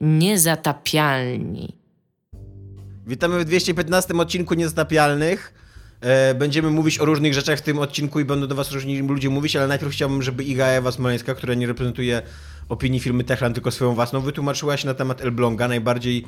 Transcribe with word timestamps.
Niezatapialni. 0.00 1.76
Witamy 3.06 3.38
w 3.38 3.44
215 3.44 4.14
odcinku 4.14 4.54
Niezatapialnych. 4.54 5.54
E, 6.00 6.34
Będziemy 6.34 6.70
mówić 6.70 6.98
o 6.98 7.04
różnych 7.04 7.34
rzeczach 7.34 7.58
w 7.58 7.62
tym 7.62 7.78
odcinku 7.78 8.20
i 8.20 8.24
będą 8.24 8.46
do 8.46 8.54
was 8.54 8.72
różni 8.72 8.98
ludzie 9.02 9.30
mówić, 9.30 9.56
ale 9.56 9.66
najpierw 9.68 9.92
chciałbym, 9.92 10.22
żeby 10.22 10.44
Iga 10.44 10.66
Ewa 10.66 10.92
Smoleńska, 10.92 11.34
która 11.34 11.54
nie 11.54 11.66
reprezentuje 11.66 12.22
opinii 12.68 13.00
firmy 13.00 13.24
Techland, 13.24 13.54
tylko 13.54 13.70
swoją 13.70 13.94
własną, 13.94 14.20
wytłumaczyła 14.20 14.76
się 14.76 14.86
na 14.86 14.94
temat 14.94 15.20
Elbląga, 15.20 15.68
najbardziej 15.68 16.24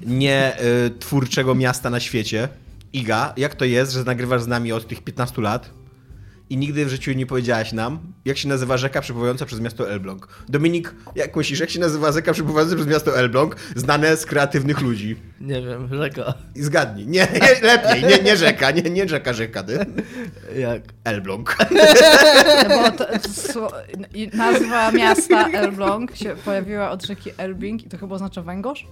nietwórczego 0.00 1.54
miasta 1.54 1.90
na 1.90 2.00
świecie. 2.00 2.48
Iga, 2.92 3.34
jak 3.36 3.54
to 3.54 3.64
jest, 3.64 3.92
że 3.92 4.04
nagrywasz 4.04 4.42
z 4.42 4.46
nami 4.46 4.72
od 4.72 4.88
tych 4.88 5.02
15 5.04 5.42
lat 5.42 5.70
i 6.50 6.56
nigdy 6.56 6.86
w 6.86 6.88
życiu 6.88 7.12
nie 7.12 7.26
powiedziałaś 7.26 7.72
nam, 7.72 7.98
jak 8.24 8.38
się 8.38 8.48
nazywa 8.48 8.76
rzeka 8.76 9.00
przepływająca 9.00 9.46
przez 9.46 9.60
miasto 9.60 9.90
Elbląg? 9.90 10.28
Dominik, 10.48 10.94
jak 11.14 11.36
myślisz, 11.36 11.60
jak 11.60 11.70
się 11.70 11.80
nazywa 11.80 12.12
rzeka 12.12 12.32
przepływająca 12.32 12.74
przez 12.76 12.88
miasto 12.88 13.18
Elbląg, 13.18 13.56
znane 13.76 14.16
z 14.16 14.26
kreatywnych 14.26 14.80
ludzi? 14.80 15.16
Nie 15.40 15.62
wiem, 15.62 15.88
rzeka. 15.94 16.34
I 16.54 16.62
zgadnij. 16.62 17.06
Nie, 17.06 17.28
nie 17.32 17.60
lepiej, 17.62 18.02
nie, 18.02 18.18
nie 18.18 18.36
rzeka, 18.36 18.70
nie, 18.70 18.82
nie 18.82 19.08
rzeka, 19.08 19.32
rzeka. 19.32 19.62
Ty. 19.62 19.86
Jak? 20.56 20.82
Elbląg. 21.04 21.56
No 22.68 22.76
bo 22.82 22.90
to, 22.90 23.06
i 24.14 24.30
nazwa 24.34 24.92
miasta 24.92 25.48
Elbląg 25.48 26.16
się 26.16 26.36
pojawiła 26.44 26.90
od 26.90 27.06
rzeki 27.06 27.30
Elbing 27.36 27.86
i 27.86 27.88
to 27.88 27.98
chyba 27.98 28.14
oznacza 28.14 28.42
węgorz 28.42 28.86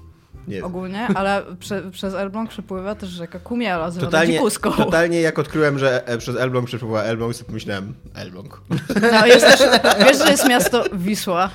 Nie. 0.48 0.64
ogólnie, 0.64 1.06
ale 1.14 1.42
prze, 1.60 1.90
przez 1.90 2.14
Elbląg 2.14 2.50
przepływa 2.50 2.94
też 2.94 3.08
rzeka 3.10 3.38
Kumiela 3.38 3.90
z 3.90 3.94
wodą 3.94 4.06
Totalnie, 4.06 4.32
dzikuską. 4.32 4.70
totalnie 4.72 5.20
jak 5.20 5.38
odkryłem, 5.38 5.78
że 5.78 6.06
e, 6.08 6.18
przez 6.18 6.36
Elbląg 6.36 6.66
przepływa 6.66 7.02
Elbląg, 7.02 7.34
sobie 7.34 7.46
pomyślałem, 7.46 7.94
Elbląg. 8.14 8.60
No, 9.12 9.26
jest 9.26 9.46
też, 9.46 9.60
wiesz, 10.06 10.18
że 10.18 10.30
jest 10.30 10.48
miasto 10.48 10.84
Wisła. 10.92 11.50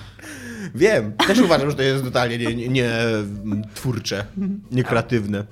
Wiem, 0.76 1.14
też 1.28 1.40
uważam, 1.40 1.70
że 1.70 1.76
to 1.76 1.84
jest 1.84 2.04
totalnie 2.04 2.38
nie, 2.38 2.56
nie, 2.56 2.68
nie 2.70 2.92
twórcze, 3.76 4.26
niekreatywne. 4.72 5.44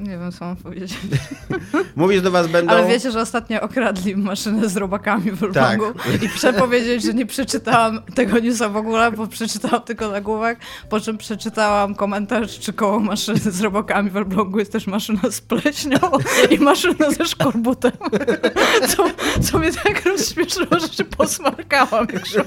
Nie 0.00 0.18
wiem, 0.18 0.32
co 0.32 0.44
mam 0.44 0.56
powiedzieć. 0.56 0.98
Mówić 1.96 2.20
do 2.20 2.30
was 2.30 2.46
będą... 2.46 2.72
Ale 2.72 2.88
wiecie, 2.88 3.10
że 3.10 3.20
ostatnio 3.20 3.60
okradli 3.60 4.16
maszynę 4.16 4.68
z 4.68 4.76
robakami 4.76 5.30
w 5.30 5.42
Elblągu 5.42 5.92
Tak. 5.94 6.22
i 6.22 6.28
muszę 6.28 6.52
powiedzieć, 6.52 7.02
że 7.02 7.14
nie 7.14 7.26
przeczytałam 7.26 8.02
tego 8.14 8.38
newsa 8.38 8.68
w 8.68 8.76
ogóle, 8.76 9.12
bo 9.12 9.26
przeczytałam 9.26 9.82
tylko 9.82 10.08
nagłówek, 10.08 10.58
po 10.88 11.00
czym 11.00 11.18
przeczytałam 11.18 11.94
komentarz, 11.94 12.58
czy 12.58 12.72
koło 12.72 13.00
maszyny 13.00 13.38
z 13.38 13.60
robakami 13.60 14.10
w 14.10 14.16
Elblągu 14.16 14.58
jest 14.58 14.72
też 14.72 14.86
maszyna 14.86 15.20
z 15.30 15.40
pleśnią 15.40 15.98
i 16.50 16.58
maszyna 16.58 17.10
ze 17.10 17.24
szkorbutem. 17.24 17.92
Co, 18.96 19.04
co 19.42 19.58
mnie 19.58 19.72
tak 19.72 20.04
rozśmieszyło, 20.06 20.80
że 20.80 20.88
się 20.88 21.04
posmarkałam, 21.04 22.06
szłam. 22.24 22.46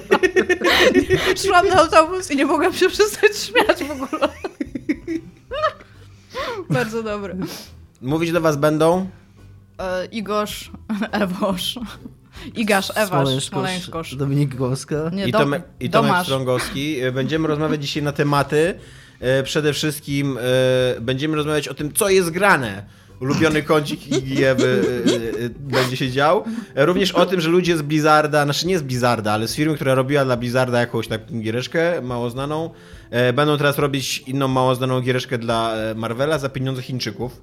Szłam 1.47 1.67
na 1.67 1.75
autobus 1.75 2.31
i 2.31 2.35
nie 2.35 2.45
mogłam 2.45 2.73
się 2.73 2.89
przestać 2.89 3.31
śmiać 3.37 3.83
w 3.83 3.91
ogóle. 3.91 4.29
Bardzo 6.69 7.03
dobre. 7.03 7.35
Mówić 8.01 8.31
do 8.31 8.41
was 8.41 8.57
będą... 8.57 9.09
E, 9.79 10.05
Igorz, 10.05 10.71
Ewosz. 11.11 11.79
Igasz, 12.55 12.91
Ewasz, 12.95 13.43
Smoleńskosz. 13.45 14.15
Dominik 14.15 14.55
Gąska. 14.55 14.95
Nie, 15.13 15.27
I 15.27 15.31
Dom- 15.31 15.39
Tomek, 15.41 15.63
i 15.79 15.89
Tomek. 15.89 16.23
Strągowski. 16.23 16.99
E, 16.99 17.11
Będziemy 17.11 17.47
rozmawiać 17.47 17.81
dzisiaj 17.81 18.03
na 18.03 18.11
tematy. 18.11 18.79
E, 19.19 19.43
Przede 19.43 19.73
wszystkim 19.73 20.37
e, 20.37 21.01
będziemy 21.01 21.35
rozmawiać 21.35 21.67
o 21.67 21.73
tym, 21.73 21.93
co 21.93 22.09
jest 22.09 22.29
grane. 22.29 22.83
Ulubiony 23.21 23.63
kącik 23.63 24.07
Igi 24.07 24.43
Ewy 24.43 24.83
e, 25.45 25.49
będzie 25.59 25.97
się 25.97 26.11
dział. 26.11 26.43
Również 26.75 27.11
o 27.11 27.25
tym, 27.25 27.41
że 27.41 27.49
ludzie 27.49 27.77
z 27.77 27.81
Blizzarda, 27.81 28.43
znaczy 28.43 28.67
nie 28.67 28.79
z 28.79 28.81
Blizzarda, 28.81 29.31
ale 29.31 29.47
z 29.47 29.55
firmy, 29.55 29.75
która 29.75 29.95
robiła 29.95 30.25
dla 30.25 30.37
Blizzarda 30.37 30.79
jakąś 30.79 31.07
taką 31.07 31.39
giereczkę 31.41 32.01
mało 32.01 32.29
znaną, 32.29 32.69
będą 33.33 33.57
teraz 33.57 33.77
robić 33.77 34.23
inną 34.27 34.47
mało 34.47 34.75
znaną 34.75 35.01
giereczkę 35.01 35.37
dla 35.37 35.75
e, 35.75 35.95
Marvela 35.95 36.37
za 36.37 36.49
pieniądze 36.49 36.81
Chińczyków. 36.81 37.41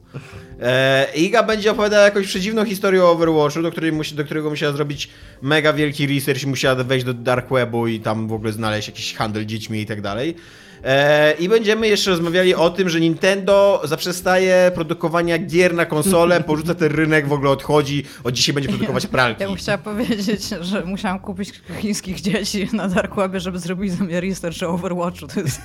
E, 0.61 1.07
Iga 1.15 1.43
będzie 1.43 1.71
opowiadała 1.71 2.05
jakąś 2.05 2.27
przedziwną 2.27 2.65
historię 2.65 3.05
o 3.05 3.11
Overwatchu, 3.11 3.63
do, 3.63 3.71
której 3.71 3.93
musi, 3.93 4.15
do 4.15 4.25
którego 4.25 4.51
musiała 4.51 4.73
zrobić 4.73 5.09
mega 5.43 5.73
wielki 5.73 6.07
research 6.07 6.45
musiała 6.45 6.85
wejść 6.85 7.07
do 7.07 7.15
dark 7.15 7.51
webu 7.51 7.87
i 7.87 8.01
tam 8.01 8.29
w 8.29 8.33
ogóle 8.33 8.53
znaleźć 8.53 8.89
jakiś 8.89 9.15
handel 9.15 9.47
dziećmi 9.47 9.81
i 9.81 9.87
tak 9.87 10.01
dalej. 10.01 10.37
E, 10.85 11.33
I 11.33 11.49
będziemy 11.49 11.89
jeszcze 11.89 12.11
rozmawiali 12.11 12.55
o 12.55 12.71
tym, 12.71 12.89
że 12.89 13.01
Nintendo 13.01 13.83
zaprzestaje 13.85 14.71
produkowania 14.75 15.39
gier 15.39 15.75
na 15.75 15.87
konsole, 15.87 16.41
porzuca 16.51 16.75
ten 16.75 16.93
rynek, 16.93 17.29
w 17.29 17.33
ogóle 17.33 17.51
odchodzi, 17.51 18.05
od 18.25 18.35
dzisiaj 18.35 18.55
będzie 18.55 18.69
produkować 18.69 19.07
pralki. 19.07 19.43
Ja 19.43 19.49
bym 19.49 19.57
chciała 19.57 19.79
powiedzieć, 19.79 20.43
że 20.61 20.85
musiałam 20.85 21.19
kupić 21.19 21.53
chińskich 21.79 22.21
dzieci 22.21 22.69
na 22.73 22.89
Dark 22.89 23.17
Webie, 23.17 23.41
żeby 23.41 23.59
zrobić 23.59 23.93
za 23.93 24.05
mnie 24.05 24.21
research 24.21 24.63
o 24.63 24.69
Overwatchu. 24.69 25.27
To 25.27 25.41
jest, 25.41 25.61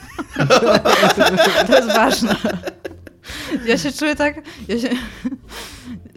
to 1.67 1.75
jest 1.75 1.87
ważne. 1.87 2.35
Ja 3.65 3.77
się 3.77 3.91
czuję 3.91 4.15
tak... 4.15 4.41
Ja 4.67 4.79
się, 4.79 4.89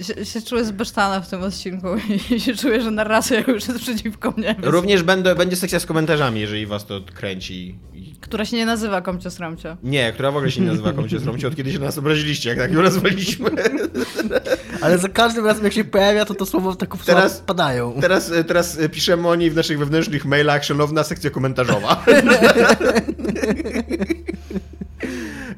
się, 0.09 0.25
się 0.25 0.43
czuję 0.43 0.65
zbesztana 0.65 1.21
w 1.21 1.31
tym 1.31 1.43
odcinku 1.43 1.87
i 2.37 2.41
się 2.41 2.55
czuję, 2.55 2.81
że 2.83 2.91
narracja 2.91 3.41
już 3.41 3.69
jest 3.69 3.81
przeciwko 3.81 4.31
mnie. 4.37 4.57
Również 4.63 5.03
będę, 5.03 5.35
będzie 5.35 5.57
sekcja 5.57 5.81
z 5.81 5.87
komentarzami, 5.87 6.41
jeżeli 6.41 6.67
was 6.67 6.87
to 6.87 7.01
kręci. 7.15 7.79
Która 8.21 8.45
się 8.45 8.57
nie 8.57 8.67
nazywa 8.67 9.01
Komcio 9.01 9.31
Sramcio. 9.31 9.77
Nie, 9.83 10.13
która 10.13 10.31
w 10.31 10.37
ogóle 10.37 10.51
się 10.51 10.61
nie 10.61 10.67
nazywa 10.67 10.93
Komcie 10.93 11.21
Sromcie, 11.21 11.49
od 11.49 11.57
kiedy 11.57 11.73
się 11.73 11.79
nas 11.79 11.99
obraziliście, 11.99 12.49
jak 12.49 12.59
tak 12.59 12.73
ją 12.73 12.83
nazwaliśmy. 12.83 13.51
Ale 14.83 14.99
za 14.99 15.09
każdym 15.09 15.47
razem 15.47 15.65
jak 15.65 15.73
się 15.73 15.85
pojawia, 15.85 16.25
to 16.25 16.35
to 16.35 16.47
słowo 16.47 16.75
tak 16.77 16.91
Teraz- 16.91 17.07
Teraz... 17.07 17.41
padają. 17.41 17.95
Teraz, 18.01 18.33
teraz 18.47 18.79
e, 18.79 18.89
piszemy 18.89 19.29
o 19.29 19.35
niej 19.35 19.51
w 19.51 19.55
naszych 19.57 19.79
wewnętrznych 19.79 20.25
mailach, 20.25 20.65
szanowna 20.65 21.05
sekcja 21.05 21.31
komentarzowa. 21.31 22.05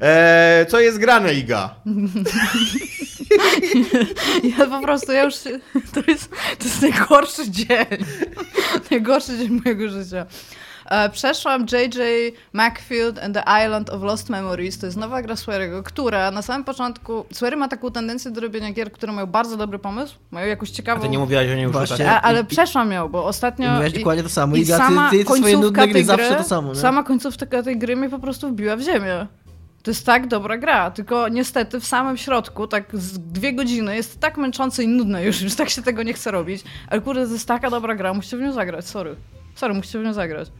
e, 0.01 0.65
co 0.69 0.79
jest 0.79 0.97
grane, 0.97 1.33
Iga? 1.33 1.75
Ja 4.57 4.65
po 4.65 4.81
prostu, 4.81 5.11
ja 5.11 5.23
już 5.23 5.35
się, 5.43 5.59
to 5.93 6.11
jest, 6.11 6.29
to 6.59 6.63
jest 6.63 6.81
najgorszy 6.81 7.49
dzień. 7.51 7.85
Najgorszy 8.91 9.37
dzień 9.37 9.61
mojego 9.65 9.89
życia. 9.89 10.25
E, 10.85 11.09
Przeszłam 11.09 11.61
JJ 11.61 11.99
Macfield 12.53 13.19
and 13.19 13.35
the 13.35 13.43
Island 13.65 13.89
of 13.89 14.01
Lost 14.03 14.29
Memories. 14.29 14.79
To 14.79 14.85
jest 14.85 14.97
nowa 14.97 15.21
gra 15.21 15.35
Swery'ego, 15.35 15.83
która 15.83 16.31
na 16.31 16.41
samym 16.41 16.63
początku... 16.63 17.25
Swery 17.33 17.57
ma 17.57 17.67
taką 17.67 17.91
tendencję 17.91 18.31
do 18.31 18.41
robienia 18.41 18.71
gier, 18.73 18.91
które 18.91 19.11
mają 19.13 19.27
bardzo 19.27 19.57
dobry 19.57 19.79
pomysł, 19.79 20.15
mają 20.31 20.47
jakąś 20.47 20.69
A 20.69 20.73
ciekawą... 20.73 21.01
ty 21.01 21.09
nie 21.09 21.19
mówiłaś 21.19 21.47
o 21.49 21.53
niej 21.53 21.63
już 21.63 21.71
Właśnie. 21.71 21.97
tak? 21.97 22.07
A, 22.07 22.21
ale 22.21 22.41
I- 22.41 22.45
przeszłam 22.45 22.91
ją, 22.91 23.09
bo 23.09 23.25
ostatnio... 23.25 23.69
Mówiłaś 23.71 23.93
dokładnie 23.93 24.23
to 24.23 24.29
samo. 24.29 24.55
I 24.55 24.59
ty- 24.65 24.65
sama 24.65 25.09
ty 25.09 25.23
swoje 25.23 25.25
końcówka 25.25 25.61
nudne 25.61 25.83
gry 25.83 25.93
tej 25.93 26.03
zawsze 26.03 26.35
to 26.35 26.43
samo, 26.43 26.73
nie? 26.73 26.79
Sama 26.79 27.03
końcówka 27.03 27.63
tej 27.63 27.77
gry 27.77 27.95
mnie 27.95 28.09
po 28.09 28.19
prostu 28.19 28.49
wbiła 28.49 28.75
w 28.75 28.81
ziemię. 28.81 29.27
To 29.83 29.91
jest 29.91 30.05
tak 30.05 30.27
dobra 30.27 30.57
gra, 30.57 30.91
tylko 30.91 31.27
niestety 31.27 31.79
w 31.79 31.85
samym 31.85 32.17
środku, 32.17 32.67
tak 32.67 32.85
z 32.93 33.19
dwie 33.19 33.53
godziny, 33.53 33.95
jest 33.95 34.19
tak 34.19 34.37
męczące 34.37 34.83
i 34.83 34.87
nudne 34.87 35.25
już, 35.25 35.41
już 35.41 35.55
tak 35.55 35.69
się 35.69 35.81
tego 35.81 36.03
nie 36.03 36.13
chce 36.13 36.31
robić. 36.31 36.63
Ale 36.87 37.01
kurde, 37.01 37.25
to 37.27 37.33
jest 37.33 37.47
taka 37.47 37.69
dobra 37.69 37.95
gra, 37.95 38.13
musicie 38.13 38.37
w 38.37 38.41
nią 38.41 38.53
zagrać, 38.53 38.85
sorry. 38.85 39.15
Sorry, 39.55 39.73
musicie 39.73 39.99
w 39.99 40.03
nią 40.03 40.13
zagrać. 40.13 40.51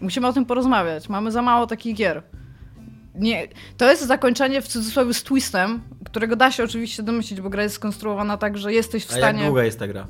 Musimy 0.00 0.26
o 0.26 0.32
tym 0.32 0.46
porozmawiać, 0.46 1.08
mamy 1.08 1.30
za 1.32 1.42
mało 1.42 1.66
takich 1.66 1.96
gier. 1.96 2.22
Nie, 3.14 3.48
to 3.76 3.90
jest 3.90 4.06
zakończenie 4.06 4.62
w 4.62 4.68
cudzysłowie 4.68 5.14
z 5.14 5.22
twistem, 5.22 5.80
którego 6.04 6.36
da 6.36 6.50
się 6.50 6.64
oczywiście 6.64 7.02
domyślić, 7.02 7.40
bo 7.40 7.50
gra 7.50 7.62
jest 7.62 7.74
skonstruowana 7.74 8.36
tak, 8.36 8.58
że 8.58 8.72
jesteś 8.72 9.04
w 9.04 9.10
A 9.10 9.12
jak 9.12 9.22
stanie... 9.22 9.44
długa 9.44 9.64
jest 9.64 9.78
ta 9.78 9.88
gra? 9.88 10.06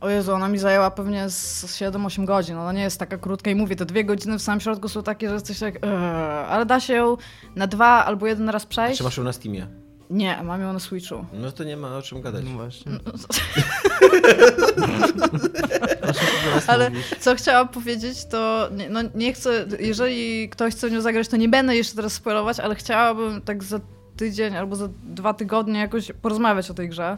O 0.00 0.08
Jezu, 0.08 0.32
ona 0.32 0.48
mi 0.48 0.58
zajęła 0.58 0.90
pewnie 0.90 1.30
z 1.30 1.64
7-8 1.64 2.24
godzin. 2.24 2.56
Ona 2.56 2.72
nie 2.72 2.82
jest 2.82 2.98
taka 2.98 3.18
krótka 3.18 3.50
i 3.50 3.54
mówię, 3.54 3.76
te 3.76 3.86
dwie 3.86 4.04
godziny 4.04 4.38
w 4.38 4.42
samym 4.42 4.60
środku 4.60 4.88
są 4.88 5.02
takie, 5.02 5.28
że 5.28 5.34
jesteś 5.34 5.58
tak... 5.58 5.74
Eee, 5.76 5.90
ale 6.48 6.66
da 6.66 6.80
się 6.80 6.94
ją 6.94 7.16
na 7.56 7.66
dwa 7.66 8.04
albo 8.04 8.26
jeden 8.26 8.48
raz 8.48 8.66
przejść. 8.66 8.98
Czy 8.98 9.04
masz 9.04 9.16
ją 9.16 9.24
na 9.24 9.32
Steamie? 9.32 9.66
Nie, 10.10 10.42
mam 10.42 10.60
ją 10.60 10.72
na 10.72 10.78
Switchu. 10.78 11.24
No 11.32 11.52
to 11.52 11.64
nie 11.64 11.76
ma 11.76 11.96
o 11.96 12.02
czym 12.02 12.20
gadać. 12.20 12.44
No 12.44 12.50
właśnie. 12.50 12.92
Ale 16.66 16.90
co 17.20 17.34
chciałam 17.34 17.68
powiedzieć, 17.68 18.24
to 18.24 18.68
nie, 18.76 18.90
no 18.90 19.00
nie 19.14 19.32
chcę, 19.32 19.66
jeżeli 19.80 20.48
ktoś 20.48 20.74
chce 20.74 20.88
w 20.88 20.92
nią 20.92 21.00
zagrać, 21.00 21.28
to 21.28 21.36
nie 21.36 21.48
będę 21.48 21.76
jeszcze 21.76 21.96
teraz 21.96 22.12
spoilować, 22.12 22.60
ale 22.60 22.74
chciałabym 22.74 23.42
tak 23.42 23.64
za 23.64 23.80
tydzień 24.16 24.56
albo 24.56 24.76
za 24.76 24.88
dwa 25.02 25.34
tygodnie 25.34 25.80
jakoś 25.80 26.12
porozmawiać 26.22 26.70
o 26.70 26.74
tej 26.74 26.88
grze. 26.88 27.16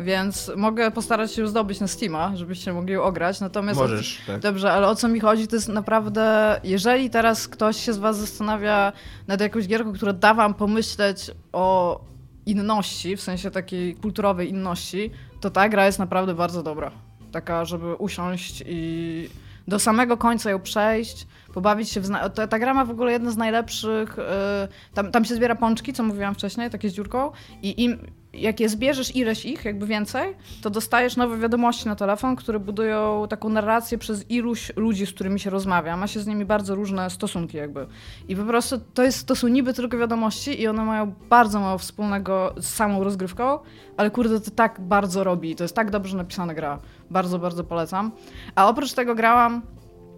Więc 0.00 0.50
mogę 0.56 0.90
postarać 0.90 1.32
się 1.32 1.48
zdobyć 1.48 1.80
na 1.80 1.86
Steama, 1.86 2.36
żebyście 2.36 2.72
mogli 2.72 2.92
ją 2.92 3.02
ograć. 3.02 3.40
Natomiast 3.40 3.80
Możesz, 3.80 4.20
tak. 4.26 4.40
Dobrze, 4.40 4.72
ale 4.72 4.88
o 4.88 4.94
co 4.94 5.08
mi 5.08 5.20
chodzi, 5.20 5.48
to 5.48 5.56
jest 5.56 5.68
naprawdę, 5.68 6.60
jeżeli 6.64 7.10
teraz 7.10 7.48
ktoś 7.48 7.76
się 7.76 7.92
z 7.92 7.98
was 7.98 8.16
zastanawia 8.16 8.92
nad 9.26 9.40
jakąś 9.40 9.66
gierką, 9.66 9.92
która 9.92 10.12
da 10.12 10.34
wam 10.34 10.54
pomyśleć 10.54 11.30
o 11.52 12.00
inności, 12.46 13.16
w 13.16 13.20
sensie 13.20 13.50
takiej 13.50 13.94
kulturowej 13.94 14.50
inności, 14.50 15.10
to 15.40 15.50
ta 15.50 15.68
gra 15.68 15.86
jest 15.86 15.98
naprawdę 15.98 16.34
bardzo 16.34 16.62
dobra. 16.62 16.90
Taka, 17.32 17.64
żeby 17.64 17.94
usiąść 17.94 18.62
i 18.66 19.28
do 19.68 19.78
samego 19.78 20.16
końca 20.16 20.50
ją 20.50 20.60
przejść, 20.60 21.26
pobawić 21.54 21.90
się 21.90 22.00
w... 22.00 22.06
Zna- 22.06 22.28
ta, 22.28 22.46
ta 22.46 22.58
gra 22.58 22.74
ma 22.74 22.84
w 22.84 22.90
ogóle 22.90 23.12
jedno 23.12 23.30
z 23.30 23.36
najlepszych... 23.36 24.18
e, 24.18 24.68
tam, 24.94 25.10
tam 25.10 25.24
się 25.24 25.34
zbiera 25.34 25.54
pączki, 25.54 25.92
co 25.92 26.02
mówiłam 26.02 26.34
wcześniej, 26.34 26.70
takie 26.70 26.88
z 26.90 26.92
dziurką 26.92 27.30
i 27.62 27.84
im... 27.84 27.98
Jak 28.32 28.60
je 28.60 28.68
zbierzesz 28.68 29.16
ileś 29.16 29.44
ich, 29.44 29.64
jakby 29.64 29.86
więcej, 29.86 30.36
to 30.62 30.70
dostajesz 30.70 31.16
nowe 31.16 31.38
wiadomości 31.38 31.88
na 31.88 31.96
telefon, 31.96 32.36
które 32.36 32.58
budują 32.58 33.26
taką 33.28 33.48
narrację 33.48 33.98
przez 33.98 34.30
iluś 34.30 34.72
ludzi, 34.76 35.06
z 35.06 35.12
którymi 35.12 35.40
się 35.40 35.50
rozmawia. 35.50 35.96
Ma 35.96 36.06
się 36.06 36.20
z 36.20 36.26
nimi 36.26 36.44
bardzo 36.44 36.74
różne 36.74 37.10
stosunki 37.10 37.56
jakby. 37.56 37.86
I 38.28 38.36
po 38.36 38.44
prostu 38.44 38.78
to, 38.94 39.02
jest, 39.02 39.26
to 39.26 39.36
są 39.36 39.48
niby 39.48 39.74
tylko 39.74 39.98
wiadomości 39.98 40.62
i 40.62 40.68
one 40.68 40.84
mają 40.84 41.14
bardzo 41.30 41.60
mało 41.60 41.78
wspólnego 41.78 42.54
z 42.56 42.66
samą 42.66 43.04
rozgrywką, 43.04 43.58
ale 43.96 44.10
kurde, 44.10 44.40
to 44.40 44.50
tak 44.50 44.80
bardzo 44.80 45.24
robi. 45.24 45.56
To 45.56 45.64
jest 45.64 45.74
tak 45.74 45.90
dobrze 45.90 46.16
napisana 46.16 46.54
gra. 46.54 46.78
Bardzo, 47.10 47.38
bardzo 47.38 47.64
polecam. 47.64 48.12
A 48.54 48.68
oprócz 48.68 48.92
tego 48.92 49.14
grałam 49.14 49.62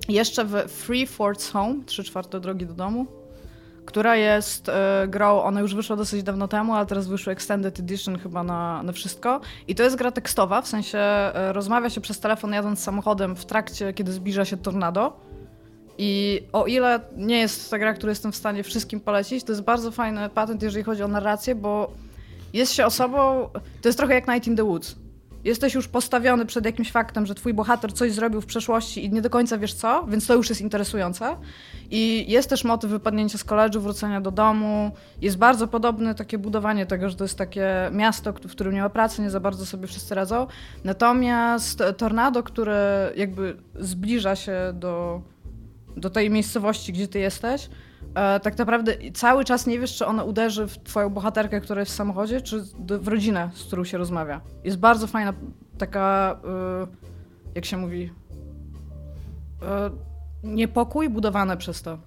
jeszcze 0.09 0.45
w 0.45 0.53
Free 0.53 1.07
Forts 1.07 1.51
Home, 1.51 1.75
3 1.87 2.05
czwarte 2.05 2.41
drogi 2.41 2.67
do 2.67 2.75
domu, 2.75 3.07
która 3.87 4.17
jest 4.17 4.69
e, 4.69 5.07
grą, 5.09 5.43
ona 5.43 5.61
już 5.61 5.75
wyszła 5.75 5.97
dosyć 5.97 6.23
dawno 6.23 6.49
temu, 6.49 6.75
ale 6.75 6.87
teraz 6.87 7.07
wyszła 7.07 7.33
Extended 7.33 7.81
Edition 7.81 8.19
chyba 8.19 8.43
na, 8.43 8.83
na 8.83 8.93
wszystko. 8.93 9.41
I 9.69 9.75
to 9.75 9.83
jest 9.83 9.97
gra 9.97 10.11
tekstowa, 10.11 10.63
w 10.63 10.69
sensie 10.69 10.99
e, 10.99 11.53
rozmawia 11.53 11.91
się 11.91 12.01
przez 12.01 12.21
telefon 12.21 12.53
jadąc 12.53 12.81
samochodem 12.81 13.37
w 13.37 13.45
trakcie, 13.45 13.93
kiedy 13.93 14.13
zbliża 14.13 14.45
się 14.45 14.57
tornado. 14.57 15.21
I 15.99 16.43
o 16.53 16.67
ile 16.67 17.01
nie 17.17 17.39
jest 17.39 17.71
to 17.71 17.79
gra, 17.79 17.95
którą 17.95 18.11
jestem 18.11 18.33
w 18.33 18.37
stanie 18.37 18.63
wszystkim 18.63 19.01
polecić, 19.01 19.45
to 19.45 19.53
jest 19.53 19.63
bardzo 19.63 19.91
fajny 19.91 20.29
patent, 20.29 20.63
jeżeli 20.63 20.85
chodzi 20.85 21.03
o 21.03 21.09
narrację, 21.09 21.55
bo 21.55 21.93
jest 22.53 22.73
się 22.73 22.87
osobą, 22.87 23.49
to 23.83 23.89
jest 23.89 23.99
trochę 23.99 24.15
jak 24.15 24.29
Night 24.29 24.47
in 24.47 24.57
the 24.57 24.65
Woods. 24.65 25.06
Jesteś 25.47 25.75
już 25.75 25.89
postawiony 25.89 26.47
przed 26.47 26.65
jakimś 26.65 26.93
faktem, 26.93 27.27
że 27.27 27.35
twój 27.35 27.55
bohater 27.55 27.93
coś 27.93 28.13
zrobił 28.13 28.41
w 28.41 28.47
przeszłości 28.47 29.05
i 29.05 29.11
nie 29.11 29.23
do 29.23 29.31
końca 29.31 29.59
wiesz 29.59 29.75
co, 29.75 30.07
więc 30.09 30.27
to 30.27 30.35
już 30.35 30.49
jest 30.49 30.61
interesujące. 30.61 31.37
I 31.91 32.25
jest 32.29 32.51
też 32.51 32.65
motyw 32.65 32.91
wypadnięcia 32.91 33.39
z 33.39 33.45
koledżu, 33.45 33.81
wrócenia 33.81 34.21
do 34.21 34.31
domu. 34.31 34.91
Jest 35.23 35.39
bardzo 35.39 35.69
podobne 35.69 36.15
takie 36.15 36.39
budowanie 36.39 36.87
tego, 36.87 37.11
że 37.11 37.17
to 37.17 37.25
jest 37.25 37.39
takie 37.39 37.69
miasto, 37.93 38.33
w 38.33 38.51
którym 38.51 38.75
nie 38.75 38.81
ma 38.81 38.89
pracy, 38.89 39.23
nie 39.23 39.31
za 39.31 39.41
bardzo 39.41 39.67
sobie 39.67 39.87
wszyscy 39.87 40.15
radzą. 40.15 40.47
Natomiast 40.85 41.83
tornado, 41.97 42.43
które 42.43 43.13
jakby 43.17 43.57
zbliża 43.75 44.37
się 44.37 44.73
do, 44.75 45.23
do 45.97 46.11
tej 46.11 46.31
miejscowości, 46.31 46.93
gdzie 46.93 47.09
ty 47.09 47.19
jesteś, 47.19 47.69
tak 48.43 48.59
naprawdę 48.59 48.93
cały 49.15 49.45
czas 49.45 49.67
nie 49.67 49.79
wiesz, 49.79 49.97
czy 49.97 50.07
ono 50.07 50.25
uderzy 50.25 50.67
w 50.67 50.79
twoją 50.79 51.11
bohaterkę, 51.11 51.61
która 51.61 51.81
jest 51.81 51.93
w 51.93 51.95
samochodzie, 51.95 52.41
czy 52.41 52.63
w 52.79 53.09
rodzinę, 53.09 53.51
z 53.55 53.65
którą 53.65 53.85
się 53.85 53.99
rozmawia. 53.99 54.41
Jest 54.65 54.79
bardzo 54.79 55.07
fajna 55.07 55.33
taka, 55.79 56.37
e, 56.45 56.87
jak 57.55 57.65
się 57.65 57.77
mówi, 57.77 58.13
e, 59.63 59.91
niepokój 60.43 61.09
budowany 61.09 61.57
przez 61.57 61.83
to. 61.83 61.99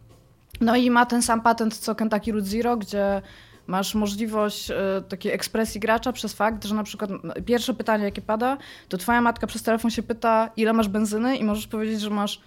No 0.61 0.75
i 0.75 0.91
ma 0.91 1.05
ten 1.05 1.21
sam 1.21 1.41
patent 1.41 1.77
co 1.77 1.95
Kentucky 1.95 2.31
Route 2.31 2.47
Zero, 2.47 2.77
gdzie 2.77 3.21
masz 3.67 3.95
możliwość 3.95 4.71
e, 4.71 4.75
takiej 5.09 5.31
ekspresji 5.31 5.79
gracza 5.79 6.13
przez 6.13 6.33
fakt, 6.33 6.65
że 6.65 6.75
na 6.75 6.83
przykład 6.83 7.09
pierwsze 7.45 7.73
pytanie, 7.73 8.03
jakie 8.03 8.21
pada, 8.21 8.57
to 8.89 8.97
twoja 8.97 9.21
matka 9.21 9.47
przez 9.47 9.63
telefon 9.63 9.91
się 9.91 10.03
pyta, 10.03 10.49
ile 10.57 10.73
masz 10.73 10.87
benzyny 10.87 11.37
i 11.37 11.43
możesz 11.43 11.67
powiedzieć, 11.67 12.01
że 12.01 12.09
masz 12.09 12.41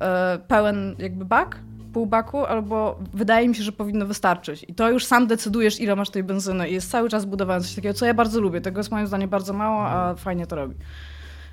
e, 0.00 0.38
pełen 0.48 0.96
jakby 0.98 1.24
bak, 1.24 1.58
pół 1.96 2.06
baku, 2.06 2.44
albo 2.44 2.98
wydaje 3.14 3.48
mi 3.48 3.54
się, 3.54 3.62
że 3.62 3.72
powinno 3.72 4.06
wystarczyć. 4.06 4.64
I 4.68 4.74
to 4.74 4.90
już 4.90 5.04
sam 5.04 5.26
decydujesz, 5.26 5.80
ile 5.80 5.96
masz 5.96 6.10
tej 6.10 6.24
benzyny 6.24 6.68
i 6.68 6.74
jest 6.74 6.90
cały 6.90 7.08
czas 7.08 7.24
budowane 7.24 7.60
coś 7.60 7.74
takiego, 7.74 7.94
co 7.94 8.06
ja 8.06 8.14
bardzo 8.14 8.40
lubię. 8.40 8.60
Tego 8.60 8.80
jest 8.80 8.90
moim 8.90 9.06
zdaniem 9.06 9.30
bardzo 9.30 9.52
mało, 9.52 9.86
a 9.86 10.14
fajnie 10.14 10.46
to 10.46 10.56
robi. 10.56 10.74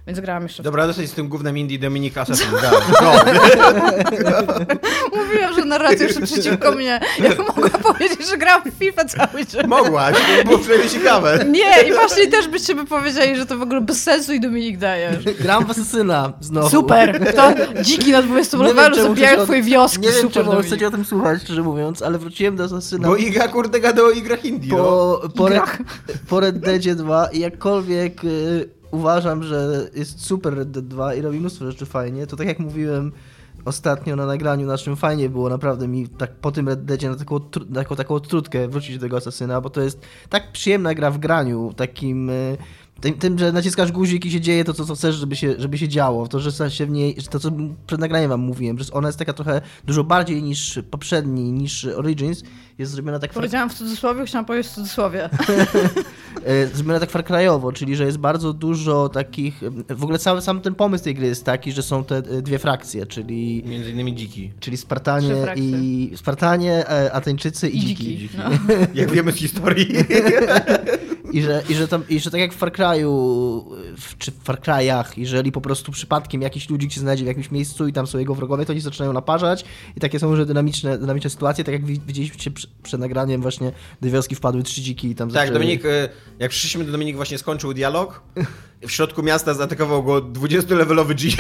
Więc 0.07 0.19
grałam 0.19 0.44
jeszcze 0.44 0.63
Dobra, 0.63 0.88
dosyć 0.88 1.09
z 1.09 1.13
tym 1.13 1.27
głównym 1.29 1.57
indie 1.57 1.79
Dominik 1.79 2.17
Assassin. 2.17 2.47
Mówiłam, 5.15 5.53
że 5.55 5.65
narracja 5.65 6.07
już 6.07 6.17
przeciwko 6.31 6.71
mnie. 6.71 7.00
Ja 7.19 7.29
mogłam 7.29 7.69
powiedzieć, 7.69 8.29
że 8.29 8.38
gram 8.38 8.61
w 8.71 8.73
FIFA 8.79 9.05
cały 9.05 9.45
czas. 9.45 9.67
Mogłaś, 9.67 10.15
to 10.38 10.44
było 10.45 10.57
przynajmniej 10.59 10.89
ciekawe. 10.89 11.45
Nie, 11.50 11.89
i 11.89 11.94
właśnie 11.94 12.27
też 12.27 12.47
byście 12.47 12.75
by 12.75 12.85
powiedzieli, 12.85 13.35
że 13.38 13.45
to 13.45 13.57
w 13.57 13.61
ogóle 13.61 13.81
bez 13.81 14.03
sensu 14.03 14.33
i 14.33 14.39
Dominik 14.39 14.77
dajesz. 14.77 15.23
Gram 15.39 15.65
w 15.65 15.71
Asesyna 15.71 16.33
znowu. 16.39 16.69
Super! 16.69 17.33
To 17.35 17.53
dziki 17.81 18.11
na 18.11 18.21
20 18.21 18.57
Nie 18.57 18.63
wiem, 18.63 18.75
levelu 18.75 18.95
czemu 18.95 19.07
zabijają 19.07 19.44
twoje 19.44 19.61
wioski. 19.61 20.01
Nie 20.01 20.11
wiem, 20.11 20.21
Super, 20.21 20.45
czemu 20.45 20.61
chcecie 20.61 20.88
o 20.88 20.91
tym 20.91 21.05
słuchać, 21.05 21.41
szczerze 21.41 21.61
mówiąc, 21.61 22.01
ale 22.01 22.17
wróciłem 22.17 22.55
do 22.55 22.63
Asesyna 22.63 23.07
Bo 23.07 23.15
Iga 23.15 23.47
kurde 23.47 23.79
gada 23.79 24.01
o 24.03 24.09
igrach 24.11 24.45
indie, 24.45 24.69
no. 24.69 24.77
po, 24.77 25.29
po, 25.38 25.50
Red, 25.50 25.57
Igrach. 25.57 25.77
po 26.29 26.39
Red 26.39 26.59
Deadzie 26.59 26.95
2 26.95 27.27
i 27.27 27.39
jakkolwiek 27.39 28.23
y, 28.23 28.69
uważam, 28.93 29.43
że 29.43 29.89
jest 29.93 30.25
super 30.25 30.53
Red 30.53 30.71
Dead 30.71 30.87
2 30.87 31.13
i 31.13 31.21
robi 31.21 31.39
mnóstwo 31.39 31.65
rzeczy 31.65 31.85
fajnie, 31.85 32.27
to 32.27 32.35
tak 32.35 32.47
jak 32.47 32.59
mówiłem 32.59 33.11
ostatnio 33.65 34.15
na 34.15 34.25
nagraniu 34.25 34.67
naszym, 34.67 34.95
fajnie 34.95 35.29
było 35.29 35.49
naprawdę 35.49 35.87
mi 35.87 36.09
tak 36.09 36.35
po 36.35 36.51
tym 36.51 36.67
Red 36.67 36.85
Deadzie 36.85 37.09
na 37.09 37.15
taką, 37.15 37.37
tru- 37.37 37.73
taką, 37.73 37.95
taką 37.95 38.19
trutkę 38.19 38.67
wrócić 38.67 38.95
do 38.95 39.01
tego 39.01 39.17
Asasyna, 39.17 39.61
bo 39.61 39.69
to 39.69 39.81
jest 39.81 40.01
tak 40.29 40.51
przyjemna 40.51 40.93
gra 40.93 41.11
w 41.11 41.17
graniu, 41.17 41.73
takim... 41.75 42.29
y, 42.29 42.57
tym, 43.01 43.13
tym, 43.13 43.39
że 43.39 43.51
naciskasz 43.51 43.91
guzik 43.91 44.25
i 44.25 44.31
się 44.31 44.41
dzieje 44.41 44.63
to, 44.63 44.73
co, 44.73 44.85
co 44.85 44.95
chcesz, 44.95 45.15
żeby 45.15 45.35
się, 45.35 45.55
żeby 45.57 45.77
się 45.77 45.87
działo. 45.87 46.27
To, 46.27 46.39
że 46.39 46.69
się 46.69 46.85
w 46.85 46.89
niej, 46.89 47.15
to, 47.29 47.39
co 47.39 47.51
przed 47.87 47.99
nagraniem 47.99 48.29
wam 48.29 48.39
mówiłem, 48.39 48.79
że 48.79 48.93
ona 48.93 49.07
jest 49.07 49.19
taka 49.19 49.33
trochę 49.33 49.61
dużo 49.85 50.03
bardziej 50.03 50.43
niż 50.43 50.79
poprzedni, 50.91 51.51
niż 51.51 51.85
Origins, 51.85 52.43
jest 52.77 52.91
zrobiona 52.91 53.19
tak 53.19 53.33
Powiedziałam 53.33 53.69
w 53.69 53.73
cudzysłowie, 53.73 54.25
chciałam 54.25 54.45
powiedzieć 54.45 54.71
w 54.71 54.75
cudzysłowie. 54.75 55.29
e, 56.45 56.67
zrobione 56.67 56.99
tak 56.99 57.11
Far 57.11 57.25
Cryowo, 57.25 57.71
czyli 57.71 57.95
że 57.95 58.05
jest 58.05 58.17
bardzo 58.17 58.53
dużo 58.53 59.09
takich. 59.09 59.61
W 59.89 60.03
ogóle 60.03 60.19
cały 60.19 60.41
sam 60.41 60.61
ten 60.61 60.75
pomysł 60.75 61.03
tej 61.03 61.15
gry 61.15 61.27
jest 61.27 61.45
taki, 61.45 61.71
że 61.71 61.83
są 61.83 62.03
te 62.03 62.17
e, 62.17 62.21
dwie 62.21 62.59
frakcje, 62.59 63.05
czyli, 63.05 63.63
Między 63.65 63.91
innymi 63.91 64.15
dziki. 64.15 64.51
czyli 64.59 64.77
Spartanie 64.77 65.35
i 65.55 66.11
Spartanie, 66.15 66.89
e, 66.89 67.13
Ateńczycy 67.13 67.69
i, 67.69 67.77
I 67.77 67.81
dziki. 67.81 68.17
dziki. 68.17 68.37
No. 68.37 68.43
Jak 69.01 69.11
wiemy 69.11 69.31
z 69.31 69.35
historii. 69.35 69.87
I 71.33 71.41
że, 71.41 71.63
i, 71.69 71.75
że 71.75 71.88
tam, 71.88 72.03
I 72.09 72.19
że 72.19 72.31
tak 72.31 72.39
jak 72.41 72.53
w 72.53 72.57
Far 72.57 72.71
Cry'u, 72.71 73.07
w, 73.97 74.18
czy 74.18 74.31
w 74.31 74.35
Far 74.44 74.59
Cry'ach, 74.62 75.03
jeżeli 75.18 75.51
po 75.51 75.62
prostu 75.62 75.91
przypadkiem 75.91 76.41
jakiś 76.41 76.69
ludzik 76.69 76.91
się 76.91 77.00
znajdzie 77.00 77.24
w 77.24 77.27
jakimś 77.27 77.51
miejscu 77.51 77.88
i 77.88 77.94
tam 77.94 78.07
są 78.07 78.18
jego 78.19 78.35
wrogowie, 78.35 78.65
to 78.65 78.74
oni 78.74 78.81
zaczynają 78.81 79.13
naparzać 79.13 79.65
i 79.97 80.00
takie 80.00 80.19
są 80.19 80.35
już 80.35 80.45
dynamiczne, 80.45 80.97
dynamiczne 80.97 81.30
sytuacje, 81.30 81.63
tak 81.63 81.74
jak 81.74 81.85
wi- 81.85 82.01
widzieliście 82.07 82.51
przy- 82.51 82.68
przed 82.83 83.00
nagraniem 83.00 83.41
właśnie 83.41 83.71
do 84.01 84.09
wioski 84.12 84.35
wpadły 84.35 84.63
trzy 84.63 84.81
dziki 84.81 85.07
i 85.09 85.15
tam 85.15 85.27
Tak, 85.30 85.33
zaczęły... 85.33 85.53
Dominik, 85.53 85.85
e, 85.85 86.09
jak 86.39 86.51
przyszliśmy, 86.51 86.85
Dominik 86.91 87.15
właśnie 87.15 87.38
skończył 87.38 87.74
dialog. 87.74 88.21
W 88.88 88.91
środku 88.91 89.24
miasta 89.24 89.53
zaatakował 89.53 90.03
go 90.03 90.21
20-levelowy 90.21 91.13
dzik, 91.15 91.38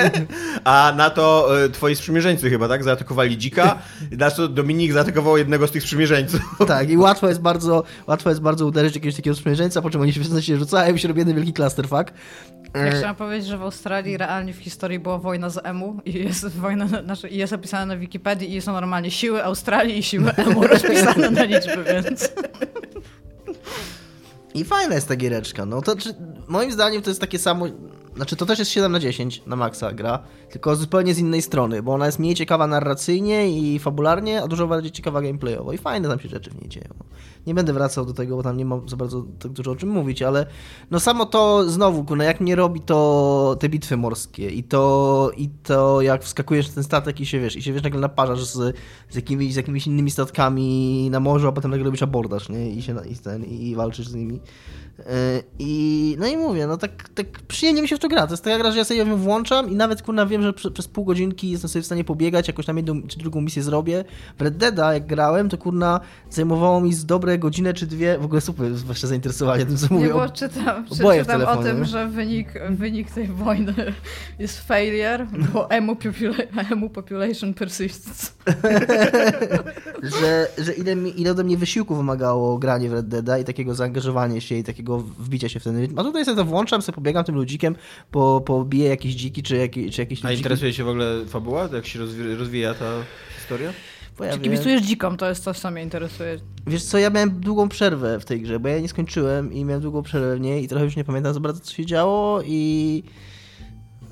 a 0.64 0.92
na 0.96 1.10
to 1.10 1.48
e, 1.64 1.68
twoi 1.68 1.96
sprzymierzeńcy 1.96 2.50
chyba, 2.50 2.68
tak? 2.68 2.84
Zaatakowali 2.84 3.38
dzika, 3.38 3.78
na 4.10 4.30
co 4.30 4.48
Dominik 4.48 4.92
zaatakował 4.92 5.36
jednego 5.36 5.66
z 5.66 5.70
tych 5.70 5.82
sprzymierzeńców. 5.82 6.40
Tak, 6.66 6.90
i 6.90 6.96
łatwo 6.96 7.28
jest 7.28 7.40
bardzo, 7.40 7.82
łatwo 8.06 8.28
jest 8.30 8.40
bardzo 8.42 8.66
uderzyć 8.66 8.94
jakiegoś 8.94 9.16
takiego 9.16 9.36
sprzymierzeńca, 9.36 9.82
po 9.82 9.90
czym 9.90 10.00
oni 10.00 10.12
się 10.12 10.20
w 10.20 10.26
zasadzie 10.26 10.56
rzucają 10.56 10.94
i 10.94 10.98
się 10.98 11.08
robi 11.08 11.18
jeden 11.20 11.36
wielki 11.36 11.52
clusterfuck. 11.52 12.12
Ja 12.74 12.80
E, 12.80 12.90
chciałam 12.98 13.16
powiedzieć, 13.16 13.48
że 13.48 13.58
w 13.58 13.62
Australii 13.62 14.16
realnie 14.16 14.52
w 14.52 14.56
historii 14.58 14.98
była 14.98 15.18
wojna 15.18 15.50
z 15.50 15.58
emu 15.66 16.00
i 16.04 16.12
jest 16.24 16.48
wojna, 16.48 16.84
na- 16.84 17.02
znaczy, 17.02 17.28
i 17.28 17.36
jest 17.38 17.52
opisana 17.52 17.86
na 17.86 17.96
Wikipedii 17.96 18.56
i 18.56 18.60
są 18.60 18.72
normalnie 18.72 19.10
siły 19.10 19.44
Australii 19.44 19.98
i 19.98 20.02
siły 20.02 20.30
emu 20.34 20.66
rozpisane 20.66 21.30
na 21.30 21.44
liczby, 21.44 21.84
więc... 21.94 22.32
I 24.54 24.64
fajna 24.64 24.94
jest 24.94 25.08
ta 25.08 25.16
giereczka. 25.16 25.66
No 25.66 25.82
to 25.82 25.96
czy, 25.96 26.14
moim 26.48 26.72
zdaniem 26.72 27.02
to 27.02 27.10
jest 27.10 27.20
takie 27.20 27.38
samo. 27.38 27.66
Znaczy 28.16 28.36
to 28.36 28.46
też 28.46 28.58
jest 28.58 28.70
7 28.70 28.92
na 28.92 29.00
10 29.00 29.42
na 29.46 29.56
maksa 29.56 29.92
gra, 29.92 30.18
tylko 30.50 30.76
zupełnie 30.76 31.14
z 31.14 31.18
innej 31.18 31.42
strony, 31.42 31.82
bo 31.82 31.94
ona 31.94 32.06
jest 32.06 32.18
mniej 32.18 32.34
ciekawa 32.34 32.66
narracyjnie 32.66 33.50
i 33.50 33.78
fabularnie, 33.78 34.42
a 34.42 34.48
dużo 34.48 34.66
bardziej 34.66 34.92
ciekawa 34.92 35.22
gameplayowo 35.22 35.72
i 35.72 35.78
fajne 35.78 36.08
tam 36.08 36.20
się 36.20 36.28
rzeczy 36.28 36.50
w 36.50 36.60
niej 36.60 36.68
dzieją. 36.68 36.94
Nie 37.46 37.54
będę 37.54 37.72
wracał 37.72 38.06
do 38.06 38.12
tego, 38.12 38.36
bo 38.36 38.42
tam 38.42 38.56
nie 38.56 38.64
mam 38.64 38.88
za 38.88 38.96
bardzo 38.96 39.24
tak 39.38 39.52
dużo 39.52 39.70
o 39.70 39.76
czym 39.76 39.88
mówić, 39.88 40.22
ale 40.22 40.46
no 40.90 41.00
samo 41.00 41.26
to 41.26 41.70
znowu, 41.70 42.04
kurna, 42.04 42.24
jak 42.24 42.40
mnie 42.40 42.56
robi 42.56 42.80
to 42.80 43.56
te 43.60 43.68
bitwy 43.68 43.96
morskie 43.96 44.50
i 44.50 44.64
to, 44.64 45.30
i 45.36 45.48
to 45.48 46.02
jak 46.02 46.22
wskakujesz 46.22 46.68
w 46.68 46.74
ten 46.74 46.84
statek 46.84 47.20
i 47.20 47.26
się 47.26 47.40
wiesz, 47.40 47.56
i 47.56 47.62
się 47.62 47.72
wiesz 47.72 47.82
nagle 47.82 48.00
naparzasz 48.00 48.44
z, 48.44 48.76
z, 49.10 49.16
jakimiś, 49.16 49.52
z 49.52 49.56
jakimiś 49.56 49.86
innymi 49.86 50.10
statkami 50.10 51.08
na 51.10 51.20
morzu, 51.20 51.48
a 51.48 51.52
potem 51.52 51.70
nagle 51.70 51.84
robisz 51.84 52.02
abordaż, 52.02 52.48
nie? 52.48 52.70
I 52.70 52.82
się 52.82 52.96
i, 53.10 53.16
ten, 53.16 53.44
i 53.44 53.74
walczysz 53.74 54.08
z 54.08 54.14
nimi. 54.14 54.40
Yy, 55.06 55.42
I 55.58 56.16
no 56.20 56.26
i 56.26 56.36
mówię, 56.36 56.66
no 56.66 56.76
tak, 56.76 57.08
tak 57.08 57.26
przyjemnie 57.48 57.82
mi 57.82 57.88
się 57.88 57.96
w 57.96 57.98
to 57.98 58.08
gra. 58.08 58.26
To 58.26 58.32
jest 58.32 58.44
taka 58.44 58.58
gra, 58.58 58.70
że 58.72 58.78
ja 58.78 58.84
sobie 58.84 59.00
ją 59.00 59.16
włączam 59.16 59.70
i 59.70 59.74
nawet 59.76 60.02
kurna 60.02 60.26
wiem, 60.26 60.42
że 60.42 60.52
prze, 60.52 60.70
przez 60.70 60.88
pół 60.88 61.04
godzinki 61.04 61.50
jestem 61.50 61.70
sobie 61.70 61.82
w 61.82 61.86
stanie 61.86 62.04
pobiegać, 62.04 62.48
jakoś 62.48 62.66
tam 62.66 62.76
jedną 62.76 63.02
czy 63.02 63.18
drugą 63.18 63.40
misję 63.40 63.62
zrobię. 63.62 64.04
W 64.38 64.42
Red 64.42 64.56
Deada 64.56 64.94
jak 64.94 65.06
grałem, 65.06 65.48
to 65.48 65.58
kurna 65.58 66.00
zajmowało 66.30 66.80
mi 66.80 66.92
z 66.94 67.04
dobre 67.06 67.38
godzinę 67.38 67.74
czy 67.74 67.86
dwie, 67.86 68.18
w 68.18 68.24
ogóle 68.24 68.40
super 68.40 68.72
właśnie 68.72 69.08
zainteresowanie 69.08 69.66
tym, 69.66 69.76
co 69.76 69.86
Nie, 69.86 69.94
mówię. 70.00 70.12
bo 70.12 70.22
o- 70.22 70.28
czytam, 70.28 70.84
czytam 71.18 71.42
o 71.44 71.56
tym, 71.56 71.84
że 71.84 72.06
wynik, 72.08 72.48
wynik 72.70 73.10
tej 73.10 73.26
wojny 73.28 73.74
jest 74.38 74.60
failure, 74.60 75.26
bo 75.54 75.70
emu, 75.76 75.94
popula- 75.94 76.72
emu 76.72 76.90
population 76.90 77.54
persists. 77.54 78.34
że, 80.20 80.48
że 80.58 80.72
ile, 80.72 80.96
mi, 80.96 81.20
ile 81.20 81.30
ode 81.30 81.44
mnie 81.44 81.56
wysiłku 81.58 81.94
wymagało 81.96 82.58
granie 82.58 82.88
w 82.88 82.92
Red 82.92 83.08
Deada 83.08 83.38
i 83.38 83.44
takiego 83.44 83.74
zaangażowania 83.74 84.40
się 84.40 84.54
i 84.54 84.64
takiego 84.64 84.91
wbicia 84.98 85.48
się 85.48 85.60
w 85.60 85.64
ten 85.64 85.76
rytm. 85.80 85.98
A 85.98 86.02
tutaj 86.02 86.24
sobie 86.24 86.36
to 86.36 86.44
włączam, 86.44 86.82
sobie 86.82 86.96
pobiegam 86.96 87.24
tym 87.24 87.34
ludzikiem, 87.34 87.76
po, 88.10 88.40
pobije 88.40 88.88
jakieś 88.88 89.14
dziki, 89.14 89.42
czy, 89.42 89.56
jakieś 89.56 89.94
czy 89.94 90.00
jakieś 90.02 90.24
A 90.24 90.32
interesuje 90.32 90.72
cię 90.72 90.84
w 90.84 90.88
ogóle 90.88 91.26
fabuła? 91.26 91.68
Jak 91.72 91.86
się 91.86 91.98
rozwi- 91.98 92.38
rozwija 92.38 92.74
ta 92.74 92.92
historia? 93.38 93.72
Czy 93.72 94.16
pojawią. 94.16 94.42
kibicujesz 94.42 94.82
dzikom, 94.82 95.16
to 95.16 95.28
jest 95.28 95.44
coś, 95.44 95.58
co 95.58 95.70
mnie 95.70 95.82
interesuje. 95.82 96.38
Wiesz 96.66 96.84
co, 96.84 96.98
ja 96.98 97.10
miałem 97.10 97.40
długą 97.40 97.68
przerwę 97.68 98.20
w 98.20 98.24
tej 98.24 98.40
grze, 98.40 98.60
bo 98.60 98.68
ja 98.68 98.80
nie 98.80 98.88
skończyłem 98.88 99.52
i 99.52 99.64
miałem 99.64 99.82
długą 99.82 100.02
przerwę 100.02 100.36
w 100.36 100.40
niej 100.40 100.64
i 100.64 100.68
trochę 100.68 100.84
już 100.84 100.96
nie 100.96 101.04
pamiętam 101.04 101.34
za 101.34 101.40
bardzo, 101.40 101.60
co 101.60 101.72
się 101.74 101.86
działo 101.86 102.42
i... 102.44 103.02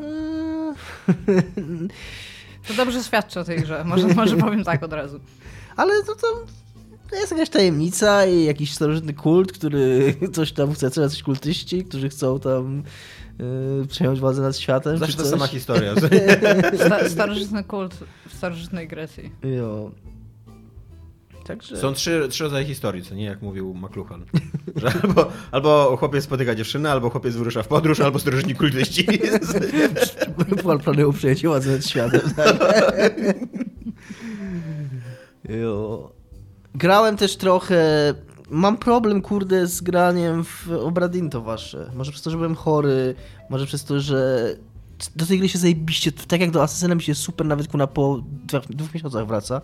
Eee, 0.00 1.88
To 2.68 2.74
dobrze 2.74 3.04
świadczy 3.04 3.40
o 3.40 3.44
tej 3.44 3.58
grze, 3.58 3.84
może, 3.84 4.08
może 4.08 4.36
powiem 4.36 4.64
tak 4.64 4.82
od 4.82 4.92
razu. 4.92 5.20
Ale 5.76 6.02
to, 6.04 6.14
to, 6.14 6.26
to 7.10 7.16
jest 7.16 7.32
jakaś 7.32 7.48
tajemnica 7.48 8.26
i 8.26 8.44
jakiś 8.44 8.74
starożytny 8.74 9.14
kult, 9.14 9.52
który 9.52 10.14
coś 10.32 10.52
tam 10.52 10.72
chce, 10.72 10.90
co 10.90 11.02
jacyś 11.02 11.22
kultyści, 11.22 11.84
którzy 11.84 12.08
chcą 12.08 12.40
tam 12.40 12.82
yy, 13.38 13.86
przejąć 13.86 14.20
władzę 14.20 14.42
nad 14.42 14.56
światem. 14.56 14.98
Zawsze 14.98 15.16
ta 15.16 15.24
sama 15.24 15.46
historia. 15.46 15.94
Sta 16.86 17.08
starożytny 17.08 17.64
kult 17.64 17.94
w 18.28 18.34
starożytnej 18.34 18.88
Grecji. 18.88 19.32
Jo. 19.42 19.90
Także... 21.44 21.76
Są 21.76 21.94
trzy, 21.94 22.26
trzy 22.30 22.44
rodzaje 22.44 22.66
historii, 22.66 23.02
co 23.02 23.14
nie 23.14 23.24
jak 23.24 23.42
mówił 23.42 23.74
McLuhan. 23.74 24.24
Że 24.76 24.92
albo, 25.02 25.32
albo 25.50 25.96
chłopiec 25.96 26.24
spotyka 26.24 26.54
dziewczynę, 26.54 26.90
albo 26.90 27.10
chłopiec 27.10 27.36
wyrusza 27.36 27.62
w 27.62 27.68
podróż, 27.68 28.00
albo 28.00 28.18
starożytni 28.18 28.54
kultyści. 28.54 29.06
Plan 30.62 30.78
planują 30.78 31.12
przejęcie 31.12 31.48
władzy 31.48 31.72
nad 31.72 31.86
światem. 31.86 32.20
Tak? 32.36 32.56
jo. 35.48 36.19
Grałem 36.74 37.16
też 37.16 37.36
trochę... 37.36 38.14
Mam 38.50 38.76
problem, 38.76 39.22
kurde, 39.22 39.66
z 39.66 39.80
graniem 39.80 40.44
w 40.44 40.68
Obradin 40.70 41.30
to 41.30 41.40
wasze. 41.40 41.90
Może 41.94 42.10
przez 42.10 42.22
to, 42.22 42.30
że 42.30 42.36
byłem 42.36 42.54
chory, 42.54 43.14
może 43.50 43.66
przez 43.66 43.84
to, 43.84 44.00
że 44.00 44.50
do 45.16 45.26
tej 45.26 45.38
gry 45.38 45.48
się 45.48 45.58
zajebiście, 45.58 46.12
tak 46.12 46.40
jak 46.40 46.50
do 46.50 46.62
Assassina 46.62 46.94
mi 46.94 47.02
się 47.02 47.14
super 47.14 47.46
nawet 47.46 47.68
kuna 47.68 47.86
po 47.86 48.22
dwóch, 48.46 48.62
dwóch 48.68 48.94
miesiącach 48.94 49.26
wraca 49.26 49.60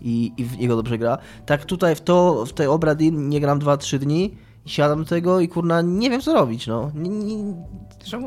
i, 0.00 0.32
i 0.36 0.44
w 0.44 0.58
niego 0.58 0.76
dobrze 0.76 0.98
gra. 0.98 1.18
Tak 1.46 1.64
tutaj 1.64 1.94
w 1.94 2.00
to, 2.00 2.46
w 2.46 2.52
tej 2.52 2.66
Obradin 2.66 3.28
nie 3.28 3.40
gram 3.40 3.58
2-3 3.58 3.98
dni 3.98 4.36
i 4.70 4.72
siadam 4.72 4.98
do 4.98 5.04
tego 5.04 5.40
i 5.40 5.48
kurna 5.48 5.82
nie 5.82 6.10
wiem 6.10 6.20
co 6.20 6.34
robić, 6.34 6.66
no. 6.66 6.90
Nie, 6.94 7.10
nie, 7.10 7.54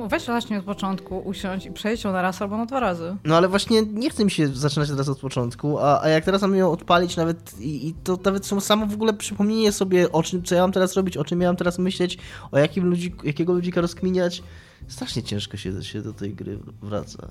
weź 0.09 0.25
właśnie 0.25 0.59
od 0.59 0.65
początku, 0.65 1.19
usiądź 1.19 1.65
i 1.65 1.71
przejdź 1.71 2.03
ją 2.03 2.11
na 2.11 2.21
raz 2.21 2.41
albo 2.41 2.57
na 2.57 2.65
dwa 2.65 2.79
razy. 2.79 3.15
No 3.23 3.37
ale 3.37 3.47
właśnie 3.47 3.81
nie 3.81 4.09
chcę 4.09 4.25
mi 4.25 4.31
się 4.31 4.47
zaczynać 4.47 4.89
teraz 4.89 5.09
od 5.09 5.19
początku, 5.19 5.79
a, 5.79 6.01
a 6.01 6.09
jak 6.09 6.25
teraz 6.25 6.41
mam 6.41 6.55
ją 6.55 6.71
odpalić 6.71 7.17
nawet 7.17 7.59
i, 7.59 7.87
i 7.87 7.93
to 7.93 8.19
nawet 8.25 8.45
samo 8.45 8.85
w 8.85 8.93
ogóle 8.93 9.13
przypomnienie 9.13 9.71
sobie 9.71 10.11
o 10.11 10.23
czym, 10.23 10.43
co 10.43 10.55
ja 10.55 10.61
mam 10.61 10.71
teraz 10.71 10.95
robić, 10.95 11.17
o 11.17 11.23
czym 11.23 11.41
ja 11.41 11.49
mam 11.49 11.55
teraz 11.55 11.79
myśleć, 11.79 12.17
o 12.51 12.57
jakim 12.57 12.85
ludzi, 12.85 13.15
jakiego 13.23 13.53
ludzika 13.53 13.81
rozkminiać. 13.81 14.43
Strasznie 14.87 15.23
ciężko 15.23 15.57
się, 15.57 15.83
się 15.83 16.01
do 16.01 16.13
tej 16.13 16.33
gry 16.33 16.59
wraca. 16.81 17.27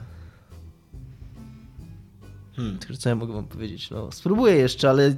Hmm. 2.57 2.79
Co 2.99 3.09
ja 3.09 3.15
mogę 3.15 3.35
wam 3.35 3.45
powiedzieć? 3.45 3.91
No, 3.91 4.13
spróbuję 4.13 4.55
jeszcze, 4.55 4.91
ale 4.91 5.15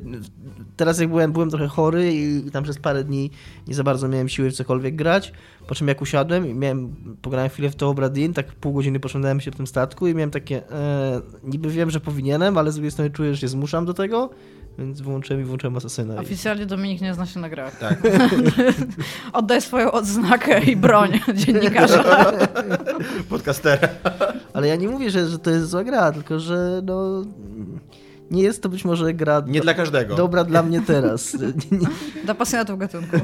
teraz 0.76 1.00
jak 1.00 1.08
byłem, 1.08 1.32
byłem 1.32 1.50
trochę 1.50 1.68
chory 1.68 2.14
i 2.14 2.50
tam 2.50 2.64
przez 2.64 2.78
parę 2.78 3.04
dni 3.04 3.30
nie 3.66 3.74
za 3.74 3.84
bardzo 3.84 4.08
miałem 4.08 4.28
siły 4.28 4.50
w 4.50 4.54
cokolwiek 4.54 4.96
grać. 4.96 5.32
Po 5.66 5.74
czym 5.74 5.88
jak 5.88 6.02
usiadłem 6.02 6.46
i 6.46 6.54
miałem, 6.54 6.94
pograłem 7.22 7.50
chwilę 7.50 7.70
w 7.70 7.76
to 7.76 7.88
Obradin, 7.88 8.34
tak 8.34 8.52
pół 8.52 8.72
godziny 8.72 9.00
poszedłem 9.00 9.40
się 9.40 9.50
w 9.50 9.56
tym 9.56 9.66
statku 9.66 10.06
i 10.06 10.14
miałem 10.14 10.30
takie, 10.30 10.70
e, 10.70 11.20
niby 11.44 11.70
wiem, 11.70 11.90
że 11.90 12.00
powinienem, 12.00 12.58
ale 12.58 12.72
z 12.72 12.74
drugiej 12.74 12.90
strony 12.90 13.10
czuję, 13.10 13.34
że 13.34 13.40
się 13.40 13.48
zmuszam 13.48 13.84
do 13.84 13.94
tego, 13.94 14.30
więc 14.78 15.00
wyłączyłem 15.00 15.42
i 15.42 15.44
włączyłem 15.44 15.76
Asasyna. 15.76 16.14
I... 16.14 16.18
Oficjalnie 16.18 16.66
Dominik 16.66 17.00
nie 17.00 17.14
zna 17.14 17.26
się 17.26 17.40
na 17.40 17.48
grach. 17.48 17.78
Tak. 17.78 17.98
Oddaj 19.32 19.62
swoją 19.62 19.92
odznakę 19.92 20.64
i 20.64 20.76
broń 20.76 21.20
dziennikarza. 21.34 22.32
Podcastera. 23.28 23.88
Ale 24.52 24.68
ja 24.68 24.76
nie 24.76 24.88
mówię, 24.88 25.10
że, 25.10 25.28
że 25.28 25.38
to 25.38 25.50
jest 25.50 25.68
zła 25.68 25.84
gra, 25.84 26.12
tylko 26.12 26.40
że 26.40 26.80
no... 26.84 27.24
Nie 28.34 28.42
jest 28.42 28.62
to 28.62 28.68
być 28.68 28.84
może 28.84 29.14
gra 29.14 29.42
Nie 29.46 29.60
dla 29.60 29.74
każdego. 29.74 30.14
dobra 30.14 30.44
dla 30.44 30.62
mnie 30.62 30.82
teraz. 30.86 31.36
Dla 32.24 32.34
pasjonatów 32.34 32.78
gatunku. 32.78 33.16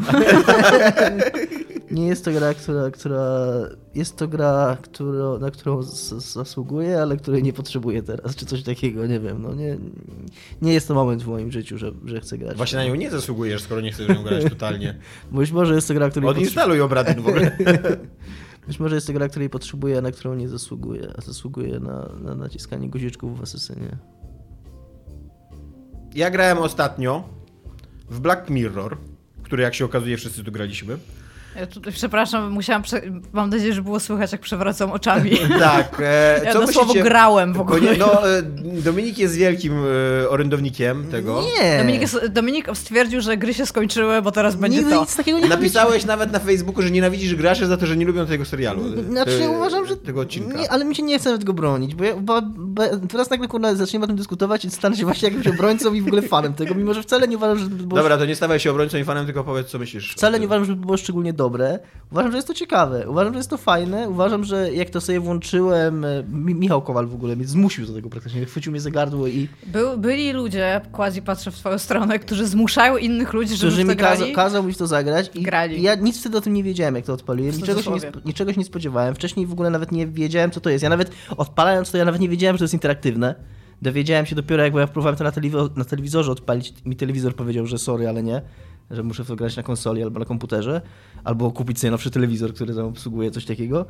Nie 1.90 2.06
jest 2.06 2.24
to 2.24 2.32
gra, 2.32 2.54
która, 2.54 2.90
która 2.90 3.46
jest 3.94 4.16
to 4.16 4.28
gra, 4.28 4.76
która, 4.82 5.38
na 5.40 5.50
którą 5.50 5.82
zasługuję, 5.82 7.02
ale 7.02 7.16
której 7.16 7.42
nie 7.42 7.52
potrzebuję 7.52 8.02
teraz, 8.02 8.36
czy 8.36 8.46
coś 8.46 8.62
takiego, 8.62 9.06
nie 9.06 9.20
wiem. 9.20 9.42
No 9.42 9.54
nie, 9.54 9.78
nie 10.62 10.72
jest 10.72 10.88
to 10.88 10.94
moment 10.94 11.22
w 11.22 11.26
moim 11.26 11.52
życiu, 11.52 11.78
że, 11.78 11.92
że 12.04 12.20
chcę 12.20 12.38
grać. 12.38 12.56
Właśnie 12.56 12.78
na 12.78 12.84
nią 12.84 12.94
nie 12.94 13.10
zasługujesz, 13.10 13.62
skoro 13.62 13.80
nie 13.80 13.92
chcesz 13.92 14.06
w 14.06 14.10
nią 14.10 14.22
grać 14.22 14.44
totalnie. 14.44 14.94
Być 15.32 15.52
może 15.52 15.74
jest 15.74 15.88
to 15.88 15.94
gra, 15.94 16.10
której 16.10 16.30
Odinstaluj 16.30 16.80
Obradin 16.80 17.22
w 17.22 17.28
ogóle. 17.28 17.56
być 18.68 18.80
może 18.80 18.94
jest 18.94 19.06
to 19.06 19.12
gra, 19.12 19.28
której 19.28 19.50
potrzebuję, 19.50 19.98
a 19.98 20.00
na 20.00 20.10
którą 20.10 20.34
nie 20.34 20.48
zasługuję, 20.48 21.12
a 21.18 21.20
zasługuję 21.20 21.80
na, 21.80 22.08
na 22.20 22.34
naciskanie 22.34 22.90
guziczków 22.90 23.38
w 23.38 23.42
Asesynie. 23.42 23.96
Ja 26.14 26.30
grałem 26.30 26.58
ostatnio 26.58 27.28
w 28.10 28.20
Black 28.20 28.50
Mirror, 28.50 28.96
który 29.42 29.62
jak 29.62 29.74
się 29.74 29.84
okazuje 29.84 30.16
wszyscy 30.16 30.44
tu 30.44 30.52
graliśmy. 30.52 30.98
Ja 31.57 31.66
tutaj, 31.66 31.92
przepraszam, 31.92 32.50
musiałam. 32.52 32.83
Prze... 32.83 33.02
Mam 33.33 33.50
nadzieję, 33.50 33.73
że 33.73 33.83
było 33.83 34.00
słychać, 34.00 34.33
jak 34.33 34.40
przewracam 34.40 34.92
oczami. 34.92 35.30
Tak. 35.59 36.00
E, 36.00 36.40
Ja 36.45 36.52
co 36.52 36.61
dosłownie 36.61 36.88
myślicie? 36.88 37.09
grałem 37.09 37.52
w 37.52 37.61
ogóle. 37.61 37.80
nie, 37.80 37.97
no, 37.99 38.28
e, 38.30 38.42
Dominik 38.83 39.19
jest 39.19 39.37
wielkim 39.37 39.73
e, 40.25 40.28
orędownikiem 40.28 41.11
tego. 41.11 41.42
Nie! 41.61 41.78
Dominik, 41.78 42.00
jest- 42.00 42.26
Dominik 42.26 42.69
stwierdził, 42.75 43.21
że 43.21 43.37
gry 43.37 43.54
się 43.54 43.66
skończyły, 43.66 44.23
bo 44.23 44.30
teraz 44.33 44.57
będzie 44.57 44.78
Nigdy 44.78 44.92
to. 44.95 45.00
nic 45.00 45.16
takiego 45.16 45.38
nie 45.38 45.49
Napisałeś 45.49 46.04
nawet 46.04 46.33
na 46.33 46.38
Facebooku, 46.38 46.83
że 46.83 46.90
nienawidzisz 46.90 47.35
graczy 47.35 47.66
za 47.66 47.76
to, 47.76 47.87
że 47.87 47.97
nie 47.97 48.07
lubią 48.07 48.26
tego 48.26 48.45
serialu. 48.45 48.83
e, 48.99 49.02
Znaczy 49.11 49.45
e, 49.45 49.49
uważam, 49.50 49.87
że... 49.87 49.97
Tego 49.97 50.21
odcinka. 50.21 50.59
Nie, 50.59 50.71
ale 50.71 50.85
mi 50.85 50.95
się 50.97 51.02
nie 51.02 51.19
chce 51.19 51.30
nawet 51.30 51.45
go 51.45 51.52
bronić, 51.52 51.95
bo, 51.95 52.04
ja, 52.04 52.16
bo, 52.16 52.42
bo 52.57 52.83
teraz 53.09 53.30
nagle 53.30 53.49
kurna, 53.49 53.75
zaczniemy 53.75 54.04
o 54.04 54.07
tym 54.07 54.16
dyskutować 54.16 54.64
i 54.64 54.71
stanę 54.71 54.97
się 54.97 55.04
właśnie 55.04 55.28
jakimś 55.28 55.47
obrońcą 55.47 55.95
i 55.95 56.00
w 56.02 56.07
ogóle 56.07 56.23
fanem 56.23 56.54
tego, 56.54 56.75
mimo 56.75 56.95
że 56.95 57.02
wcale 57.02 57.28
nie 57.28 57.37
uważam, 57.37 57.59
że 57.59 57.64
to 57.64 57.75
było 57.76 57.97
Dobra, 58.00 58.19
to 58.19 58.26
nie 58.26 58.37
stawaj 58.37 58.61
się 58.61 58.71
obrońcą 58.71 58.99
i 58.99 59.04
fanem, 59.04 59.26
tylko 59.26 59.45
powiedz, 59.45 59.66
co 59.66 59.78
myślisz. 59.78 60.12
Wcale 60.14 60.40
nie 60.40 60.47
uważam, 60.47 60.64
że 60.64 60.76
było 60.76 60.97
szczególnie 60.97 61.33
dobre. 61.44 61.78
Uważam, 62.12 62.30
że 62.32 62.38
jest 62.38 62.49
to 62.49 62.54
ciekawe. 62.54 63.11
Uważam, 63.11 63.32
że 63.32 63.38
jest 63.38 63.50
to 63.50 63.56
fajne. 63.56 64.09
Uważam, 64.09 64.44
że 64.44 64.73
jak 64.75 64.90
to 64.90 65.00
sobie 65.00 65.20
włączyłem, 65.20 66.04
e, 66.04 66.23
Mi- 66.32 66.54
Michał 66.54 66.82
Kowal 66.82 67.06
w 67.06 67.14
ogóle 67.14 67.37
mnie 67.37 67.47
zmusił 67.47 67.87
do 67.87 67.92
tego 67.92 68.11
praktycznie. 68.11 68.44
Chwycił 68.47 68.73
mnie 68.73 68.80
za 68.80 68.90
gardło 68.90 69.26
i 69.28 69.49
Był, 69.66 69.99
byli 69.99 70.32
ludzie, 70.32 70.80
quasi 70.92 71.23
patrzę 71.23 71.50
w 71.50 71.54
twoją 71.54 71.78
stronę, 71.78 72.18
którzy 72.18 72.47
zmuszają 72.47 72.97
innych 72.97 73.32
ludzi, 73.32 73.56
żeby 73.56 73.73
którzy 73.73 73.85
mi 73.85 73.97
kaza, 73.97 74.25
kazał 74.35 74.62
mi 74.62 74.73
w 74.73 74.76
to 74.76 74.87
zagrać. 74.87 75.30
I 75.35 75.42
Grali. 75.42 75.78
i 75.78 75.82
ja 75.82 75.94
nic 75.94 76.20
wtedy 76.20 76.37
o 76.38 76.40
tym 76.40 76.54
nie 76.54 76.62
wiedziałem, 76.64 76.94
jak 76.94 77.04
to 77.04 77.12
odpaliłem. 77.12 77.56
Niczego 77.56 77.82
się, 77.82 77.90
nie, 77.90 78.00
niczego 78.25 78.52
się 78.52 78.59
nie 78.59 78.64
spodziewałem. 78.64 79.14
Wcześniej 79.14 79.47
w 79.47 79.52
ogóle 79.52 79.70
nawet 79.70 79.92
nie 79.92 80.06
wiedziałem, 80.06 80.50
co 80.50 80.61
to 80.61 80.70
jest. 80.70 80.82
Ja 80.82 80.90
nawet 80.90 81.11
odpalając 81.37 81.90
to, 81.90 81.99
ja 81.99 82.04
nawet 82.04 82.20
nie 82.20 82.28
wiedziałem, 82.28 82.54
że 82.56 82.59
to 82.59 82.64
jest 82.64 82.75
interaktywne. 82.75 83.35
Dowiedziałem 83.82 84.26
się 84.26 84.35
dopiero, 84.37 84.62
jak 84.64 84.75
ja 84.75 84.87
próbowałem 84.87 85.16
to 85.16 85.25
na, 85.25 85.30
telewizo- 85.30 85.76
na 85.76 85.85
telewizorze 85.85 86.32
odpalić. 86.32 86.75
Mi 86.85 86.97
telewizor 86.97 87.35
powiedział, 87.37 87.66
że 87.66 87.78
sorry, 87.78 88.09
ale 88.09 88.23
nie. 88.23 88.42
Że 88.90 89.02
muszę 89.02 89.25
to 89.25 89.37
grać 89.37 89.56
na 89.56 89.62
konsoli 89.62 90.02
albo 90.02 90.18
na 90.18 90.25
komputerze. 90.25 90.80
Albo 91.25 91.50
kupić 91.50 91.80
sobie 91.80 91.90
nowszy 91.90 92.11
telewizor, 92.11 92.54
który 92.54 92.75
tam 92.75 92.87
obsługuje 92.87 93.30
coś 93.30 93.44
takiego. 93.44 93.87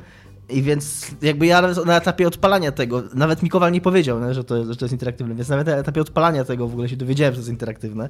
I 0.49 0.61
więc 0.61 1.11
jakby 1.21 1.45
ja 1.45 1.61
na 1.85 1.97
etapie 1.97 2.27
odpalania 2.27 2.71
tego, 2.71 3.03
nawet 3.13 3.43
Mikowal 3.43 3.71
nie 3.71 3.81
powiedział, 3.81 4.33
że, 4.33 4.43
to, 4.43 4.65
że 4.65 4.75
to 4.75 4.85
jest 4.85 4.93
interaktywne, 4.93 5.35
więc 5.35 5.49
nawet 5.49 5.67
na 5.67 5.75
etapie 5.75 6.01
odpalania 6.01 6.43
tego 6.43 6.67
w 6.67 6.71
ogóle 6.71 6.89
się 6.89 6.97
dowiedziałem, 6.97 7.33
że 7.33 7.37
to 7.37 7.41
jest 7.41 7.49
interaktywne. 7.49 8.09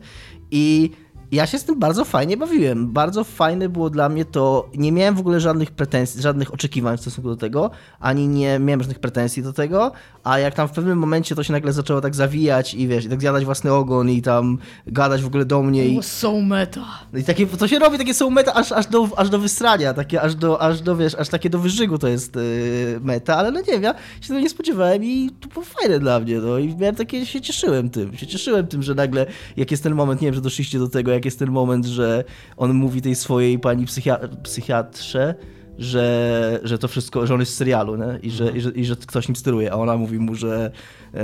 I 0.51 0.91
ja 1.31 1.47
się 1.47 1.59
z 1.59 1.63
tym 1.63 1.79
bardzo 1.79 2.05
fajnie 2.05 2.37
bawiłem. 2.37 2.91
Bardzo 2.91 3.23
fajne 3.23 3.69
było 3.69 3.89
dla 3.89 4.09
mnie 4.09 4.25
to. 4.25 4.69
Nie 4.75 4.91
miałem 4.91 5.15
w 5.15 5.19
ogóle 5.19 5.39
żadnych 5.39 5.71
pretensji, 5.71 6.21
żadnych 6.21 6.53
oczekiwań 6.53 6.97
w 6.97 7.01
stosunku 7.01 7.29
do 7.29 7.35
tego, 7.35 7.71
ani 7.99 8.27
nie 8.27 8.59
miałem 8.59 8.81
żadnych 8.81 8.99
pretensji 8.99 9.43
do 9.43 9.53
tego. 9.53 9.91
A 10.23 10.39
jak 10.39 10.53
tam 10.53 10.67
w 10.67 10.71
pewnym 10.71 10.97
momencie 10.97 11.35
to 11.35 11.43
się 11.43 11.53
nagle 11.53 11.73
zaczęło 11.73 12.01
tak 12.01 12.15
zawijać 12.15 12.73
i 12.73 12.87
wiesz, 12.87 13.05
i 13.05 13.09
tak 13.09 13.21
zjadać 13.21 13.45
własny 13.45 13.73
ogon 13.73 14.09
i 14.09 14.21
tam 14.21 14.57
gadać 14.87 15.21
w 15.23 15.27
ogóle 15.27 15.45
do 15.45 15.61
mnie. 15.61 15.87
I, 15.87 16.03
so 16.03 16.41
meta. 16.41 16.85
i 17.13 17.23
takie, 17.23 17.47
to 17.47 17.67
się 17.67 17.79
robi, 17.79 17.97
takie 17.97 18.13
są 18.13 18.29
meta 18.29 18.53
aż, 18.53 18.71
aż, 18.71 18.87
do, 18.87 19.09
aż 19.17 19.29
do 19.29 19.39
wysrania, 19.39 19.93
takie, 19.93 20.21
aż 20.21 20.35
do, 20.35 20.61
aż 20.61 20.81
do, 20.81 20.95
wiesz, 20.95 21.15
aż 21.15 21.29
takie 21.29 21.49
do 21.49 21.59
wyżygu 21.59 21.97
to 21.97 22.07
jest 22.07 22.35
yy, 22.35 22.99
meta, 23.01 23.37
ale 23.37 23.51
no 23.51 23.59
nie 23.59 23.73
wiem, 23.73 23.83
ja 23.83 23.93
się 24.21 24.27
tego 24.27 24.39
nie 24.39 24.49
spodziewałem 24.49 25.03
i 25.03 25.29
to 25.39 25.47
było 25.47 25.65
fajne 25.65 25.99
dla 25.99 26.19
mnie, 26.19 26.37
no 26.37 26.57
i 26.57 26.75
miałem 26.75 26.95
takie, 26.95 27.25
się 27.25 27.41
cieszyłem 27.41 27.89
tym, 27.89 28.17
się 28.17 28.27
cieszyłem 28.27 28.67
tym, 28.67 28.83
że 28.83 28.95
nagle, 28.95 29.25
jak 29.57 29.71
jest 29.71 29.83
ten 29.83 29.95
moment, 29.95 30.21
nie 30.21 30.27
wiem, 30.27 30.35
że 30.35 30.41
doszliście 30.41 30.79
do 30.79 30.89
tego, 30.89 31.11
jak 31.11 31.20
jest 31.25 31.39
ten 31.39 31.51
moment, 31.51 31.85
że 31.85 32.23
on 32.57 32.73
mówi 32.73 33.01
tej 33.01 33.15
swojej 33.15 33.59
pani 33.59 33.85
psychia- 33.85 34.27
psychiatrze, 34.43 35.35
że, 35.79 36.59
że 36.63 36.77
to 36.77 36.87
wszystko, 36.87 37.27
że 37.27 37.33
on 37.33 37.39
jest 37.39 37.53
z 37.53 37.55
serialu, 37.55 37.95
nie? 37.95 38.19
I, 38.23 38.31
że, 38.31 38.51
i, 38.51 38.61
że, 38.61 38.69
i 38.71 38.85
że 38.85 38.95
ktoś 38.95 39.27
nim 39.27 39.35
steruje, 39.35 39.71
a 39.71 39.75
ona 39.75 39.97
mówi 39.97 40.19
mu, 40.19 40.35
że 40.35 40.71
e, 41.13 41.23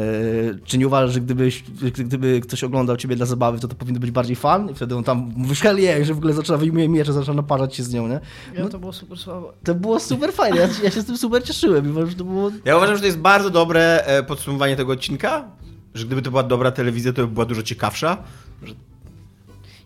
czy 0.66 0.78
nie 0.78 0.88
uważasz, 0.88 1.14
że 1.14 1.22
gdybyś, 1.22 1.64
gdyby 1.98 2.42
ktoś 2.42 2.64
oglądał 2.64 2.98
ciebie 2.98 3.16
dla 3.16 3.26
zabawy, 3.26 3.60
to 3.60 3.68
to 3.68 3.76
powinno 3.76 4.00
być 4.00 4.12
bardziej 4.12 4.36
fan? 4.36 4.70
I 4.72 4.74
wtedy 4.74 4.96
on 4.96 5.04
tam 5.04 5.32
yeah, 5.78 6.04
że 6.04 6.14
w 6.14 6.18
ogóle 6.18 6.34
zaczyna 6.34 6.58
wyjmuje 6.58 6.90
miecze, 6.90 7.14
zaczyna 7.14 7.34
naparzać 7.34 7.76
się 7.76 7.84
z 7.84 7.94
nią, 7.94 8.08
nie? 8.08 8.20
Ja, 8.56 8.64
No, 8.64 8.70
to 8.70 8.80
było 8.80 8.94
super 8.94 9.18
słabo. 9.18 9.54
to 9.64 9.76
było 9.76 10.00
super 10.00 10.34
fajne, 10.34 10.58
ja, 10.58 10.68
ja 10.84 10.92
się 10.92 11.02
z 11.02 11.06
tym 11.06 11.18
super 11.18 11.44
cieszyłem, 11.44 11.88
mimo 11.88 12.06
że 12.06 12.16
to 12.16 12.24
było... 12.24 12.52
Ja 12.66 12.78
uważam, 12.78 12.96
że 12.96 13.02
to 13.02 13.06
jest 13.08 13.20
bardzo 13.20 13.50
dobre 13.50 14.06
e, 14.06 14.24
podsumowanie 14.24 14.76
tego 14.76 14.94
odcinka, 14.94 15.46
że 15.94 16.06
gdyby 16.06 16.22
to 16.22 16.30
była 16.30 16.44
dobra 16.44 16.72
telewizja, 16.72 17.14
to 17.14 17.22
by 17.22 17.34
była 17.34 17.46
dużo 17.46 17.64
ciekawsza. 17.64 18.18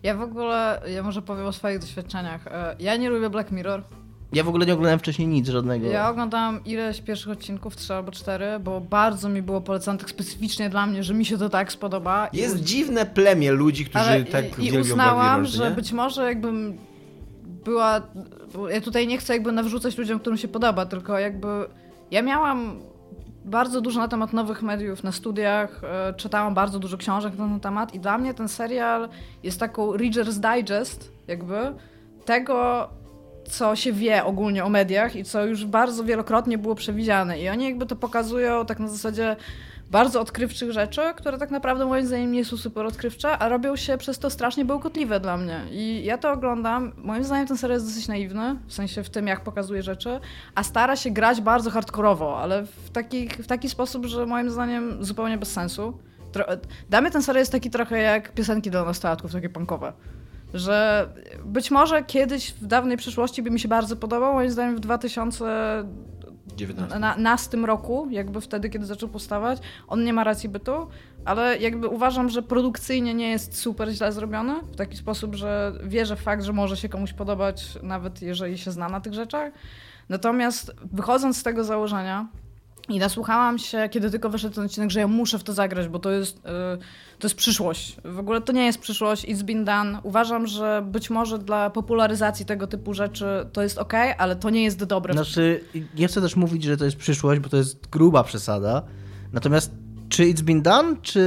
Ja 0.02 0.14
w 0.16 0.20
ogóle, 0.22 0.82
ja 0.94 1.02
może 1.02 1.22
powiem 1.22 1.46
o 1.46 1.52
swoich 1.52 1.78
doświadczeniach. 1.78 2.46
E, 2.46 2.76
Ja 2.78 2.96
nie 2.96 3.10
lubię 3.10 3.30
Black 3.30 3.50
Mirror. 3.50 3.82
Ja 4.32 4.44
w 4.44 4.48
ogóle 4.48 4.66
nie 4.66 4.72
oglądałem 4.72 4.98
wcześniej 4.98 5.28
nic 5.28 5.48
żadnego. 5.48 5.86
Ja 5.86 6.10
oglądałam 6.10 6.64
ileś 6.64 7.00
pierwszych 7.00 7.32
odcinków, 7.32 7.76
trzy 7.76 7.94
albo 7.94 8.12
cztery, 8.12 8.46
bo 8.60 8.80
bardzo 8.80 9.28
mi 9.28 9.42
było 9.42 9.60
polecane 9.60 9.98
tak 9.98 10.10
specyficznie 10.10 10.70
dla 10.70 10.86
mnie, 10.86 11.02
że 11.02 11.14
mi 11.14 11.24
się 11.24 11.38
to 11.38 11.48
tak 11.48 11.72
spodoba. 11.72 12.26
I- 12.26 12.36
Jest 12.36 12.60
dziwne 12.60 13.06
plemię 13.06 13.52
ludzi, 13.52 13.84
którzy 13.84 14.04
ale 14.04 14.24
tak 14.24 14.58
i, 14.58 14.66
i 14.66 14.70
wielbią 14.70 14.80
uznałam, 14.80 15.16
Black 15.40 15.52
Mirror, 15.52 15.64
że 15.64 15.70
nie? 15.70 15.76
być 15.76 15.92
może 15.92 16.22
jakbym 16.24 16.78
była. 17.64 18.00
Ja 18.70 18.80
tutaj 18.80 19.06
nie 19.06 19.18
chcę 19.18 19.32
jakby 19.32 19.52
nawrzucać 19.52 19.98
ludziom, 19.98 20.20
którym 20.20 20.36
się 20.38 20.48
podoba, 20.48 20.86
tylko 20.86 21.18
jakby 21.18 21.46
ja 22.10 22.22
miałam 22.22 22.80
bardzo 23.44 23.80
dużo 23.80 24.00
na 24.00 24.08
temat 24.08 24.32
nowych 24.32 24.62
mediów 24.62 25.04
na 25.04 25.12
studiach, 25.12 25.80
e, 25.84 26.14
czytałam 26.14 26.54
bardzo 26.54 26.78
dużo 26.78 26.96
książek 26.96 27.38
na 27.38 27.48
ten 27.48 27.60
temat 27.60 27.94
i 27.94 28.00
dla 28.00 28.18
mnie 28.18 28.34
ten 28.34 28.48
serial 28.48 29.08
jest 29.42 29.60
taką 29.60 29.92
Reader's 29.92 30.56
Digest 30.56 31.12
jakby 31.28 31.56
tego, 32.24 32.88
co 33.44 33.76
się 33.76 33.92
wie 33.92 34.24
ogólnie 34.24 34.64
o 34.64 34.68
mediach 34.68 35.16
i 35.16 35.24
co 35.24 35.44
już 35.44 35.64
bardzo 35.64 36.04
wielokrotnie 36.04 36.58
było 36.58 36.74
przewidziane. 36.74 37.40
I 37.40 37.48
oni 37.48 37.64
jakby 37.64 37.86
to 37.86 37.96
pokazują 37.96 38.66
tak 38.66 38.80
na 38.80 38.88
zasadzie 38.88 39.36
bardzo 39.92 40.20
odkrywczych 40.20 40.72
rzeczy, 40.72 41.00
które 41.16 41.38
tak 41.38 41.50
naprawdę 41.50 41.86
moim 41.86 42.06
zdaniem 42.06 42.32
nie 42.32 42.44
są 42.44 42.56
super 42.56 42.86
odkrywcze, 42.86 43.38
a 43.38 43.48
robią 43.48 43.76
się 43.76 43.98
przez 43.98 44.18
to 44.18 44.30
strasznie 44.30 44.64
bełkotliwe 44.64 45.20
dla 45.20 45.36
mnie. 45.36 45.60
I 45.70 46.04
ja 46.04 46.18
to 46.18 46.32
oglądam. 46.32 46.92
Moim 46.96 47.24
zdaniem 47.24 47.46
ten 47.46 47.56
serial 47.56 47.76
jest 47.76 47.86
dosyć 47.86 48.08
naiwny, 48.08 48.56
w 48.66 48.72
sensie 48.72 49.02
w 49.02 49.10
tym, 49.10 49.26
jak 49.26 49.40
pokazuje 49.40 49.82
rzeczy, 49.82 50.20
a 50.54 50.62
stara 50.62 50.96
się 50.96 51.10
grać 51.10 51.40
bardzo 51.40 51.70
hardkorowo, 51.70 52.38
ale 52.40 52.66
w 52.66 52.90
taki, 52.92 53.28
w 53.28 53.46
taki 53.46 53.68
sposób, 53.68 54.06
że 54.06 54.26
moim 54.26 54.50
zdaniem 54.50 55.04
zupełnie 55.04 55.38
bez 55.38 55.52
sensu. 55.52 55.98
Tro 56.32 56.44
mnie 57.00 57.10
ten 57.10 57.22
serial 57.22 57.42
jest 57.42 57.52
taki 57.52 57.70
trochę 57.70 57.98
jak 57.98 58.32
piosenki 58.32 58.70
dla 58.70 58.84
nastolatków, 58.84 59.32
takie 59.32 59.48
punkowe. 59.48 59.92
Że 60.54 61.08
być 61.44 61.70
może 61.70 62.04
kiedyś 62.04 62.52
w 62.52 62.66
dawnej 62.66 62.96
przyszłości 62.96 63.42
by 63.42 63.50
mi 63.50 63.60
się 63.60 63.68
bardzo 63.68 63.96
podobał, 63.96 64.34
moim 64.34 64.50
zdaniem 64.50 64.76
w 64.76 64.80
2000 64.80 65.44
19. 66.56 66.98
na, 66.98 67.16
na 67.16 67.36
tym 67.36 67.64
roku, 67.64 68.08
jakby 68.10 68.40
wtedy, 68.40 68.70
kiedy 68.70 68.86
zaczął 68.86 69.08
powstawać, 69.08 69.58
on 69.88 70.04
nie 70.04 70.12
ma 70.12 70.24
racji 70.24 70.48
bytu, 70.48 70.86
ale 71.24 71.58
jakby 71.58 71.88
uważam, 71.88 72.28
że 72.28 72.42
produkcyjnie 72.42 73.14
nie 73.14 73.30
jest 73.30 73.58
super 73.58 73.90
źle 73.90 74.12
zrobiony, 74.12 74.60
w 74.60 74.76
taki 74.76 74.96
sposób, 74.96 75.34
że 75.34 75.72
wierzę 75.84 76.16
w 76.16 76.20
fakt, 76.20 76.42
że 76.42 76.52
może 76.52 76.76
się 76.76 76.88
komuś 76.88 77.12
podobać, 77.12 77.78
nawet 77.82 78.22
jeżeli 78.22 78.58
się 78.58 78.70
zna 78.70 78.88
na 78.88 79.00
tych 79.00 79.14
rzeczach. 79.14 79.52
Natomiast 80.08 80.72
wychodząc 80.92 81.38
z 81.38 81.42
tego 81.42 81.64
założenia 81.64 82.28
i 82.88 82.98
nasłuchałam 82.98 83.58
się, 83.58 83.88
kiedy 83.90 84.10
tylko 84.10 84.30
wyszedł 84.30 84.54
ten 84.54 84.64
odcinek, 84.64 84.90
że 84.90 85.00
ja 85.00 85.08
muszę 85.08 85.38
w 85.38 85.44
to 85.44 85.52
zagrać, 85.52 85.88
bo 85.88 85.98
to 85.98 86.10
jest, 86.10 86.36
yy, 86.36 86.78
to 87.18 87.26
jest 87.26 87.34
przyszłość. 87.34 87.96
W 88.04 88.18
ogóle 88.18 88.40
to 88.40 88.52
nie 88.52 88.66
jest 88.66 88.78
przyszłość, 88.78 89.24
it's 89.24 89.42
been 89.42 89.64
done. 89.64 89.98
Uważam, 90.02 90.46
że 90.46 90.84
być 90.86 91.10
może 91.10 91.38
dla 91.38 91.70
popularyzacji 91.70 92.46
tego 92.46 92.66
typu 92.66 92.94
rzeczy 92.94 93.26
to 93.52 93.62
jest 93.62 93.78
ok, 93.78 93.92
ale 94.18 94.36
to 94.36 94.50
nie 94.50 94.62
jest 94.62 94.84
dobre. 94.84 95.12
Znaczy, 95.12 95.64
nie 95.94 96.08
chcę 96.08 96.20
też 96.20 96.36
mówić, 96.36 96.64
że 96.64 96.76
to 96.76 96.84
jest 96.84 96.96
przyszłość, 96.96 97.40
bo 97.40 97.48
to 97.48 97.56
jest 97.56 97.86
gruba 97.86 98.24
przesada. 98.24 98.82
Natomiast 99.32 99.72
czy 100.08 100.22
It's 100.22 100.42
Been 100.42 100.62
Done, 100.62 100.96
czy 101.02 101.20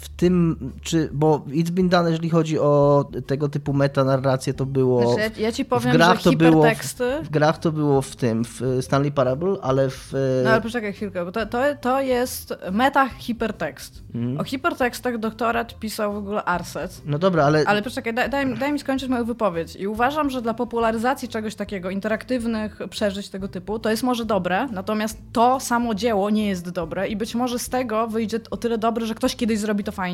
w 0.00 0.08
tym, 0.16 0.56
czy, 0.82 1.10
bo 1.12 1.38
It's 1.48 1.70
Been 1.70 1.88
Done, 1.88 2.10
jeżeli 2.10 2.30
chodzi 2.30 2.58
o 2.58 3.04
tego 3.26 3.48
typu 3.48 3.72
metanarrację, 3.72 4.54
to 4.54 4.66
było... 4.66 5.14
Znaczy, 5.14 5.30
ja, 5.36 5.46
ja 5.46 5.52
ci 5.52 5.64
w 5.64 5.68
powiem, 5.68 5.92
grach 5.92 6.18
że 6.18 6.24
to 6.24 6.32
było 6.32 6.62
w-. 6.62 7.24
W 7.26 7.30
grach 7.30 7.58
to 7.58 7.72
było 7.72 8.02
w 8.02 8.16
tym, 8.16 8.44
w 8.44 8.78
Stanley 8.80 9.12
Parable, 9.12 9.56
ale 9.62 9.90
w... 9.90 10.12
No 10.44 10.50
ale 10.50 10.60
poczekaj 10.60 10.92
chwilkę, 10.92 11.24
bo 11.24 11.32
to, 11.32 11.46
to, 11.46 11.58
to 11.80 12.00
jest 12.00 12.54
meta 12.72 13.08
hipertekst. 13.08 14.02
Mhm. 14.14 14.40
O 14.40 14.44
hipertekstach 14.44 15.18
doktorat 15.18 15.78
pisał 15.78 16.12
w 16.12 16.16
ogóle 16.16 16.44
Arset. 16.44 17.02
No 17.06 17.18
dobra, 17.18 17.44
ale... 17.44 17.64
Ale 17.66 17.82
poczekaj, 17.82 18.14
daj, 18.14 18.30
daj, 18.30 18.46
mi- 18.46 18.58
daj 18.58 18.72
mi 18.72 18.78
skończyć 18.78 19.08
moją 19.08 19.24
wypowiedź. 19.24 19.76
I 19.76 19.86
uważam, 19.86 20.30
że 20.30 20.42
dla 20.42 20.54
popularyzacji 20.54 21.28
czegoś 21.28 21.54
takiego, 21.54 21.90
interaktywnych 21.90 22.78
przeżyć 22.90 23.28
tego 23.28 23.48
typu, 23.48 23.78
to 23.78 23.90
jest 23.90 24.02
może 24.02 24.24
dobre, 24.24 24.68
natomiast 24.72 25.18
to 25.32 25.60
samo 25.60 25.94
dzieło 25.94 26.30
nie 26.30 26.46
jest 26.46 26.70
dobre 26.70 27.08
i 27.08 27.16
być 27.16 27.34
może 27.34 27.58
z 27.58 27.68
tego 27.68 28.08
wyjdzie 28.08 28.40
o 28.50 28.56
tyle 28.56 28.78
dobre, 28.78 29.06
że 29.06 29.14
ktoś 29.14 29.36
kiedyś 29.36 29.58
zrobi 29.58 29.84
to 29.84 29.92
fajnie 29.92 30.05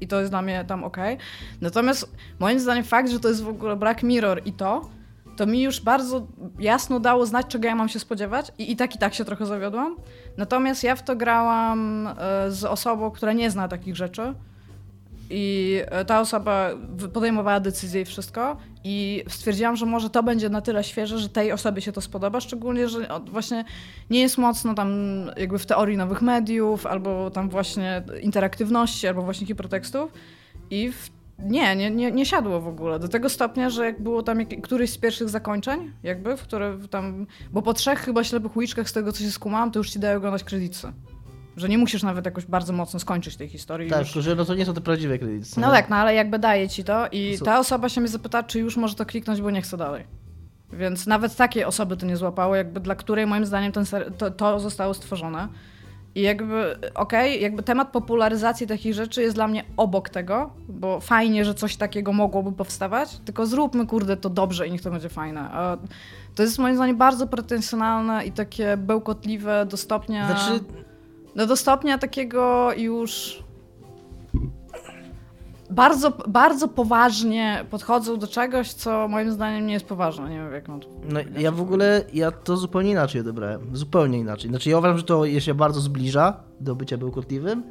i 0.00 0.08
to 0.08 0.20
jest 0.20 0.32
dla 0.32 0.42
mnie 0.42 0.64
tam 0.64 0.84
okej. 0.84 1.18
Natomiast 1.60 2.12
moim 2.38 2.60
zdaniem 2.60 2.84
fakt, 2.84 3.10
że 3.10 3.20
to 3.20 3.28
jest 3.28 3.42
w 3.42 3.48
ogóle 3.48 3.76
Black 3.76 4.02
Mirror 4.02 4.42
i 4.44 4.52
to, 4.52 4.90
to 5.36 5.46
mi 5.46 5.62
już 5.62 5.80
bardzo 5.80 6.26
jasno 6.58 7.00
dało 7.00 7.26
znać, 7.26 7.46
czego 7.46 7.68
ja 7.68 7.74
mam 7.74 7.88
się 7.88 7.98
spodziewać 7.98 8.52
i, 8.58 8.72
i 8.72 8.76
tak 8.76 8.94
i 8.94 8.98
tak 8.98 9.14
się 9.14 9.24
trochę 9.24 9.46
zawiodłam. 9.46 9.96
Natomiast 10.36 10.84
ja 10.84 10.96
w 10.96 11.02
to 11.02 11.16
grałam 11.16 12.06
e, 12.06 12.50
z 12.50 12.64
osobą, 12.64 13.10
która 13.10 13.32
nie 13.32 13.50
zna 13.50 13.68
takich 13.68 13.96
rzeczy 13.96 14.34
i 15.30 15.76
e, 15.86 16.04
ta 16.04 16.20
osoba 16.20 16.70
podejmowała 17.12 17.60
decyzję 17.60 18.00
i 18.00 18.04
wszystko 18.04 18.56
i 18.84 19.24
stwierdziłam, 19.28 19.76
że 19.76 19.86
może 19.86 20.10
to 20.10 20.22
będzie 20.22 20.48
na 20.48 20.60
tyle 20.60 20.84
świeże, 20.84 21.18
że 21.18 21.28
tej 21.28 21.52
osobie 21.52 21.82
się 21.82 21.92
to 21.92 22.00
spodoba, 22.00 22.40
szczególnie, 22.40 22.88
że 22.88 23.08
właśnie 23.30 23.64
nie 24.10 24.20
jest 24.20 24.38
mocno 24.38 24.74
tam 24.74 24.90
jakby 25.36 25.58
w 25.58 25.66
teorii 25.66 25.96
nowych 25.96 26.22
mediów, 26.22 26.86
albo 26.86 27.30
tam 27.30 27.48
właśnie 27.48 28.02
interaktywności, 28.22 29.08
albo 29.08 29.22
właśnie 29.22 29.46
hipertekstów 29.46 30.12
i 30.70 30.92
nie, 31.38 31.76
nie, 31.76 31.90
nie, 31.90 32.12
nie 32.12 32.26
siadło 32.26 32.60
w 32.60 32.68
ogóle. 32.68 32.98
Do 32.98 33.08
tego 33.08 33.28
stopnia, 33.28 33.70
że 33.70 33.84
jak 33.84 34.02
było 34.02 34.22
tam 34.22 34.40
jak, 34.40 34.48
któryś 34.62 34.90
z 34.90 34.98
pierwszych 34.98 35.28
zakończeń, 35.28 35.92
jakby, 36.02 36.36
w 36.36 36.42
które 36.42 36.78
tam. 36.90 37.26
Bo 37.52 37.62
po 37.62 37.74
trzech 37.74 37.98
chyba 37.98 38.24
ślepych 38.24 38.56
uliczkach, 38.56 38.88
z 38.88 38.92
tego 38.92 39.12
co 39.12 39.24
się 39.24 39.30
skumałam, 39.30 39.70
to 39.70 39.78
już 39.78 39.90
ci 39.90 39.98
dają 39.98 40.16
oglądać 40.16 40.44
kredyty. 40.44 40.88
Że 41.56 41.68
nie 41.68 41.78
musisz 41.78 42.02
nawet 42.02 42.24
jakoś 42.24 42.46
bardzo 42.46 42.72
mocno 42.72 43.00
skończyć 43.00 43.36
tej 43.36 43.48
historii. 43.48 43.90
Tak, 43.90 44.00
już. 44.00 44.24
że 44.24 44.34
no 44.34 44.44
to 44.44 44.54
nie 44.54 44.66
są 44.66 44.74
te 44.74 44.80
prawdziwe 44.80 45.18
kredyty. 45.18 45.60
No 45.60 45.70
tak, 45.70 45.90
no 45.90 45.96
ale 45.96 46.14
jakby 46.14 46.38
daje 46.38 46.68
ci 46.68 46.84
to 46.84 47.08
i 47.12 47.38
ta 47.44 47.58
osoba 47.58 47.88
się 47.88 48.00
mnie 48.00 48.08
zapyta, 48.08 48.42
czy 48.42 48.60
już 48.60 48.76
może 48.76 48.94
to 48.94 49.06
kliknąć, 49.06 49.40
bo 49.40 49.50
nie 49.50 49.62
chce 49.62 49.76
dalej. 49.76 50.04
Więc 50.72 51.06
nawet 51.06 51.36
takie 51.36 51.66
osoby 51.66 51.96
to 51.96 52.06
nie 52.06 52.16
złapało, 52.16 52.56
jakby 52.56 52.80
dla 52.80 52.94
której 52.94 53.26
moim 53.26 53.46
zdaniem 53.46 53.72
ten 53.72 53.84
to, 54.18 54.30
to 54.30 54.60
zostało 54.60 54.94
stworzone. 54.94 55.48
I 56.14 56.20
jakby, 56.20 56.78
okej, 56.94 57.42
jakby 57.42 57.62
temat 57.62 57.92
popularyzacji 57.92 58.66
takich 58.66 58.94
rzeczy 58.94 59.22
jest 59.22 59.34
dla 59.34 59.48
mnie 59.48 59.64
obok 59.76 60.08
tego, 60.08 60.50
bo 60.68 61.00
fajnie, 61.00 61.44
że 61.44 61.54
coś 61.54 61.76
takiego 61.76 62.12
mogłoby 62.12 62.52
powstawać, 62.52 63.18
tylko 63.24 63.46
zróbmy, 63.46 63.86
kurde, 63.86 64.16
to 64.16 64.30
dobrze 64.30 64.66
i 64.66 64.72
niech 64.72 64.82
to 64.82 64.90
będzie 64.90 65.08
fajne. 65.08 65.50
To 66.34 66.42
jest 66.42 66.58
moim 66.58 66.76
zdaniem 66.76 66.96
bardzo 66.96 67.26
pretensjonalne 67.26 68.24
i 68.24 68.32
takie 68.32 68.76
bełkotliwe 68.76 69.66
do 69.66 69.76
stopnia... 69.76 70.26
Znaczy, 70.26 70.64
No 71.34 71.46
do 71.46 71.56
stopnia 71.56 71.98
takiego 71.98 72.72
już 72.76 73.42
bardzo, 75.70 76.10
bardzo 76.28 76.68
poważnie 76.68 77.64
podchodzą 77.70 78.16
do 78.18 78.26
czegoś, 78.26 78.72
co 78.72 79.08
moim 79.08 79.32
zdaniem 79.32 79.66
nie 79.66 79.72
jest 79.72 79.86
poważne. 79.86 80.30
Nie 80.30 80.36
wiem, 80.36 80.52
jak 80.52 80.68
mam 80.68 80.80
to... 80.80 80.88
No, 81.08 81.20
ja 81.38 81.52
w 81.52 81.60
ogóle, 81.60 82.04
ja 82.12 82.30
to 82.30 82.56
zupełnie 82.56 82.90
inaczej 82.90 83.20
odebrałem. 83.20 83.76
Zupełnie 83.76 84.18
inaczej. 84.18 84.50
Znaczy 84.50 84.70
ja 84.70 84.78
uważam, 84.78 84.98
że 84.98 85.04
to 85.04 85.40
się 85.40 85.54
bardzo 85.54 85.80
zbliża 85.80 86.36
do 86.60 86.74
bycia 86.74 86.98
bełkotliwym 86.98 87.62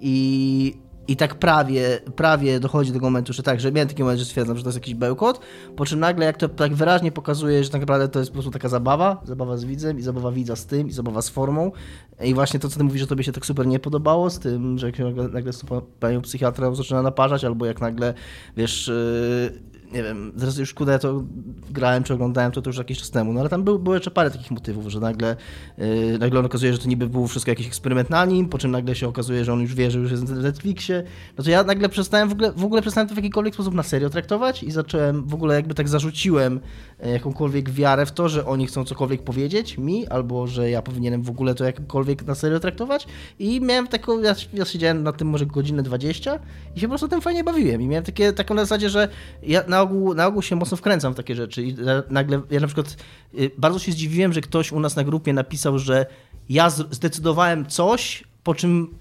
i, 0.00 0.76
i 1.10 1.16
tak 1.16 1.34
prawie, 1.34 2.00
prawie 2.16 2.60
dochodzi 2.60 2.90
do 2.90 2.94
tego 2.94 3.06
momentu, 3.06 3.32
że 3.32 3.42
tak, 3.42 3.60
że 3.60 3.72
miałem 3.72 3.88
taki 3.88 4.02
moment, 4.02 4.18
że 4.18 4.24
stwierdzam, 4.24 4.56
że 4.56 4.62
to 4.62 4.68
jest 4.68 4.76
jakiś 4.76 4.94
bełkot, 4.94 5.40
po 5.76 5.86
czym 5.86 6.00
nagle 6.00 6.26
jak 6.26 6.36
to 6.36 6.48
tak 6.48 6.74
wyraźnie 6.74 7.12
pokazuje, 7.12 7.64
że 7.64 7.70
tak 7.70 7.80
naprawdę 7.80 8.08
to 8.08 8.18
jest 8.18 8.30
po 8.30 8.34
prostu 8.34 8.50
taka 8.50 8.68
zabawa, 8.68 9.22
zabawa 9.24 9.56
z 9.56 9.64
widzem 9.64 9.98
i 9.98 10.02
zabawa 10.02 10.32
widza 10.32 10.56
z 10.56 10.66
tym 10.66 10.88
i 10.88 10.92
zabawa 10.92 11.22
z 11.22 11.28
formą. 11.28 11.72
I 12.20 12.34
właśnie 12.34 12.60
to, 12.60 12.68
co 12.68 12.78
ty 12.78 12.84
mówisz, 12.84 13.00
że 13.00 13.06
tobie 13.06 13.24
się 13.24 13.32
tak 13.32 13.46
super 13.46 13.66
nie 13.66 13.78
podobało 13.78 14.30
z 14.30 14.38
tym, 14.38 14.78
że 14.78 14.86
jak 14.86 14.96
się 14.96 15.04
nagle, 15.04 15.28
nagle 15.28 15.52
panią 16.00 16.22
psychiatrą 16.22 16.74
zaczyna 16.74 17.02
naparzać, 17.02 17.44
albo 17.44 17.66
jak 17.66 17.80
nagle, 17.80 18.14
wiesz, 18.56 18.88
yy, 18.88 19.69
nie 19.92 20.02
wiem, 20.02 20.32
teraz 20.38 20.58
już 20.58 20.74
kudę 20.74 20.98
to 20.98 21.22
grałem 21.70 22.02
czy 22.02 22.14
oglądałem 22.14 22.52
to, 22.52 22.62
to 22.62 22.70
już 22.70 22.78
jakiś 22.78 22.98
czas 22.98 23.10
temu, 23.10 23.32
no 23.32 23.40
ale 23.40 23.48
tam 23.48 23.62
był, 23.62 23.78
były 23.78 23.96
jeszcze 23.96 24.10
parę 24.10 24.30
takich 24.30 24.50
motywów, 24.50 24.88
że 24.88 25.00
nagle, 25.00 25.36
yy, 25.78 26.18
nagle 26.18 26.40
on 26.40 26.46
okazuje, 26.46 26.72
że 26.72 26.78
to 26.78 26.88
niby 26.88 27.08
było 27.08 27.28
wszystko 27.28 27.50
jakiś 27.50 27.66
eksperyment 27.66 28.10
na 28.10 28.24
nim, 28.24 28.48
po 28.48 28.58
czym 28.58 28.70
nagle 28.70 28.94
się 28.94 29.08
okazuje, 29.08 29.44
że 29.44 29.52
on 29.52 29.60
już 29.60 29.74
wie, 29.74 29.90
że 29.90 29.98
już 29.98 30.10
jest 30.10 30.24
w 30.24 30.42
Netflixie, 30.42 31.02
no 31.38 31.44
to 31.44 31.50
ja 31.50 31.62
nagle 31.62 31.88
przestałem 31.88 32.28
w 32.28 32.32
ogóle, 32.32 32.52
w 32.52 32.64
ogóle 32.64 32.82
przestałem 32.82 33.08
to 33.08 33.14
w 33.14 33.16
jakikolwiek 33.16 33.54
sposób 33.54 33.74
na 33.74 33.82
serio 33.82 34.10
traktować 34.10 34.62
i 34.62 34.70
zacząłem, 34.70 35.28
w 35.28 35.34
ogóle 35.34 35.54
jakby 35.54 35.74
tak 35.74 35.88
zarzuciłem 35.88 36.60
e, 37.00 37.10
jakąkolwiek 37.10 37.70
wiarę 37.70 38.06
w 38.06 38.12
to, 38.12 38.28
że 38.28 38.46
oni 38.46 38.66
chcą 38.66 38.84
cokolwiek 38.84 39.22
powiedzieć 39.22 39.78
mi, 39.78 40.08
albo 40.08 40.46
że 40.46 40.70
ja 40.70 40.82
powinienem 40.82 41.22
w 41.22 41.30
ogóle 41.30 41.54
to 41.54 41.64
jakkolwiek 41.64 42.26
na 42.26 42.34
serio 42.34 42.60
traktować. 42.60 43.06
I 43.38 43.60
miałem 43.60 43.86
taką, 43.86 44.20
ja, 44.20 44.34
ja 44.54 44.64
siedziałem 44.64 45.02
na 45.02 45.12
tym 45.12 45.28
może 45.28 45.46
godzinę 45.46 45.82
20 45.82 46.38
i 46.76 46.80
się 46.80 46.86
po 46.86 46.90
prostu 46.90 47.08
tym 47.08 47.20
fajnie 47.20 47.44
bawiłem. 47.44 47.82
I 47.82 47.86
miałem 47.86 48.04
takie, 48.04 48.32
taką 48.32 48.54
na 48.54 48.62
zasadzie, 48.62 48.90
że 48.90 49.08
ja 49.42 49.62
na 49.68 49.79
ogół, 49.82 50.14
na 50.14 50.26
ogół 50.26 50.42
się 50.42 50.56
mocno 50.56 50.76
wkręcam 50.76 51.12
w 51.12 51.16
takie 51.16 51.34
rzeczy 51.34 51.62
i 51.62 51.74
na- 51.74 52.02
nagle, 52.10 52.40
ja 52.50 52.60
na 52.60 52.66
przykład 52.66 52.96
y, 53.38 53.50
bardzo 53.58 53.78
się 53.78 53.92
zdziwiłem, 53.92 54.32
że 54.32 54.40
ktoś 54.40 54.72
u 54.72 54.80
nas 54.80 54.96
na 54.96 55.04
grupie 55.04 55.32
napisał, 55.32 55.78
że 55.78 56.06
ja 56.48 56.70
zdecydowałem 56.70 57.66
coś, 57.66 58.24
po 58.44 58.54
czym 58.54 58.94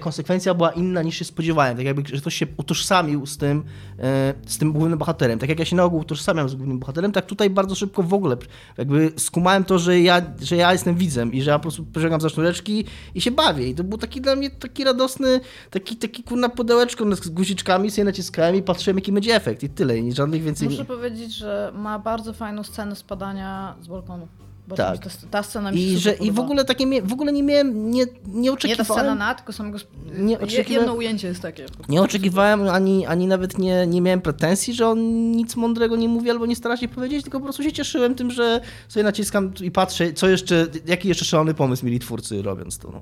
konsekwencja 0.00 0.54
była 0.54 0.70
inna 0.70 1.02
niż 1.02 1.18
się 1.18 1.24
spodziewałem. 1.24 1.76
Tak 1.76 1.86
jakby, 1.86 2.02
że 2.08 2.20
ktoś 2.20 2.34
się 2.34 2.46
utożsamił 2.56 3.26
z 3.26 3.36
tym, 3.36 3.64
e, 3.98 4.34
z 4.46 4.58
tym 4.58 4.72
głównym 4.72 4.98
bohaterem. 4.98 5.38
Tak 5.38 5.48
jak 5.48 5.58
ja 5.58 5.64
się 5.64 5.76
na 5.76 5.84
ogół 5.84 6.00
utożsamiam 6.00 6.48
z 6.48 6.54
głównym 6.54 6.78
bohaterem, 6.78 7.12
tak 7.12 7.26
tutaj 7.26 7.50
bardzo 7.50 7.74
szybko 7.74 8.02
w 8.02 8.14
ogóle 8.14 8.36
jakby 8.78 9.12
skumałem 9.16 9.64
to, 9.64 9.78
że 9.78 10.00
ja, 10.00 10.22
że 10.42 10.56
ja 10.56 10.72
jestem 10.72 10.94
widzem 10.94 11.32
i 11.32 11.42
że 11.42 11.50
ja 11.50 11.58
po 11.58 11.62
prostu 11.62 11.84
pociągam 11.84 12.20
za 12.20 12.28
sznureczki 12.28 12.84
i 13.14 13.20
się 13.20 13.30
bawię. 13.30 13.68
I 13.68 13.74
to 13.74 13.84
był 13.84 13.98
taki 13.98 14.20
dla 14.20 14.36
mnie 14.36 14.50
taki 14.50 14.84
radosny, 14.84 15.40
taki, 15.70 15.96
taki 15.96 16.22
kurna 16.22 16.48
pudełeczko 16.48 17.16
z 17.16 17.28
guziczkami, 17.28 17.90
sobie 17.90 18.04
naciskałem 18.04 18.56
i 18.56 18.62
patrzyłem 18.62 18.96
jaki 18.96 19.12
będzie 19.12 19.34
efekt 19.34 19.62
i 19.62 19.68
tyle. 19.68 19.98
I 19.98 20.12
żadnych 20.12 20.42
więcej... 20.42 20.68
Muszę 20.68 20.84
powiedzieć, 20.84 21.34
że 21.34 21.72
ma 21.74 21.98
bardzo 21.98 22.32
fajną 22.32 22.62
scenę 22.62 22.96
spadania 22.96 23.76
z 23.80 23.86
balkonu. 23.86 24.28
Bo 24.68 24.76
Tak. 24.76 24.98
ta, 24.98 25.10
ta 25.30 25.42
scena 25.42 25.72
mi 25.72 25.78
się 25.78 25.84
I, 25.84 25.88
super 25.88 26.02
że, 26.02 26.12
I 26.12 26.14
w 26.14 26.18
podoba. 26.18 26.42
ogóle 26.42 26.64
takie, 26.64 27.02
w 27.02 27.12
ogóle 27.12 27.32
nie 27.32 27.42
miałem, 27.42 27.90
nie, 27.90 28.04
nie 28.26 28.40
Nie 28.40 28.52
oczekiwałem... 28.52 28.86
ta 28.86 28.94
scena 28.94 29.14
na, 29.14 29.34
tylko 29.34 29.52
samego... 29.52 29.78
Nie 30.18 30.38
Jedno 30.68 30.94
ujęcie 30.94 31.28
jest 31.28 31.42
takie. 31.42 31.66
Nie 31.88 32.02
oczekiwałem, 32.02 32.68
ani, 32.68 33.06
ani 33.06 33.26
nawet 33.26 33.58
nie, 33.58 33.86
nie 33.86 34.00
miałem 34.00 34.20
pretensji, 34.20 34.74
że 34.74 34.88
on 34.88 35.30
nic 35.30 35.56
mądrego 35.56 35.96
nie 35.96 36.08
mówi 36.08 36.30
albo 36.30 36.46
nie 36.46 36.56
stara 36.56 36.76
się 36.76 36.88
powiedzieć, 36.88 37.22
tylko 37.22 37.38
po 37.38 37.44
prostu 37.44 37.62
się 37.62 37.72
cieszyłem 37.72 38.14
tym, 38.14 38.30
że 38.30 38.60
sobie 38.88 39.04
naciskam 39.04 39.52
i 39.62 39.70
patrzę, 39.70 40.12
co 40.12 40.28
jeszcze, 40.28 40.66
jaki 40.86 41.08
jeszcze 41.08 41.24
szalony 41.24 41.54
pomysł 41.54 41.86
mieli 41.86 41.98
twórcy 41.98 42.42
robiąc 42.42 42.78
to. 42.78 42.90
No. 42.90 43.00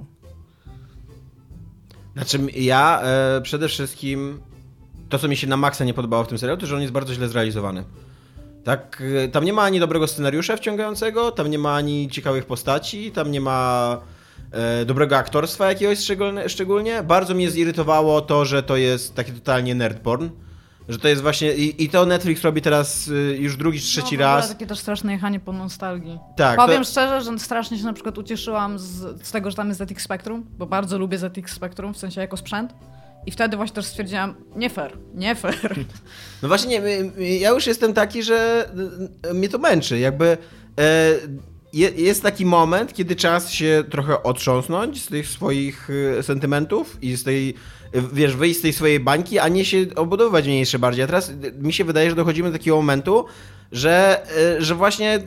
Znaczy, 2.15 2.39
ja 2.57 3.01
e, 3.03 3.41
przede 3.41 3.69
wszystkim 3.69 4.41
to, 5.09 5.19
co 5.19 5.29
mi 5.29 5.37
się 5.37 5.47
na 5.47 5.57
maksa 5.57 5.85
nie 5.85 5.95
podobało 5.95 6.25
w 6.25 6.29
tym 6.29 6.39
serialu, 6.39 6.61
to 6.61 6.67
że 6.67 6.75
on 6.75 6.81
jest 6.81 6.93
bardzo 6.93 7.15
źle 7.15 7.29
zrealizowany. 7.29 7.85
Tak, 8.65 9.03
e, 9.25 9.29
tam 9.29 9.45
nie 9.45 9.53
ma 9.53 9.63
ani 9.63 9.81
dobrego 9.81 10.07
scenariusza 10.07 10.57
wciągającego, 10.57 11.33
tam 11.33 11.51
nie 11.51 11.59
ma 11.59 11.75
ani 11.75 12.09
ciekawych 12.09 12.47
postaci, 12.47 13.13
tam 13.13 13.31
nie 13.31 13.41
ma 13.41 13.99
e, 14.53 14.85
dobrego 14.85 15.17
aktorstwa 15.17 15.69
jakiegoś 15.69 15.99
szczególnie, 15.99 16.49
szczególnie. 16.49 17.03
Bardzo 17.03 17.35
mnie 17.35 17.51
zirytowało 17.51 18.21
to, 18.21 18.45
że 18.45 18.63
to 18.63 18.77
jest 18.77 19.15
taki 19.15 19.33
totalnie 19.33 19.75
nerdporn. 19.75 20.29
Że 20.89 20.99
to 20.99 21.09
jest 21.09 21.23
właśnie. 21.23 21.55
I, 21.55 21.85
i 21.85 21.89
to 21.89 22.07
Netflix 22.07 22.43
robi 22.43 22.63
teraz 22.63 23.09
y, 23.09 23.37
już 23.41 23.57
drugi 23.57 23.81
trzeci 23.81 24.19
no, 24.19 24.25
raz. 24.25 24.49
takie 24.49 24.67
też 24.67 24.79
straszne 24.79 25.13
jechanie 25.13 25.41
po 25.41 25.53
nostalgii. 25.53 26.19
Tak, 26.37 26.57
Powiem 26.57 26.83
to- 26.83 26.91
szczerze, 26.91 27.21
że 27.21 27.39
strasznie 27.39 27.79
się 27.79 27.85
na 27.85 27.93
przykład 27.93 28.19
ucieszyłam 28.19 28.79
z, 28.79 29.27
z 29.27 29.31
tego, 29.31 29.51
że 29.51 29.57
tam 29.57 29.69
jest 29.69 29.81
ZX 29.81 30.05
Spectrum, 30.05 30.47
bo 30.59 30.67
bardzo 30.67 30.99
lubię 30.99 31.19
ZX 31.19 31.53
Spectrum, 31.53 31.95
w 31.95 31.99
sensie 31.99 32.21
jako 32.21 32.37
sprzęt. 32.37 32.75
I 33.27 33.31
wtedy 33.31 33.57
właśnie 33.57 33.75
też 33.75 33.85
stwierdziłam, 33.85 34.35
nie 34.57 34.71
fair, 34.71 34.99
nie 35.15 35.35
fair. 35.35 35.75
No 36.43 36.49
właśnie, 36.49 36.81
nie, 37.17 37.39
ja 37.39 37.51
już 37.51 37.67
jestem 37.67 37.95
taki, 37.95 38.23
że 38.23 38.69
y, 39.31 39.35
mnie 39.35 39.49
to 39.49 39.59
męczy. 39.59 39.99
Jakby 39.99 40.27
e, 40.27 41.15
je, 41.73 41.91
jest 41.91 42.23
taki 42.23 42.47
moment, 42.47 42.95
kiedy 42.95 43.17
czas 43.17 43.51
się 43.51 43.85
trochę 43.91 44.23
otrząsnąć 44.23 45.03
z 45.03 45.07
tych 45.07 45.29
swoich 45.29 45.91
y, 45.91 46.23
sentymentów 46.23 46.99
i 47.03 47.17
z 47.17 47.25
tej, 47.25 47.55
y, 47.95 48.03
wiesz, 48.13 48.37
wyjść 48.37 48.59
z 48.59 48.63
tej 48.63 48.73
swojej 48.73 49.01
bańki, 49.01 49.39
a 49.39 49.49
nie 49.49 49.65
się 49.65 49.87
obudowywać 49.97 50.45
w 50.45 50.49
niej 50.49 50.61
jeszcze 50.61 50.79
bardziej. 50.79 51.05
A 51.05 51.07
teraz 51.07 51.33
mi 51.59 51.73
się 51.73 51.85
wydaje, 51.85 52.11
że 52.11 52.17
dochodzimy 52.17 52.53
do 52.53 52.59
takiego 52.59 52.77
momentu, 52.77 53.25
że, 53.73 54.27
że 54.59 54.75
właśnie 54.75 55.21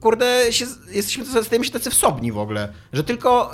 kurde, 0.00 0.52
się, 0.52 0.66
jesteśmy, 0.92 1.44
stajemy 1.44 1.64
się 1.64 1.72
tacy 1.72 1.90
wsobni 1.90 2.32
w 2.32 2.38
ogóle, 2.38 2.72
że 2.92 3.04
tylko... 3.04 3.52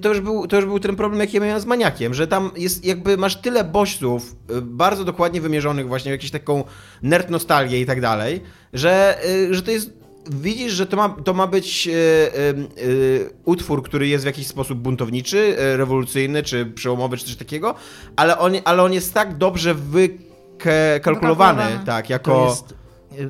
to, 0.00 0.08
już 0.08 0.20
był, 0.20 0.46
to 0.46 0.56
już 0.56 0.64
był 0.64 0.80
ten 0.80 0.96
problem, 0.96 1.20
jaki 1.20 1.36
ja 1.36 1.42
miałem 1.42 1.60
z 1.60 1.66
maniakiem, 1.66 2.14
że 2.14 2.26
tam 2.26 2.50
jest 2.56 2.84
jakby 2.84 3.16
masz 3.16 3.36
tyle 3.36 3.64
bodźców 3.64 4.36
y, 4.50 4.62
bardzo 4.62 5.04
dokładnie 5.04 5.40
wymierzonych 5.40 5.88
właśnie 5.88 6.10
w 6.10 6.14
jakąś 6.14 6.30
taką 6.30 6.64
nerd 7.02 7.30
nostalgię 7.30 7.80
i 7.80 7.86
tak 7.86 8.00
dalej, 8.00 8.40
że, 8.72 9.18
y, 9.28 9.54
że 9.54 9.62
to 9.62 9.70
jest 9.70 10.02
widzisz, 10.30 10.72
że 10.72 10.86
to 10.86 10.96
ma, 10.96 11.08
to 11.08 11.34
ma 11.34 11.46
być 11.46 11.88
y, 11.88 11.90
y, 11.90 12.82
y, 12.82 13.30
utwór, 13.44 13.82
który 13.82 14.08
jest 14.08 14.24
w 14.24 14.26
jakiś 14.26 14.46
sposób 14.46 14.78
buntowniczy, 14.78 15.38
y, 15.38 15.76
rewolucyjny, 15.76 16.42
czy 16.42 16.66
przełomowy, 16.66 17.16
czy 17.16 17.24
coś 17.24 17.36
takiego, 17.36 17.74
ale 18.16 18.38
on, 18.38 18.52
ale 18.64 18.82
on 18.82 18.92
jest 18.92 19.14
tak 19.14 19.38
dobrze 19.38 19.74
wykalkulowany, 19.74 21.62
tak, 21.86 22.06
To 22.06 22.12
jako... 22.12 22.46
jest, 22.48 22.72
e, 22.72 22.81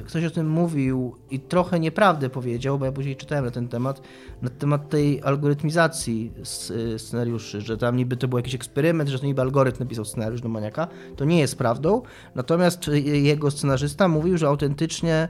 ktoś 0.07 0.25
o 0.25 0.31
tym 0.31 0.51
mówił 0.51 1.17
i 1.31 1.41
trochę 1.41 1.81
nieprawdę 1.81 2.31
powiedział, 2.31 2.79
bo 2.79 2.85
ja 2.85 2.93
później 2.93 3.17
czytałem 3.17 3.45
na 3.45 3.51
ten 3.51 3.69
temat, 3.69 4.03
na 4.43 4.51
temat 4.51 4.89
tej 4.89 5.23
algorytmizacji 5.23 6.33
e, 6.95 6.99
scenariuszy, 6.99 7.61
że 7.61 7.79
tam 7.79 7.97
niby 7.97 8.17
to 8.17 8.29
był 8.29 8.39
jakiś 8.39 8.55
eksperyment, 8.55 9.11
że 9.11 9.19
to 9.19 9.27
niby 9.27 9.43
algorytm 9.43 9.79
napisał 9.83 10.05
scenariusz 10.05 10.41
do 10.41 10.49
maniaka. 10.49 10.89
To 11.17 11.25
nie 11.25 11.39
jest 11.39 11.59
prawdą. 11.59 12.03
Natomiast 12.35 12.89
e, 12.89 13.01
jego 13.01 13.51
scenarzysta 13.51 14.09
mówił, 14.09 14.39
że 14.39 14.47
autentycznie 14.47 15.29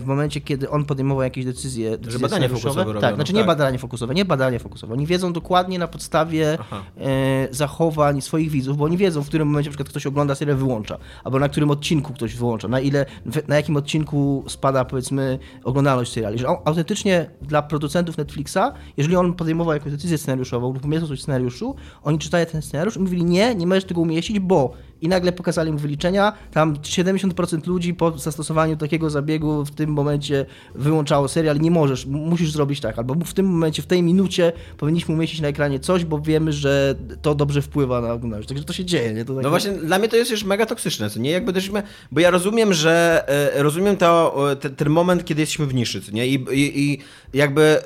w 0.00 0.02
momencie, 0.06 0.40
kiedy 0.40 0.70
on 0.70 0.84
podejmował 0.84 1.22
jakieś 1.22 1.44
decyzje, 1.44 1.98
decyzje 1.98 2.20
badania 2.20 2.46
scenariuszowe- 2.48 2.60
fokusowe 2.62 2.84
Tak, 2.84 2.94
robiono, 2.94 3.14
znaczy 3.14 3.32
nie 3.32 3.40
tak. 3.40 3.46
badanie 3.46 3.78
fokusowe, 3.78 4.14
nie 4.14 4.24
badanie 4.24 4.58
fokusowe. 4.58 4.92
Oni 4.94 5.06
wiedzą 5.06 5.32
dokładnie 5.32 5.78
na 5.78 5.88
podstawie 5.88 6.56
Aha. 6.60 6.82
e, 7.00 7.48
zachowań 7.50 8.20
swoich 8.20 8.50
widzów, 8.50 8.76
bo 8.76 8.84
oni 8.84 8.96
wiedzą, 8.96 9.22
w 9.22 9.26
którym 9.28 9.48
momencie 9.48 9.70
na 9.70 9.72
przykład 9.72 9.88
ktoś 9.88 10.06
ogląda 10.06 10.34
serial 10.34 10.56
wyłącza, 10.56 10.98
albo 11.24 11.38
na 11.38 11.48
którym 11.48 11.70
odcinku 11.70 12.12
ktoś 12.12 12.34
wyłącza, 12.36 12.68
na 12.68 12.80
ile, 12.80 13.06
na 13.48 13.56
jakim 13.56 13.76
odcinku 13.76 14.44
spada 14.48 14.84
powiedzmy 14.84 15.38
oglądalność 15.64 16.12
seriali. 16.12 16.38
Że 16.38 16.48
autentycznie 16.48 17.30
dla 17.42 17.62
producentów 17.62 18.18
Netflixa, 18.18 18.58
jeżeli 18.96 19.16
on 19.16 19.32
podejmował 19.34 19.74
jakąś 19.74 19.92
decyzję 19.92 20.18
scenariuszową 20.18 20.72
lub 20.72 20.84
umieszczał 20.84 21.08
coś 21.08 21.18
w 21.18 21.22
scenariuszu, 21.22 21.74
oni 22.02 22.18
czytają 22.18 22.46
ten 22.46 22.62
scenariusz 22.62 22.96
i 22.96 23.00
mówili 23.00 23.24
nie, 23.24 23.54
nie 23.54 23.66
możesz 23.66 23.84
tego 23.84 24.00
umieścić, 24.00 24.40
bo 24.40 24.72
i 25.02 25.08
nagle 25.08 25.32
pokazali 25.32 25.72
mu 25.72 25.78
wyliczenia, 25.78 26.32
tam 26.52 26.74
70% 26.74 27.66
ludzi 27.66 27.94
po 27.94 28.18
zastosowaniu 28.18 28.76
takiego 28.76 29.10
zabiegu 29.10 29.64
w 29.64 29.70
tym 29.70 29.90
momencie 29.90 30.46
wyłączało 30.74 31.28
serial, 31.28 31.60
nie 31.60 31.70
możesz, 31.70 32.06
musisz 32.06 32.52
zrobić 32.52 32.80
tak, 32.80 32.98
albo 32.98 33.14
w 33.24 33.34
tym 33.34 33.46
momencie, 33.46 33.82
w 33.82 33.86
tej 33.86 34.02
minucie 34.02 34.52
powinniśmy 34.78 35.14
umieścić 35.14 35.40
na 35.40 35.48
ekranie 35.48 35.80
coś, 35.80 36.04
bo 36.04 36.20
wiemy, 36.20 36.52
że 36.52 36.94
to 37.22 37.34
dobrze 37.34 37.62
wpływa 37.62 38.00
na 38.00 38.12
oglądalność. 38.12 38.48
Także 38.48 38.64
to 38.64 38.72
się 38.72 38.84
dzieje, 38.84 39.14
nie? 39.14 39.24
To 39.24 39.34
takie... 39.34 39.42
No 39.42 39.50
właśnie, 39.50 39.72
dla 39.72 39.98
mnie 39.98 40.08
to 40.08 40.16
jest 40.16 40.30
już 40.30 40.44
mega 40.44 40.66
toksyczne, 40.66 41.10
co 41.10 41.20
nie? 41.20 41.30
Jakby 41.30 41.52
też, 41.52 41.70
bo 42.12 42.20
ja 42.20 42.30
rozumiem, 42.30 42.74
że 42.74 43.24
e, 43.56 43.62
rozumiem 43.62 43.96
to, 43.96 44.50
e, 44.52 44.56
te, 44.56 44.70
ten 44.70 44.88
moment, 44.88 45.24
kiedy 45.24 45.40
jesteśmy 45.40 45.66
w 45.66 45.74
niszy, 45.74 46.00
co 46.00 46.12
nie? 46.12 46.26
I, 46.26 46.34
i, 46.34 46.80
i 46.80 46.98
jakby 47.34 47.62
e, 47.62 47.82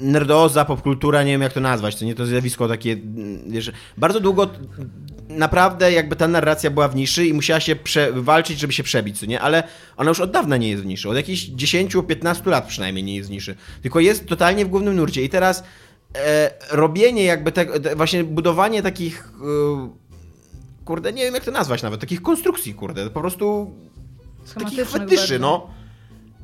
nerdoza, 0.00 0.64
popkultura, 0.64 1.22
nie 1.22 1.32
wiem 1.32 1.42
jak 1.42 1.52
to 1.52 1.60
nazwać, 1.60 1.94
co 1.94 2.04
nie? 2.04 2.14
To 2.14 2.26
zjawisko 2.26 2.68
takie, 2.68 2.92
mm, 2.92 3.42
wiesz, 3.46 3.72
bardzo 3.98 4.20
długo 4.20 4.50
naprawdę 5.36 5.92
jakby 5.92 6.16
ta 6.16 6.28
narracja 6.28 6.70
była 6.70 6.88
w 6.88 6.96
niszy 6.96 7.26
i 7.26 7.34
musiała 7.34 7.60
się 7.60 7.76
walczyć, 8.12 8.58
żeby 8.58 8.72
się 8.72 8.82
przebić, 8.82 9.20
co 9.20 9.26
nie? 9.26 9.40
Ale 9.40 9.62
ona 9.96 10.08
już 10.08 10.20
od 10.20 10.30
dawna 10.30 10.56
nie 10.56 10.70
jest 10.70 10.82
w 10.82 10.86
niszy, 10.86 11.08
od 11.08 11.16
jakichś 11.16 11.48
10-15 11.48 12.46
lat 12.46 12.66
przynajmniej 12.66 13.04
nie 13.04 13.16
jest 13.16 13.28
w 13.28 13.32
niszy, 13.32 13.56
tylko 13.82 14.00
jest 14.00 14.26
totalnie 14.26 14.64
w 14.64 14.68
głównym 14.68 14.96
nurcie 14.96 15.22
i 15.22 15.28
teraz 15.28 15.64
e, 16.14 16.50
robienie 16.70 17.24
jakby 17.24 17.52
tego, 17.52 17.80
te, 17.80 17.96
właśnie 17.96 18.24
budowanie 18.24 18.82
takich 18.82 19.28
e, 19.40 20.84
kurde, 20.84 21.12
nie 21.12 21.22
wiem 21.22 21.34
jak 21.34 21.44
to 21.44 21.50
nazwać 21.50 21.82
nawet, 21.82 22.00
takich 22.00 22.22
konstrukcji, 22.22 22.74
kurde, 22.74 23.10
po 23.10 23.20
prostu 23.20 23.74
takich 24.54 24.88
fetyszy, 24.88 25.38
bardzo. 25.38 25.38
no. 25.38 25.70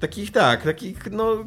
Takich, 0.01 0.33
tak, 0.33 0.65
takich, 0.65 1.11
no, 1.11 1.45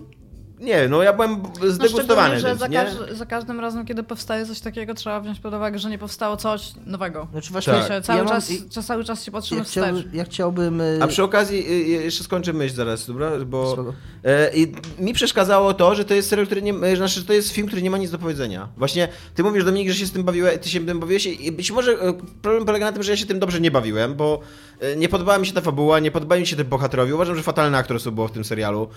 nie 0.59 0.87
no 0.87 1.03
ja 1.03 1.13
byłem 1.13 1.41
No 1.61 1.71
zdegustowany 1.71 2.39
szczególnie, 2.39 2.39
że 2.39 2.49
tym, 2.49 2.57
za, 2.57 2.67
każ- 2.67 3.17
za 3.17 3.25
każdym 3.25 3.59
razem, 3.59 3.85
kiedy 3.85 4.03
powstaje 4.03 4.45
coś 4.45 4.59
takiego, 4.59 4.93
trzeba 4.93 5.19
wziąć 5.19 5.39
pod 5.39 5.53
uwagę, 5.53 5.79
że 5.79 5.89
nie 5.89 5.97
powstało 5.97 6.37
coś 6.37 6.71
nowego. 6.85 7.27
Znaczy 7.31 7.51
właśnie, 7.51 7.73
Tak. 7.73 8.03
Cały, 8.03 8.17
ja 8.19 8.23
mam- 8.25 8.33
czas, 8.33 8.51
czas, 8.71 8.85
cały 8.85 9.03
czas 9.03 9.23
się 9.23 9.31
patrzymy 9.31 9.59
ja, 9.59 9.63
wstecz. 9.65 9.83
chciałbym, 9.83 10.09
ja 10.13 10.23
chciałbym... 10.23 10.81
y, 10.81 10.99
A 11.01 11.07
przy 11.07 11.23
okazji, 11.23 11.59
y, 11.67 11.71
y, 11.99 12.03
jeszcze 12.03 12.23
skończę 12.23 12.53
myśl 12.53 12.75
zaraz, 12.75 13.07
dobra? 13.07 13.31
Bo 13.45 13.93
e, 14.23 14.55
i 14.55 14.71
mi 14.99 15.13
przeszkadzało 15.13 15.73
to, 15.73 15.95
że 15.95 16.05
to 16.05 16.13
jest 16.13 16.29
serial, 16.29 16.45
który 16.45 16.61
nie, 16.61 16.73
e, 16.73 16.95
znaczy, 16.95 17.19
że 17.19 17.25
to 17.25 17.33
jest 17.33 17.49
film, 17.51 17.67
który 17.67 17.81
nie 17.81 17.91
ma 17.91 17.97
nic 17.97 18.11
do 18.11 18.17
powiedzenia. 18.17 18.67
Właśnie 18.77 19.07
ty 19.35 19.43
mówisz 19.43 19.63
Dominik, 19.65 19.89
że 19.89 19.95
się 19.95 20.05
z 20.05 20.11
tym 20.11 20.23
bawiłeś, 20.23 20.59
ty 20.61 20.69
się 20.69 20.85
tym 20.85 20.99
bawiłeś 20.99 21.25
i 21.25 21.51
być 21.51 21.71
może 21.71 21.91
e, 21.91 22.13
problem 22.41 22.65
polega 22.65 22.85
na 22.85 22.91
tym, 22.91 23.03
że 23.03 23.11
ja 23.11 23.17
się 23.17 23.25
tym 23.25 23.39
dobrze 23.39 23.59
nie 23.59 23.71
bawiłem, 23.71 24.15
bo 24.15 24.39
nie 24.97 25.09
podobała 25.09 25.37
mi 25.37 25.47
się 25.47 25.53
ta 25.53 25.61
fabuła, 25.61 25.99
nie 25.99 26.11
podobały 26.11 26.41
mi 26.41 26.47
się 26.47 26.55
te 26.55 26.63
bohaterowie. 26.63 27.15
Uważam, 27.15 27.35
że 27.35 27.43
fatalne 27.43 27.77
aktorstwo 27.77 28.11
było 28.11 28.27
w 28.27 28.31
tym 28.31 28.43
serialu. 28.43 28.87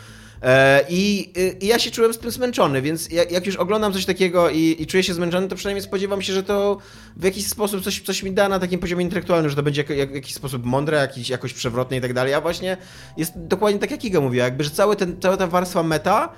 E, 0.42 0.84
I, 0.88 1.32
y, 1.38 1.56
i 1.60 1.66
ja 1.66 1.78
się 1.78 1.90
czułem 1.90 2.14
z 2.14 2.18
tym 2.18 2.30
zmęczony, 2.30 2.82
więc 2.82 3.10
jak, 3.30 3.46
już 3.46 3.56
oglądam 3.56 3.92
coś 3.92 4.04
takiego 4.04 4.50
i, 4.50 4.76
i 4.78 4.86
czuję 4.86 5.02
się 5.02 5.14
zmęczony, 5.14 5.48
to 5.48 5.56
przynajmniej 5.56 5.82
spodziewam 5.82 6.22
się, 6.22 6.32
że 6.32 6.42
to 6.42 6.78
w 7.16 7.24
jakiś 7.24 7.46
sposób 7.46 7.84
coś, 7.84 8.00
coś 8.00 8.22
mi 8.22 8.32
da 8.32 8.48
na 8.48 8.58
takim 8.58 8.80
poziomie 8.80 9.04
intelektualnym, 9.04 9.50
że 9.50 9.56
to 9.56 9.62
będzie 9.62 9.80
jak, 9.80 9.90
jak, 9.90 10.12
w 10.12 10.14
jakiś 10.14 10.34
sposób 10.34 10.64
mądre, 10.64 10.98
jakiś, 10.98 11.28
jakoś 11.28 11.52
przewrotne 11.52 11.96
i 11.96 12.00
tak 12.00 12.12
dalej. 12.12 12.34
A 12.34 12.40
właśnie 12.40 12.76
jest 13.16 13.32
dokładnie 13.36 13.80
tak, 13.80 13.90
jak 13.90 14.04
Iga 14.04 14.20
mówiła, 14.20 14.44
jakby, 14.44 14.64
że 14.64 14.70
cały 14.70 14.96
ten, 14.96 15.20
cała 15.20 15.36
ta 15.36 15.46
warstwa 15.46 15.82
meta 15.82 16.28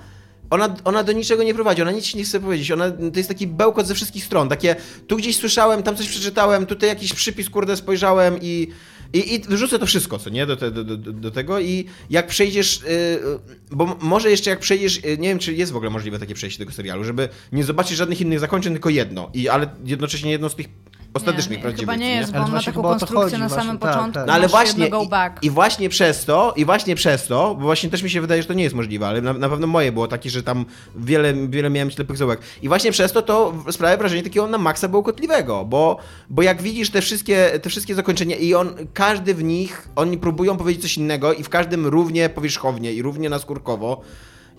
ona, 0.49 0.75
ona 0.83 1.03
do 1.03 1.11
niczego 1.11 1.43
nie 1.43 1.53
prowadzi, 1.53 1.81
ona 1.81 1.91
nic 1.91 2.15
nie 2.15 2.23
chce 2.23 2.39
powiedzieć. 2.39 2.71
Ona, 2.71 2.91
to 2.91 3.17
jest 3.17 3.29
taki 3.29 3.47
bełkot 3.47 3.87
ze 3.87 3.95
wszystkich 3.95 4.25
stron. 4.25 4.49
Takie, 4.49 4.75
tu 5.07 5.17
gdzieś 5.17 5.37
słyszałem, 5.37 5.83
tam 5.83 5.95
coś 5.95 6.09
przeczytałem, 6.09 6.65
tutaj 6.65 6.89
jakiś 6.89 7.13
przypis, 7.13 7.49
kurde, 7.49 7.75
spojrzałem 7.75 8.37
i, 8.41 8.67
i, 9.13 9.33
i 9.35 9.39
wrzucę 9.39 9.79
to 9.79 9.85
wszystko, 9.85 10.19
co 10.19 10.29
nie, 10.29 10.45
do, 10.45 10.57
te, 10.57 10.71
do, 10.71 10.83
do, 10.83 10.97
do 10.97 11.31
tego 11.31 11.59
i 11.59 11.85
jak 12.09 12.27
przejdziesz, 12.27 12.81
yy, 12.81 13.39
bo 13.71 13.97
może 14.01 14.31
jeszcze 14.31 14.49
jak 14.49 14.59
przejdziesz, 14.59 15.03
yy, 15.03 15.17
nie 15.17 15.29
wiem, 15.29 15.39
czy 15.39 15.53
jest 15.53 15.71
w 15.71 15.75
ogóle 15.75 15.89
możliwe 15.89 16.19
takie 16.19 16.33
przejście 16.33 16.59
tego 16.59 16.71
serialu, 16.71 17.03
żeby 17.03 17.29
nie 17.51 17.63
zobaczyć 17.63 17.97
żadnych 17.97 18.21
innych 18.21 18.39
zakończeń, 18.39 18.73
tylko 18.73 18.89
jedno, 18.89 19.29
i, 19.33 19.49
ale 19.49 19.69
jednocześnie 19.85 20.31
jedno 20.31 20.49
z 20.49 20.55
tych 20.55 20.67
ostatecznych 21.13 21.49
nie, 21.49 21.55
nie, 21.57 21.61
prawdziwych. 21.61 21.89
Chyba 21.89 21.95
nie 21.95 22.15
jest, 22.15 22.31
bo 22.31 22.35
Ale 22.37 22.45
on 22.45 22.51
ma 22.51 22.57
właśnie 22.57 22.73
taką 22.73 22.83
konstrukcję 22.83 23.21
chodzi 23.23 23.37
na 23.37 23.47
właśnie, 23.47 23.63
samym 23.63 23.77
tak, 23.79 23.91
początku. 23.91 24.13
tak. 24.13 24.27
No 24.27 24.33
ale 24.33 24.47
właśnie 24.47 24.87
i, 24.87 25.09
back. 25.09 25.43
i 25.43 25.49
właśnie 25.49 25.89
przez 25.89 26.25
to, 26.25 26.53
i 26.55 26.65
właśnie 26.65 26.95
przez 26.95 27.27
to, 27.27 27.55
bo 27.55 27.61
właśnie 27.61 27.89
też 27.89 28.03
mi 28.03 28.09
się 28.09 28.21
wydaje, 28.21 28.41
że 28.41 28.47
to 28.47 28.53
nie 28.53 28.63
jest 28.63 28.75
możliwe, 28.75 29.07
ale 29.07 29.21
na, 29.21 29.33
na 29.33 29.49
pewno 29.49 29.67
moje 29.67 29.91
było 29.91 30.07
takie, 30.07 30.29
że 30.29 30.43
tam 30.43 30.65
wiele, 30.95 31.33
wiele 31.33 31.69
miałem 31.69 31.91
ślepych 31.91 32.17
zaułek. 32.17 32.39
I 32.61 32.67
właśnie 32.67 32.91
przez 32.91 33.11
to 33.11 33.21
to 33.21 33.53
sprawia 33.71 33.97
wrażenie 33.97 34.23
takiego 34.23 34.47
na 34.47 34.57
maksa 34.57 34.87
bełkotliwego, 34.87 35.65
bo, 35.65 35.97
bo 36.29 36.41
jak 36.41 36.61
widzisz 36.61 36.89
te 36.89 37.01
wszystkie, 37.01 37.59
te 37.61 37.69
wszystkie 37.69 37.95
zakończenia 37.95 38.35
i 38.35 38.53
on, 38.53 38.69
każdy 38.93 39.33
w 39.33 39.43
nich, 39.43 39.87
oni 39.95 40.17
próbują 40.17 40.57
powiedzieć 40.57 40.81
coś 40.81 40.97
innego 40.97 41.33
i 41.33 41.43
w 41.43 41.49
każdym 41.49 41.87
równie 41.87 42.29
powierzchownie 42.29 42.93
i 42.93 43.01
równie 43.01 43.29
naskórkowo 43.29 44.01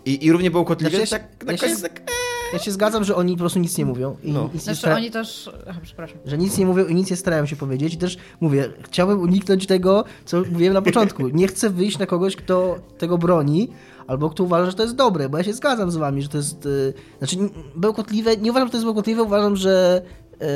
i, 0.04 0.24
i 0.24 0.32
równie 0.32 0.50
bełkotliwie, 0.50 0.96
Znaczy, 1.06 1.14
ja 1.14 1.18
się- 1.18 1.24
tak 1.38 1.44
na 1.46 1.52
ja 1.52 1.58
się- 1.58 1.64
koniec 1.64 1.82
tak... 1.82 2.19
Ja 2.52 2.58
się 2.58 2.70
zgadzam, 2.72 3.04
że 3.04 3.16
oni 3.16 3.32
po 3.32 3.38
prostu 3.38 3.58
nic 3.58 3.78
nie 3.78 3.84
mówią. 3.86 4.16
I 4.22 4.32
No. 4.32 4.44
nic 4.44 4.54
nie 4.54 4.60
Znaczy 4.60 4.78
stara- 4.80 4.96
oni 4.96 5.10
też... 5.10 5.50
Aha, 5.68 5.80
przepraszam. 5.82 6.18
Że 6.24 6.38
nic 6.38 6.58
nie 6.58 6.66
mówią 6.66 6.86
i 6.86 6.94
nic 6.94 7.10
nie 7.10 7.16
starają 7.16 7.46
się 7.46 7.56
powiedzieć. 7.56 7.94
I 7.94 7.96
też 7.96 8.16
mówię, 8.40 8.68
chciałbym 8.82 9.20
uniknąć 9.20 9.66
tego, 9.66 10.04
co 10.24 10.42
mówiłem 10.52 10.74
na 10.74 10.82
początku. 10.82 11.28
Nie 11.28 11.46
chcę 11.48 11.70
wyjść 11.70 11.98
na 11.98 12.06
kogoś, 12.06 12.36
kto 12.36 12.76
tego 12.98 13.18
broni, 13.18 13.68
albo 14.06 14.30
kto 14.30 14.44
uważa, 14.44 14.70
że 14.70 14.76
to 14.76 14.82
jest 14.82 14.94
dobre, 14.94 15.28
bo 15.28 15.38
ja 15.38 15.44
się 15.44 15.52
zgadzam 15.54 15.90
z 15.90 15.96
wami, 15.96 16.22
że 16.22 16.28
to 16.28 16.36
jest. 16.36 16.64
Yy, 16.64 16.92
znaczy, 17.18 17.36
bełkotliwe. 17.76 18.36
Nie 18.36 18.50
uważam, 18.50 18.68
że 18.68 18.72
to 18.72 18.76
jest 18.76 18.84
bełkotliwe, 18.86 19.22
uważam, 19.22 19.56
że. 19.56 20.02
Yy, 20.40 20.46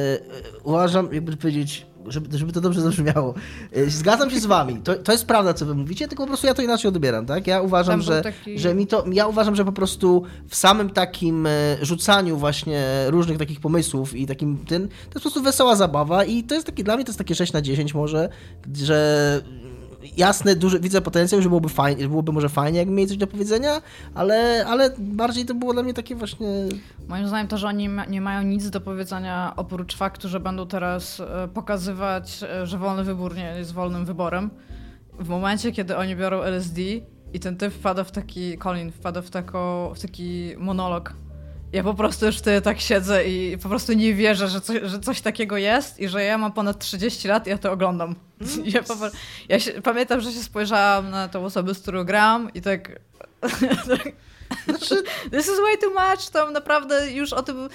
uważam, 0.65 1.09
jakby 1.13 1.37
powiedzieć. 1.37 1.87
Żeby, 2.07 2.39
żeby 2.39 2.53
to 2.53 2.61
dobrze 2.61 2.81
zabrzmiało. 2.81 3.35
Yy, 3.77 3.91
Zgadzam 3.91 4.31
się 4.31 4.41
z 4.41 4.47
wami. 4.47 4.77
To, 4.77 4.95
to 4.95 5.13
jest 5.13 5.27
prawda, 5.27 5.55
co 5.55 5.67
wy 5.67 5.75
mówicie, 5.75 6.09
tylko 6.09 6.23
po 6.23 6.27
prostu 6.29 6.47
ja 6.47 6.55
to 6.55 6.63
inaczej 6.63 6.89
odbieram, 6.89 7.27
tak? 7.27 7.47
Ja 7.47 7.61
uważam, 7.63 8.03
że, 8.03 8.23
taki- 8.23 8.59
że 8.59 8.75
mi 8.75 8.87
to. 8.87 9.05
Ja 9.13 9.27
uważam, 9.27 9.57
że 9.57 9.65
po 9.65 9.73
prostu 9.73 10.23
w 10.49 10.57
samym 10.57 10.91
takim 10.91 11.47
e, 11.47 11.51
rzucaniu 11.83 12.37
właśnie 12.37 12.85
różnych 13.07 13.39
takich 13.39 13.61
pomysłów 13.61 14.15
i 14.17 14.27
takim 14.27 14.57
tym, 14.57 14.89
to 14.89 14.95
jest 14.95 15.13
po 15.15 15.21
prostu 15.21 15.43
wesoła 15.43 15.77
zabawa 15.77 16.25
i 16.25 16.43
to 16.43 16.55
jest 16.55 16.67
takie, 16.67 16.85
dla 16.85 16.97
mnie 16.97 17.05
to 17.05 17.11
jest 17.11 17.19
takie 17.19 17.35
6 17.35 17.53
na 17.53 17.63
10 17.63 17.95
może, 17.95 18.29
że 18.75 19.43
jasne, 20.17 20.57
duży, 20.57 20.81
widzę 20.81 21.01
potencjał, 21.01 21.43
że 21.43 21.49
byłoby 21.49 21.69
fajnie, 21.69 22.09
byłoby 22.09 22.33
może 22.33 22.49
fajnie, 22.49 22.79
jakby 22.79 22.95
mieli 22.95 23.09
coś 23.09 23.17
do 23.17 23.27
powiedzenia, 23.27 23.83
ale, 24.15 24.65
ale 24.69 24.91
bardziej 24.99 25.45
to 25.45 25.55
było 25.55 25.73
dla 25.73 25.83
mnie 25.83 25.95
takie 25.95 26.15
właśnie... 26.15 26.49
Moim 27.09 27.29
zdaniem 27.29 27.49
to, 27.49 27.59
że 27.59 27.69
oni 27.69 27.89
nie 28.09 28.21
mają 28.21 28.43
nic 28.43 28.71
do 28.71 28.81
powiedzenia 28.81 29.53
oprócz 29.57 29.97
faktu, 29.97 30.29
że 30.29 30.41
będą 30.41 30.67
teraz 30.67 31.21
e, 31.21 31.49
pokazywać, 31.55 32.43
e, 32.43 32.67
że 32.67 32.79
wolny 32.79 33.05
wybór 33.05 33.37
nie 33.37 33.55
jest 33.59 33.73
wolnym 33.73 34.05
wyborem. 34.05 34.51
W 35.19 35.29
momencie, 35.29 35.73
kiedy 35.73 35.97
oni 35.97 36.17
biorą 36.17 36.43
LSD 36.43 36.81
i 37.33 37.41
ten 37.41 37.57
typ 37.57 37.75
wpada 37.75 38.05
w 38.05 38.13
taki, 38.13 38.59
Colin 38.59 38.93
wpada 38.93 39.23
w, 39.23 39.31
tako, 39.31 39.93
w 39.97 40.01
taki 40.01 40.55
monolog. 40.59 41.15
Ja 41.75 41.83
po 41.83 41.95
prostu 41.95 42.27
już 42.27 42.37
wtedy 42.39 42.61
tak 42.61 42.81
siedzę 42.81 43.25
i 43.25 43.59
po 43.59 43.69
prostu 43.69 43.93
nie 43.93 44.15
wierzę, 44.15 44.49
że, 44.49 44.61
coś- 44.61 44.83
że 44.83 45.01
coś 45.01 45.21
takiego 45.21 45.57
jest 45.57 46.01
i 46.01 46.09
że 46.09 46.25
ja 46.25 46.39
mam 46.39 46.53
ponad 46.53 46.79
30 46.79 47.29
lat 47.29 47.47
i 47.47 47.51
ja 47.51 47.59
to 47.59 47.73
oglądam. 47.73 48.15
Ja, 48.75 48.83
po, 48.83 48.95
ja 49.49 49.61
się, 49.61 49.73
pamiętam, 49.83 50.21
że 50.21 50.33
się 50.33 50.43
spojrzałam 50.43 51.11
na 51.11 51.29
tą 51.29 51.45
osobę, 51.45 51.75
z 51.75 51.79
którą 51.79 52.05
gram 52.05 52.51
i 52.55 52.61
tak... 52.63 53.01
Znaczy, 54.69 55.03
This 55.31 55.47
is 55.47 55.61
way 55.61 55.79
too 55.81 55.91
much, 55.91 56.31
tam 56.33 56.53
naprawdę 56.53 57.11
już 57.11 57.33
o 57.33 57.43
tym 57.43 57.69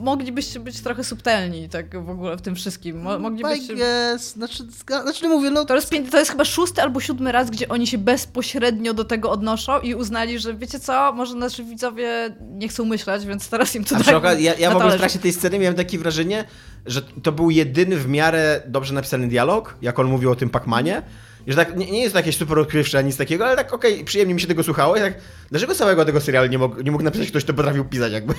moglibyście 0.00 0.60
być 0.60 0.80
trochę 0.80 1.04
subtelni, 1.04 1.68
tak 1.68 2.04
w 2.04 2.10
ogóle 2.10 2.36
w 2.36 2.42
tym 2.42 2.54
wszystkim. 2.54 3.00
I 3.00 3.18
Moglibyście... 3.18 3.74
guess, 3.74 4.32
znaczy, 4.32 4.64
zga- 4.64 5.02
znaczy 5.02 5.22
nie 5.22 5.28
mówię, 5.28 5.50
no... 5.50 5.64
To 5.64 5.74
jest, 5.74 5.90
to 6.10 6.18
jest 6.18 6.30
chyba 6.30 6.44
szósty 6.44 6.82
albo 6.82 7.00
siódmy 7.00 7.32
raz, 7.32 7.50
gdzie 7.50 7.68
oni 7.68 7.86
się 7.86 7.98
bezpośrednio 7.98 8.94
do 8.94 9.04
tego 9.04 9.30
odnoszą 9.30 9.80
i 9.80 9.94
uznali, 9.94 10.38
że 10.38 10.54
wiecie 10.54 10.80
co, 10.80 11.12
może 11.12 11.34
nasi 11.34 11.64
widzowie 11.64 12.36
nie 12.40 12.68
chcą 12.68 12.84
myśleć, 12.84 13.26
więc 13.26 13.48
teraz 13.48 13.74
im 13.74 13.84
to 13.84 13.94
A 13.94 13.98
tak 13.98 14.06
przy 14.06 14.16
okazji, 14.16 14.44
ja, 14.44 14.54
ja 14.54 14.70
w 14.70 14.76
ogóle 14.76 14.94
w 14.94 14.98
trakcie 14.98 15.18
tej 15.18 15.32
sceny 15.32 15.58
miałem 15.58 15.74
takie 15.74 15.98
wrażenie, 15.98 16.44
że 16.86 17.02
to 17.02 17.32
był 17.32 17.50
jedyny 17.50 17.96
w 17.96 18.08
miarę 18.08 18.62
dobrze 18.66 18.94
napisany 18.94 19.28
dialog, 19.28 19.76
jak 19.82 19.98
on 19.98 20.06
mówił 20.06 20.30
o 20.30 20.36
tym 20.36 20.50
Pacmanie. 20.50 21.02
I 21.48 21.52
że 21.52 21.56
tak, 21.56 21.76
nie, 21.76 21.90
nie 21.90 22.00
jest 22.00 22.12
to 22.12 22.18
jakieś 22.18 22.36
super 22.36 22.58
odkrywcze, 22.58 23.04
nic 23.04 23.16
takiego, 23.16 23.46
ale 23.46 23.56
tak 23.56 23.74
okej, 23.74 24.04
przyjemnie 24.04 24.34
mi 24.34 24.40
się 24.40 24.46
tego 24.46 24.62
słuchało 24.62 24.96
i 24.96 25.00
tak, 25.00 25.14
dlaczego 25.50 25.74
całego 25.74 26.04
tego 26.04 26.20
serialu 26.20 26.48
nie 26.48 26.58
mógł, 26.58 26.82
nie 26.82 26.90
mógł 26.90 27.04
napisać 27.04 27.28
ktoś, 27.28 27.44
kto 27.44 27.54
potrafił 27.54 27.84
pisać 27.84 28.12
jakby? 28.12 28.34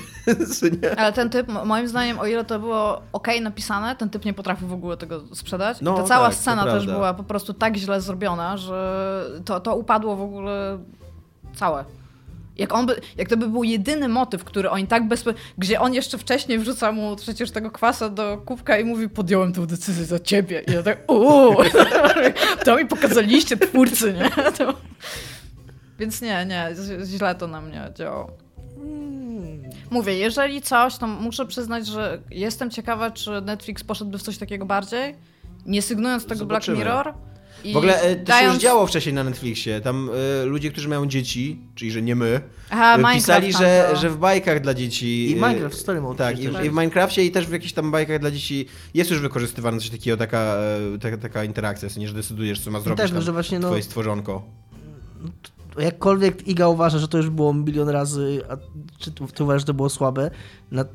Ale 0.98 1.14
ten 1.14 1.30
typ, 1.30 1.48
mo- 1.48 1.66
moim 1.66 1.88
zdaniem, 1.88 2.20
o 2.20 2.26
ile 2.26 2.46
to 2.46 2.60
było 2.60 3.02
ok 3.14 3.28
napisane, 3.42 3.96
ten 3.96 4.10
typ 4.10 4.26
nie 4.26 4.34
potrafił 4.34 4.68
w 4.68 4.74
ogóle 4.74 4.98
tego 4.98 5.22
sprzedać. 5.34 5.78
No, 5.82 5.94
I 5.94 5.98
ta 5.98 6.04
cała 6.04 6.30
tak, 6.30 6.36
scena 6.38 6.64
też 6.66 6.86
była 6.86 7.14
po 7.14 7.24
prostu 7.24 7.54
tak 7.54 7.78
źle 7.78 8.02
zrobiona, 8.02 8.58
że 8.58 9.26
to, 9.46 9.60
to 9.60 9.76
upadło 9.76 10.16
w 10.16 10.22
ogóle 10.22 10.80
całe. 11.56 11.86
Jak, 12.60 12.74
on 12.74 12.86
by, 12.86 13.02
jak 13.18 13.30
to 13.30 13.38
by 13.38 13.48
był 13.48 13.64
jedyny 13.64 14.08
motyw, 14.08 14.44
który 14.44 14.70
oni 14.70 14.88
tak 14.88 15.08
bezpo... 15.08 15.32
Gdzie 15.58 15.80
on 15.80 15.94
jeszcze 15.94 16.18
wcześniej 16.18 16.60
wrzuca 16.60 16.92
mu 16.92 17.16
przecież 17.16 17.52
tego 17.52 17.72
kwasa 17.72 18.10
do 18.10 18.38
kubka 18.46 18.78
i 18.78 18.84
mówi, 18.84 19.10
podjąłem 19.10 19.54
tę 19.54 19.68
decyzję 19.68 20.06
za 20.06 20.20
ciebie. 20.20 20.64
I 20.68 20.72
ja 20.72 20.84
tak, 20.84 21.12
uuu, 21.12 21.56
to 22.66 22.78
mi 22.78 22.86
pokazaliście 22.86 23.58
twórcy, 23.58 24.14
nie? 24.14 24.30
To... 24.58 24.74
Więc 26.00 26.22
nie, 26.22 26.46
nie, 26.46 26.68
źle 27.06 27.36
to 27.36 27.48
na 27.48 27.62
mnie 27.62 27.92
działało. 27.96 28.32
Mówię, 29.90 30.18
jeżeli 30.18 30.62
coś, 30.62 30.98
to 30.98 31.08
muszę 31.08 31.46
przyznać, 31.46 31.88
że 31.88 32.22
jestem 32.32 32.70
ciekawa, 32.70 33.12
czy 33.12 33.42
Netflix 33.42 33.84
poszedłby 33.84 34.18
w 34.18 34.22
coś 34.22 34.38
takiego 34.38 34.66
bardziej, 34.66 35.16
nie 35.66 35.82
sygnując 35.82 36.26
tego 36.26 36.40
Zobaczymy. 36.40 36.78
Black 36.78 36.88
Mirror. 36.88 37.29
I 37.64 37.74
W 37.74 37.78
ogóle 37.78 38.02
e, 38.02 38.16
to 38.16 38.20
się 38.20 38.24
dając... 38.26 38.54
już 38.54 38.64
działo 38.64 38.88
wcześniej 38.88 39.16
na 39.16 39.24
Netflixie, 39.24 39.82
tam 39.82 40.10
e, 40.42 40.46
ludzie, 40.46 40.72
którzy 40.72 40.90
mają 40.90 41.06
dzieci, 41.06 41.60
czyli 41.76 41.92
że 41.92 42.02
nie 42.02 42.16
my, 42.16 42.42
Aha, 42.70 42.98
Minecraft 42.98 43.16
pisali, 43.18 43.54
tam 43.54 43.62
że, 43.62 43.88
to. 43.92 43.96
że 44.00 44.10
w 44.10 44.18
bajkach 44.18 44.62
dla 44.62 44.74
dzieci... 44.74 45.32
I 45.32 45.36
Minecraft 45.36 45.78
Story 45.78 46.02
Mode 46.02 46.18
Tak, 46.18 46.40
i, 46.40 46.44
i 46.44 46.48
w 46.70 46.74
Minecrafcie 46.74 47.26
i 47.26 47.32
też 47.32 47.48
w 47.48 47.52
jakichś 47.52 47.74
tam 47.74 47.92
bajkach 47.92 48.20
dla 48.20 48.32
dzieci 48.32 48.66
jest 48.94 49.12
już 49.12 49.20
wykorzystywane 49.20 49.80
coś 49.80 49.90
takiego, 49.90 50.18
taka, 50.18 50.56
taka, 51.02 51.18
taka 51.18 51.44
interakcja, 51.44 51.90
w 51.90 51.92
sensie, 51.92 52.08
że 52.08 52.14
decydujesz, 52.14 52.62
co 52.62 52.72
ma 52.72 52.80
zrobić 52.80 53.02
też, 53.02 53.12
tam 53.12 53.22
że 53.22 53.32
właśnie, 53.32 53.60
no- 53.60 53.68
twoje 53.68 53.84
stworzonko. 53.84 54.44
jakkolwiek 55.80 56.48
Iga 56.48 56.68
uważa, 56.68 57.00
że 57.00 57.08
to 57.08 57.18
już 57.18 57.30
było 57.30 57.54
milion 57.54 57.90
razy, 57.90 58.42
a 58.50 58.58
czy 59.00 59.12
ty, 59.12 59.24
ty 59.34 59.44
uważasz, 59.44 59.62
że 59.62 59.66
to 59.66 59.74
było 59.74 59.90
słabe, 59.90 60.32
na, 60.72 60.86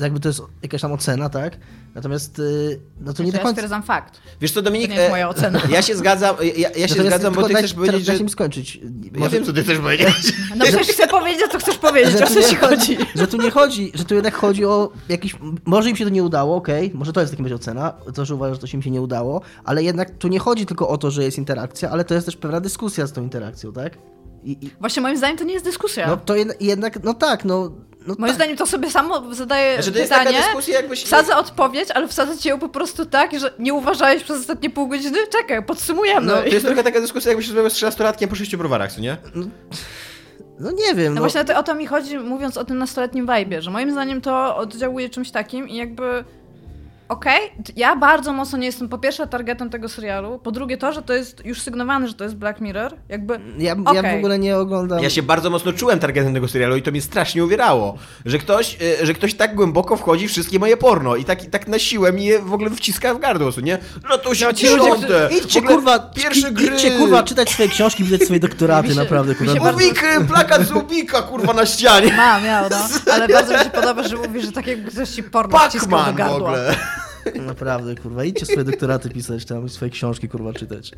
jakby 0.00 0.20
to 0.20 0.28
jest 0.28 0.42
jakaś 0.62 0.80
tam 0.80 0.92
ocena, 0.92 1.28
tak? 1.28 1.56
Natomiast 1.94 2.38
y, 2.38 2.80
no 3.00 3.12
to 3.12 3.22
nie 3.22 3.32
do 3.32 3.38
Ja 3.38 3.42
końca... 3.42 3.54
stwierdzam 3.56 3.82
fakt. 3.82 4.20
Wiesz 4.40 4.52
co, 4.52 4.62
Dominik, 4.62 4.88
To 4.88 4.92
nie 4.94 4.98
jest 5.00 5.08
e, 5.08 5.10
moja 5.10 5.28
ocena. 5.28 5.60
ja 5.70 5.82
się 5.82 5.96
zgadzam, 5.96 6.36
ja, 6.56 6.70
ja 6.70 6.88
się 6.88 7.02
zgadzam, 7.02 7.34
bo 7.34 7.42
ty 7.48 7.54
chcesz 7.54 7.74
powiedzieć, 7.74 8.04
że... 8.04 8.20
mi 8.24 8.30
skończyć. 8.30 8.80
Ja 9.20 9.28
wiem, 9.28 9.44
co 9.44 9.52
ty 9.52 9.62
chcesz 9.62 9.78
powiedzieć. 9.78 10.32
No 10.56 10.64
przecież 10.64 10.88
chcę 10.88 11.06
powiedzieć, 11.08 11.42
co 11.52 11.58
chcesz 11.58 11.78
powiedzieć, 11.78 12.18
że 12.18 12.24
o 12.24 12.28
co 12.28 12.42
ci 12.42 12.56
chodzi. 12.56 12.98
że 13.14 13.26
tu 13.26 13.36
nie 13.36 13.50
chodzi, 13.50 13.92
że 13.94 14.04
tu 14.04 14.14
jednak 14.14 14.34
chodzi 14.34 14.64
o 14.64 14.92
jakiś... 15.08 15.36
Może 15.64 15.90
im 15.90 15.96
się 15.96 16.04
to 16.04 16.10
nie 16.10 16.22
udało, 16.24 16.56
okej, 16.56 16.90
może 16.94 17.12
to 17.12 17.20
jest 17.20 17.32
w 17.32 17.34
takim 17.34 17.46
razie 17.46 17.54
ocena, 17.54 17.92
to, 18.14 18.24
że 18.24 18.34
uważasz, 18.34 18.56
że 18.56 18.60
to 18.60 18.66
się 18.66 18.78
im 18.78 18.82
się 18.82 18.90
nie 18.90 19.02
udało, 19.02 19.40
ale 19.64 19.82
jednak 19.82 20.10
tu 20.18 20.28
nie 20.28 20.38
chodzi 20.38 20.66
tylko 20.66 20.88
o 20.88 20.98
to, 20.98 21.10
że 21.10 21.24
jest 21.24 21.38
interakcja, 21.38 21.90
ale 21.90 22.04
to 22.04 22.14
jest 22.14 22.26
też 22.26 22.36
pewna 22.36 22.60
dyskusja 22.60 23.06
z 23.06 23.12
tą 23.12 23.22
interakcją, 23.22 23.72
tak? 23.72 23.98
I, 24.44 24.66
i, 24.66 24.70
Właśnie 24.80 25.02
moim 25.02 25.16
zdaniem 25.16 25.36
to 25.38 25.44
nie 25.44 25.52
jest 25.52 25.64
dyskusja. 25.64 26.06
no 26.06 26.16
to 26.16 26.36
jed, 26.36 26.62
jednak, 26.62 27.02
no 27.04 27.14
tak, 27.14 27.44
no... 27.44 27.70
no 28.06 28.14
moim 28.18 28.26
tak. 28.26 28.34
zdaniem 28.34 28.56
to 28.56 28.66
sobie 28.66 28.90
samo 28.90 29.34
zadaje 29.34 29.82
Znaczy, 29.82 30.00
pytanie, 30.02 30.42
jakbyś... 30.68 31.04
wsadzę 31.04 31.36
odpowiedź, 31.36 31.88
ale 31.94 32.08
wsadzę 32.08 32.38
ci 32.38 32.48
ją 32.48 32.58
po 32.58 32.68
prostu 32.68 33.06
tak, 33.06 33.40
że 33.40 33.52
nie 33.58 33.74
uważałeś 33.74 34.24
przez 34.24 34.40
ostatnie 34.40 34.70
pół 34.70 34.88
godziny, 34.88 35.18
czekaj, 35.32 35.64
podsumujemy. 35.64 36.26
No, 36.26 36.36
to 36.36 36.46
jest 36.46 36.66
trochę 36.66 36.82
taka 36.84 37.00
dyskusja, 37.00 37.28
jakbyś 37.28 37.46
rozmawiał 37.46 37.70
z 37.70 37.74
13-latkiem 37.74 38.26
po 38.28 38.34
6 38.34 38.56
browarach, 38.56 38.92
co 38.92 39.00
nie? 39.00 39.16
No 40.60 40.70
nie 40.70 40.94
wiem, 40.94 41.14
No 41.14 41.20
no... 41.20 41.20
właśnie 41.28 41.56
o 41.56 41.62
to, 41.62 41.74
mi 41.74 41.86
chodzi, 41.86 42.18
mówiąc 42.18 42.56
o 42.56 42.64
tym 42.64 42.78
nastoletnim 42.78 43.26
vibe'ie, 43.26 43.60
że 43.60 43.70
moim 43.70 43.92
zdaniem 43.92 44.20
to 44.20 44.56
oddziałuje 44.56 45.08
czymś 45.08 45.30
takim 45.30 45.68
i 45.68 45.76
jakby... 45.76 46.24
Okej, 47.08 47.40
t- 47.64 47.72
ja 47.76 47.96
bardzo 47.96 48.32
mocno 48.32 48.58
nie 48.58 48.66
jestem 48.66 48.88
po 48.88 48.98
pierwsze 48.98 49.26
targetem 49.26 49.70
tego 49.70 49.88
serialu, 49.88 50.38
po 50.38 50.50
drugie 50.52 50.76
to, 50.76 50.92
że 50.92 51.02
to 51.02 51.12
jest 51.12 51.44
już 51.44 51.60
sygnowane, 51.62 52.08
że 52.08 52.14
to 52.14 52.24
jest 52.24 52.36
Black 52.36 52.60
Mirror, 52.60 52.94
jakby... 53.08 53.40
Ja, 53.58 53.76
ja 53.94 54.00
Okej. 54.00 54.14
w 54.16 54.18
ogóle 54.18 54.38
nie 54.38 54.56
oglądam... 54.56 55.02
Ja 55.02 55.10
się 55.10 55.22
bardzo 55.22 55.50
mocno 55.50 55.72
czułem 55.72 55.98
targetem 55.98 56.34
tego 56.34 56.48
serialu 56.48 56.76
i 56.76 56.82
to 56.82 56.90
mnie 56.90 57.02
strasznie 57.02 57.44
uwierało, 57.44 57.98
że 58.24 58.38
ktoś, 58.38 58.76
e, 59.02 59.06
że 59.06 59.14
ktoś 59.14 59.34
tak 59.34 59.54
głęboko 59.54 59.96
wchodzi 59.96 60.28
w 60.28 60.30
wszystkie 60.30 60.58
moje 60.58 60.76
porno 60.76 61.16
i 61.16 61.24
tak, 61.24 61.46
tak 61.46 61.68
na 61.68 61.78
siłę 61.78 62.12
mi 62.12 62.24
je 62.24 62.38
w 62.38 62.52
ogóle 62.52 62.70
wciska 62.70 63.14
w 63.14 63.18
gardło, 63.20 63.50
nie? 63.62 63.78
No 64.10 64.18
to 64.18 64.34
się 64.34 64.44
No, 64.46 64.52
ci 64.52 64.66
ludzie! 64.68 65.28
Idźcie 65.42 65.62
kurwa, 65.62 65.98
pierwsze 65.98 66.50
gry! 66.52 66.66
idźcie 66.66 66.90
kurwa 66.90 67.22
czytać 67.22 67.50
swoje 67.50 67.68
książki, 67.68 68.04
widać 68.04 68.22
swoje 68.22 68.40
doktoraty, 68.40 68.88
się- 68.88 68.94
naprawdę 68.94 69.34
kurwa. 69.34 69.54
bardzo- 69.54 69.76
Ubik, 69.86 70.02
plakat 70.28 70.62
z 70.62 70.70
Ubika, 70.72 71.22
kurwa, 71.22 71.52
na 71.52 71.66
ścianie! 71.66 72.12
Ma, 72.12 72.40
miał, 72.40 72.64
no. 72.70 72.76
Ale 73.14 73.28
bardzo 73.28 73.52
mi 73.58 73.64
się 73.64 73.70
podoba, 73.70 74.02
że 74.08 74.16
mówisz, 74.16 74.44
że 74.44 74.52
tak 74.52 74.66
jakby 74.66 74.90
ktoś 74.90 75.08
ci 75.08 75.22
porno 75.22 75.58
wciskał 75.58 75.90
do 75.90 75.96
Pac-Man 75.96 76.12
w 76.12 76.16
gardła. 76.16 76.36
ogóle. 76.36 76.76
Naprawdę, 77.34 77.94
kurwa, 77.94 78.24
idźcie 78.24 78.46
swoje 78.46 78.64
doktoraty 78.64 79.10
pisać 79.10 79.44
tam, 79.44 79.68
swoje 79.68 79.90
książki 79.90 80.28
kurwa 80.28 80.52
czytać. 80.52 80.92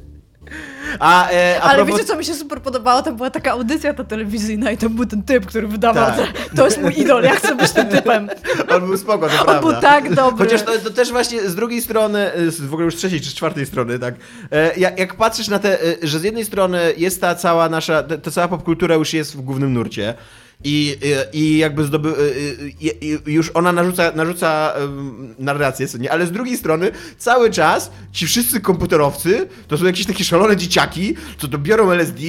A, 0.98 1.30
e, 1.30 1.60
a 1.60 1.64
Ale 1.64 1.74
propos... 1.74 1.94
wiecie, 1.94 2.08
co 2.08 2.16
mi 2.16 2.24
się 2.24 2.34
super 2.34 2.62
podobało? 2.62 3.02
To 3.02 3.12
była 3.12 3.30
taka 3.30 3.52
audycja 3.52 3.94
ta 3.94 4.04
telewizyjna 4.04 4.70
i 4.70 4.76
to 4.76 4.90
był 4.90 5.06
ten 5.06 5.22
typ, 5.22 5.46
który 5.46 5.68
wydawał, 5.68 6.06
Tak. 6.06 6.16
że 6.16 6.56
to 6.56 6.64
jest 6.64 6.80
mój 6.82 7.00
idol, 7.00 7.22
ja 7.22 7.34
chcę 7.34 7.54
być 7.56 7.70
tym 7.70 7.88
typem. 7.88 8.28
On 8.68 8.86
był 8.86 8.96
spoko, 8.96 9.28
to 9.28 9.38
On 9.38 9.44
prawda. 9.44 9.60
był 9.60 9.80
tak 9.80 10.14
dobry. 10.14 10.44
Chociaż 10.44 10.62
to, 10.62 10.78
to 10.78 10.90
też 10.90 11.10
właśnie 11.10 11.48
z 11.48 11.54
drugiej 11.54 11.82
strony, 11.82 12.30
z 12.48 12.60
w 12.60 12.72
ogóle 12.72 12.84
już 12.84 12.94
z 12.94 12.98
trzeciej 12.98 13.20
czy 13.20 13.30
z 13.30 13.34
czwartej 13.34 13.66
strony, 13.66 13.98
tak, 13.98 14.14
e, 14.50 14.76
jak, 14.76 14.98
jak 14.98 15.14
patrzysz 15.14 15.48
na 15.48 15.58
te, 15.58 15.82
e, 15.82 15.94
że 16.02 16.18
z 16.18 16.22
jednej 16.22 16.44
strony 16.44 16.80
jest 16.96 17.20
ta 17.20 17.34
cała 17.34 17.68
nasza, 17.68 18.02
ta 18.02 18.30
cała 18.30 18.48
popkultura 18.48 18.94
już 18.94 19.12
jest 19.12 19.36
w 19.36 19.40
głównym 19.40 19.72
nurcie 19.72 20.14
I, 20.64 20.96
i, 21.32 21.38
i 21.38 21.58
jakby 21.58 21.84
zdoby... 21.84 22.12
i- 22.80 22.86
i- 22.86 23.30
i 23.30 23.32
już 23.32 23.50
ona 23.54 23.72
narzuca, 23.72 24.12
narzuca 24.14 24.72
narrację, 25.38 25.88
co 25.88 25.98
nie? 25.98 26.12
Ale 26.12 26.26
z 26.26 26.32
drugiej 26.32 26.56
strony 26.56 26.90
cały 27.18 27.50
czas 27.50 27.90
ci 28.12 28.26
wszyscy 28.26 28.60
komputerowcy 28.60 29.48
to 29.68 29.78
są 29.78 29.84
jakieś 29.84 30.06
takie 30.06 30.24
szalone 30.24 30.56
dzieciaki, 30.56 31.14
co 31.38 31.48
to 31.48 31.58
biorą 31.58 31.90
LSD, 31.90 32.20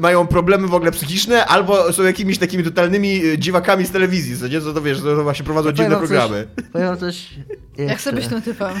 mają 0.00 0.26
problemy 0.26 0.68
w 0.68 0.74
ogóle 0.74 0.90
psychiczne, 0.92 1.46
albo 1.46 1.92
są 1.92 2.02
jakimiś 2.02 2.38
takimi 2.38 2.64
totalnymi 2.64 3.20
dziwakami 3.38 3.86
z 3.86 3.90
telewizji, 3.90 4.36
co 4.38 4.48
nie? 4.48 4.60
Co 4.60 4.72
to 4.74 4.82
wiesz, 4.82 5.00
to 5.00 5.22
właśnie 5.22 5.44
prowadzą 5.44 5.72
dziwne 5.72 5.96
programy. 5.96 6.46
Coś, 6.56 6.64
powiem 6.72 6.96
coś 6.98 7.30
Jak 7.36 7.78
jeszcze. 7.78 7.96
chcę 7.96 8.12
być 8.12 8.26
tym 8.26 8.42
typem. 8.42 8.74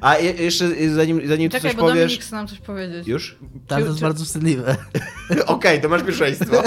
A 0.00 0.16
je, 0.18 0.32
jeszcze 0.32 0.64
e, 0.64 0.90
zanim, 0.90 1.28
zanim 1.28 1.50
ty 1.50 1.56
Czekaj, 1.56 1.70
coś 1.70 1.80
bo 1.80 1.86
powiesz... 1.88 1.96
Dominik 2.04 2.22
chce 2.22 2.36
nam 2.36 2.46
coś 2.46 2.58
powiedzieć. 2.58 3.06
Już? 3.08 3.38
Tak, 3.66 3.80
to 3.80 3.86
jest 3.86 3.98
Czy- 3.98 4.04
bardzo 4.04 4.24
wstydliwe. 4.24 4.76
Okej, 5.46 5.80
to 5.80 5.88
masz 5.88 6.02
pierwszeństwo. 6.02 6.56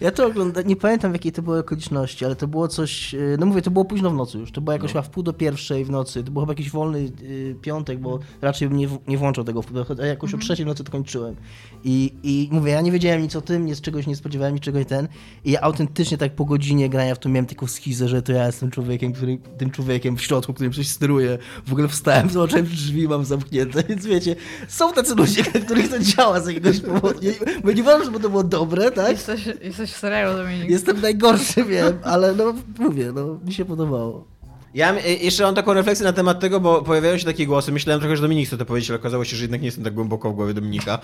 Ja 0.00 0.10
to 0.10 0.26
oglądam, 0.26 0.66
nie 0.66 0.76
pamiętam 0.76 1.12
w 1.12 1.14
jakiej 1.14 1.32
to 1.32 1.42
były 1.42 1.58
okoliczności, 1.58 2.24
ale 2.24 2.36
to 2.36 2.48
było 2.48 2.68
coś, 2.68 3.12
yy, 3.12 3.36
no 3.40 3.46
mówię, 3.46 3.62
to 3.62 3.70
było 3.70 3.84
późno 3.84 4.10
w 4.10 4.14
nocy 4.14 4.38
już, 4.38 4.52
to 4.52 4.60
było 4.60 4.72
jakoś 4.72 4.92
chyba 4.92 5.02
w 5.02 5.10
pół 5.10 5.22
do 5.22 5.32
pierwszej 5.32 5.84
w 5.84 5.90
nocy, 5.90 6.24
to 6.24 6.30
był 6.30 6.42
chyba 6.42 6.52
jakiś 6.52 6.70
wolny 6.70 7.02
yy, 7.02 7.56
piątek, 7.62 7.98
bo 7.98 8.18
raczej 8.42 8.68
bym 8.68 8.78
nie, 8.78 8.88
w- 8.88 8.98
nie 9.08 9.18
włączał 9.18 9.44
tego, 9.44 9.62
w 9.62 9.66
pół 9.66 9.84
do- 9.84 10.02
a 10.02 10.06
jakoś 10.06 10.34
o 10.34 10.38
trzeciej 10.38 10.64
w 10.64 10.68
nocy 10.68 10.84
to 10.84 10.92
kończyłem. 10.92 11.36
I, 11.84 12.12
I 12.22 12.48
mówię, 12.52 12.72
ja 12.72 12.80
nie 12.80 12.92
wiedziałem 12.92 13.22
nic 13.22 13.36
o 13.36 13.40
tym, 13.40 13.66
nic 13.66 13.80
czegoś 13.80 14.06
nie 14.06 14.16
spodziewałem, 14.16 14.54
niczego 14.54 14.80
i 14.80 14.84
ten, 14.84 15.08
i 15.44 15.50
ja 15.50 15.60
autentycznie 15.60 16.18
tak 16.18 16.32
po 16.32 16.44
godzinie 16.44 16.88
grania 16.88 17.14
w 17.14 17.18
to 17.18 17.28
miałem 17.28 17.46
taką 17.46 17.66
schizę, 17.66 18.08
że 18.08 18.22
to 18.22 18.32
ja 18.32 18.46
jestem 18.46 18.70
człowiekiem, 18.70 19.12
który, 19.12 19.38
tym 19.58 19.70
człowiekiem 19.70 20.16
w 20.16 20.22
środku, 20.22 20.54
którym 20.54 20.72
coś 20.72 20.88
steruje. 20.88 21.38
W 21.66 21.72
ogóle 21.72 21.88
wstałem, 21.88 22.30
zobaczyłem 22.30 22.66
drzwi, 22.66 23.08
mam 23.08 23.24
zamknięte, 23.24 23.82
więc 23.88 24.06
wiecie, 24.06 24.36
są 24.68 24.92
tacy 24.92 25.14
ludzie, 25.14 25.42
na 25.54 25.60
których 25.64 25.90
to 25.90 25.98
działa 25.98 26.40
z 26.40 26.46
jakiegoś 26.46 26.80
powodu. 26.80 27.20
Nie, 27.22 27.32
bo 27.64 27.72
nie 27.72 27.82
uważam, 27.82 28.04
żeby 28.04 28.20
to 28.20 28.30
było 28.30 28.44
dobre, 28.44 28.90
tak? 28.90 29.10
Jesteś, 29.10 29.48
jesteś 29.62 29.92
w 29.92 29.98
serialu, 29.98 30.38
Dominik. 30.38 30.70
Jestem 30.70 31.00
najgorszy, 31.00 31.64
wiem, 31.64 31.98
ale 32.02 32.34
no 32.34 32.54
mówię, 32.78 33.12
no 33.14 33.38
mi 33.44 33.52
się 33.52 33.64
podobało. 33.64 34.37
Ja 34.78 34.94
e, 34.94 35.14
jeszcze 35.14 35.42
mam 35.42 35.54
taką 35.54 35.74
refleksję 35.74 36.04
na 36.04 36.12
temat 36.12 36.40
tego, 36.40 36.60
bo 36.60 36.82
pojawiają 36.82 37.18
się 37.18 37.24
takie 37.24 37.46
głosy. 37.46 37.72
Myślałem 37.72 38.00
trochę, 38.00 38.16
że 38.16 38.22
Dominik 38.22 38.46
chce 38.46 38.58
to 38.58 38.64
powiedzieć, 38.64 38.90
ale 38.90 38.98
okazało 38.98 39.24
się, 39.24 39.36
że 39.36 39.44
jednak 39.44 39.60
nie 39.60 39.66
jestem 39.66 39.84
tak 39.84 39.94
głęboko 39.94 40.30
w 40.30 40.34
głowie 40.34 40.54
Dominika. 40.54 40.98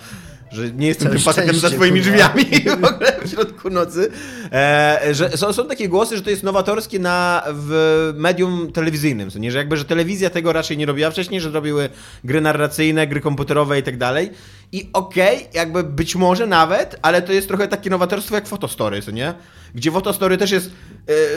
Że 0.51 0.71
nie 0.71 0.87
jestem 0.87 1.11
tym 1.11 1.19
facetem 1.19 1.55
za 1.55 1.69
twoimi 1.69 2.01
drzwiami 2.01 2.45
w 2.81 2.85
ogóle 2.85 3.19
w 3.25 3.29
środku 3.29 3.69
nocy. 3.69 4.11
E, 4.51 4.99
że 5.11 5.29
są, 5.29 5.53
są 5.53 5.67
takie 5.67 5.89
głosy, 5.89 6.17
że 6.17 6.23
to 6.23 6.29
jest 6.29 6.43
nowatorskie 6.43 6.99
na, 6.99 7.43
w 7.47 8.13
medium 8.15 8.71
telewizyjnym. 8.71 9.31
Co 9.31 9.39
nie? 9.39 9.51
Że 9.51 9.57
jakby, 9.57 9.77
że 9.77 9.85
telewizja 9.85 10.29
tego 10.29 10.53
raczej 10.53 10.77
nie 10.77 10.85
robiła 10.85 11.11
wcześniej, 11.11 11.41
że 11.41 11.51
robiły 11.51 11.89
gry 12.23 12.41
narracyjne, 12.41 13.07
gry 13.07 13.21
komputerowe 13.21 13.79
i 13.79 13.83
tak 13.83 13.97
dalej. 13.97 14.29
I 14.71 14.89
okej, 14.93 15.47
jakby 15.53 15.83
być 15.83 16.15
może 16.15 16.47
nawet, 16.47 16.99
ale 17.01 17.21
to 17.21 17.33
jest 17.33 17.47
trochę 17.47 17.67
takie 17.67 17.89
nowatorstwo 17.89 18.35
jak 18.35 18.47
Fotostory, 18.47 19.01
co 19.01 19.11
nie? 19.11 19.33
Gdzie 19.75 19.91
Fotostory 19.91 20.37
też 20.37 20.51
jest 20.51 20.71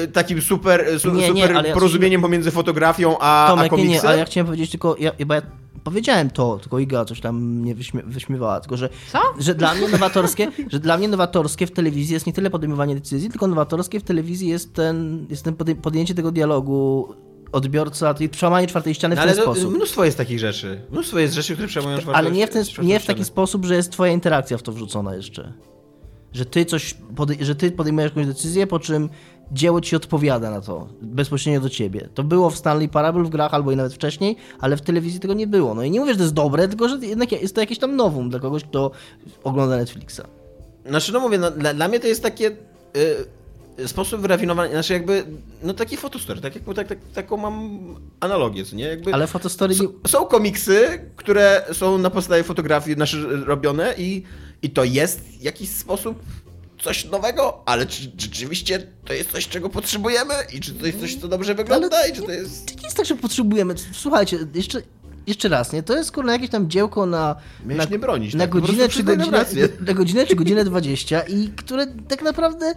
e, 0.03 0.07
takim 0.07 0.43
super, 0.43 1.01
su, 1.01 1.11
Nie, 1.11 1.33
nie, 1.33 1.43
super 1.43 1.67
ja 1.67 1.75
porozumieniem 1.75 2.23
pomiędzy 2.23 2.51
fotografią 2.51 3.19
a, 3.19 3.47
a 3.47 3.49
Tomek, 3.49 3.65
nie, 3.65 3.71
komiksem. 3.71 4.03
nie, 4.03 4.09
ale 4.09 4.19
ja 4.19 4.25
chciałem 4.25 4.47
powiedzieć 4.47 4.71
tylko, 4.71 4.97
ja, 4.99 5.13
bo 5.27 5.35
ja 5.35 5.43
powiedziałem 5.85 6.31
to, 6.31 6.59
tylko 6.59 6.79
Iga 6.79 7.05
coś 7.05 7.21
tam 7.21 7.45
mnie 7.45 7.75
wyśmie, 7.75 8.03
wyśmiewała, 8.07 8.61
tylko 8.61 8.77
że, 8.77 8.89
Co? 9.13 9.19
że 9.39 9.55
dla 9.55 9.75
mnie 9.75 9.89
nowatorskie, 9.89 10.53
że 10.73 10.81
dla 10.81 10.99
mnie 10.99 11.09
nowatorskie 11.09 11.67
w 11.67 11.71
telewizji 11.71 12.15
jest 12.15 12.27
nie 12.27 12.33
tyle 12.33 12.51
podejmowanie 12.51 12.95
decyzji, 12.95 13.31
tylko 13.31 13.47
nowatorskie 13.47 14.01
w 14.01 14.03
telewizji 14.03 14.49
jest 14.49 14.75
ten, 14.75 15.27
jest 15.31 15.45
ten 15.45 15.55
podjęcie 15.83 16.15
tego 16.15 16.33
dialogu 16.33 17.15
odbiorca, 17.53 18.15
tej 18.15 18.29
przełamanie 18.29 18.67
czwartej 18.67 18.95
ściany 18.95 19.15
No 19.15 19.21
w 19.21 19.23
ale 19.23 19.35
ten 19.35 19.45
to, 19.45 19.55
sposób. 19.55 19.75
mnóstwo 19.75 20.05
jest 20.05 20.17
takich 20.17 20.39
rzeczy. 20.39 20.81
Mnóstwo 20.91 21.19
jest 21.19 21.35
rzeczy, 21.35 21.53
które 21.53 21.69
przełamują 21.69 21.99
czwartą 21.99 22.19
Ale 22.19 22.31
nie 22.31 22.47
w, 22.47 22.51
ten, 22.51 22.65
nie 22.83 23.01
w 23.01 23.07
taki 23.07 23.25
sposób, 23.25 23.65
że 23.65 23.77
jest 23.77 23.93
twoja 23.93 24.13
interakcja 24.13 24.59
w 24.59 24.63
to 24.63 24.73
wrzucona 24.73 25.15
jeszcze. 25.15 25.53
Że 26.33 26.45
ty 26.45 26.65
coś, 26.65 26.97
że 27.41 27.55
ty 27.55 27.71
podejmujesz 27.71 28.11
jakąś 28.11 28.27
decyzję, 28.27 28.67
po 28.67 28.79
czym 28.79 29.09
dzieło 29.53 29.81
ci 29.81 29.97
odpowiada 29.97 30.51
na 30.51 30.61
to, 30.61 30.89
bezpośrednio 31.03 31.61
do 31.61 31.69
ciebie. 31.71 32.09
To 32.15 32.25
było 32.25 32.51
w 32.51 32.57
Stanley 32.57 32.89
Parable 32.89 33.25
w 33.25 33.29
grach, 33.29 33.55
albo 33.55 33.73
i 33.73 33.77
nawet 33.77 33.95
wcześniej, 33.95 34.37
ale 34.61 34.77
w 34.77 34.81
telewizji 34.81 35.21
tego 35.21 35.35
nie 35.35 35.47
było. 35.47 35.75
No 35.75 35.83
i 35.83 35.91
nie 35.91 36.01
mówię, 36.01 36.13
że 36.13 36.17
to 36.17 36.23
jest 36.23 36.35
dobre, 36.35 36.69
tylko 36.69 36.89
że 36.89 36.97
jednak 36.97 37.33
jest 37.33 37.55
to 37.55 37.61
jakieś 37.61 37.79
tam 37.79 37.97
nowum 37.97 38.31
dla 38.31 38.41
kogoś, 38.41 38.65
kto 38.65 38.91
ogląda 39.45 39.77
Netflixa. 39.77 40.21
Znaczy, 40.87 41.13
no 41.13 41.21
mówię, 41.21 41.39
no, 41.39 41.51
dla, 41.51 41.75
dla 41.75 41.89
mnie 41.89 42.01
to 42.01 42.07
jest 42.07 42.23
takie 42.23 42.47
y, 42.49 42.57
sposób 43.87 44.21
wyrafinowania, 44.21 44.73
znaczy 44.73 44.93
jakby, 44.93 45.25
no 45.63 45.75
taki 45.75 45.97
fotostory, 45.97 46.41
tak, 46.41 46.55
jak, 46.55 46.65
tak, 46.77 46.89
tak, 46.89 46.99
taką 47.15 47.37
mam 47.37 47.79
analogię, 48.21 48.65
nie? 48.73 48.85
Jakby, 48.85 49.15
Ale 49.15 49.27
fotostory. 49.27 49.75
S- 49.75 50.11
Są 50.11 50.25
komiksy, 50.27 51.01
które 51.17 51.65
są 51.73 51.99
na 51.99 52.11
podstawie 52.11 52.43
fotografii 52.43 52.97
nasze 52.97 53.17
robione 53.45 53.95
i, 53.99 54.23
i 54.63 54.71
to 54.71 54.85
jest 54.85 55.21
w 55.21 55.43
jakiś 55.43 55.69
sposób 55.71 56.23
coś 56.83 57.05
nowego, 57.05 57.63
ale 57.67 57.87
czy 57.87 58.03
czy 58.03 58.25
rzeczywiście 58.27 58.87
to 59.05 59.13
jest 59.13 59.31
coś, 59.33 59.49
czego 59.49 59.69
potrzebujemy 59.69 60.35
i 60.53 60.61
czy 60.61 60.75
to 60.75 60.87
jest 60.87 61.01
coś, 61.01 61.17
co 61.17 61.29
dobrze 61.29 61.55
wygląda 61.55 62.07
i 62.07 62.13
czy 62.13 62.23
to 62.23 62.33
jest... 62.33 62.67
To 62.67 62.75
nie 62.75 62.83
jest 62.85 62.97
tak, 62.97 63.07
że 63.07 63.15
potrzebujemy. 63.17 63.75
Słuchajcie, 63.93 64.39
jeszcze, 64.55 64.83
jeszcze 65.27 65.49
raz, 65.49 65.73
nie? 65.73 65.83
To 65.83 65.97
jest 65.97 66.13
kurna 66.13 66.33
jakieś 66.33 66.51
tam 66.51 66.71
dziełko 66.71 67.07
na, 67.07 67.37
Miałeś 67.67 67.85
na, 67.85 67.91
nie 67.93 67.99
bronić, 67.99 68.35
na 68.35 68.41
tak? 68.41 68.51
Godzinę 68.51 68.89
czy 68.89 69.03
godzinę, 69.03 69.45
na 69.81 69.95
godzinę 69.95 70.27
czy 70.27 70.37
godzinę 70.37 70.65
20 70.65 71.21
i 71.21 71.49
które 71.49 71.87
tak 72.09 72.23
naprawdę 72.23 72.73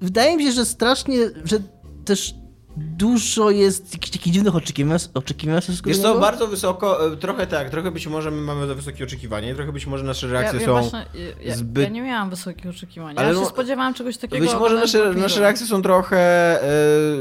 wydaje 0.00 0.36
mi 0.36 0.44
się, 0.44 0.52
że 0.52 0.64
strasznie, 0.64 1.16
że 1.44 1.58
też 2.04 2.34
dużo 2.80 3.50
jest 3.50 3.94
jakichś 3.94 4.10
takich 4.10 4.32
dziwnych 4.32 4.56
oczekiwań, 4.56 4.98
oczekiwań 5.14 5.60
Wiesz 5.86 5.98
co, 5.98 6.18
bardzo 6.18 6.46
wysoko, 6.46 7.12
e, 7.12 7.16
trochę 7.16 7.46
tak, 7.46 7.70
trochę 7.70 7.90
być 7.90 8.06
może 8.06 8.30
my 8.30 8.40
mamy 8.40 8.66
za 8.66 8.74
wysokie 8.74 9.04
oczekiwania 9.04 9.50
i 9.50 9.54
trochę 9.54 9.72
być 9.72 9.86
może 9.86 10.04
nasze 10.04 10.26
Ja, 10.26 10.32
reakcje 10.32 10.60
ja, 10.60 10.66
są... 10.66 10.72
właśnie, 10.72 11.06
ja, 11.44 11.54
zbyt- 11.54 11.82
ja 11.82 11.88
nie 11.88 12.02
miałam 12.02 12.30
wysokich 12.30 12.70
oczekiwań. 12.70 13.14
Ale 13.18 13.28
ja 13.28 13.34
się 13.34 13.40
no, 13.40 13.46
spodziewałam 13.46 13.94
czegoś 13.94 14.16
takiego. 14.16 14.44
Być 14.46 14.54
może 14.54 14.74
nasze, 14.74 15.14
nasze 15.14 15.40
reakcje 15.40 15.66
są 15.66 15.82
trochę 15.82 16.18
e, 16.62 16.66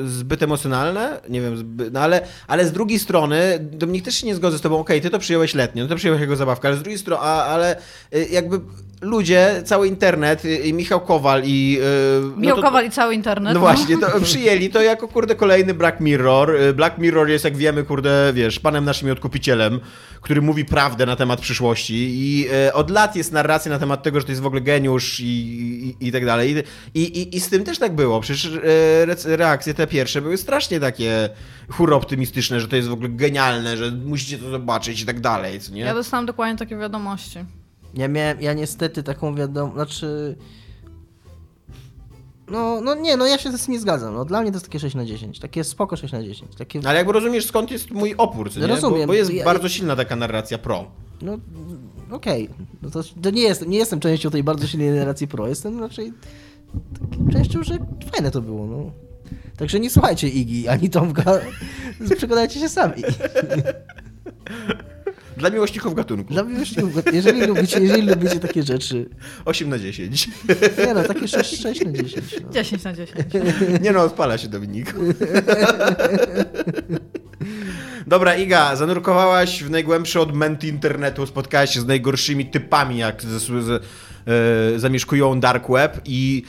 zbyt 0.06 0.44
emocjonalne, 0.44 1.22
nie 1.30 1.42
wiem, 1.42 1.58
zby, 1.58 1.92
no 1.92 2.00
ale, 2.00 2.28
ale 2.48 2.66
z 2.66 2.72
drugiej 2.72 3.00
strony, 3.00 3.60
Dominik 3.72 4.06
też 4.06 4.16
się 4.16 4.28
nie 4.28 4.36
zgodzę 4.36 4.58
z 4.58 4.62
tobą, 4.62 4.80
okej, 4.80 5.02
ty 5.02 5.10
to 5.10 5.20
przyjąłeś 5.20 5.54
letnio, 5.54 5.84
no 5.84 5.90
to 5.90 5.96
przyjąłeś 5.96 6.22
jego 6.22 6.36
zabawkę, 6.36 6.68
ale 6.68 6.78
z 6.78 6.82
drugiej 6.82 7.00
strony, 7.00 7.22
a, 7.22 7.46
ale 7.46 7.78
e, 8.12 8.26
jakby 8.26 8.60
ludzie, 9.02 9.62
cały 9.66 9.88
internet 9.88 10.44
i 10.64 10.74
Michał 10.74 11.02
Kowal 11.02 11.42
i... 11.46 11.80
e, 11.82 12.22
no 12.22 12.38
Michał 12.38 12.58
to- 12.58 12.64
Kowal 12.64 12.86
i 12.86 12.92
cały 12.92 13.14
internet. 13.14 13.54
No 13.54 13.60
właśnie, 13.60 13.98
to 13.98 14.22
przyjęli 14.22 14.70
to 14.70 14.82
jako, 14.82 15.08
kurde, 15.08 15.36
kolejny 15.50 15.74
Black 15.74 16.00
Mirror. 16.00 16.56
E, 16.56 16.74
Black 16.74 16.98
Mirror 16.98 17.30
jest, 17.30 17.46
jak 17.46 17.58
wiemy, 17.58 17.84
kurde, 17.84 18.32
wiesz, 18.34 18.60
panem 18.60 18.86
naszym 18.86 19.12
odkupicielem, 19.12 19.80
który 20.22 20.42
mówi 20.42 20.66
prawdę 20.66 21.06
na 21.06 21.16
temat 21.16 21.42
przyszłości 21.42 21.96
i 21.96 22.48
e, 22.54 22.74
od 22.74 22.90
lat 22.90 23.16
jest 23.16 23.32
narracja 23.32 23.72
na 23.72 23.80
temat 23.80 24.04
tego, 24.04 24.20
że 24.20 24.26
to 24.26 24.32
jest 24.32 24.42
w 24.42 24.46
ogóle 24.46 24.62
geniusz 24.62 25.20
i, 25.20 25.26
i, 25.26 26.08
i 26.08 26.12
tak 26.12 26.26
dalej. 26.26 26.64
I, 26.94 27.02
i, 27.02 27.36
I 27.36 27.40
z 27.40 27.50
tym 27.50 27.64
też 27.64 27.80
tak 27.80 27.96
było. 27.96 28.22
Przecież 28.22 28.52
rec- 29.06 29.36
reakcje 29.36 29.74
te 29.74 29.88
pierwsze 29.88 30.22
były 30.22 30.38
strasznie 30.38 30.80
takie 30.80 31.30
hura 31.70 31.96
optymistyczne, 31.96 32.60
że 32.60 32.68
to 32.68 32.76
jest 32.76 32.88
w 32.88 32.94
ogóle 32.94 33.10
genialne, 33.10 33.78
że 33.78 33.92
musicie 33.92 34.38
to 34.38 34.50
zobaczyć 34.50 35.02
i 35.02 35.06
tak 35.06 35.20
dalej, 35.20 35.60
co 35.60 35.74
nie? 35.74 35.82
Ja 35.82 35.94
dostałam 35.94 36.26
dokładnie 36.26 36.58
takie 36.58 36.78
wiadomości. 36.78 37.40
Ja 37.94 38.08
miałem, 38.08 38.42
ja 38.42 38.54
niestety 38.54 39.04
taką 39.04 39.36
wiadomość, 39.36 39.76
znaczy... 39.76 40.36
No, 42.52 42.82
no 42.82 42.96
nie, 42.96 43.18
no 43.18 43.28
ja 43.28 43.38
się 43.38 43.58
z 43.58 43.66
tym 43.66 43.74
nie 43.74 43.80
zgadzam. 43.80 44.14
No, 44.14 44.26
dla 44.26 44.42
mnie 44.42 44.52
to 44.52 44.56
jest 44.56 44.66
takie 44.66 44.80
6 44.80 44.96
na 44.96 45.06
10. 45.06 45.40
Takie 45.40 45.64
spoko 45.64 45.96
6 45.96 46.14
na 46.14 46.24
10. 46.24 46.56
Takie, 46.56 46.80
Ale 46.86 46.98
jakby 46.98 47.14
rozumiesz, 47.14 47.46
skąd 47.46 47.72
jest 47.72 47.92
mój 47.92 48.16
opór, 48.18 48.52
co 48.52 48.60
nie? 48.60 48.68
Rozumiem. 48.68 49.00
Bo, 49.02 49.08
bo 49.08 49.14
jest 49.14 49.34
Ja- 49.34 49.46
bardzo 49.46 49.70
silna 49.70 49.96
taka 49.96 50.16
narracja 50.16 50.58
pro. 50.58 50.92
no 51.22 51.38
okej. 52.12 52.50
No 52.82 52.90
to, 52.90 53.02
to 53.22 53.30
nie, 53.30 53.42
jestem, 53.42 53.70
nie 53.70 53.78
jestem 53.78 54.00
częścią 54.00 54.30
tej 54.32 54.44
bardzo 54.44 54.68
silnej 54.68 54.90
generacji 54.90 55.28
pro. 55.28 55.48
Jestem 55.48 55.80
raczej 55.80 56.14
częścią, 57.34 57.64
że 57.64 57.78
fajne 58.12 58.32
to 58.32 58.42
było. 58.42 58.68
No. 58.68 58.92
Także 59.58 59.80
nie 59.80 59.90
słuchajcie 59.90 60.28
Igi 60.30 60.68
ani 60.68 60.90
Tomka. 60.90 61.24
Przekonajcie 62.18 62.60
się 62.60 62.70
sami. 62.70 63.04
Dla 65.40 65.50
miłośników 65.50 65.96
gatunku. 65.96 66.34
Dla 66.34 66.44
miłośników, 66.44 66.94
jeżeli 67.14 67.46
lubicie, 67.46 67.80
jeżeli 67.80 68.02
lubicie 68.02 68.40
takie 68.40 68.64
rzeczy. 68.64 69.10
8 69.46 69.70
na 69.70 69.80
10. 69.80 70.30
Nie 70.86 70.94
no, 70.94 71.04
takie 71.04 71.28
6, 71.28 71.62
6 71.62 71.86
na 71.86 71.92
10. 71.92 72.26
No. 72.44 72.50
10 72.52 72.84
na 72.84 72.94
10. 72.94 73.18
Nie 73.82 73.92
no, 73.92 74.04
odpala 74.04 74.38
się 74.38 74.48
Dominik. 74.48 74.94
Dobra, 78.08 78.36
Iga, 78.36 78.76
zanurkowałaś 78.76 79.64
w 79.64 79.70
najgłębsze 79.70 80.22
odmęty 80.22 80.68
internetu, 80.68 81.26
spotkałaś 81.26 81.74
się 81.74 81.82
z 81.82 81.86
najgorszymi 81.86 82.46
typami, 82.46 82.98
jak 82.98 83.22
z, 83.22 83.42
z, 83.42 83.84
e, 84.28 84.80
zamieszkują 84.80 85.40
Dark 85.40 85.70
Web 85.70 86.02
i 86.06 86.44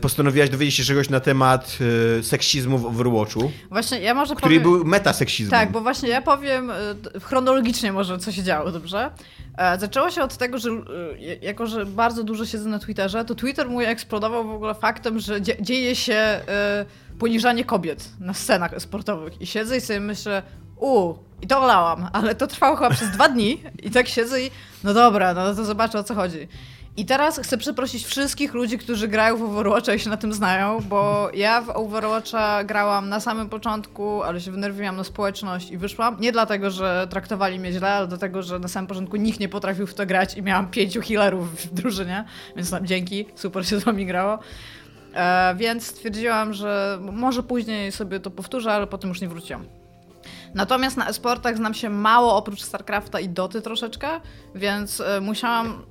postanowiłaś 0.00 0.50
dowiedzieć 0.50 0.74
się 0.74 0.84
czegoś 0.84 1.08
na 1.10 1.20
temat 1.20 1.78
e, 2.18 2.22
seksizmu 2.22 2.78
w 2.78 2.86
Overwatchu, 2.86 3.50
Właśnie 3.70 4.00
ja 4.00 4.14
może 4.14 4.34
który 4.34 4.60
powiem... 4.60 4.62
był 4.62 4.84
metaseksizmem. 4.84 5.60
Tak, 5.60 5.72
bo 5.72 5.80
właśnie 5.80 6.08
ja 6.08 6.22
powiem 6.22 6.72
d- 6.94 7.20
chronologicznie 7.20 7.92
może, 7.92 8.18
co 8.18 8.32
się 8.32 8.42
działo, 8.42 8.72
dobrze? 8.72 9.10
E, 9.58 9.78
Zaczęło 9.78 10.10
się 10.10 10.22
od 10.22 10.36
tego, 10.36 10.58
że 10.58 10.70
jako, 11.42 11.66
że 11.66 11.86
bardzo 11.86 12.24
dużo 12.24 12.46
siedzę 12.46 12.68
na 12.68 12.78
Twitterze, 12.78 13.24
to 13.24 13.34
Twitter 13.34 13.68
mój 13.70 13.84
eksplodował 13.84 14.48
w 14.48 14.50
ogóle 14.50 14.74
faktem, 14.74 15.18
że 15.20 15.40
dzie- 15.40 15.56
dzieje 15.62 15.96
się 15.96 16.40
poniżanie 17.18 17.64
kobiet 17.64 18.08
na 18.20 18.34
scenach 18.34 18.72
sportowych. 18.82 19.40
I 19.40 19.46
siedzę 19.46 19.76
i 19.76 19.80
sobie 19.80 20.00
myślę, 20.00 20.42
u, 20.76 21.14
i 21.42 21.46
to 21.46 21.58
olałam, 21.62 22.08
ale 22.12 22.34
to 22.34 22.46
trwało 22.46 22.76
chyba 22.76 22.90
przez 22.90 23.10
dwa 23.10 23.28
dni 23.28 23.62
i 23.82 23.90
tak 23.90 24.08
siedzę 24.08 24.42
i 24.42 24.50
no 24.84 24.94
dobra, 24.94 25.34
no 25.34 25.54
to 25.54 25.64
zobaczę 25.64 25.98
o 25.98 26.04
co 26.04 26.14
chodzi. 26.14 26.48
I 26.96 27.06
teraz 27.06 27.38
chcę 27.38 27.58
przeprosić 27.58 28.06
wszystkich 28.06 28.54
ludzi, 28.54 28.78
którzy 28.78 29.08
grają 29.08 29.36
w 29.36 29.42
Overwatcha 29.42 29.94
i 29.94 29.98
się 29.98 30.10
na 30.10 30.16
tym 30.16 30.32
znają, 30.32 30.80
bo 30.80 31.30
ja 31.34 31.60
w 31.60 31.70
Overwatcha 31.70 32.64
grałam 32.64 33.08
na 33.08 33.20
samym 33.20 33.48
początku, 33.48 34.22
ale 34.22 34.40
się 34.40 34.52
wnerwiłam 34.52 34.96
na 34.96 35.04
społeczność 35.04 35.70
i 35.70 35.78
wyszłam. 35.78 36.16
Nie 36.20 36.32
dlatego, 36.32 36.70
że 36.70 37.06
traktowali 37.10 37.58
mnie 37.58 37.72
źle, 37.72 37.92
ale 37.92 38.06
dlatego, 38.06 38.42
że 38.42 38.58
na 38.58 38.68
samym 38.68 38.88
początku 38.88 39.16
nikt 39.16 39.40
nie 39.40 39.48
potrafił 39.48 39.86
w 39.86 39.94
to 39.94 40.06
grać 40.06 40.36
i 40.36 40.42
miałam 40.42 40.70
pięciu 40.70 41.00
healerów 41.00 41.62
w 41.62 41.74
drużynie, 41.74 42.24
więc 42.56 42.70
tam 42.70 42.86
dzięki, 42.86 43.26
super 43.34 43.66
się 43.66 43.80
z 43.80 43.84
wami 43.84 44.06
grało. 44.06 44.38
E, 45.14 45.54
więc 45.54 45.86
stwierdziłam, 45.86 46.52
że 46.52 46.98
może 47.12 47.42
później 47.42 47.92
sobie 47.92 48.20
to 48.20 48.30
powtórzę, 48.30 48.72
ale 48.72 48.86
potem 48.86 49.08
już 49.08 49.20
nie 49.20 49.28
wróciłam. 49.28 49.64
Natomiast 50.54 50.96
na 50.96 51.08
esportach 51.08 51.56
znam 51.56 51.74
się 51.74 51.90
mało 51.90 52.36
oprócz 52.36 52.62
StarCrafta 52.62 53.20
i 53.20 53.28
Doty 53.28 53.62
troszeczkę, 53.62 54.08
więc 54.54 55.00
e, 55.00 55.20
musiałam 55.20 55.82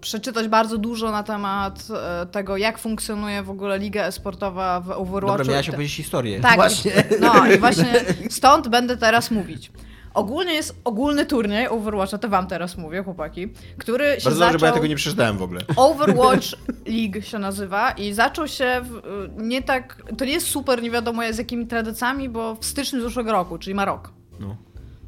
przeczytać 0.00 0.48
bardzo 0.48 0.78
dużo 0.78 1.10
na 1.10 1.22
temat 1.22 1.88
e, 2.22 2.26
tego, 2.26 2.56
jak 2.56 2.78
funkcjonuje 2.78 3.42
w 3.42 3.50
ogóle 3.50 3.78
liga 3.78 4.04
esportowa 4.04 4.80
w 4.80 4.90
Overwatchu. 4.90 5.38
Dobra, 5.38 5.52
miałaś 5.52 5.68
opowiedzieć 5.68 5.94
historię. 5.94 6.40
Tak, 6.40 6.56
Właśnie. 6.56 6.92
No 7.20 7.46
i 7.46 7.58
właśnie 7.58 8.04
stąd 8.30 8.68
będę 8.68 8.96
teraz 8.96 9.30
mówić. 9.30 9.72
Ogólnie 10.14 10.52
jest 10.54 10.80
ogólny 10.84 11.26
turniej 11.26 11.68
Overwatcha, 11.68 12.18
to 12.18 12.28
wam 12.28 12.46
teraz 12.46 12.78
mówię, 12.78 13.02
chłopaki, 13.02 13.48
który 13.78 14.04
się 14.04 14.24
Bardzo 14.24 14.30
zaczął... 14.30 14.52
dobrze, 14.52 14.58
bo 14.58 14.66
ja 14.66 14.72
tego 14.72 14.86
nie 14.86 14.96
przeczytałem 14.96 15.38
w 15.38 15.42
ogóle. 15.42 15.60
Overwatch 15.76 16.46
League 16.86 17.20
się 17.22 17.38
nazywa 17.38 17.90
i 17.90 18.12
zaczął 18.12 18.48
się 18.48 18.80
w, 18.82 19.02
nie 19.36 19.62
tak, 19.62 20.02
to 20.18 20.24
nie 20.24 20.32
jest 20.32 20.46
super, 20.46 20.82
nie 20.82 20.90
wiadomo 20.90 21.22
z 21.30 21.38
jakimi 21.38 21.66
tradycjami, 21.66 22.28
bo 22.28 22.54
w 22.54 22.64
styczniu 22.64 23.00
zeszłego 23.00 23.32
roku, 23.32 23.58
czyli 23.58 23.74
ma 23.74 23.84
rok. 23.84 24.12
No. 24.40 24.56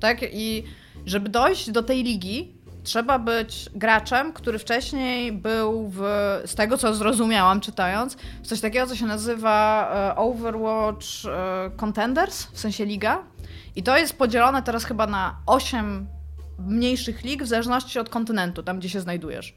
Tak? 0.01 0.18
I 0.32 0.64
żeby 1.07 1.28
dojść 1.28 1.70
do 1.70 1.82
tej 1.82 2.03
ligi, 2.03 2.55
trzeba 2.85 3.18
być 3.18 3.70
graczem, 3.74 4.33
który 4.33 4.59
wcześniej 4.59 5.33
był 5.33 5.89
w, 5.89 6.01
z 6.47 6.55
tego 6.55 6.78
co 6.78 6.95
zrozumiałam 6.95 7.61
czytając, 7.61 8.16
coś 8.43 8.61
takiego, 8.61 8.87
co 8.87 8.97
się 8.97 9.07
nazywa 9.07 9.89
e, 9.95 10.16
Overwatch 10.16 11.07
e, 11.26 11.70
Contenders, 11.76 12.47
w 12.47 12.61
sensie 12.61 12.85
liga. 12.85 13.22
I 13.76 13.83
to 13.83 13.99
jest 13.99 14.18
podzielone 14.18 14.62
teraz 14.62 14.85
chyba 14.85 15.07
na 15.07 15.37
8 15.47 16.07
mniejszych 16.59 17.24
lig, 17.24 17.43
w 17.43 17.47
zależności 17.47 17.99
od 17.99 18.09
kontynentu, 18.09 18.62
tam 18.62 18.78
gdzie 18.78 18.89
się 18.89 19.01
znajdujesz. 19.01 19.55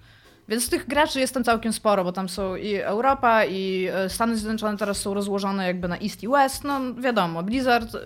Więc 0.48 0.70
tych 0.70 0.88
graczy 0.88 1.20
jest 1.20 1.34
tam 1.34 1.44
całkiem 1.44 1.74
sporo, 1.74 2.04
bo 2.04 2.12
tam 2.12 2.30
są 2.30 2.56
i 2.56 2.76
Europa, 2.76 3.46
i 3.46 3.88
e, 3.94 4.10
Stany 4.10 4.38
Zjednoczone 4.38 4.78
teraz 4.78 4.98
są 4.98 5.14
rozłożone 5.14 5.68
jakby 5.68 5.88
na 5.88 5.98
East 5.98 6.24
i 6.24 6.28
West. 6.28 6.64
No 6.64 6.94
wiadomo, 6.94 7.44
Blizzard 7.44 7.98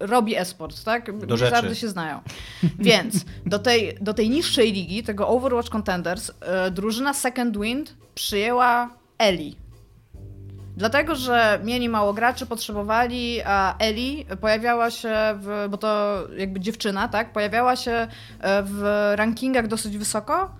robi 0.00 0.36
esport, 0.36 0.84
tak? 0.84 1.12
Blizzardy 1.12 1.68
rzeczy. 1.68 1.80
się 1.80 1.88
znają. 1.88 2.20
Więc 2.78 3.24
do 3.46 3.58
tej, 3.58 3.98
do 4.00 4.14
tej 4.14 4.30
niższej 4.30 4.72
ligi, 4.72 5.02
tego 5.02 5.28
Overwatch 5.28 5.68
Contenders, 5.68 6.30
e, 6.40 6.70
drużyna 6.70 7.14
Second 7.14 7.58
Wind 7.58 7.94
przyjęła 8.14 8.90
Eli. 9.18 9.56
Dlatego, 10.76 11.14
że 11.14 11.60
mieli 11.64 11.88
mało 11.88 12.12
graczy, 12.12 12.46
potrzebowali, 12.46 13.40
a 13.44 13.74
Eli 13.78 14.26
pojawiała 14.40 14.90
się, 14.90 15.14
w, 15.34 15.66
bo 15.70 15.78
to 15.78 16.18
jakby 16.36 16.60
dziewczyna, 16.60 17.08
tak? 17.08 17.32
Pojawiała 17.32 17.76
się 17.76 17.92
e, 17.92 18.08
w 18.62 19.12
rankingach 19.16 19.66
dosyć 19.66 19.98
wysoko, 19.98 20.50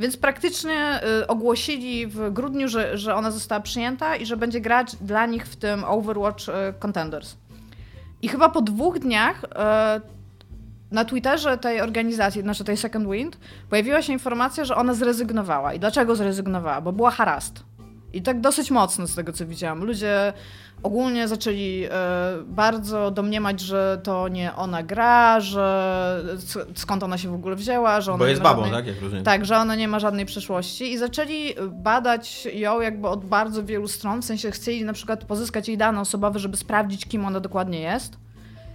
więc 0.00 0.16
praktycznie 0.16 1.00
y, 1.22 1.26
ogłosili 1.26 2.06
w 2.06 2.32
grudniu, 2.32 2.68
że, 2.68 2.98
że 2.98 3.14
ona 3.14 3.30
została 3.30 3.60
przyjęta 3.60 4.16
i 4.16 4.26
że 4.26 4.36
będzie 4.36 4.60
grać 4.60 4.96
dla 4.96 5.26
nich 5.26 5.46
w 5.46 5.56
tym 5.56 5.84
Overwatch 5.84 6.48
y, 6.48 6.52
Contenders. 6.78 7.36
I 8.22 8.28
chyba 8.28 8.48
po 8.48 8.62
dwóch 8.62 8.98
dniach 8.98 9.44
y, 9.44 9.48
na 10.90 11.04
Twitterze 11.04 11.58
tej 11.58 11.80
organizacji, 11.80 12.42
znaczy 12.42 12.64
tej 12.64 12.76
Second 12.76 13.10
Wind, 13.10 13.38
pojawiła 13.70 14.02
się 14.02 14.12
informacja, 14.12 14.64
że 14.64 14.76
ona 14.76 14.94
zrezygnowała. 14.94 15.74
I 15.74 15.78
dlaczego 15.78 16.16
zrezygnowała? 16.16 16.80
Bo 16.80 16.92
była 16.92 17.10
harast. 17.10 17.64
I 18.12 18.22
tak 18.22 18.40
dosyć 18.40 18.70
mocno 18.70 19.06
z 19.06 19.14
tego, 19.14 19.32
co 19.32 19.46
widziałam. 19.46 19.84
Ludzie 19.84 20.32
ogólnie 20.82 21.28
zaczęli 21.28 21.84
e, 21.84 21.90
bardzo 22.46 23.10
domniemać, 23.10 23.60
że 23.60 24.00
to 24.02 24.28
nie 24.28 24.54
ona 24.56 24.82
gra, 24.82 25.40
że 25.40 26.22
skąd 26.74 27.02
ona 27.02 27.18
się 27.18 27.28
w 27.30 27.34
ogóle 27.34 27.56
wzięła, 27.56 28.00
że 28.00 28.12
ona 28.12 28.18
Bo 28.18 28.26
jest 28.26 28.42
babą, 28.42 28.62
żadnej- 28.62 28.78
tak? 28.78 28.86
Jak 28.86 29.02
rozumiem. 29.02 29.24
tak, 29.24 29.44
że 29.44 29.56
ona 29.58 29.74
nie 29.74 29.88
ma 29.88 29.98
żadnej 29.98 30.26
przyszłości 30.26 30.92
i 30.92 30.98
zaczęli 30.98 31.54
badać 31.68 32.48
ją 32.54 32.80
jakby 32.80 33.08
od 33.08 33.24
bardzo 33.24 33.64
wielu 33.64 33.88
stron, 33.88 34.22
w 34.22 34.24
sensie 34.24 34.50
chcieli 34.50 34.84
na 34.84 34.92
przykład 34.92 35.24
pozyskać 35.24 35.68
jej 35.68 35.78
dane 35.78 36.00
osobowe, 36.00 36.38
żeby 36.38 36.56
sprawdzić, 36.56 37.06
kim 37.06 37.24
ona 37.24 37.40
dokładnie 37.40 37.80
jest. 37.80 38.16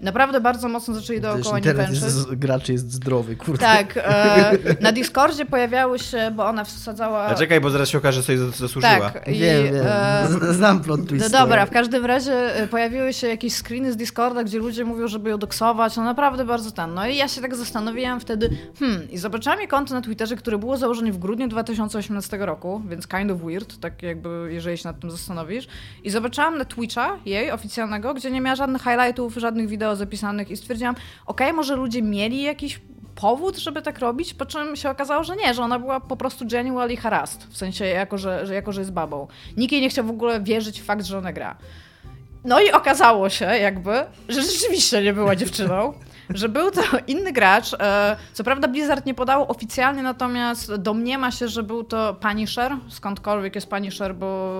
Naprawdę 0.02 0.42
bardzo 0.42 0.68
mocno 0.70 0.94
zaczęli 0.94 1.22
dookoła 1.22 1.60
nie 1.60 1.74
węszyć. 1.74 2.04
jest, 2.04 2.36
graczy 2.36 2.72
jest 2.74 2.92
zdrowy, 2.92 3.36
kurde. 3.36 3.62
Tak, 3.66 3.98
e, 3.98 4.58
na 4.82 4.92
Discordzie 4.92 5.46
pojawiały 5.46 6.00
się, 6.00 6.32
bo 6.36 6.46
ona 6.46 6.64
wsadzała... 6.64 7.26
A 7.26 7.36
czekaj, 7.36 7.62
bo 7.62 7.70
zaraz 7.70 7.90
się 7.90 7.98
okaże, 7.98 8.22
że 8.22 8.24
sobie 8.24 8.38
zas- 8.38 8.58
zasłużyła. 8.60 9.10
tak, 9.12 9.28
i, 9.28 9.40
Wiem, 9.40 9.64
wiem. 9.74 9.86
e, 9.88 10.54
Znam 10.54 10.82
plot 10.82 11.00
no 11.00 11.06
twist. 11.06 11.32
dobra, 11.32 11.66
w 11.66 11.70
każdym 11.72 12.06
razie 12.06 12.56
e, 12.56 12.68
pojawiły 12.68 13.14
się 13.14 13.28
jakieś 13.28 13.54
screeny 13.54 13.92
z 13.94 13.96
Discorda, 13.98 14.44
gdzie 14.44 14.60
ludzie 14.60 14.86
mówią, 14.86 15.08
żeby 15.08 15.30
ją 15.30 15.38
doksować, 15.38 15.98
no 15.98 16.04
naprawdę 16.04 16.46
bardzo 16.46 16.72
ten. 16.72 16.94
No 16.94 17.08
i 17.08 17.16
ja 17.16 17.28
się 17.28 17.42
tak 17.42 17.56
zastanowiłam 17.56 18.20
wtedy, 18.20 18.50
hmm, 18.80 19.12
i 19.12 19.18
zobaczyłam 19.18 19.60
jej 19.60 19.68
konto 19.68 19.94
na 19.94 20.02
Twitterze, 20.02 20.36
które 20.36 20.58
było 20.58 20.78
założone 20.78 21.12
w 21.12 21.18
grudniu 21.18 21.48
2018 21.48 22.38
roku, 22.38 22.82
więc 22.88 23.08
kind 23.08 23.32
of 23.32 23.42
weird, 23.42 23.80
tak 23.80 24.04
jakby, 24.04 24.50
jeżeli 24.52 24.78
się 24.78 24.88
nad 24.88 25.00
tym 25.00 25.12
zastanowisz. 25.12 25.68
I 26.04 26.10
zobaczyłam 26.10 26.58
na 26.58 26.66
Twitcha 26.66 27.18
jej 27.26 27.52
oficjalnego, 27.52 28.14
gdzie 28.14 28.32
nie 28.32 28.42
miała 28.42 28.56
żadnych 28.56 28.82
highlightów, 28.82 29.36
żadnych 29.36 29.68
wideo 29.68 29.85
zapisanych 29.94 30.52
i 30.52 30.58
stwierdziłam, 30.58 30.96
okej, 31.26 31.54
może 31.54 31.76
ludzie 31.76 32.02
mieli 32.02 32.42
jakiś 32.42 32.80
powód, 33.16 33.58
żeby 33.58 33.82
tak 33.82 34.00
robić, 34.00 34.34
po 34.34 34.46
czym 34.46 34.76
się 34.76 34.90
okazało, 34.90 35.24
że 35.24 35.36
nie, 35.36 35.54
że 35.54 35.62
ona 35.64 35.80
była 35.80 36.00
po 36.00 36.18
prostu 36.18 36.46
genuinely 36.48 36.98
harassed, 36.98 37.44
w 37.50 37.58
sensie 37.58 37.86
jako, 37.86 38.18
że, 38.18 38.46
że, 38.46 38.54
jako, 38.54 38.72
że 38.72 38.82
jest 38.82 38.92
babą. 38.94 39.28
Nikt 39.58 39.72
jej 39.72 39.82
nie 39.82 39.90
chciał 39.90 40.06
w 40.06 40.10
ogóle 40.10 40.42
wierzyć 40.42 40.82
w 40.82 40.86
fakt, 40.86 41.06
że 41.06 41.18
ona 41.18 41.34
gra. 41.34 41.56
No 42.44 42.62
i 42.62 42.72
okazało 42.72 43.30
się 43.30 43.46
jakby, 43.46 43.92
że 44.30 44.42
rzeczywiście 44.42 45.04
nie 45.04 45.14
była 45.14 45.36
dziewczyną, 45.36 45.94
że 46.30 46.50
był 46.50 46.72
to 46.72 46.82
inny 47.08 47.32
gracz. 47.34 47.74
E, 47.74 48.16
Co 48.34 48.44
prawda 48.44 48.68
Blizzard 48.68 49.06
nie 49.06 49.14
podało 49.14 49.48
oficjalnie, 49.48 50.04
natomiast 50.04 50.76
domniema 50.76 51.32
się, 51.32 51.48
że 51.48 51.64
był 51.64 51.84
to 51.84 52.14
Punisher, 52.14 52.72
skądkolwiek 52.90 53.56
jest 53.56 53.68
Punisher, 53.68 54.16
bo 54.16 54.60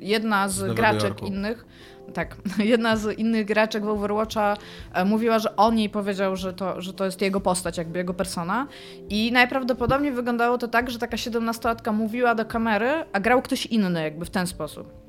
y, 0.00 0.04
jedna 0.04 0.48
z, 0.48 0.56
Nowego 0.60 0.74
graczek 0.74 1.02
Jorku. 1.02 1.26
innych, 1.26 1.66
tak, 2.12 2.36
jedna 2.58 2.96
z 2.96 3.18
innych 3.18 3.46
graczek 3.46 3.84
w 3.84 3.88
Overwatcha 3.88 4.56
e, 4.92 5.04
mówiła, 5.04 5.38
że 5.38 5.56
on 5.56 5.78
jej 5.78 5.90
powiedział, 5.90 6.36
że 6.36 6.52
to, 6.52 6.80
że 6.80 6.92
to 6.92 7.04
jest 7.04 7.20
jego 7.20 7.40
postać, 7.40 7.78
jakby 7.78 7.98
jego 7.98 8.14
persona. 8.14 8.66
I 9.08 9.32
najprawdopodobniej 9.32 10.12
wyglądało 10.12 10.58
to 10.58 10.68
tak, 10.68 10.90
że 10.90 10.98
taka 10.98 11.16
17-latka 11.16 11.92
mówiła 11.92 12.34
do 12.34 12.44
kamery, 12.44 13.04
a 13.12 13.20
grał 13.20 13.42
ktoś 13.42 13.66
inny 13.66 14.02
jakby 14.02 14.24
w 14.24 14.30
ten 14.30 14.46
sposób. 14.46 15.02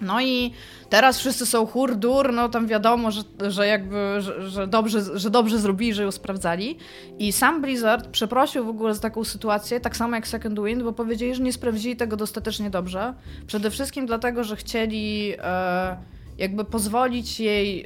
No 0.00 0.20
i 0.20 0.52
teraz 0.88 1.18
wszyscy 1.18 1.46
są 1.46 1.66
hurdur, 1.66 2.32
no 2.32 2.48
tam 2.48 2.66
wiadomo, 2.66 3.10
że, 3.10 3.22
że 3.48 3.66
jakby, 3.66 4.16
że, 4.18 4.50
że, 4.50 4.66
dobrze, 4.66 5.18
że 5.18 5.30
dobrze 5.30 5.58
zrobili, 5.58 5.94
że 5.94 6.02
ją 6.02 6.10
sprawdzali. 6.10 6.78
I 7.18 7.32
sam 7.32 7.62
Blizzard 7.62 8.08
przeprosił 8.08 8.64
w 8.64 8.68
ogóle 8.68 8.94
za 8.94 9.00
taką 9.00 9.24
sytuację, 9.24 9.80
tak 9.80 9.96
samo 9.96 10.14
jak 10.14 10.28
Second 10.28 10.60
Wind, 10.60 10.82
bo 10.82 10.92
powiedzieli, 10.92 11.34
że 11.34 11.42
nie 11.42 11.52
sprawdzili 11.52 11.96
tego 11.96 12.16
dostatecznie 12.16 12.70
dobrze. 12.70 13.14
Przede 13.46 13.70
wszystkim 13.70 14.06
dlatego, 14.06 14.44
że 14.44 14.56
chcieli 14.56 15.34
e, 15.38 15.96
jakby 16.38 16.64
pozwolić 16.64 17.40
jej, 17.40 17.84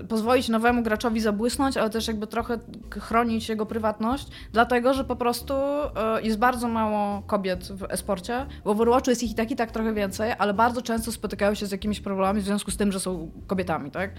e, 0.00 0.04
pozwolić 0.04 0.48
nowemu 0.48 0.82
graczowi 0.82 1.20
zabłysnąć, 1.20 1.76
ale 1.76 1.90
też 1.90 2.08
jakby 2.08 2.26
trochę 2.26 2.58
chronić 3.00 3.48
jego 3.48 3.66
prywatność, 3.66 4.26
dlatego, 4.52 4.94
że 4.94 5.04
po 5.04 5.16
prostu 5.16 5.54
e, 5.54 6.22
jest 6.22 6.38
bardzo 6.38 6.68
mało 6.68 7.22
kobiet 7.22 7.64
w 7.72 7.84
esporcie. 7.88 8.46
W 8.64 8.68
Overwatchu 8.68 9.10
jest 9.10 9.22
ich 9.22 9.30
i 9.30 9.34
tak 9.34 9.50
i 9.50 9.56
tak 9.56 9.70
trochę 9.70 9.94
więcej, 9.94 10.32
ale 10.38 10.54
bardzo 10.54 10.82
często 10.82 11.12
spotykają 11.12 11.54
się 11.54 11.66
z 11.66 11.72
jakimiś 11.72 12.00
problemami 12.00 12.40
w 12.40 12.44
związku 12.44 12.70
z 12.70 12.76
tym, 12.76 12.92
że 12.92 13.00
są 13.00 13.30
kobietami, 13.46 13.90
tak? 13.90 14.10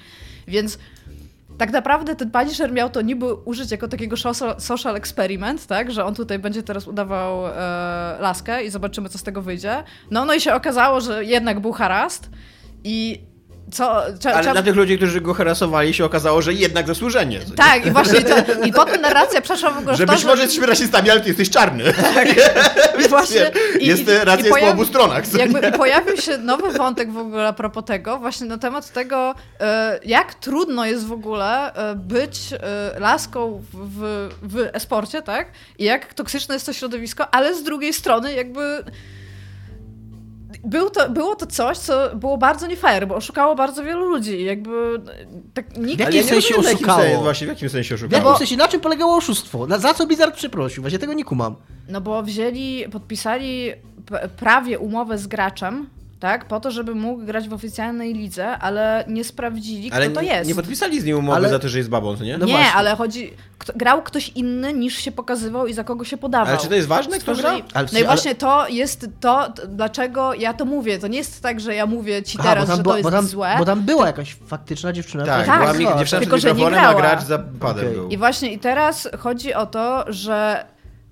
Więc 0.48 0.78
tak 1.58 1.72
naprawdę 1.72 2.16
ten 2.16 2.32
Punisher 2.32 2.72
miał 2.72 2.90
to 2.90 3.02
niby 3.02 3.34
użyć 3.34 3.72
jako 3.72 3.88
takiego 3.88 4.16
social 4.60 4.96
experiment, 4.96 5.68
tak? 5.68 5.92
Że 5.92 6.06
on 6.06 6.16
tutaj 6.16 6.40
będzie 6.40 6.64
teraz 6.64 6.88
udawał 6.88 7.48
e, 7.48 7.52
laskę 8.20 8.64
i 8.64 8.70
zobaczymy, 8.70 9.10
co 9.10 9.18
z 9.18 9.24
tego 9.24 9.42
wyjdzie. 9.42 9.84
No, 10.12 10.26
no 10.26 10.34
i 10.34 10.42
się 10.42 10.54
okazało, 10.54 11.02
że 11.02 11.26
jednak 11.26 11.60
był 11.60 11.72
harast 11.72 12.30
i 12.84 13.22
co... 13.72 14.04
Ale 14.34 14.52
dla 14.52 14.64
tych 14.64 14.76
ludzi, 14.76 14.98
którzy 14.98 15.22
go 15.22 15.34
harasowali, 15.34 15.94
się 15.94 16.06
okazało, 16.06 16.42
że 16.42 16.54
jednak 16.54 16.88
zasłużenie. 16.88 17.40
tak, 17.56 17.86
i 17.86 17.92
właśnie 17.92 18.22
to, 18.22 18.36
i 18.66 18.74
potem 18.74 19.02
narracja 19.02 19.42
przeszła 19.42 19.72
w 19.72 19.78
ogóle 19.78 19.96
Że 19.98 20.04
w 20.04 20.08
to, 20.08 20.14
być 20.14 20.26
może 20.26 20.42
jesteśmy 20.42 20.66
rasistami, 20.68 21.10
ale 21.10 21.22
ty 21.22 21.28
jesteś 21.28 21.50
czarny. 21.50 21.84
I 23.06 23.10
właśnie, 23.10 23.52
i- 23.80 23.88
jest 23.88 24.02
i- 24.02 24.06
racja 24.06 24.34
i 24.34 24.38
jest 24.38 24.50
po 24.50 24.56
pojawi- 24.56 24.72
obu 24.72 24.86
stronach. 24.86 25.34
Jakby 25.34 25.68
i 25.68 25.72
pojawił 25.72 26.18
się 26.18 26.38
nowy 26.38 26.72
wątek 26.72 27.12
w 27.12 27.18
ogóle 27.18 27.48
a 27.48 27.54
propos 27.54 27.86
tego, 27.86 28.18
właśnie 28.20 28.48
na 28.48 28.58
temat 28.58 28.92
tego, 28.94 29.36
e, 29.60 30.00
jak 30.06 30.34
trudno 30.34 30.86
jest 30.86 31.06
w 31.08 31.12
ogóle 31.12 31.74
e, 31.74 31.96
być 31.96 32.40
e, 32.54 33.00
laską 33.00 33.64
w, 33.74 33.78
w, 33.98 34.30
w 34.42 34.70
esporcie, 34.74 35.22
tak? 35.22 35.48
I 35.80 35.84
jak 35.84 36.14
toksyczne 36.14 36.56
jest 36.56 36.66
to 36.66 36.74
środowisko, 36.74 37.34
ale 37.36 37.56
z 37.56 37.64
drugiej 37.64 37.94
strony 37.94 38.34
jakby 38.34 38.84
był 40.64 40.90
to, 40.90 41.10
było 41.10 41.36
to 41.36 41.46
coś, 41.48 41.78
co 41.78 42.16
było 42.16 42.38
bardzo 42.38 42.68
nie 42.68 42.78
fair, 42.78 43.08
bo 43.08 43.16
oszukało 43.16 43.56
bardzo 43.56 43.84
wielu 43.84 44.06
ludzi. 44.10 44.44
Jakby 44.44 45.02
tak 45.54 45.78
nikt 45.78 45.96
W 45.96 46.00
jakim 46.00 46.16
nie 46.16 46.24
sensie 46.24 46.36
rozumiem, 46.56 46.64
jakim 46.72 46.76
oszukało? 46.78 47.02
sensie- 47.02 47.22
Właśnie 47.24 47.48
w 47.48 47.50
jakim 47.50 47.70
sensie 47.70 47.96
W 47.96 48.00
oszukało? 48.00 48.24
jakim 48.24 48.38
sensie, 48.38 48.58
na 48.58 48.68
czym 48.68 48.82
polegało 48.82 49.16
oszustwo? 49.16 49.68
Na, 49.68 49.78
za 49.78 49.94
co 49.94 50.08
Blizzard 50.08 50.36
przeprosił? 50.36 50.84
Właśnie 50.84 51.00
tego 51.00 51.14
nie 51.14 51.24
kumam. 51.26 51.56
No 51.90 52.02
bo 52.02 52.24
wzięli, 52.24 52.86
podpisali 52.92 53.72
prawie 54.38 54.80
umowę 54.80 55.18
z 55.18 55.28
graczem, 55.28 55.90
tak, 56.22 56.46
po 56.46 56.60
to, 56.60 56.72
żeby 56.72 56.96
mógł 56.96 57.26
grać 57.26 57.50
w 57.50 57.54
oficjalnej 57.54 58.14
lidze, 58.14 58.48
ale 58.58 59.04
nie 59.08 59.24
sprawdzili, 59.24 59.88
kto 59.90 59.96
Ale 59.98 60.10
to 60.10 60.22
nie, 60.22 60.28
jest. 60.28 60.50
nie 60.50 60.56
podpisali 60.56 61.02
z 61.02 61.06
nim 61.06 61.18
umowy 61.18 61.38
Ale- 61.38 61.50
za 61.50 61.60
to, 61.60 61.70
że 61.70 61.78
jest 61.78 61.90
babą, 61.90 62.18
co 62.18 62.24
nie? 62.24 62.38
No 62.38 62.46
nie, 62.46 62.54
właśnie. 62.54 62.74
ale 62.74 62.96
chodzi. 62.96 63.34
Kto, 63.58 63.74
grał 63.76 64.02
ktoś 64.02 64.30
inny 64.30 64.74
niż 64.74 64.98
się 64.98 65.12
pokazywał 65.12 65.68
i 65.68 65.74
za 65.74 65.84
kogo 65.84 66.06
się 66.06 66.18
podawał. 66.18 66.48
Ale 66.48 66.58
czy 66.58 66.68
to 66.68 66.76
jest 66.76 66.88
ważne, 66.88 67.20
kto 67.20 67.36
gra? 67.36 67.50
Stworzyli- 67.50 67.64
Ale 67.74 67.88
No 67.94 68.00
i 68.00 68.04
właśnie 68.04 68.36
to 68.36 68.68
jest 68.68 69.08
to, 69.20 69.54
dlaczego 69.68 70.34
ja 70.34 70.54
to 70.54 70.66
mówię. 70.66 71.00
To 71.00 71.08
nie 71.08 71.18
jest 71.18 71.42
tak, 71.44 71.60
że 71.60 71.76
ja 71.76 71.86
mówię 71.86 72.24
ci 72.24 72.38
Aha, 72.40 72.50
teraz, 72.50 72.66
bo, 72.66 72.68
tam 72.70 72.78
że 72.78 72.84
była, 72.84 72.94
to 72.94 72.98
jest 72.98 73.10
bo, 73.10 73.12
tam, 73.12 73.26
złe. 73.28 73.56
bo 73.60 73.66
tam 73.66 73.82
była 73.82 74.08
jakaś 74.08 74.36
faktyczna 74.48 74.94
dziewczyna. 74.94 75.26
Tak, 75.26 75.42
która 75.42 75.58
Tak, 75.58 75.62
była 75.66 75.74
mi, 75.80 75.86
była, 75.86 76.00
dziewczyna 76.00 76.22
tylko, 76.22 76.38
że 76.38 76.48
nie 76.48 76.54
mikrofonem, 76.54 76.80
a 76.86 76.94
grała. 76.94 77.02
gracz 77.02 77.24
za 77.26 77.40
padem 77.40 77.84
Okej. 77.86 77.96
był. 77.96 78.10
I 78.10 78.18
właśnie 78.18 78.52
i 78.54 78.60
teraz 78.60 79.08
chodzi 79.20 79.54
o 79.54 79.66
to, 79.66 80.06
że 80.08 80.66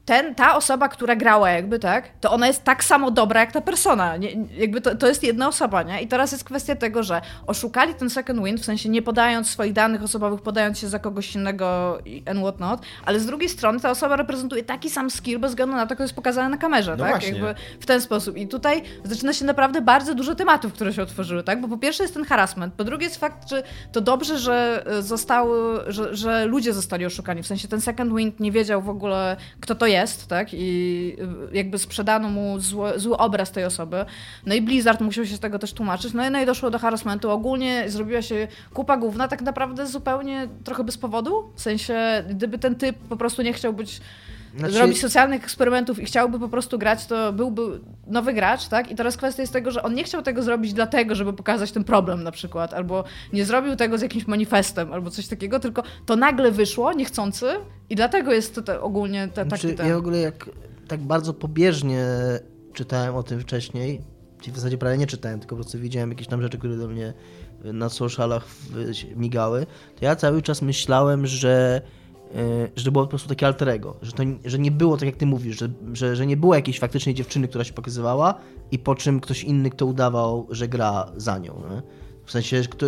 ten, 0.10 0.36
ta 0.36 0.55
osoba, 0.55 0.89
która 0.89 1.16
grała 1.16 1.49
jakby, 1.49 1.80
tak, 1.80 2.10
to 2.22 2.32
ona 2.32 2.47
jest 2.47 2.64
tak 2.64 2.84
samo 2.84 3.12
dobra 3.12 3.39
jak 3.39 3.51
ta 3.51 3.62
persona. 3.62 4.18
Nie, 4.18 4.30
jakby 4.57 4.82
to, 4.82 4.95
to 4.95 5.07
jest 5.07 5.24
jedna 5.24 5.47
osoba, 5.47 5.84
nie? 5.84 6.01
I 6.01 6.07
teraz 6.07 6.32
jest 6.32 6.43
kwestia 6.43 6.76
tego, 6.76 7.03
że 7.03 7.22
oszukali 7.47 7.93
ten 7.93 8.10
second 8.10 8.43
wind, 8.43 8.60
w 8.62 8.66
sensie 8.66 8.89
nie 8.89 9.01
podając 9.01 9.49
swoich 9.49 9.74
danych 9.74 10.03
osobowych, 10.03 10.41
podając 10.41 10.80
się 10.80 10.88
za 10.88 10.99
kogoś 10.99 11.36
innego 11.36 11.99
i 12.05 12.24
and 12.26 12.39
what 12.39 12.60
not, 12.60 12.82
ale 13.05 13.20
z 13.20 13.26
drugiej 13.26 13.49
strony 13.49 13.80
ta 13.80 13.91
osoba 13.91 14.16
reprezentuje 14.16 14.64
taki 14.64 14.89
sam 14.89 15.10
skill 15.10 15.39
bez 15.39 15.51
względu 15.51 15.76
na 15.76 15.86
to, 15.86 15.95
co 15.95 16.03
jest 16.03 16.16
pokazane 16.16 16.49
na 16.49 16.57
kamerze, 16.57 16.91
No 16.91 16.97
tak? 16.97 17.10
właśnie. 17.10 17.32
Jakby 17.32 17.55
w 17.80 17.86
ten 17.86 18.01
sposób. 18.01 18.38
I 18.38 18.47
tutaj 18.47 18.84
zaczyna 19.03 19.34
się 19.34 19.45
naprawdę 19.45 19.82
bardzo 19.82 20.16
dużo 20.16 20.36
tematów, 20.36 20.74
które 20.74 20.93
się 20.93 21.01
otworzyły, 21.01 21.43
tak? 21.43 21.62
Bo 21.62 21.68
po 21.68 21.78
pierwsze 21.78 22.03
jest 22.03 22.14
ten 22.14 22.26
harassment, 22.26 22.74
po 22.74 22.84
drugie 22.84 23.05
jest 23.05 23.20
fakt, 23.20 23.49
że 23.49 23.64
to 23.91 24.01
dobrze, 24.01 24.39
że 24.39 24.84
e, 24.86 25.01
zostały, 25.01 25.80
że, 25.88 26.16
że 26.16 26.45
ludzie 26.45 26.74
zostali 26.74 27.05
oszukani. 27.05 27.43
W 27.43 27.47
sensie 27.47 27.68
ten 27.68 27.82
second 27.82 28.16
wind 28.16 28.39
nie 28.39 28.51
wiedział 28.51 28.82
w 28.82 28.89
ogóle, 28.89 29.38
kto 29.62 29.76
to 29.76 29.86
jest, 29.86 29.99
tak? 30.28 30.47
I 30.54 31.16
y, 31.52 31.56
jakby 31.58 31.80
sprzedano 31.80 32.30
mu 32.30 32.60
zły, 32.60 33.00
zły 33.00 33.18
obraz 33.18 33.52
tej 33.52 33.66
osoby. 33.66 34.06
No 34.45 34.56
i 34.56 34.62
Blizzard 34.62 35.02
musiał 35.02 35.26
się 35.26 35.36
z 35.36 35.39
tego 35.39 35.60
też 35.60 35.74
tłumaczyć. 35.74 36.14
No 36.14 36.28
i, 36.28 36.32
no 36.32 36.41
i 36.41 36.45
doszło 36.45 36.70
do 36.70 36.80
harassmentu. 36.80 37.32
Ogólnie 37.32 37.84
zrobiła 37.88 38.22
się 38.22 38.47
kupa 38.74 38.97
główna, 38.97 39.28
tak 39.28 39.41
naprawdę 39.41 39.88
zupełnie 39.88 40.47
trochę 40.64 40.84
bez 40.84 40.97
powodu. 40.97 41.52
W 41.56 41.62
sensie, 41.62 42.24
gdyby 42.30 42.60
ten 42.60 42.76
typ 42.76 42.97
po 42.97 43.18
prostu 43.18 43.41
nie 43.41 43.54
chciał 43.54 43.74
być 43.74 44.02
Znaczy- 44.58 44.95
socjalnych 44.95 45.43
eksperymentów 45.43 46.00
i 46.00 46.06
chciałby 46.06 46.39
po 46.39 46.50
prostu 46.50 46.80
grać, 46.80 47.06
to 47.06 47.34
byłby 47.34 47.62
nowy 48.08 48.34
gracz, 48.34 48.68
tak? 48.68 48.91
I 48.91 48.95
teraz 48.95 49.18
kwestia 49.18 49.43
jest 49.43 49.54
tego, 49.54 49.72
że 49.72 49.84
on 49.84 49.93
nie 49.93 50.04
chciał 50.04 50.22
tego 50.22 50.43
zrobić 50.43 50.74
dlatego, 50.74 51.16
żeby 51.16 51.34
pokazać 51.34 51.72
ten 51.72 51.84
problem 51.84 52.24
na 52.24 52.32
przykład, 52.32 52.74
albo 52.74 53.04
nie 53.34 53.45
zrobił 53.45 53.76
tego 53.76 53.97
z 53.97 54.02
jakimś 54.02 54.28
manifestem, 54.28 54.93
albo 54.93 55.10
coś 55.10 55.28
takiego, 55.28 55.60
tylko 55.60 55.84
to 56.06 56.16
nagle 56.16 56.52
wyszło, 56.52 56.93
niechcący 56.93 57.45
i 57.89 57.95
dlatego 57.95 58.34
jest 58.34 58.56
to, 58.56 58.62
to 58.62 58.82
ogólnie 58.82 59.28
ta, 59.28 59.45
taki 59.45 59.50
Znaczy, 59.50 59.74
ten... 59.74 59.88
ja 59.88 59.95
w 59.95 60.00
ogóle 60.00 60.20
jak 60.20 60.50
tak 60.88 61.00
bardzo 61.00 61.34
pobieżnie 61.34 62.06
czytałem 62.74 63.16
o 63.16 63.24
tym 63.24 63.39
wcześniej, 63.39 64.02
czyli 64.41 64.52
w 64.52 64.56
zasadzie 64.56 64.78
prawie 64.78 64.97
nie 64.97 65.08
czytałem, 65.08 65.39
tylko 65.39 65.56
po 65.56 65.62
prostu 65.62 65.80
widziałem 65.80 66.10
jakieś 66.10 66.28
tam 66.28 66.41
rzeczy, 66.41 66.58
które 66.58 66.78
do 66.78 66.88
mnie 66.88 67.14
na 67.64 67.89
socialach 67.89 68.47
migały, 69.16 69.66
to 70.00 70.06
ja 70.06 70.16
cały 70.16 70.41
czas 70.41 70.62
myślałem, 70.62 71.28
że 71.28 71.82
że 72.76 72.86
to 72.86 72.92
było 72.92 73.04
po 73.04 73.10
prostu 73.10 73.30
takie 73.30 73.48
alterego, 73.48 73.96
że, 74.02 74.12
to, 74.12 74.24
że 74.46 74.60
nie 74.60 74.72
było 74.72 74.98
tak 74.98 75.06
jak 75.06 75.16
ty 75.16 75.26
mówisz, 75.26 75.60
że, 75.60 75.70
że, 75.94 76.16
że 76.16 76.26
nie 76.26 76.38
było 76.38 76.56
jakiejś 76.56 76.80
faktycznej 76.80 77.16
dziewczyny, 77.16 77.48
która 77.48 77.64
się 77.64 77.74
pokazywała 77.74 78.36
i 78.72 78.80
po 78.80 78.96
czym 78.96 79.20
ktoś 79.20 79.44
inny, 79.44 79.70
kto 79.70 79.86
udawał, 79.86 80.48
że 80.50 80.68
gra 80.68 81.12
za 81.18 81.38
nią. 81.38 81.64
Nie? 81.70 81.82
W 82.26 82.32
sensie, 82.32 82.64
że, 82.64 82.70
kto, 82.70 82.86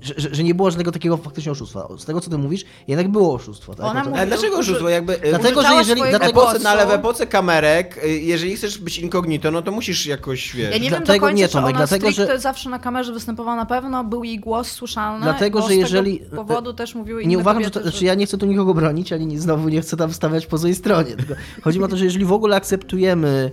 że, 0.00 0.14
że, 0.16 0.28
że 0.34 0.44
nie 0.44 0.54
było 0.54 0.70
żadnego 0.70 0.92
takiego 0.92 1.16
faktycznie 1.16 1.52
oszustwa. 1.52 1.88
Z 1.98 2.04
tego, 2.04 2.20
co 2.20 2.30
ty 2.30 2.38
mówisz, 2.38 2.64
jednak 2.88 3.08
było 3.08 3.34
oszustwo. 3.34 3.74
Tak? 3.74 3.86
Ona 3.86 4.02
to- 4.02 4.08
mówi- 4.10 4.18
Ale 4.20 4.26
dlaczego 4.26 4.52
Uży- 4.58 4.60
oszustwo? 4.60 4.88
Jakby, 4.88 5.20
e, 5.20 5.28
Dlatego, 5.28 5.62
że 5.62 5.74
jeżeli... 5.74 6.02
Dlatego, 6.10 6.42
Epoce, 6.42 6.58
no 6.62 6.70
ale 6.70 6.82
w 6.82 6.86
głosu. 6.86 6.98
epoce 7.00 7.26
kamerek, 7.26 8.04
y, 8.04 8.08
jeżeli 8.08 8.56
chcesz 8.56 8.78
być 8.78 8.98
incognito, 8.98 9.50
no 9.50 9.62
to 9.62 9.72
musisz 9.72 10.06
jakoś, 10.06 10.54
wiesz... 10.56 10.70
Ja 10.72 10.78
nie 10.78 10.90
wiem 10.90 11.00
do 11.00 11.06
Dlatego 11.06 11.26
końca, 11.26 11.36
nie, 11.38 11.46
czy 11.48 11.52
Tomek, 11.52 11.76
ona 11.76 11.86
dlatego, 11.86 12.10
że- 12.10 12.38
zawsze 12.38 12.70
na 12.70 12.78
kamerze 12.78 13.12
występowała 13.12 13.56
na 13.56 13.66
pewno, 13.66 14.04
był 14.04 14.24
jej 14.24 14.38
głos 14.40 14.70
słyszalny, 14.70 15.22
Dlatego, 15.24 15.62
że 15.62 15.68
z 15.68 15.70
jeżeli- 15.70 16.18
tego 16.18 16.36
powodu 16.44 16.72
też 16.72 16.94
mówiły 16.94 17.22
inne 17.22 17.30
Nie 17.30 17.38
uważam, 17.38 17.62
że 17.64 17.70
kobiety, 17.70 17.84
to, 17.84 17.90
znaczy 17.90 18.04
ja 18.04 18.14
nie 18.14 18.26
chcę 18.26 18.38
tu 18.38 18.46
nikogo 18.46 18.74
bronić, 18.74 19.12
ani 19.12 19.38
znowu 19.38 19.68
nie 19.68 19.80
chcę 19.80 19.96
tam 19.96 20.12
stawiać 20.12 20.46
po 20.46 20.58
złej 20.58 20.74
stronie. 20.74 21.16
Tylko 21.16 21.34
chodzi 21.64 21.78
mi 21.78 21.84
o 21.84 21.88
to, 21.88 21.96
że 21.96 22.04
jeżeli 22.04 22.24
w 22.24 22.32
ogóle 22.32 22.56
akceptujemy 22.56 23.50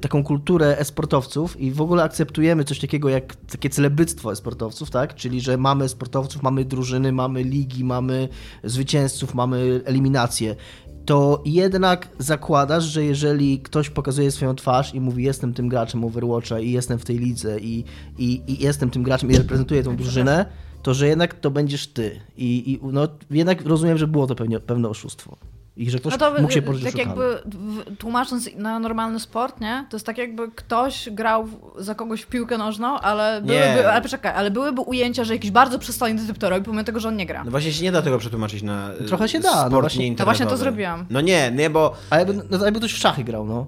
taką 0.00 0.24
kulturę 0.24 0.78
esportowców 0.78 1.60
i 1.60 1.70
w 1.70 1.80
ogóle 1.80 2.02
akceptujemy 2.02 2.64
coś 2.64 2.78
takiego 2.78 3.08
jak 3.08 3.36
takie 3.36 3.70
celebryctwo 3.70 4.32
esportowców, 4.32 4.90
tak? 4.90 5.14
Czyli, 5.14 5.40
że 5.40 5.56
mamy 5.56 5.88
sportowców, 5.88 6.42
mamy 6.42 6.64
drużyny, 6.64 7.12
mamy 7.12 7.42
ligi, 7.42 7.84
mamy 7.84 8.28
zwycięzców, 8.64 9.34
mamy 9.34 9.80
eliminacje, 9.84 10.56
to 11.04 11.42
jednak 11.44 12.08
zakładasz, 12.18 12.84
że 12.84 13.04
jeżeli 13.04 13.60
ktoś 13.60 13.90
pokazuje 13.90 14.30
swoją 14.30 14.54
twarz 14.54 14.94
i 14.94 15.00
mówi 15.00 15.24
jestem 15.24 15.54
tym 15.54 15.68
graczem 15.68 16.04
Overwatcha 16.04 16.60
i 16.60 16.70
jestem 16.70 16.98
w 16.98 17.04
tej 17.04 17.18
lidze 17.18 17.60
i, 17.60 17.84
i, 18.18 18.42
i 18.46 18.64
jestem 18.64 18.90
tym 18.90 19.02
graczem 19.02 19.30
i 19.30 19.36
reprezentuję 19.36 19.82
tą 19.82 19.96
drużynę, 19.96 20.46
to 20.82 20.94
że 20.94 21.08
jednak 21.08 21.34
to 21.34 21.50
będziesz 21.50 21.86
ty. 21.86 22.20
I, 22.36 22.72
i 22.72 22.80
no, 22.82 23.08
jednak 23.30 23.66
rozumiem, 23.66 23.98
że 23.98 24.06
było 24.06 24.26
to 24.26 24.34
pewnie, 24.34 24.60
pewne 24.60 24.88
oszustwo. 24.88 25.36
I 25.80 25.90
że 25.90 25.98
ktoś 25.98 26.12
No 26.12 26.18
to 26.18 26.40
mógł 26.42 26.52
się 26.52 26.62
poczuć 26.62 26.82
tak 26.84 26.94
oszukany. 26.94 27.24
jakby 27.24 27.96
tłumacząc 27.96 28.48
na 28.56 28.78
normalny 28.78 29.20
sport, 29.20 29.60
nie? 29.60 29.86
To 29.90 29.96
jest 29.96 30.06
tak 30.06 30.18
jakby 30.18 30.50
ktoś 30.50 31.08
grał 31.12 31.48
za 31.78 31.94
kogoś 31.94 32.20
w 32.22 32.26
piłkę 32.26 32.58
nożną, 32.58 33.00
ale 33.00 33.40
Nie. 33.44 33.48
byłyby, 33.48 33.88
ale 33.90 34.02
poczekaj, 34.02 34.32
ale 34.36 34.50
byłyby 34.50 34.80
ujęcia, 34.80 35.24
że 35.24 35.32
jakiś 35.34 35.50
bardzo 35.50 35.78
przystojny 35.78 36.26
typ 36.26 36.38
to 36.38 36.50
robi, 36.50 36.64
pomimo 36.64 36.84
tego, 36.84 37.00
że 37.00 37.08
on 37.08 37.16
nie 37.16 37.26
gra. 37.26 37.44
No 37.44 37.50
właśnie 37.50 37.72
się 37.72 37.82
nie 37.84 37.92
da 37.92 38.02
tego 38.02 38.18
przetłumaczyć 38.18 38.62
na 38.62 38.92
y, 39.00 39.04
Trochę 39.04 39.28
się 39.28 39.40
da, 39.40 39.50
no 39.50 39.60
sport 39.68 39.80
właśnie- 39.80 40.00
nieinternetowy. 40.04 40.38
To 40.38 40.44
właśnie 40.44 40.46
to 40.46 40.56
zrobiłam. 40.56 41.06
No 41.10 41.20
nie, 41.20 41.50
nie, 41.56 41.70
bo 41.70 41.92
A 42.10 42.18
jakby, 42.18 42.34
no, 42.50 42.64
jakby 42.64 42.80
ktoś 42.80 42.92
w 42.94 42.98
szachy 42.98 43.24
grał, 43.24 43.46
no. 43.46 43.66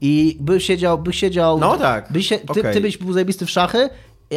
I 0.00 0.36
by 0.40 0.60
siedział, 0.60 0.98
by 0.98 1.12
siedział... 1.12 1.58
No 1.58 1.76
tak, 1.78 2.12
By 2.12 2.22
się, 2.22 2.38
ty, 2.38 2.60
okej. 2.60 2.74
ty 2.74 2.80
byś 2.80 2.98
był 2.98 3.12
zajebisty 3.12 3.46
w 3.46 3.50
szachy, 3.50 3.88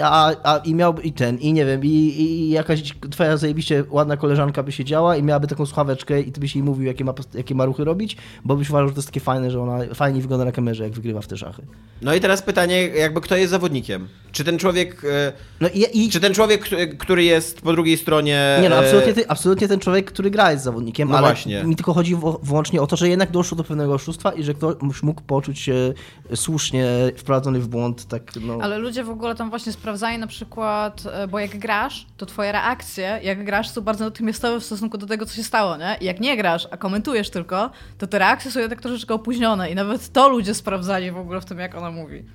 a, 0.03 0.31
a, 0.43 0.57
i 0.57 0.75
miałby 0.75 1.01
i 1.01 1.11
ten, 1.13 1.37
i 1.37 1.53
nie 1.53 1.65
wiem, 1.65 1.81
i, 1.83 1.87
i 1.87 2.49
jakaś 2.49 2.93
twoja 3.11 3.37
zajebiście 3.37 3.83
ładna 3.89 4.17
koleżanka 4.17 4.63
by 4.63 4.71
siedziała 4.71 5.17
i 5.17 5.23
miałaby 5.23 5.47
taką 5.47 5.65
słuchaweczkę 5.65 6.21
i 6.21 6.31
ty 6.31 6.39
byś 6.39 6.55
jej 6.55 6.63
mówił, 6.63 6.85
jakie 6.85 7.05
ma, 7.05 7.13
jakie 7.33 7.55
ma 7.55 7.65
ruchy 7.65 7.83
robić, 7.83 8.17
bo 8.45 8.55
byś 8.55 8.69
uważał, 8.69 8.87
że 8.87 8.93
to 8.93 8.99
jest 8.99 9.07
takie 9.07 9.19
fajne, 9.19 9.51
że 9.51 9.61
ona 9.61 9.79
fajnie 9.93 10.21
wygląda 10.21 10.45
na 10.45 10.51
kamerze, 10.51 10.83
jak 10.83 10.93
wygrywa 10.93 11.21
w 11.21 11.27
te 11.27 11.37
szachy. 11.37 11.61
No 12.01 12.15
i 12.15 12.19
teraz 12.19 12.41
pytanie, 12.41 12.87
jakby 12.87 13.21
kto 13.21 13.37
jest 13.37 13.51
zawodnikiem? 13.51 14.07
Czy 14.31 14.43
ten 14.43 14.57
człowiek, 14.59 15.03
e, 15.03 15.33
No 15.61 15.69
i, 15.73 16.05
i 16.05 16.09
czy 16.09 16.19
ten 16.19 16.33
człowiek, 16.33 16.69
który- 16.97 17.23
jest 17.23 17.61
po 17.61 17.71
drugiej 17.71 17.97
stronie... 17.97 18.59
Nie 18.61 18.69
no, 18.69 18.75
e, 18.75 18.79
absolutnie, 18.79 19.13
ty, 19.13 19.27
absolutnie 19.27 19.67
ten 19.67 19.79
człowiek, 19.79 20.11
który 20.11 20.31
gra 20.31 20.51
jest 20.51 20.63
zawodnikiem, 20.63 21.09
No 21.09 21.17
ale 21.17 21.27
właśnie. 21.27 21.63
mi 21.63 21.75
tylko 21.75 21.93
chodzi 21.93 22.17
wyłącznie 22.43 22.81
o 22.81 22.87
to, 22.87 22.95
że 22.95 23.09
jednak 23.09 23.31
doszło 23.31 23.57
do 23.57 23.63
pewnego 23.63 23.93
oszustwa 23.93 24.31
i 24.31 24.43
że 24.43 24.53
ktoś 24.53 25.03
mógł 25.03 25.21
poczuć 25.21 25.59
się 25.59 25.93
słusznie 26.35 26.87
wprowadzony 27.15 27.59
w 27.59 27.67
błąd, 27.67 28.05
tak 28.05 28.31
no... 28.41 28.57
Ale 28.61 28.77
ludzie 28.77 29.03
w 29.03 29.09
ogóle 29.09 29.35
tam 29.35 29.49
właśnie 29.49 29.71
sprawdzali 29.77 30.17
na 30.17 30.27
przykład, 30.27 31.03
e, 31.05 31.27
bo 31.27 31.39
jak 31.39 31.57
grasz, 31.57 32.05
to 32.17 32.25
twoje 32.25 32.51
reakcje, 32.51 33.19
jak 33.23 33.43
grasz, 33.43 33.69
są 33.69 33.81
bardzo 33.81 34.05
natychmiastowe 34.05 34.59
w 34.59 34.65
stosunku 34.65 34.97
do 34.97 35.05
tego, 35.05 35.25
co 35.25 35.35
się 35.35 35.43
stało, 35.43 35.77
nie? 35.77 35.97
I 36.01 36.05
jak 36.05 36.19
nie 36.19 36.37
grasz, 36.37 36.67
a 36.71 36.77
komentujesz 36.77 37.29
tylko, 37.29 37.71
to 37.97 38.07
te 38.07 38.19
reakcje 38.19 38.51
są 38.51 38.59
jednak 38.59 38.81
troszeczkę 38.81 39.13
opóźnione 39.13 39.71
i 39.71 39.75
nawet 39.75 40.13
to 40.13 40.29
ludzie 40.29 40.53
sprawdzali 40.53 41.11
w 41.11 41.17
ogóle 41.17 41.41
w 41.41 41.45
tym, 41.45 41.59
jak 41.59 41.75
ona 41.75 41.91
mówi. 41.91 42.25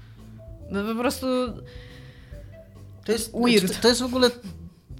No 0.70 0.94
po 0.94 1.00
prostu... 1.00 1.26
To 3.04 3.12
jest 3.12 3.32
Weird. 3.44 3.76
To, 3.76 3.82
to 3.82 3.88
jest 3.88 4.00
w 4.00 4.04
ogóle... 4.04 4.30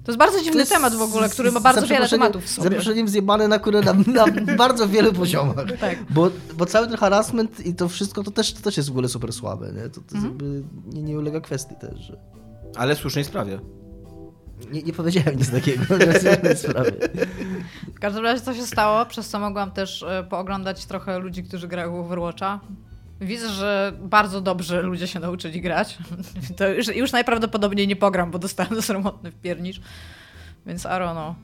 To 0.03 0.11
jest 0.11 0.19
bardzo 0.19 0.43
dziwny 0.43 0.59
jest 0.59 0.71
temat 0.71 0.95
w 0.95 1.01
ogóle, 1.01 1.29
który 1.29 1.51
ma 1.51 1.59
z- 1.59 1.63
bardzo 1.63 1.87
wiele 1.87 2.09
tematów 2.09 2.43
w 2.43 2.47
Za 2.47 2.55
sobie. 2.55 2.69
przeproszeniem 2.69 3.07
zjebane 3.07 3.47
na 3.47 3.59
kurę 3.59 3.81
na, 3.81 3.93
na 3.93 4.25
bardzo 4.57 4.87
wielu 4.87 5.13
poziomach. 5.13 5.55
Tak. 5.79 5.97
Bo, 6.09 6.29
bo 6.57 6.65
cały 6.65 6.87
ten 6.87 6.97
harassment 6.97 7.65
i 7.65 7.75
to 7.75 7.89
wszystko, 7.89 8.23
to 8.23 8.31
też, 8.31 8.53
to 8.53 8.61
też 8.61 8.77
jest 8.77 8.89
w 8.89 8.91
ogóle 8.91 9.07
super 9.09 9.33
słabe, 9.33 9.73
nie? 9.73 9.89
To, 9.89 10.01
to 10.01 10.15
Mhm. 10.15 10.23
jakby 10.23 10.63
nie, 10.93 11.01
nie 11.03 11.17
ulega 11.17 11.41
kwestii 11.41 11.75
też, 11.75 11.99
że... 11.99 12.17
Ale 12.75 12.95
w 12.95 12.99
słusznej 12.99 13.23
sprawie. 13.25 13.59
Nie, 14.71 14.83
nie 14.83 14.93
powiedziałem 14.93 15.37
nic 15.37 15.51
takiego, 15.51 15.83
w 15.85 16.57
sprawie. 16.67 16.91
W 17.95 17.99
każdym 17.99 18.23
razie 18.23 18.41
co 18.41 18.53
się 18.53 18.65
stało, 18.67 19.05
przez 19.05 19.29
co 19.29 19.39
mogłam 19.39 19.71
też 19.71 20.03
e, 20.03 20.25
pooglądać 20.29 20.85
trochę 20.85 21.19
ludzi, 21.19 21.43
którzy 21.43 21.67
grają 21.67 21.91
w 21.91 21.99
Overwatcha. 22.05 22.59
Widzę, 23.23 23.49
że 23.49 23.93
bardzo 24.01 24.41
dobrze 24.41 24.81
ludzie 24.81 25.07
się 25.07 25.19
nauczyli 25.19 25.61
grać. 25.61 25.97
To 26.57 26.69
już, 26.69 26.87
już 26.87 27.11
najprawdopodobniej 27.11 27.87
nie 27.87 27.95
pogram, 27.95 28.31
bo 28.31 28.39
dostałem 28.39 28.81
sromotny 28.81 29.31
wpiernicz. 29.31 29.81
Więc 30.65 30.81
know. 30.81 31.35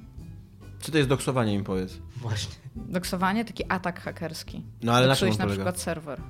Co 0.80 0.92
to 0.92 0.98
jest 0.98 1.10
doksowanie, 1.10 1.54
im 1.54 1.64
powiedz? 1.64 1.98
Właśnie. 2.18 2.56
Doksowanie, 2.76 3.46
taki 3.46 3.64
atak 3.70 4.02
hakerski. 4.02 4.62
No 4.84 4.94
ale 4.94 5.08
na 5.08 5.14
on 5.14 5.30
na 5.30 5.36
polega? 5.36 5.48
przykład 5.48 5.80
serwer. 5.80 6.22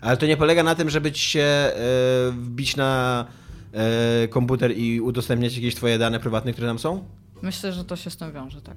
Ale 0.00 0.16
to 0.16 0.26
nie 0.26 0.36
polega 0.36 0.62
na 0.62 0.74
tym, 0.74 0.90
żeby 0.90 1.12
ci 1.12 1.30
się 1.30 1.40
e, 1.40 1.72
wbić 2.30 2.76
na 2.76 3.24
e, 3.72 4.28
komputer 4.28 4.76
i 4.76 5.00
udostępniać 5.00 5.56
jakieś 5.56 5.74
twoje 5.74 5.98
dane 5.98 6.20
prywatne, 6.20 6.52
które 6.52 6.68
tam 6.68 6.78
są? 6.78 7.04
Myślę, 7.42 7.72
że 7.72 7.84
to 7.84 7.96
się 7.96 8.10
z 8.10 8.16
tym 8.16 8.32
wiąże, 8.32 8.62
tak. 8.62 8.76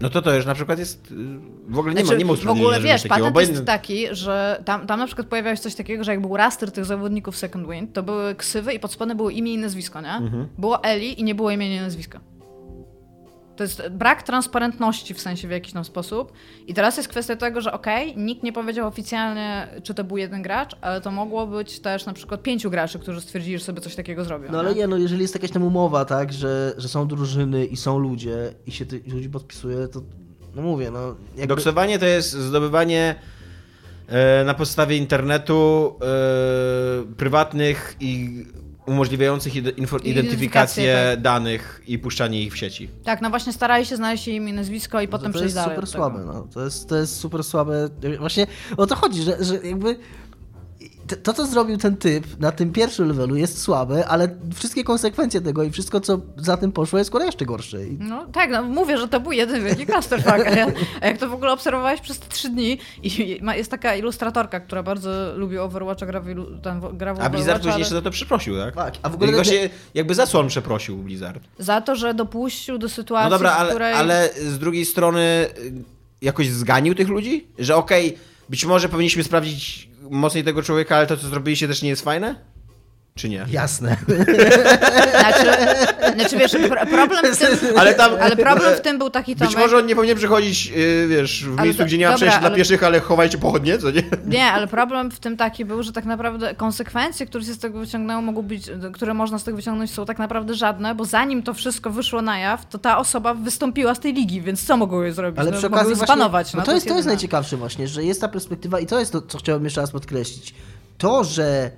No 0.00 0.10
to 0.10 0.22
to 0.22 0.34
już 0.34 0.46
na 0.46 0.54
przykład 0.54 0.78
jest... 0.78 1.10
y, 1.12 1.14
W 1.68 1.78
ogóle 1.78 1.94
nie 1.94 2.00
ma, 2.00 2.06
Znaczy, 2.06 2.18
nie 2.18 2.24
ma 2.24 2.32
w 2.32 2.36
utrudnienia, 2.38 2.66
ogóle 2.66 2.80
wiesz, 2.80 3.02
takiego, 3.02 3.30
patent 3.32 3.50
jest 3.50 3.64
taki, 3.64 4.06
że 4.10 4.62
tam, 4.64 4.86
tam 4.86 4.98
na 5.00 5.06
przykład 5.06 5.26
pojawiało 5.26 5.56
się 5.56 5.62
coś 5.62 5.74
takiego, 5.74 6.04
że 6.04 6.10
jak 6.12 6.20
był 6.20 6.36
raster 6.36 6.72
tych 6.72 6.84
zawodników 6.84 7.36
Second 7.36 7.68
Wind, 7.70 7.92
to 7.92 8.02
były 8.02 8.34
ksywy 8.34 8.72
i 8.72 8.80
pod 8.80 8.92
spodem 8.92 9.16
było 9.16 9.30
imię 9.30 9.52
i 9.54 9.58
nazwisko, 9.58 10.00
nie? 10.00 10.12
Mhm. 10.12 10.48
Było 10.58 10.84
Eli 10.84 11.20
i 11.20 11.24
nie 11.24 11.34
było 11.34 11.50
imienia 11.50 11.76
i 11.76 11.80
nazwiska. 11.80 12.20
To 13.60 13.64
jest 13.64 13.88
brak 13.88 14.22
transparentności 14.22 15.14
w 15.14 15.20
sensie 15.20 15.48
w 15.48 15.50
jakiś 15.50 15.72
tam 15.72 15.84
sposób. 15.84 16.32
I 16.66 16.74
teraz 16.74 16.96
jest 16.96 17.08
kwestia 17.08 17.36
tego, 17.36 17.60
że 17.60 17.72
okej, 17.72 18.16
nikt 18.16 18.42
nie 18.42 18.52
powiedział 18.52 18.88
oficjalnie, 18.88 19.68
czy 19.82 19.94
to 19.94 20.04
był 20.04 20.16
jeden 20.16 20.42
gracz, 20.42 20.76
ale 20.80 21.00
to 21.00 21.10
mogło 21.10 21.46
być 21.46 21.80
też 21.80 22.06
na 22.06 22.12
przykład 22.12 22.42
pięciu 22.42 22.70
graczy, 22.70 22.98
którzy 22.98 23.20
stwierdzili, 23.20 23.58
że 23.58 23.64
sobie 23.64 23.80
coś 23.80 23.94
takiego 23.94 24.24
zrobią. 24.24 24.52
No 24.52 24.58
ale 24.58 24.74
nie, 24.74 24.86
no 24.86 24.96
jeżeli 24.96 25.22
jest 25.22 25.34
jakaś 25.34 25.50
tam 25.50 25.62
umowa, 25.62 26.04
tak, 26.04 26.32
że, 26.32 26.72
że 26.78 26.88
są 26.88 27.08
drużyny 27.08 27.64
i 27.64 27.76
są 27.76 27.98
ludzie 27.98 28.52
i 28.66 28.72
się 28.72 28.86
tych 28.86 29.08
ludzi 29.08 29.30
podpisuje, 29.30 29.88
to 29.88 30.00
no 30.54 30.62
mówię, 30.62 30.90
no 30.90 31.14
jakby... 31.36 31.46
Doksowanie 31.46 31.98
to 31.98 32.06
jest 32.06 32.32
zdobywanie 32.32 33.14
e, 34.08 34.44
na 34.44 34.54
podstawie 34.54 34.96
internetu 34.96 35.92
e, 36.00 37.14
prywatnych 37.16 37.96
i 38.00 38.44
umożliwiających 38.90 39.52
Identyfikację, 40.04 41.08
tak. 41.10 41.22
danych 41.22 41.82
i 41.86 41.98
puszczanie 41.98 42.42
ich 42.42 42.52
w 42.52 42.56
sieci. 42.56 42.88
Tak, 43.04 43.20
no 43.22 43.30
właśnie 43.30 43.52
starali 43.52 43.86
się 43.86 43.96
znaleźć 43.96 44.28
imię 44.28 44.50
i 44.50 44.54
nazwisko 44.54 45.00
i 45.00 45.04
No 45.04 45.10
potem 45.10 45.32
to, 45.32 45.38
to 45.38 45.38
przejść 45.38 45.44
jest 45.44 45.56
dalej. 45.56 45.70
super 45.76 45.84
od 45.84 45.90
tego. 45.92 46.02
słabe, 46.04 46.24
no. 46.26 46.46
To 46.54 46.64
jest, 46.64 46.88
to 46.88 46.96
jest 46.96 47.16
super 47.16 47.44
słabe. 47.44 47.88
Właśnie 48.18 48.46
o 48.76 48.86
to 48.86 48.96
chodzi, 48.96 49.22
że, 49.22 49.44
że 49.44 49.54
jakby 49.54 49.96
to, 51.16 51.32
co 51.32 51.46
zrobił 51.46 51.76
ten 51.78 51.96
typ 51.96 52.40
na 52.40 52.52
tym 52.52 52.72
pierwszym 52.72 53.08
levelu 53.08 53.36
jest 53.36 53.62
słabe, 53.62 54.06
ale 54.08 54.28
wszystkie 54.54 54.84
konsekwencje 54.84 55.40
tego 55.40 55.62
i 55.62 55.70
wszystko, 55.70 56.00
co 56.00 56.20
za 56.36 56.56
tym 56.56 56.72
poszło, 56.72 56.98
jest 56.98 57.10
kurwa 57.10 57.26
jeszcze 57.26 57.46
gorsze. 57.46 57.86
I 57.86 57.96
No 58.00 58.26
tak, 58.32 58.50
no 58.50 58.62
mówię, 58.62 58.98
że 58.98 59.08
to 59.08 59.20
był 59.20 59.32
jeden 59.32 59.64
wielki 59.64 59.86
clusterfuck, 59.86 60.46
a, 60.46 60.50
ja, 60.50 60.66
a 61.00 61.06
jak 61.06 61.18
to 61.18 61.28
w 61.28 61.32
ogóle 61.32 61.52
obserwowałeś 61.52 62.00
przez 62.00 62.18
te 62.18 62.28
trzy 62.28 62.48
dni 62.50 62.78
i 63.02 63.38
ma, 63.42 63.56
jest 63.56 63.70
taka 63.70 63.94
ilustratorka, 63.96 64.60
która 64.60 64.82
bardzo 64.82 65.10
lubi 65.36 65.58
Overwatcha, 65.58 66.06
gra 66.06 66.20
w, 66.20 66.28
ilu, 66.30 66.58
tam, 66.62 66.80
w- 66.80 66.96
gra 66.96 67.14
w 67.14 67.20
A 67.20 67.30
Blizzard 67.30 67.58
później 67.58 67.72
ale 67.72 67.80
jeszcze 67.80 67.94
za 67.94 68.02
to 68.02 68.10
przeprosił, 68.10 68.56
tak? 68.58 68.74
Tak, 68.74 68.94
a 69.02 69.08
w 69.08 69.14
ogóle- 69.14 69.32
właśnie 69.32 69.70
jakby 69.94 70.14
za 70.14 70.26
co 70.26 70.40
on 70.40 70.48
przeprosił 70.48 70.96
Blizzard? 70.96 71.42
za 71.58 71.80
to, 71.80 71.96
że 71.96 72.14
dopuścił 72.14 72.78
do 72.78 72.88
sytuacji, 72.88 73.30
No 73.30 73.36
dobra, 73.36 73.54
w 73.54 73.58
ale, 73.60 73.70
której... 73.70 73.92
ale 73.94 74.30
z 74.46 74.58
drugiej 74.58 74.84
strony 74.84 75.20
y, 75.20 75.72
jakoś 76.22 76.48
zganił 76.48 76.94
tych 76.94 77.08
ludzi? 77.08 77.46
Że 77.58 77.76
okej, 77.76 78.18
być 78.48 78.64
może 78.64 78.88
powinniśmy 78.88 79.24
sprawdzić 79.24 79.89
mocniej 80.00 80.44
tego 80.44 80.62
człowieka, 80.62 80.96
ale 80.96 81.06
to, 81.06 81.16
co 81.16 81.28
zrobiliście 81.28 81.68
też 81.68 81.82
nie 81.82 81.88
jest 81.88 82.02
fajne? 82.02 82.59
Czy 83.14 83.28
nie? 83.28 83.46
jasne. 83.50 83.96
Znaczy, 85.20 85.50
znaczy 86.14 86.36
wiesz, 86.38 86.52
pro, 86.68 86.86
problem 86.86 87.34
w 87.34 87.38
tym... 87.38 87.48
Ale 87.80 87.94
tam... 87.94 88.12
Ale 88.20 88.36
problem 88.36 88.76
w 88.76 88.80
tym 88.80 88.98
był 88.98 89.10
taki 89.10 89.36
Być 89.36 89.48
Tomek... 89.50 89.58
może 89.64 89.76
on 89.78 89.86
nie 89.86 89.96
powinien 89.96 90.16
przychodzić, 90.16 90.72
y, 90.76 91.06
wiesz, 91.08 91.44
w 91.44 91.52
Ale 91.58 91.62
miejscu, 91.64 91.82
to- 91.82 91.86
gdzie 91.86 91.98
nie 91.98 92.08
ma 92.08 92.14
przejścia 92.16 92.38
dla 92.38 92.48
ale- 92.48 92.56
pieszych, 92.56 92.82
ale 92.82 93.00
chowajcie 93.00 93.38
pochodnie, 93.38 93.78
co 93.78 93.90
nie? 93.90 94.02
Nie, 94.38 94.44
ale 94.44 94.66
problem 94.66 95.10
w 95.10 95.20
tym 95.20 95.36
taki 95.36 95.64
był, 95.64 95.82
że 95.82 95.92
tak 95.92 96.04
naprawdę 96.04 96.54
konsekwencje, 96.54 97.26
które 97.26 97.44
się 97.44 97.52
z 97.54 97.58
tego 97.58 97.78
wyciągnęło, 97.78 98.22
mogą 98.22 98.42
być, 98.42 98.70
które 98.92 99.14
można 99.14 99.38
z 99.38 99.44
tego 99.44 99.56
wyciągnąć, 99.56 99.90
są 99.90 100.06
tak 100.06 100.18
naprawdę 100.18 100.54
żadne, 100.54 100.94
bo 100.94 101.04
zanim 101.04 101.42
to 101.42 101.54
wszystko 101.54 101.90
wyszło 101.90 102.22
na 102.22 102.38
jaw, 102.38 102.68
to 102.68 102.78
ta 102.78 102.98
osoba 102.98 103.34
wystąpiła 103.34 103.94
z 103.94 104.00
tej 104.00 104.12
ligi, 104.14 104.40
więc 104.42 104.66
co 104.66 104.76
mogą 104.76 105.02
jej 105.02 105.12
zrobić? 105.12 105.40
Ale 105.40 105.50
no, 105.50 105.56
przy 105.58 105.66
okazji 105.66 105.94
właśnie, 105.94 106.06
zbanować. 106.14 106.54
no 106.54 106.58
No, 106.60 106.66
to, 106.66 106.72
jest, 106.74 106.88
to 106.88 106.94
jest 106.96 107.08
najciekawsze 107.08 107.56
właśnie, 107.56 107.88
że 107.88 108.04
jest 108.04 108.20
ta 108.20 108.28
perspektywa 108.28 108.80
i 108.80 108.86
to 108.86 108.98
jest 109.00 109.12
to, 109.12 109.22
co 109.22 109.38
chciałbym 109.38 109.64
jeszcze 109.64 109.80
raz 109.80 109.90
podkreślić. 109.90 110.54
To, 110.98 111.24
że 111.24 111.70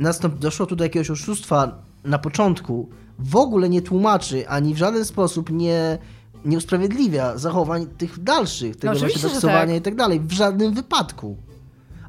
nastąp, 0.00 0.38
doszło 0.38 0.66
tu 0.66 0.76
do 0.76 0.84
jakiegoś 0.84 1.10
oszustwa 1.10 1.82
na 2.04 2.18
początku, 2.18 2.88
w 3.18 3.36
ogóle 3.36 3.68
nie 3.68 3.82
tłumaczy, 3.82 4.48
ani 4.48 4.74
w 4.74 4.78
żaden 4.78 5.04
sposób 5.04 5.50
nie, 5.50 5.98
nie 6.44 6.56
usprawiedliwia 6.56 7.38
zachowań 7.38 7.86
tych 7.86 8.22
dalszych, 8.22 8.76
tego 8.76 8.94
właśnie 8.94 9.18
że 9.18 9.28
doksowania 9.28 9.66
tak. 9.66 9.76
i 9.76 9.82
tak 9.82 9.94
dalej, 9.94 10.20
w 10.20 10.32
żadnym 10.32 10.74
wypadku. 10.74 11.36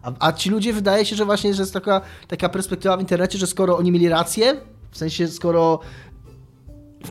A, 0.01 0.11
a 0.19 0.33
ci 0.33 0.49
ludzie 0.49 0.73
wydaje 0.73 1.05
się, 1.05 1.15
że 1.15 1.25
właśnie 1.25 1.53
że 1.53 1.61
jest 1.61 1.73
taka, 1.73 2.01
taka 2.27 2.49
perspektywa 2.49 2.97
w 2.97 2.99
internecie, 2.99 3.37
że 3.37 3.47
skoro 3.47 3.77
oni 3.77 3.91
mieli 3.91 4.09
rację, 4.09 4.61
w 4.91 4.97
sensie 4.97 5.27
skoro 5.27 5.79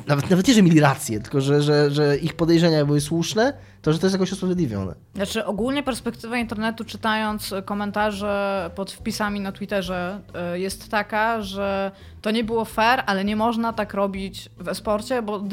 nawet, 0.06 0.30
nawet 0.30 0.48
nie, 0.48 0.54
że 0.54 0.62
mieli 0.62 0.80
rację, 0.80 1.20
tylko 1.20 1.40
że, 1.40 1.62
że, 1.62 1.90
że 1.90 2.16
ich 2.16 2.34
podejrzenia 2.34 2.86
były 2.86 3.00
słuszne, 3.00 3.52
to 3.82 3.92
że 3.92 3.98
to 3.98 4.06
jest 4.06 4.14
jakoś 4.14 4.32
usprawiedliwione. 4.32 4.94
Znaczy 5.14 5.44
ogólnie 5.44 5.82
perspektywa 5.82 6.36
internetu 6.36 6.84
czytając 6.84 7.54
komentarze 7.64 8.70
pod 8.74 8.92
wpisami 8.92 9.40
na 9.40 9.52
Twitterze 9.52 10.20
y, 10.54 10.58
jest 10.58 10.90
taka, 10.90 11.42
że 11.42 11.92
to 12.22 12.30
nie 12.30 12.44
było 12.44 12.64
fair, 12.64 13.02
ale 13.06 13.24
nie 13.24 13.36
można 13.36 13.72
tak 13.72 13.94
robić 13.94 14.50
w 14.58 14.68
esporcie, 14.68 15.22
bo 15.22 15.44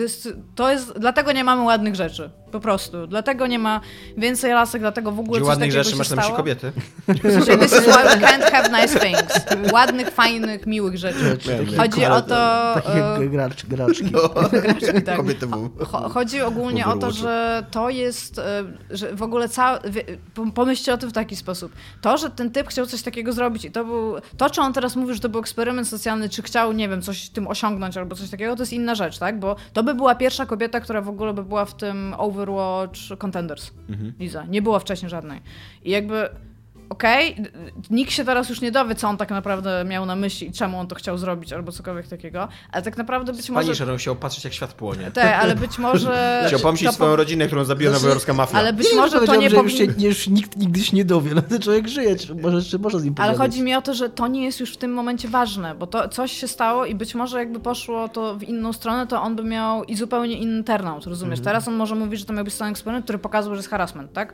to 0.55 0.71
jest, 0.71 0.99
dlatego 0.99 1.31
nie 1.31 1.43
mamy 1.43 1.61
ładnych 1.61 1.95
rzeczy. 1.95 2.29
Po 2.51 2.59
prostu. 2.59 3.07
Dlatego 3.07 3.47
nie 3.47 3.59
ma 3.59 3.81
więcej 4.17 4.53
lasek, 4.53 4.81
dlatego 4.81 5.11
w 5.11 5.19
ogóle 5.19 5.39
Gdzie 5.39 5.45
coś 5.45 5.49
ładnych 5.49 5.69
takiego 5.69 5.83
rzeczy 5.83 5.91
się 5.91 5.97
masz 5.97 6.09
na 6.09 6.15
myśli 6.15 6.33
kobiety. 6.33 6.71
Sensie, 7.21 7.57
this 7.57 7.71
is 7.71 7.81
why 7.81 8.03
we 8.03 8.27
can't 8.27 8.51
have 8.51 8.81
nice 8.81 8.99
things. 8.99 9.73
Ładnych, 9.73 10.09
fajnych, 10.09 10.67
miłych 10.67 10.97
rzeczy. 10.97 11.37
Chodzi 11.77 12.05
o 12.05 12.21
to... 12.21 12.35
Takich 12.73 12.95
e, 12.95 13.19
jak 13.19 13.29
gracz, 13.29 13.65
graczki. 13.65 14.11
Graczki, 14.63 15.01
tak. 15.01 15.17
Kobiety 15.17 15.47
Chodzi 16.13 16.41
ogólnie 16.41 16.85
o 16.85 16.97
to, 16.97 17.11
że 17.11 17.65
to 17.71 17.89
jest, 17.89 18.16
e, 18.37 18.63
że 18.89 19.15
w 19.15 19.21
ogóle 19.23 19.47
pomyślcie 20.53 20.93
o 20.93 20.97
tym 20.97 21.09
w 21.09 21.13
taki 21.13 21.35
sposób. 21.35 21.71
To, 22.01 22.17
że 22.17 22.29
ten 22.29 22.51
typ 22.51 22.67
chciał 22.67 22.85
coś 22.85 23.01
takiego 23.01 23.33
zrobić 23.33 23.65
i 23.65 23.71
to 23.71 23.85
był, 23.85 24.15
to 24.37 24.49
czy 24.49 24.61
on 24.61 24.73
teraz 24.73 24.95
mówi, 24.95 25.13
że 25.13 25.19
to 25.19 25.29
był 25.29 25.39
eksperyment 25.39 25.87
socjalny, 25.87 26.29
czy 26.29 26.41
chciał, 26.41 26.71
nie 26.71 26.89
wiem, 26.89 27.01
coś 27.01 27.29
tym 27.29 27.47
osiągnąć 27.47 27.97
albo 27.97 28.15
coś 28.15 28.29
takiego, 28.29 28.55
to 28.55 28.61
jest 28.61 28.73
inna 28.73 28.95
rzecz, 28.95 29.17
tak? 29.17 29.39
Bo 29.39 29.55
to 29.73 29.83
by 29.83 29.95
była 29.95 30.15
pierwsza 30.15 30.45
kobieta, 30.45 30.79
która 30.79 31.01
w 31.01 31.09
ogóle 31.09 31.33
by 31.33 31.43
była 31.43 31.65
w 31.65 31.77
tym 31.77 32.15
Overwatch 32.17 32.99
Contenders. 33.17 33.71
Liza. 34.19 34.45
Nie 34.45 34.61
było 34.61 34.79
wcześniej 34.79 35.09
żadnej. 35.09 35.41
I 35.83 35.91
jakby 35.91 36.29
okej, 36.89 37.35
d- 37.35 37.49
nikt 37.89 38.11
się 38.11 38.25
teraz 38.25 38.49
już 38.49 38.61
nie 38.61 38.71
dowie, 38.71 38.95
co 38.95 39.07
on 39.07 39.17
tak 39.17 39.29
naprawdę 39.29 39.85
miał 39.85 40.05
na 40.05 40.15
myśli 40.15 40.47
i 40.47 40.51
czemu 40.51 40.79
on 40.79 40.87
to 40.87 40.95
chciał 40.95 41.17
zrobić, 41.17 41.53
albo 41.53 41.71
cokolwiek 41.71 42.07
takiego, 42.07 42.47
ale 42.71 42.83
tak 42.83 42.97
naprawdę 42.97 43.33
być 43.33 43.49
może... 43.49 43.75
Pani 43.85 43.97
chciał 43.97 44.15
patrzeć, 44.15 44.43
jak 44.43 44.53
świat 44.53 44.73
płonie. 44.73 45.11
Tak, 45.11 45.43
ale 45.43 45.55
być 45.55 45.77
może... 45.77 46.43
Chciał 46.47 46.59
pomścić 46.59 46.87
to 46.87 46.93
swoją 46.93 47.15
rodzinę, 47.15 47.47
którą 47.47 47.63
zabiła 47.63 47.91
Znaczy, 47.91 48.03
nowojorska 48.03 48.33
mafia. 48.33 48.57
Ale 48.57 48.73
być 48.73 48.91
Nie, 48.91 48.97
może 48.97 49.19
to 49.19 49.35
nie 49.35 49.49
że 49.49 49.57
już, 49.57 49.73
się, 49.73 49.85
już 49.97 50.27
nikt 50.27 50.57
nigdy 50.57 50.79
się 50.83 50.95
nie 50.97 51.05
dowie. 51.05 51.33
No 51.35 51.41
ten 51.41 51.61
człowiek 51.61 51.87
żyje, 51.87 52.15
czy 52.15 52.35
może, 52.35 52.61
czy 52.63 52.79
może 52.79 52.99
z 52.99 53.03
nim 53.03 53.15
Ale 53.17 53.31
pogadać. 53.33 53.51
chodzi 53.51 53.63
mi 53.63 53.75
o 53.75 53.81
to, 53.81 53.93
że 53.93 54.09
to 54.09 54.27
nie 54.27 54.45
jest 54.45 54.59
już 54.59 54.73
w 54.73 54.77
tym 54.77 54.93
momencie 54.93 55.27
ważne, 55.27 55.75
bo 55.75 55.87
to 55.87 56.09
coś 56.09 56.31
się 56.31 56.47
stało 56.47 56.85
i 56.85 56.95
być 56.95 57.15
może 57.15 57.39
jakby 57.39 57.59
poszło 57.59 58.09
to 58.09 58.35
w 58.35 58.43
inną 58.43 58.73
stronę, 58.73 59.07
to 59.07 59.21
on 59.21 59.35
by 59.35 59.43
miał 59.43 59.83
i 59.83 59.95
zupełnie 59.95 60.37
inny 60.37 60.63
turnout, 60.63 61.05
rozumiesz? 61.05 61.39
Teraz 61.39 61.67
on 61.67 61.73
może 61.75 61.95
mówić, 61.95 62.19
że 62.19 62.25
to 62.25 62.33
miał 62.33 62.43
być 62.43 62.53
scen 62.53 62.67
eksperyment, 62.67 63.03
który 63.05 63.19
pokazał, 63.19 63.53
że 63.53 63.59
jest 63.59 63.69
harassment, 63.69 64.13
tak? 64.13 64.33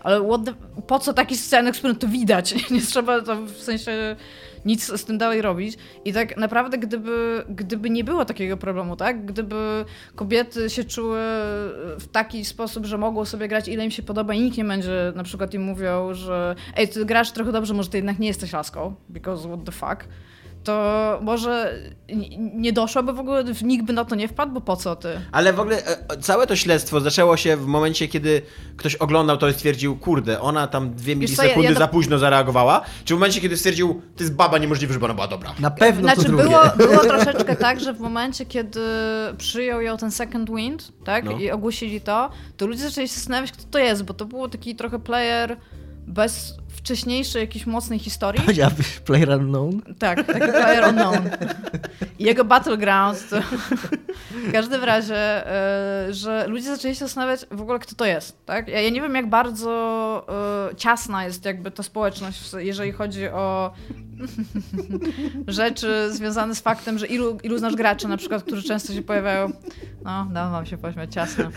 Ale 0.00 0.38
the... 0.44 0.54
po 0.86 0.98
co 0.98 1.12
taki 1.12 1.36
scen 1.36 1.66
eksperyment? 1.66 2.00
To 2.00 2.08
widać. 2.08 2.54
Nie 2.70 2.80
trzeba 2.80 3.20
to 3.20 3.36
w 3.36 3.56
sensie 3.56 4.16
nic 4.64 5.00
z 5.00 5.04
tym 5.04 5.18
dalej 5.18 5.42
robić. 5.42 5.78
I 6.04 6.12
tak 6.12 6.36
naprawdę, 6.36 6.78
gdyby, 6.78 7.44
gdyby 7.48 7.90
nie 7.90 8.04
było 8.04 8.24
takiego 8.24 8.56
problemu, 8.56 8.96
tak? 8.96 9.26
Gdyby 9.26 9.84
kobiety 10.14 10.70
się 10.70 10.84
czuły 10.84 11.18
w 11.98 12.08
taki 12.12 12.44
sposób, 12.44 12.86
że 12.86 12.98
mogą 12.98 13.24
sobie 13.24 13.48
grać 13.48 13.68
ile 13.68 13.84
im 13.84 13.90
się 13.90 14.02
podoba 14.02 14.34
i 14.34 14.40
nikt 14.40 14.56
nie 14.56 14.64
będzie 14.64 15.12
na 15.14 15.22
przykład 15.22 15.54
im 15.54 15.62
mówił, 15.62 16.14
że 16.14 16.54
ej, 16.76 16.88
ty 16.88 17.04
grasz 17.04 17.32
trochę 17.32 17.52
dobrze, 17.52 17.74
może 17.74 17.88
ty 17.88 17.98
jednak 17.98 18.18
nie 18.18 18.28
jesteś 18.28 18.52
laską, 18.52 18.94
because 19.08 19.48
what 19.48 19.64
the 19.64 19.72
fuck, 19.72 20.08
to 20.64 21.18
może 21.22 21.74
nie 22.54 22.72
doszłoby 22.72 23.12
w 23.12 23.18
ogóle, 23.20 23.44
nikt 23.62 23.84
by 23.86 23.92
na 23.92 24.04
to 24.04 24.14
nie 24.14 24.28
wpadł, 24.28 24.52
bo 24.52 24.60
po 24.60 24.76
co 24.76 24.96
ty? 24.96 25.08
Ale 25.32 25.52
w 25.52 25.60
ogóle 25.60 25.76
e, 25.86 26.16
całe 26.20 26.46
to 26.46 26.56
śledztwo 26.56 27.00
zaczęło 27.00 27.36
się 27.36 27.56
w 27.56 27.66
momencie, 27.66 28.08
kiedy 28.08 28.42
ktoś 28.76 28.94
oglądał 28.94 29.36
to 29.36 29.48
i 29.48 29.52
stwierdził, 29.52 29.96
kurde, 29.96 30.40
ona 30.40 30.66
tam 30.66 30.94
dwie 30.94 31.16
milisekundy 31.16 31.62
ja- 31.62 31.68
ja 31.70 31.74
to- 31.74 31.78
za 31.78 31.88
późno 31.88 32.18
zareagowała, 32.18 32.80
czy 33.04 33.14
w 33.14 33.16
momencie, 33.16 33.40
kiedy 33.40 33.56
stwierdził, 33.56 34.02
to 34.16 34.22
jest 34.22 34.34
baba 34.34 34.58
niemożliwe, 34.58 34.92
żeby 34.92 35.04
ona 35.04 35.14
była 35.14 35.28
dobra. 35.28 35.54
Na 35.60 35.70
pewno 35.70 36.08
to 36.08 36.14
Znaczy 36.14 36.28
drugie. 36.28 36.42
było, 36.44 36.60
było 36.90 37.04
troszeczkę 37.04 37.56
tak, 37.56 37.80
że 37.80 37.92
w 37.94 38.00
momencie, 38.00 38.46
kiedy 38.46 38.80
przyjął 39.38 39.80
ją 39.80 39.96
ten 39.96 40.10
second 40.10 40.50
wind, 40.50 40.92
tak, 41.04 41.24
No. 41.24 41.32
i 41.32 41.50
ogłosili 41.50 42.00
to, 42.00 42.30
to 42.56 42.66
ludzie 42.66 42.82
zaczęli 42.82 43.08
się 43.08 43.14
zastanawiać, 43.14 43.52
kto 43.52 43.62
to 43.70 43.78
jest, 43.78 44.02
bo 44.04 44.14
to 44.14 44.24
było 44.24 44.48
taki 44.48 44.74
trochę 44.76 44.98
player 44.98 45.56
bez 46.06 46.54
wcześniejszej 46.80 47.40
jakiejś 47.40 47.66
mocnej 47.66 47.98
historii. 47.98 48.42
Powiedziałabyś 48.42 49.00
player 49.00 49.30
unknown? 49.30 49.82
Tak, 49.98 50.26
taki 50.26 50.38
player 50.38 50.88
unknown. 50.88 51.30
Jego 52.18 52.44
battlegrounds 52.44 53.28
to... 53.28 53.40
W 54.48 54.52
każdym 54.52 54.84
razie, 54.84 55.16
e, 55.16 56.14
że 56.14 56.46
ludzie 56.48 56.76
zaczęli 56.76 56.94
się 56.94 57.00
zastanawiać 57.00 57.46
w 57.50 57.60
ogóle, 57.60 57.78
kto 57.78 57.94
to 57.94 58.04
jest, 58.04 58.46
tak? 58.46 58.68
Ja, 58.68 58.80
ja 58.80 58.90
nie 58.90 59.00
wiem, 59.00 59.14
jak 59.14 59.28
bardzo 59.28 60.26
e, 60.72 60.76
ciasna 60.76 61.24
jest 61.24 61.44
jakby 61.44 61.70
ta 61.70 61.82
społeczność, 61.82 62.52
jeżeli 62.58 62.92
chodzi 62.92 63.28
o 63.28 63.72
rzeczy 65.48 66.08
związane 66.12 66.54
z 66.54 66.60
faktem, 66.60 66.98
że 66.98 67.06
ilu, 67.06 67.38
ilu 67.42 67.58
znasz 67.58 67.76
graczy 67.76 68.08
na 68.08 68.16
przykład, 68.16 68.42
którzy 68.42 68.62
często 68.62 68.92
się 68.92 69.02
pojawiają. 69.02 69.52
No, 70.04 70.26
dam 70.32 70.52
wam 70.52 70.66
się 70.66 70.78
pośmiać, 70.78 71.14
ciasna. 71.14 71.50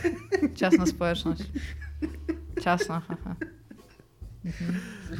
Ciasna 0.55 0.85
społeczność. 0.85 1.41
Ciasna, 2.63 3.01
haha. 3.07 3.35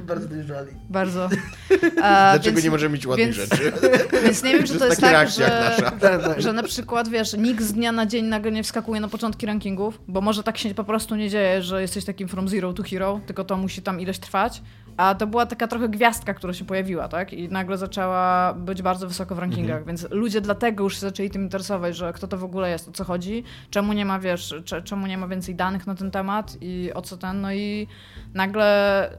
Bardzo 0.04 0.28
dojrzali. 0.28 0.72
Bardzo. 0.90 1.30
A, 2.04 2.32
Dlaczego 2.34 2.56
więc- 2.56 2.64
nie 2.64 2.72
możemy 2.72 2.94
mieć 2.94 3.06
ładnych 3.08 3.28
więc- 3.36 3.38
rzeczy? 3.50 3.72
Więc 4.24 4.44
nie 4.44 4.54
wiem, 4.54 4.64
czy 4.64 4.80
to 4.80 4.86
jest 4.86 5.02
taka 5.02 5.12
tak, 5.14 5.22
reakcja 5.22 5.48
jak 5.48 5.54
że, 5.78 5.84
nasza. 5.84 5.92
Tak, 6.10 6.24
tak. 6.24 6.42
że 6.42 6.54
na 6.54 6.64
przykład, 6.64 7.10
wiesz, 7.10 7.34
nikt 7.34 7.64
z 7.64 7.74
dnia 7.74 7.92
na 7.92 8.06
dzień 8.06 8.26
nagle 8.26 8.52
nie 8.52 8.64
wskakuje 8.64 9.02
na 9.02 9.08
początki 9.08 9.46
rankingów, 9.46 10.02
bo 10.08 10.22
może 10.22 10.44
tak 10.44 10.58
się 10.58 10.76
po 10.76 10.84
prostu 10.84 11.16
nie 11.16 11.30
dzieje, 11.30 11.62
że 11.62 11.82
jesteś 11.82 12.06
takim 12.06 12.28
from 12.28 12.50
zero 12.50 12.74
to 12.74 12.84
hero, 12.84 13.22
tylko 13.26 13.44
to 13.44 13.58
musi 13.58 13.82
tam 13.82 14.02
ileś 14.02 14.20
trwać. 14.20 14.62
A 14.98 15.16
to 15.16 15.28
była 15.28 15.46
taka 15.46 15.68
trochę 15.68 15.90
gwiazdka, 15.90 16.34
która 16.34 16.54
się 16.54 16.66
pojawiła, 16.66 17.08
tak? 17.08 17.34
I 17.34 17.50
nagle 17.50 17.78
zaczęła 17.78 18.54
być 18.54 18.82
bardzo 18.82 19.08
wysoko 19.08 19.36
w 19.36 19.40
rankingach, 19.40 19.78
Mhm. 19.78 19.86
więc 19.88 20.12
ludzie 20.12 20.42
dlatego 20.42 20.84
już 20.84 20.94
się 20.94 21.00
zaczęli 21.00 21.30
tym 21.30 21.42
interesować, 21.42 21.96
że 21.96 22.14
kto 22.14 22.28
to 22.28 22.38
w 22.38 22.44
ogóle 22.44 22.70
jest, 22.70 22.90
o 22.90 22.92
co 22.92 23.04
chodzi, 23.04 23.44
czemu 23.70 23.94
nie 23.94 24.06
ma, 24.06 24.20
wiesz, 24.20 24.56
cze- 24.66 24.82
czemu 24.82 25.08
nie 25.08 25.18
ma 25.18 25.28
więcej 25.28 25.56
danych 25.56 25.88
na 25.88 25.96
ten 25.96 26.12
temat 26.12 26.58
i 26.62 26.92
o 26.94 27.02
co 27.02 27.18
ten, 27.18 27.42
no 27.42 27.54
i 27.54 27.88
nagle 28.34 29.10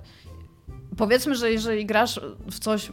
powiedzmy, 0.96 1.34
że 1.34 1.50
jeżeli 1.52 1.86
grasz 1.86 2.20
w 2.50 2.58
coś 2.58 2.92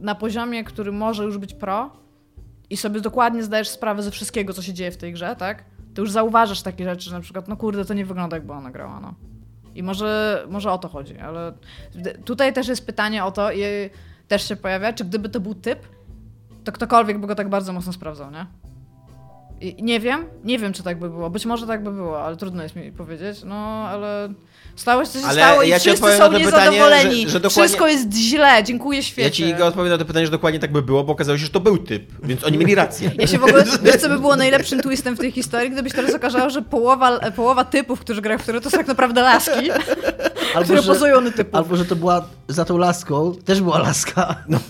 na 0.00 0.14
poziomie, 0.14 0.64
który 0.64 0.92
może 0.92 1.24
już 1.24 1.38
być 1.38 1.54
pro 1.54 1.90
i 2.70 2.76
sobie 2.76 3.00
dokładnie 3.00 3.42
zdajesz 3.42 3.68
sprawę 3.68 4.02
ze 4.02 4.10
wszystkiego, 4.10 4.52
co 4.52 4.62
się 4.62 4.72
dzieje 4.74 4.90
w 4.90 4.96
tej 4.96 5.12
grze, 5.12 5.36
tak? 5.38 5.64
To 5.94 6.00
już 6.00 6.10
zauważasz 6.10 6.62
takie 6.62 6.84
rzeczy, 6.84 7.10
że 7.10 7.16
na 7.16 7.20
przykład, 7.22 7.48
no 7.48 7.56
kurde, 7.56 7.84
to 7.84 7.94
nie 7.94 8.06
wygląda 8.06 8.36
jakby 8.36 8.52
ona 8.52 8.70
grała, 8.70 9.00
no. 9.00 9.14
I 9.78 9.82
może, 9.82 10.44
może 10.48 10.72
o 10.72 10.78
to 10.78 10.88
chodzi, 10.88 11.18
ale 11.18 11.52
tutaj 12.24 12.52
też 12.52 12.68
jest 12.68 12.86
pytanie 12.86 13.24
o 13.24 13.32
to 13.32 13.52
i 13.52 13.62
też 14.28 14.48
się 14.48 14.56
pojawia, 14.56 14.92
czy 14.92 15.04
gdyby 15.04 15.28
to 15.28 15.40
był 15.40 15.54
typ, 15.54 15.86
to 16.64 16.72
ktokolwiek 16.72 17.18
by 17.18 17.26
go 17.26 17.34
tak 17.34 17.48
bardzo 17.48 17.72
mocno 17.72 17.92
sprawdzał, 17.92 18.30
nie? 18.30 18.46
I 19.60 19.82
nie 19.82 20.00
wiem, 20.00 20.26
nie 20.44 20.58
wiem, 20.58 20.72
czy 20.72 20.82
tak 20.82 20.98
by 20.98 21.10
było. 21.10 21.30
Być 21.30 21.46
może 21.46 21.66
tak 21.66 21.82
by 21.84 21.90
było, 21.92 22.22
ale 22.24 22.36
trudno 22.36 22.62
jest 22.62 22.76
mi 22.76 22.92
powiedzieć. 22.92 23.38
No, 23.44 23.56
ale 23.88 24.28
stało 24.76 25.04
się, 25.04 25.10
co 25.10 25.20
się 25.20 25.26
Ale 25.26 25.42
stało 25.42 25.62
i 25.62 25.68
ja 25.68 25.80
ci 25.80 25.88
wszyscy 25.88 26.06
są 26.12 26.18
na 26.18 26.38
to 26.38 26.44
pytanie, 26.44 26.44
niezadowoleni. 26.44 27.22
że- 27.22 27.28
że 27.28 27.40
dokładnie- 27.40 27.62
Wszystko 27.68 27.88
jest 27.88 28.14
źle, 28.14 28.62
dziękuję 28.64 29.02
świecie. 29.02 29.22
Ja 29.44 29.50
ci 29.50 29.54
Iga, 29.56 29.66
odpowiem 29.66 29.90
na 29.92 29.98
to 29.98 30.04
pytanie, 30.04 30.26
że 30.26 30.32
dokładnie 30.32 30.60
tak 30.60 30.72
by 30.72 30.82
było, 30.82 31.04
bo 31.04 31.12
okazało 31.12 31.38
się, 31.38 31.44
że 31.44 31.50
to 31.50 31.60
był 31.60 31.78
typ, 31.78 32.02
więc 32.22 32.44
oni 32.44 32.58
mieli 32.58 32.74
rację. 32.74 33.10
Ja 33.18 33.26
się 33.26 33.38
w 33.38 33.44
ogóle, 33.44 33.64
wiesz 33.82 33.96
co 33.96 34.08
by 34.08 34.18
było 34.18 34.36
najlepszym 34.36 34.80
twistem 34.82 35.16
w 35.16 35.18
tej 35.18 35.32
historii, 35.32 35.70
gdybyś 35.70 35.92
teraz 35.92 36.14
okazało, 36.14 36.50
że 36.50 36.62
połowa, 36.62 37.18
połowa 37.30 37.64
typów, 37.64 38.00
którzy 38.00 38.22
grają 38.22 38.38
w 38.38 38.42
które 38.42 38.60
to 38.60 38.70
są 38.70 38.76
tak 38.78 38.86
naprawdę 38.88 39.22
laski, 39.22 39.70
które 40.64 40.82
pozują 40.82 41.20
na 41.20 41.30
typów. 41.30 41.54
albo 41.54 41.76
że 41.76 41.84
to 41.84 41.96
była 41.96 42.24
za 42.48 42.64
tą 42.64 42.78
laską, 42.78 43.34
też 43.44 43.60
była 43.62 43.78
laska. 43.78 44.34
No. 44.48 44.58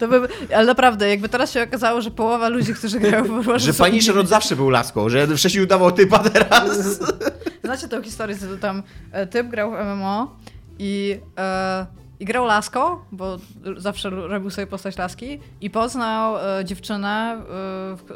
To 0.00 0.08
by, 0.08 0.28
ale 0.54 0.66
naprawdę, 0.66 1.08
jakby 1.08 1.28
teraz 1.28 1.52
się 1.52 1.62
okazało, 1.62 2.00
że 2.00 2.10
połowa 2.10 2.48
ludzi, 2.48 2.74
którzy 2.74 3.00
grają 3.00 3.24
w 3.24 3.30
Overwatch 3.30 3.60
Że 3.60 3.72
są 3.72 3.84
Punisher 3.84 4.18
od 4.18 4.28
zawsze 4.28 4.56
był 4.56 4.70
laską, 4.70 5.08
że 5.08 5.26
wcześniej 5.26 5.64
udawał 5.64 5.92
typa 5.92 6.18
teraz. 6.18 7.00
Znacie 7.64 7.88
tę 7.88 8.02
historię, 8.02 8.36
że 8.36 8.58
tam 8.58 8.82
e, 9.12 9.26
typ 9.26 9.48
grał 9.48 9.70
w 9.70 9.74
MMO 9.74 10.36
i, 10.78 11.20
e, 11.38 11.86
i 12.20 12.24
grał 12.24 12.44
laską, 12.44 12.96
bo 13.12 13.38
zawsze 13.76 14.10
robił 14.10 14.50
sobie 14.50 14.66
postać 14.66 14.98
laski 14.98 15.40
i 15.60 15.70
poznał 15.70 16.36
e, 16.38 16.64
dziewczynę, 16.64 17.42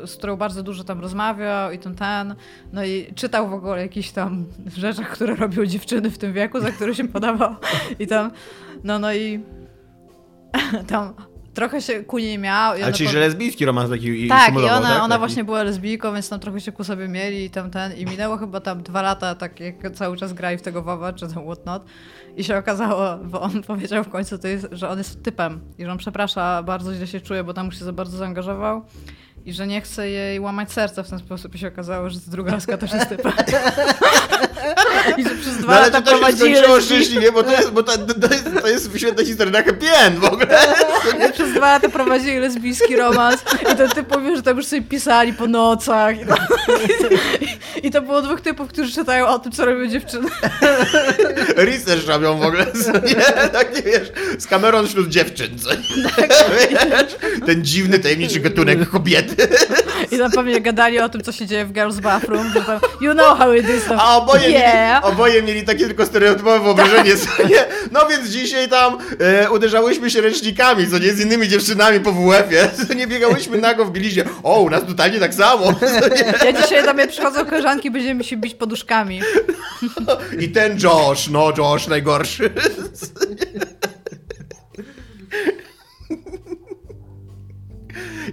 e, 0.03 0.07
z 0.07 0.17
którą 0.17 0.37
bardzo 0.37 0.63
dużo 0.63 0.85
tam 0.85 1.01
rozmawiał 1.01 1.73
i 1.73 1.79
ten, 1.79 1.95
ten, 1.95 2.35
no 2.73 2.85
i 2.85 3.15
czytał 3.15 3.49
w 3.49 3.55
ogóle 3.55 3.83
jakichś 3.83 4.11
tam 4.11 4.47
rzeczach, 4.77 5.09
które 5.09 5.37
robią 5.37 5.67
dziewczyny 5.67 6.11
w 6.11 6.19
tym 6.19 6.33
wieku, 6.33 6.61
za 6.61 6.71
które 6.71 6.95
się 6.95 7.09
podawał 7.09 7.55
i 7.99 8.07
tam, 8.07 8.31
no 8.85 8.99
no 8.99 9.15
i 9.15 9.41
tam 10.89 11.15
trochę 11.55 11.83
się 11.83 12.05
ku 12.05 12.19
niej 12.19 12.39
miał. 12.39 12.73
Ale 12.73 12.93
czyli, 12.93 13.07
po- 13.07 13.13
że 13.13 13.21
lesbijski 13.21 13.65
romans 13.65 13.91
taki 13.91 14.29
tak, 14.29 14.55
i 14.55 14.57
ona, 14.57 14.81
tak? 14.81 15.03
ona 15.03 15.19
właśnie 15.19 15.45
była 15.45 15.63
lesbijką, 15.63 16.13
więc 16.13 16.29
tam 16.29 16.41
trochę 16.41 16.61
się 16.61 16.73
ku 16.73 16.85
sobie 16.85 17.09
mieli 17.09 17.45
i 17.45 17.51
tam 17.51 17.71
ten. 17.71 17.97
I 17.97 18.07
minęło 18.07 18.37
chyba 18.37 18.61
tam 18.61 18.83
dwa 18.83 19.03
lata, 19.03 19.35
tak 19.35 19.61
jak 19.61 19.91
cały 19.95 20.17
czas 20.17 20.33
grali 20.33 20.59
w 20.59 20.63
tego 20.63 20.83
WoWa, 20.83 21.13
czy 21.13 21.29
tam 21.29 21.45
whatnot. 21.45 21.85
I 22.37 22.45
się 22.45 22.59
okazało, 22.59 23.17
bo 23.17 23.41
on 23.41 23.63
powiedział 23.73 24.05
w 24.05 24.09
końcu, 24.09 24.39
to 24.39 24.49
jest, 24.49 24.69
że 24.73 24.89
on 24.89 24.99
jest 24.99 25.23
typem 25.23 25.61
i 25.79 25.85
że 25.85 25.93
on 25.93 25.99
przeprasza, 25.99 26.63
bardzo 26.63 26.95
źle 26.95 27.07
się 27.07 27.21
czuje, 27.21 27.45
bo 27.45 27.55
tam 27.55 27.67
już 27.67 27.79
się 27.79 27.85
za 27.85 27.93
bardzo 27.93 28.17
zaangażował. 28.17 28.83
I 29.45 29.53
że 29.53 29.67
nie 29.67 29.81
chce 29.81 30.11
jej 30.11 30.41
łamać 30.41 30.73
serca 30.73 31.03
w 31.03 31.11
ten 31.11 31.19
sposób 31.19 31.55
i 31.55 31.59
się 31.59 31.69
okazało, 31.69 32.11
że 32.11 32.19
druga 32.27 32.53
laska 32.53 32.77
też 32.79 32.93
jest 32.93 33.09
typem. 33.09 33.33
I 35.19 35.25
że 35.25 35.31
przez 35.31 35.57
dwa 35.57 35.67
No 35.67 35.79
ale 35.79 35.87
lata 35.87 36.03
to, 36.03 36.19
to 36.19 36.27
się 36.27 36.37
skończyło 36.37 36.81
szczęśliwie, 36.81 37.33
bo 37.33 37.43
to 37.43 37.53
jest, 37.53 37.71
bo 37.71 37.83
to, 37.83 37.93
to, 37.99 38.35
jest, 38.35 38.45
to 38.63 38.69
jest 38.69 38.99
świetna 38.99 39.25
historia 39.25 39.53
na 39.53 39.63
happy 39.63 39.91
end 39.91 40.19
w 40.19 40.25
ogóle. 40.25 40.47
Przez 41.33 41.53
dwa 41.53 41.73
lata 41.73 41.89
prowadzili 41.89 42.39
lesbijski 42.39 42.97
romans 42.97 43.45
i 43.73 43.77
ten 43.77 43.89
typ 43.89 44.17
mówił, 44.17 44.37
że 44.37 44.43
tam 44.43 44.57
już 44.57 44.67
sobie 44.67 44.83
pisali 44.83 45.33
po 45.33 45.47
nocach. 45.47 46.17
I 46.21 46.27
to, 46.27 47.09
i 47.83 47.91
to 47.91 48.03
było 48.03 48.23
dwóch 48.23 48.41
typów, 48.41 48.69
którzy 48.69 48.93
czytają 48.93 49.27
o 49.27 49.39
tym, 49.39 49.53
co 49.53 49.65
robią 49.65 49.87
dziewczyny. 49.87 50.29
Research 51.57 52.07
robią 52.07 52.39
w 52.39 52.43
ogóle, 52.43 52.67
nie? 53.07 53.49
Tak 53.49 53.77
nie 53.77 53.83
wiesz, 53.83 54.13
z 54.39 54.47
kamerą 54.47 54.87
wśród 54.87 55.09
dziewczyn, 55.09 55.59
co 55.59 55.71
nie? 55.71 55.81
Wiesz? 56.71 57.17
Ten 57.47 57.65
dziwny, 57.65 57.99
tajemniczy 57.99 58.41
gatunek 58.41 58.91
kobiety. 58.91 59.49
I 60.11 60.19
tam 60.19 60.31
pewnie 60.31 60.61
gadali 60.61 61.01
o 61.01 61.09
tym, 61.09 61.23
co 61.23 61.33
się 61.33 61.47
dzieje 61.47 61.65
w 61.65 61.73
Girls 61.73 62.01
Bathroom, 62.01 62.53
tam, 62.53 62.81
you 63.01 63.13
know 63.13 63.39
how 63.39 63.55
it 63.55 63.69
is. 63.69 63.85
Tam, 63.85 63.99
A 64.01 64.17
oboje, 64.17 64.51
yeah. 64.51 64.92
Oboje 65.03 65.43
mieli 65.43 65.63
takie 65.63 65.87
tylko 65.87 66.07
stereotypowe 66.07 66.61
wyobrażenie, 66.61 67.17
co 67.17 67.49
nie? 67.49 67.65
No 67.91 68.07
więc 68.09 68.29
dzisiaj 68.29 68.69
tam 68.69 68.99
e, 69.21 69.51
uderzałyśmy 69.51 70.11
się 70.11 70.21
ręcznikami, 70.21 70.91
co 70.91 70.99
nie? 70.99 71.13
Z 71.13 71.21
innymi 71.21 71.49
dziewczynami 71.49 72.01
po 72.01 72.13
WF-ie, 72.13 72.69
co 72.89 72.95
nie? 72.95 73.07
Biegałyśmy 73.07 73.59
nago 73.59 73.85
w 73.85 73.91
bielizie. 73.93 74.25
O, 74.43 74.61
u 74.61 74.71
nas 74.71 74.83
totalnie 74.87 75.21
tak 75.21 75.35
samo. 75.35 75.65
Ja 76.45 76.53
dzisiaj 76.53 76.85
do 76.85 76.95
mnie 76.95 77.09
przychodzą 77.09 77.45
koleżanki, 77.47 77.91
będziemy 77.91 78.25
się 78.25 78.37
bić 78.37 78.55
poduszkami. 78.55 79.21
I 80.41 80.49
ten 80.49 80.79
Josh, 80.83 81.29
no 81.29 81.53
Josh 81.59 81.87
najgorszy. 81.87 82.51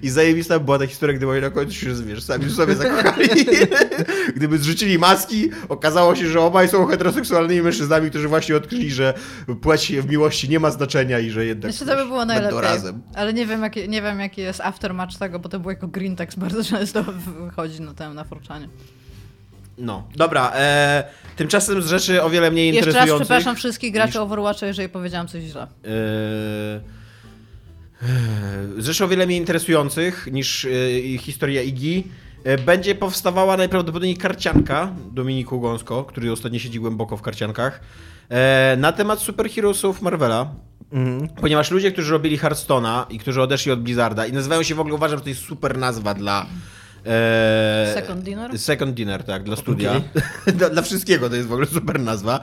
I 0.04 0.10
zajebista 0.10 0.60
była 0.60 0.80
ta 0.80 0.88
historia, 0.88 1.18
gdy 1.18 1.28
oni 1.28 1.42
na 1.42 1.50
końcu 1.50 1.74
się, 1.74 1.94
wiesz, 1.94 2.24
sami 2.24 2.50
sobie 2.52 2.76
zakochali. 2.76 3.30
Gdyby 4.36 4.58
zrzucili 4.58 5.00
maski, 5.00 5.50
okazało 5.70 6.16
się, 6.16 6.28
że 6.28 6.42
obaj 6.42 6.70
są 6.70 6.86
heteroseksualnymi 6.86 7.62
mężczyznami, 7.62 8.10
którzy 8.10 8.28
właśnie 8.28 8.56
odkryli, 8.56 8.92
że 8.92 9.14
płeć 9.62 9.94
w 9.94 10.10
miłości 10.10 10.50
nie 10.50 10.60
ma 10.60 10.72
znaczenia 10.72 11.20
i 11.20 11.30
że 11.30 11.46
jednak 11.46 11.72
Myślę, 11.72 11.88
to 11.88 11.96
by 11.96 12.06
było 12.06 12.26
najlepiej. 12.26 12.62
razem. 12.62 13.02
Ale 13.16 13.34
nie 13.34 13.46
wiem, 13.46 13.62
jaki, 13.64 13.90
nie 13.90 14.02
wiem, 14.02 14.20
jaki 14.20 14.42
jest 14.42 14.62
aftermatch 14.62 15.18
tego, 15.18 15.40
bo 15.40 15.50
to 15.50 15.60
było 15.60 15.72
jako 15.72 15.88
green 15.88 16.16
text 16.16 16.40
bardzo 16.46 16.64
często 16.64 17.04
wychodzi 17.48 17.82
na 17.82 17.94
tem, 17.94 18.14
na 18.16 18.24
forczanie. 18.24 18.70
No, 19.78 20.08
dobra. 20.16 20.52
E, 20.56 21.04
tymczasem 21.36 21.82
z 21.82 21.88
rzeczy 21.88 22.24
o 22.24 22.30
wiele 22.30 22.52
mniej 22.52 22.68
Jeszcze 22.68 22.86
raz 22.86 22.88
interesujących... 22.96 23.28
przepraszam 23.28 23.56
wszystkich 23.56 23.94
graczy 23.94 24.08
niż- 24.10 24.18
Overwatcha, 24.18 24.66
jeżeli 24.66 24.90
powiedziałam 24.90 25.28
coś 25.28 25.44
źle. 25.44 25.62
Eee, 25.62 25.70
Rzeczy 28.78 29.04
o 29.06 29.08
wiele 29.08 29.26
mniej 29.26 29.40
interesujących 29.40 30.28
niż 30.32 30.66
e, 30.66 31.18
historia 31.18 31.62
Igi. 31.62 32.08
E, 32.44 32.58
Będzie 32.58 32.96
powstawała 32.96 33.58
najprawdopodobniej 33.58 34.18
karcianka 34.18 34.92
Dominiku 35.12 35.60
Gąsko, 35.62 36.04
który 36.04 36.32
ostatnio 36.32 36.60
siedzi 36.60 36.80
głęboko 36.80 37.18
w 37.18 37.22
karciankach, 37.22 37.82
e, 38.30 38.76
na 38.80 38.92
temat 38.92 39.20
superheroesów 39.20 40.02
Marvela. 40.02 40.52
Ponieważ 41.42 41.72
ludzie, 41.72 41.92
którzy 41.92 42.12
robili 42.12 42.40
Hearthstone'a 42.40 43.06
i 43.10 43.20
którzy 43.20 43.42
odeszli 43.42 43.72
od 43.72 43.82
Blizzarda 43.82 44.26
i 44.26 44.34
nazywają 44.34 44.64
się 44.64 44.76
w 44.76 44.80
ogóle, 44.80 44.96
uważam, 44.96 45.18
że 45.18 45.24
to 45.24 45.30
jest 45.30 45.42
super 45.42 45.78
nazwa 45.78 46.14
dla... 46.14 46.46
e, 47.06 47.92
Second 47.94 48.24
Dinner? 48.24 48.60
Second 48.60 48.94
Dinner, 48.94 49.24
tak, 49.24 49.44
dla 49.44 49.56
studia. 49.56 50.02
dla, 50.58 50.70
dla 50.70 50.82
wszystkiego 50.82 51.30
to 51.30 51.36
jest 51.36 51.48
w 51.48 51.52
ogóle 51.54 51.68
super 51.68 52.00
nazwa. 52.00 52.40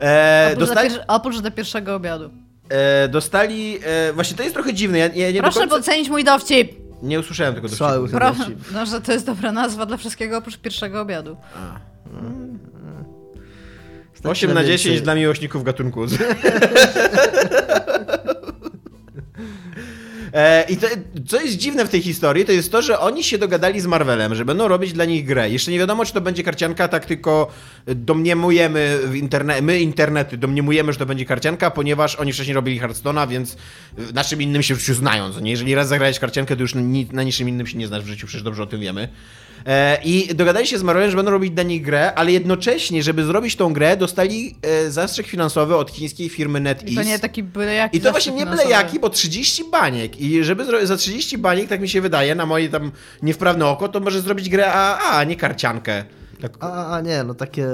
E, 0.00 0.50
Oprócz, 0.52 0.68
dostali- 0.68 0.88
do, 0.90 0.94
pier- 0.96 1.04
oprócz 1.08 1.40
do 1.40 1.50
pierwszego 1.50 1.94
obiadu. 1.94 2.30
E, 2.70 3.08
dostali. 3.08 3.78
E, 3.84 4.12
właśnie 4.12 4.36
to 4.36 4.42
jest 4.42 4.54
trochę 4.54 4.74
dziwne. 4.74 4.98
Ja, 4.98 5.06
ja 5.06 5.30
nie 5.30 5.42
Proszę 5.42 5.60
końca, 5.60 5.76
docenić 5.76 6.08
mój 6.08 6.24
dowcip! 6.24 6.72
Nie 7.02 7.20
usłyszałem 7.20 7.54
tego 7.54 7.68
Słaby 7.68 7.94
dowcipu. 7.98 8.18
chyba. 8.18 8.32
Proszę, 8.34 8.50
no, 8.74 8.86
że 8.86 9.00
to 9.00 9.12
jest 9.12 9.26
dobra 9.26 9.52
nazwa 9.52 9.86
dla 9.86 9.96
wszystkiego 9.96 10.38
oprócz 10.38 10.56
pierwszego 10.58 11.00
obiadu. 11.00 11.36
A. 11.56 11.80
Znaczy 14.14 14.30
8 14.46 14.54
na 14.54 14.64
10 14.64 14.84
więcej. 14.84 15.02
dla 15.02 15.14
miłośników 15.14 15.64
gatunku. 15.64 16.00
E, 20.32 20.64
I 20.68 20.76
to, 20.76 20.86
co 21.26 21.40
jest 21.40 21.56
dziwne 21.56 21.86
w 21.86 21.88
tej 21.88 22.02
historii, 22.02 22.44
to 22.44 22.52
jest 22.52 22.72
to, 22.72 22.82
że 22.82 22.98
oni 22.98 23.24
się 23.24 23.38
dogadali 23.38 23.80
z 23.80 23.86
Marvelem, 23.86 24.34
że 24.34 24.44
będą 24.44 24.68
robić 24.68 24.92
dla 24.92 25.04
nich 25.04 25.24
grę. 25.24 25.50
Jeszcze 25.50 25.70
nie 25.70 25.78
wiadomo, 25.78 26.04
czy 26.04 26.12
to 26.12 26.20
będzie 26.20 26.42
karcianka, 26.42 26.88
tak 26.88 27.06
tylko 27.06 27.50
domniemujemy 27.86 28.98
w 29.04 29.16
interne 29.16 29.62
my 29.62 29.80
internety 29.80 30.36
domniemujemy, 30.36 30.92
że 30.92 30.98
to 30.98 31.06
będzie 31.06 31.24
karcianka, 31.24 31.70
ponieważ 31.70 32.16
oni 32.16 32.32
wcześniej 32.32 32.54
robili 32.54 32.80
Hearthstone'a, 32.80 33.28
więc 33.28 33.56
na 34.14 34.24
czym 34.24 34.42
innym 34.42 34.62
się 34.62 34.74
w 34.74 34.78
życiu 34.78 34.94
znają. 34.94 35.32
co 35.32 35.40
Nie? 35.40 35.50
Jeżeli 35.50 35.74
raz 35.74 35.88
zagrałeś 35.88 36.18
karciankę, 36.18 36.56
to 36.56 36.62
już 36.62 36.74
ni 36.74 37.08
na 37.12 37.22
niczym 37.22 37.48
innym 37.48 37.66
się 37.66 37.78
nie 37.78 37.86
znasz 37.86 38.02
w 38.04 38.06
życiu, 38.06 38.26
przecież 38.26 38.42
dobrze 38.42 38.62
o 38.62 38.66
tym 38.66 38.80
wiemy. 38.80 39.08
E, 39.66 39.98
I 40.04 40.34
dogadali 40.34 40.66
się 40.66 40.78
z 40.78 40.82
Marvelem, 40.82 41.10
że 41.10 41.16
będą 41.16 41.30
robić 41.30 41.50
dla 41.50 41.62
nich 41.62 41.82
grę, 41.82 42.14
ale 42.14 42.32
jednocześnie, 42.32 43.02
żeby 43.02 43.24
zrobić 43.24 43.56
tą 43.56 43.72
grę, 43.72 43.96
dostali 43.96 44.56
e, 44.62 44.90
zastrzyk 44.90 45.26
finansowy 45.26 45.76
od 45.76 45.90
chińskiej 45.90 46.28
firmy 46.28 46.60
NetEase. 46.60 46.92
I 46.92 46.94
to 46.94 47.02
nie 47.02 47.18
taki 47.18 47.42
byle 47.42 47.74
jaki 47.74 47.96
I 47.96 48.00
to 48.00 48.10
właśnie 48.10 48.32
nie 48.32 48.46
byle 48.46 48.64
jaki, 48.64 49.00
bo 49.00 49.10
30 49.10 49.64
baniek. 49.70 50.19
I 50.20 50.44
żeby 50.44 50.86
za 50.86 50.96
30 50.96 51.38
baniek, 51.38 51.68
tak 51.68 51.80
mi 51.80 51.88
się 51.88 52.00
wydaje, 52.00 52.34
na 52.34 52.46
moje 52.46 52.68
tam 52.68 52.92
niewprawne 53.22 53.66
oko, 53.66 53.88
to 53.88 54.00
może 54.00 54.20
zrobić 54.20 54.48
grę 54.48 54.72
A, 54.72 54.98
a 55.18 55.24
nie 55.24 55.36
karciankę. 55.36 56.04
Tak. 56.42 56.52
A, 56.60 56.94
a 56.96 57.00
nie, 57.00 57.24
no 57.24 57.34
takie 57.34 57.66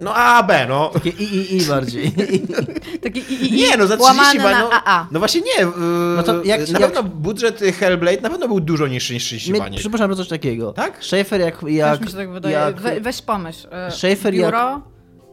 No 0.00 0.14
A, 0.14 0.42
B, 0.42 0.66
no. 0.68 0.88
Takie 0.94 1.10
i, 1.10 1.22
i, 1.22 1.56
i 1.56 1.62
bardziej. 1.66 2.12
Taki 3.04 3.20
i, 3.20 3.32
i, 3.32 3.48
i, 3.48 3.56
Nie, 3.56 3.76
no 3.76 3.86
za 3.86 3.96
30 3.96 4.18
łamane 4.18 4.42
ba- 4.42 4.50
na 4.50 4.60
no, 4.60 4.70
AA. 4.72 5.06
no 5.10 5.18
właśnie 5.18 5.40
nie. 5.40 5.60
Yy, 5.64 5.72
No 6.16 6.22
to 6.22 6.44
jak- 6.44 6.68
na 6.70 6.78
jak- 6.78 6.92
pewno 6.92 7.10
budżet 7.10 7.60
Hellblade 7.80 8.20
na 8.20 8.30
pewno 8.30 8.48
był 8.48 8.60
dużo 8.60 8.86
niższy 8.86 9.14
niż 9.14 9.24
30 9.24 9.52
My 9.52 9.58
baniek. 9.58 9.80
przypuszczamy 9.80 10.16
coś 10.16 10.28
takiego. 10.28 10.72
Tak? 10.72 11.04
Schaefer 11.04 11.40
jak... 11.40 11.62
Jak, 11.66 12.00
mi 12.00 12.10
się 12.10 12.16
tak 12.16 12.30
wydaje. 12.32 12.54
jak, 12.54 12.80
We, 12.80 13.00
weź 13.00 13.22
pomyśl. 13.22 13.66
e, 13.70 13.90
Schaefer 13.90 14.34
jak- 14.34 14.44
Biuro, 14.46 14.80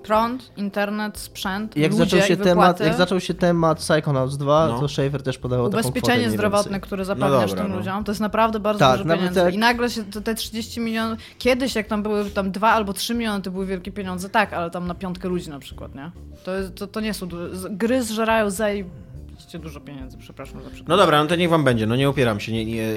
prąd, 0.04 0.52
internet, 0.58 1.18
sprzęt, 1.18 1.78
jak 1.78 1.92
ludzie 1.92 2.06
zaczął 2.06 2.28
się 2.28 2.34
i 2.34 2.38
temat, 2.38 2.80
jak 2.80 2.94
zaczął 2.94 3.20
się 3.20 3.34
temat 3.34 3.78
Psychonauts 3.78 4.38
2, 4.38 4.68
No. 4.68 4.80
to 4.80 4.88
Schaefer 4.88 5.24
też 5.24 5.38
podawał 5.38 5.70
taką 5.70 5.80
kwotę 5.80 5.90
Ubezpieczenie 5.90 6.18
mniej 6.28 6.38
zdrowotne, 6.38 6.72
więcej. 6.72 6.82
które 6.82 7.06
zapewniasz 7.06 7.50
dobra, 7.50 7.64
tym 7.64 7.72
no. 7.72 7.78
ludziom, 7.78 8.04
to 8.04 8.12
jest 8.12 8.22
naprawdę 8.22 8.60
bardzo 8.60 8.80
Tak, 8.80 8.98
dużo 9.04 9.16
pieniędzy. 9.16 9.40
jak- 9.40 9.54
I 9.54 9.58
nagle 9.58 9.90
się 9.90 10.04
te, 10.04 10.22
te 10.22 10.36
30 10.36 10.80
milionów. 10.80 11.20
Kiedyś, 11.38 11.76
jak 11.76 11.88
tam 11.88 12.04
były 12.04 12.26
tam 12.30 12.52
2 12.52 12.70
albo 12.72 12.94
3 12.94 13.16
miliony, 13.16 13.42
to 13.44 13.52
były 13.52 13.66
wielkie 13.66 13.92
pieniądze, 13.92 14.30
tak, 14.30 14.54
ale 14.54 14.72
tam 14.72 14.88
na 14.88 14.96
piątkę 14.96 15.28
ludzi 15.30 15.50
na 15.50 15.60
przykład, 15.60 15.96
nie? 15.96 16.12
To, 16.44 16.56
jest, 16.56 16.76
to, 16.76 16.88
to 16.88 17.00
nie 17.00 17.14
są 17.14 17.28
Gry 17.70 18.04
zżerają 18.04 18.50
dużo 19.58 19.80
pieniędzy, 19.80 20.18
przepraszam 20.18 20.64
za 20.64 20.70
przykład. 20.70 20.88
No 20.88 20.98
dobra, 20.98 21.24
no 21.24 21.30
to 21.30 21.36
niech 21.36 21.50
wam 21.50 21.64
będzie, 21.64 21.88
no 21.88 21.96
nie 21.96 22.10
upieram 22.10 22.40
się, 22.40 22.52
nie, 22.52 22.66
nie, 22.66 22.96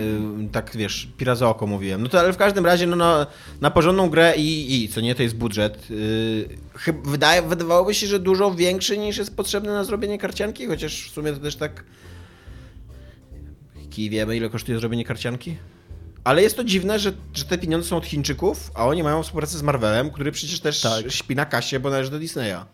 tak 0.52 0.76
wiesz, 0.76 1.08
pira 1.16 1.34
za 1.34 1.48
oko 1.48 1.66
mówiłem. 1.66 2.02
No 2.02 2.08
to 2.08 2.20
ale 2.20 2.32
w 2.32 2.36
każdym 2.36 2.66
razie, 2.66 2.86
no, 2.86 2.96
no 2.96 3.26
na 3.60 3.70
porządną 3.70 4.10
grę 4.10 4.34
i, 4.36 4.84
i 4.84 4.88
co 4.88 5.00
nie, 5.00 5.14
to 5.14 5.22
jest 5.22 5.36
budżet. 5.36 5.90
Yy, 5.90 6.94
wydaje, 7.04 7.42
wydawałoby 7.42 7.94
się, 7.94 8.06
że 8.06 8.18
dużo 8.18 8.54
większy 8.54 8.98
niż 8.98 9.16
jest 9.16 9.36
potrzebny 9.36 9.72
na 9.72 9.84
zrobienie 9.84 10.18
karcianki, 10.18 10.66
chociaż 10.66 11.08
w 11.10 11.10
sumie 11.10 11.32
to 11.32 11.38
też 11.38 11.56
tak... 11.56 11.84
Kij 13.90 14.10
wiemy, 14.10 14.36
ile 14.36 14.50
kosztuje 14.50 14.78
zrobienie 14.78 15.04
karcianki? 15.04 15.56
Ale 16.24 16.42
jest 16.42 16.56
to 16.56 16.64
dziwne, 16.64 16.98
że, 16.98 17.12
że 17.34 17.44
te 17.44 17.58
pieniądze 17.58 17.88
są 17.88 17.96
od 17.96 18.06
Chińczyków, 18.06 18.70
a 18.74 18.86
oni 18.86 19.02
mają 19.02 19.22
współpracę 19.22 19.58
z 19.58 19.62
Marvelem, 19.62 20.10
który 20.10 20.32
przecież 20.32 20.60
też 20.60 20.80
Tak. 20.80 21.12
śpi 21.12 21.36
na 21.36 21.44
kasie, 21.46 21.80
bo 21.80 21.90
należy 21.90 22.10
do 22.10 22.18
Disneya. 22.18 22.64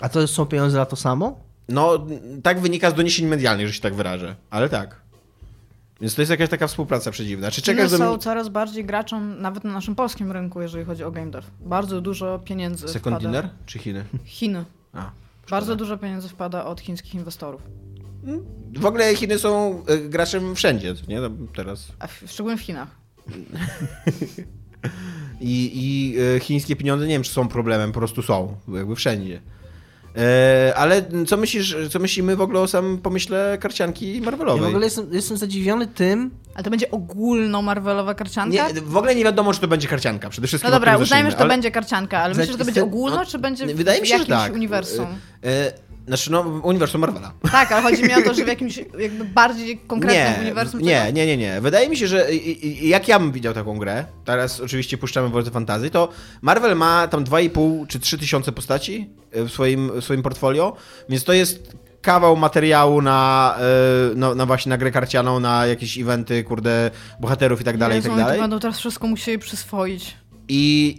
A 0.00 0.08
to 0.08 0.28
są 0.28 0.46
pieniądze 0.46 0.76
za 0.76 0.86
to 0.86 0.96
samo? 0.96 1.51
No, 1.68 2.06
tak 2.42 2.60
wynika 2.60 2.90
z 2.90 2.94
doniesień 2.94 3.26
medialnych, 3.26 3.66
że 3.66 3.72
się 3.72 3.80
tak 3.80 3.94
wyrażę, 3.94 4.36
ale 4.50 4.68
tak. 4.68 5.02
Więc 6.00 6.14
to 6.14 6.22
jest 6.22 6.30
jakaś 6.30 6.48
taka 6.48 6.66
współpraca 6.66 7.10
przedziwna. 7.10 7.50
Czy 7.50 7.62
Chiny 7.62 7.76
czekasz 7.76 7.90
do 7.90 7.98
są 7.98 8.18
coraz 8.18 8.48
bardziej 8.48 8.84
graczem 8.84 9.40
nawet 9.42 9.64
na 9.64 9.72
naszym 9.72 9.94
polskim 9.94 10.32
rynku, 10.32 10.62
jeżeli 10.62 10.84
chodzi 10.84 11.04
o 11.04 11.10
game 11.10 11.30
dev. 11.30 11.46
Bardzo 11.60 12.00
dużo 12.00 12.38
pieniędzy 12.44 12.88
Second 12.88 13.16
wpada. 13.16 13.18
dinner 13.18 13.48
czy 13.66 13.78
Chiny? 13.78 14.04
Chiny. 14.24 14.64
A, 14.92 15.10
Bardzo 15.50 15.76
dużo 15.76 15.98
pieniędzy 15.98 16.28
wpada 16.28 16.64
od 16.64 16.80
chińskich 16.80 17.14
inwestorów. 17.14 17.62
W 18.76 18.86
ogóle 18.86 19.16
Chiny 19.16 19.38
są 19.38 19.82
e, 19.86 19.98
graczem 19.98 20.54
wszędzie, 20.54 20.94
nie? 21.08 21.20
No, 21.20 21.30
teraz. 21.56 21.92
A 21.98 22.06
w, 22.06 22.22
szczególnie 22.26 22.58
w 22.58 22.60
Chinach. 22.60 22.88
I, 25.40 25.70
I 25.74 26.14
e, 26.36 26.40
chińskie 26.40 26.76
pieniądze 26.76 27.06
nie 27.06 27.14
wiem, 27.14 27.22
czy 27.22 27.32
są 27.32 27.48
problemem, 27.48 27.92
po 27.92 27.98
prostu 27.98 28.22
są, 28.22 28.56
jakby 28.68 28.96
wszędzie. 28.96 29.40
E, 30.16 30.72
ale 30.76 31.02
co 31.26 31.36
myślisz, 31.36 31.76
co 31.90 31.98
myślimy 31.98 32.36
w 32.36 32.40
ogóle 32.40 32.60
o 32.60 32.68
samym 32.68 32.98
pomyśle 32.98 33.58
karcianki 33.60 34.14
Ja 34.18 34.22
Marvelowej? 34.24 34.62
w 34.64 34.66
ogóle 34.66 34.84
jestem, 34.86 35.06
jestem 35.12 35.36
zadziwiony 35.36 35.86
tym, 35.86 36.30
Ale 36.54 36.64
to 36.64 36.70
będzie 36.70 36.90
ogólno 36.90 37.62
Marvelowa 37.62 38.14
karcianka? 38.14 38.68
nie, 38.72 38.80
w 38.80 38.96
ogóle 38.96 39.14
nie 39.14 39.24
wiadomo, 39.24 39.52
czy 39.54 39.60
to 39.60 39.68
będzie 39.68 39.88
karcianka. 39.88 40.30
Przede 40.30 40.46
wszystkim 40.48 40.70
No 40.70 40.76
dobra, 40.76 40.96
uznajmy, 40.96 41.30
że 41.30 41.36
to 41.36 41.40
ale- 41.42 41.48
będzie 41.54 41.70
karcianka, 41.70 42.18
ale 42.18 42.34
myślisz, 42.34 42.52
że 42.52 42.58
to 42.58 42.64
będzie 42.64 42.80
za- 42.80 42.86
ogólno, 42.86 43.16
no, 43.16 43.26
czy 43.26 43.38
będzie 43.38 43.66
Wydaje 43.74 43.98
w 43.98 44.02
mi 44.02 44.08
się, 44.08 44.14
że 44.14 44.18
jakimś 44.22 44.38
tak. 44.38 44.54
uniwersum? 44.54 45.06
Znaczy, 46.06 46.32
no, 46.32 46.40
uniwersum 46.40 47.00
Marvela. 47.00 47.32
Tak, 47.52 47.72
ale 47.72 47.82
chodzi 47.82 48.02
mi 48.02 48.14
o 48.14 48.22
to, 48.22 48.34
że 48.34 48.44
w 48.44 48.48
jakimś 48.56 48.76
jakby 48.98 49.24
bardziej 49.24 49.78
konkretnym 49.78 50.34
nie, 50.34 50.40
uniwersum. 50.40 50.80
Nie, 50.80 51.00
czego- 51.00 51.12
nie, 51.12 51.26
nie, 51.26 51.36
nie. 51.36 51.60
Wydaje 51.60 51.88
mi 51.88 51.96
się, 51.96 52.06
że 52.06 52.26
jak 52.82 53.08
ja 53.08 53.18
bym 53.18 53.32
widział 53.32 53.54
taką 53.54 53.78
grę, 53.78 54.04
teraz 54.24 54.60
oczywiście 54.60 54.98
puszczamy 54.98 55.28
Władze 55.28 55.50
Fantazji, 55.50 55.90
to 55.90 56.08
Marvel 56.42 56.76
ma 56.76 57.08
tam 57.08 57.24
2,5 57.24 57.86
czy 57.86 58.00
3 58.00 58.18
tysiące 58.18 58.52
postaci 58.52 59.10
e, 59.32 59.44
w 59.44 59.50
swoim, 59.50 60.00
w 60.00 60.04
swoim 60.04 60.22
portfolio, 60.22 60.76
więc 61.08 61.24
to 61.24 61.32
jest 61.32 61.76
kawał 62.02 62.36
materiału 62.36 63.02
na, 63.02 63.56
e, 63.58 64.14
no, 64.16 64.34
na 64.34 64.46
właśnie 64.46 64.70
na 64.70 64.78
grę 64.78 64.90
karcianą, 64.90 65.40
na 65.40 65.66
jakieś 65.66 65.98
eventy, 65.98 66.44
kurde, 66.44 66.90
bohaterów 67.20 67.60
i 67.60 67.64
tak 67.64 67.78
dalej, 67.78 68.00
i 68.00 68.02
tak 68.02 68.16
dalej. 68.16 68.40
będą 68.40 68.58
teraz 68.58 68.78
wszystko 68.78 69.06
musieli 69.06 69.38
przyswoić. 69.38 70.16
I 70.48 70.98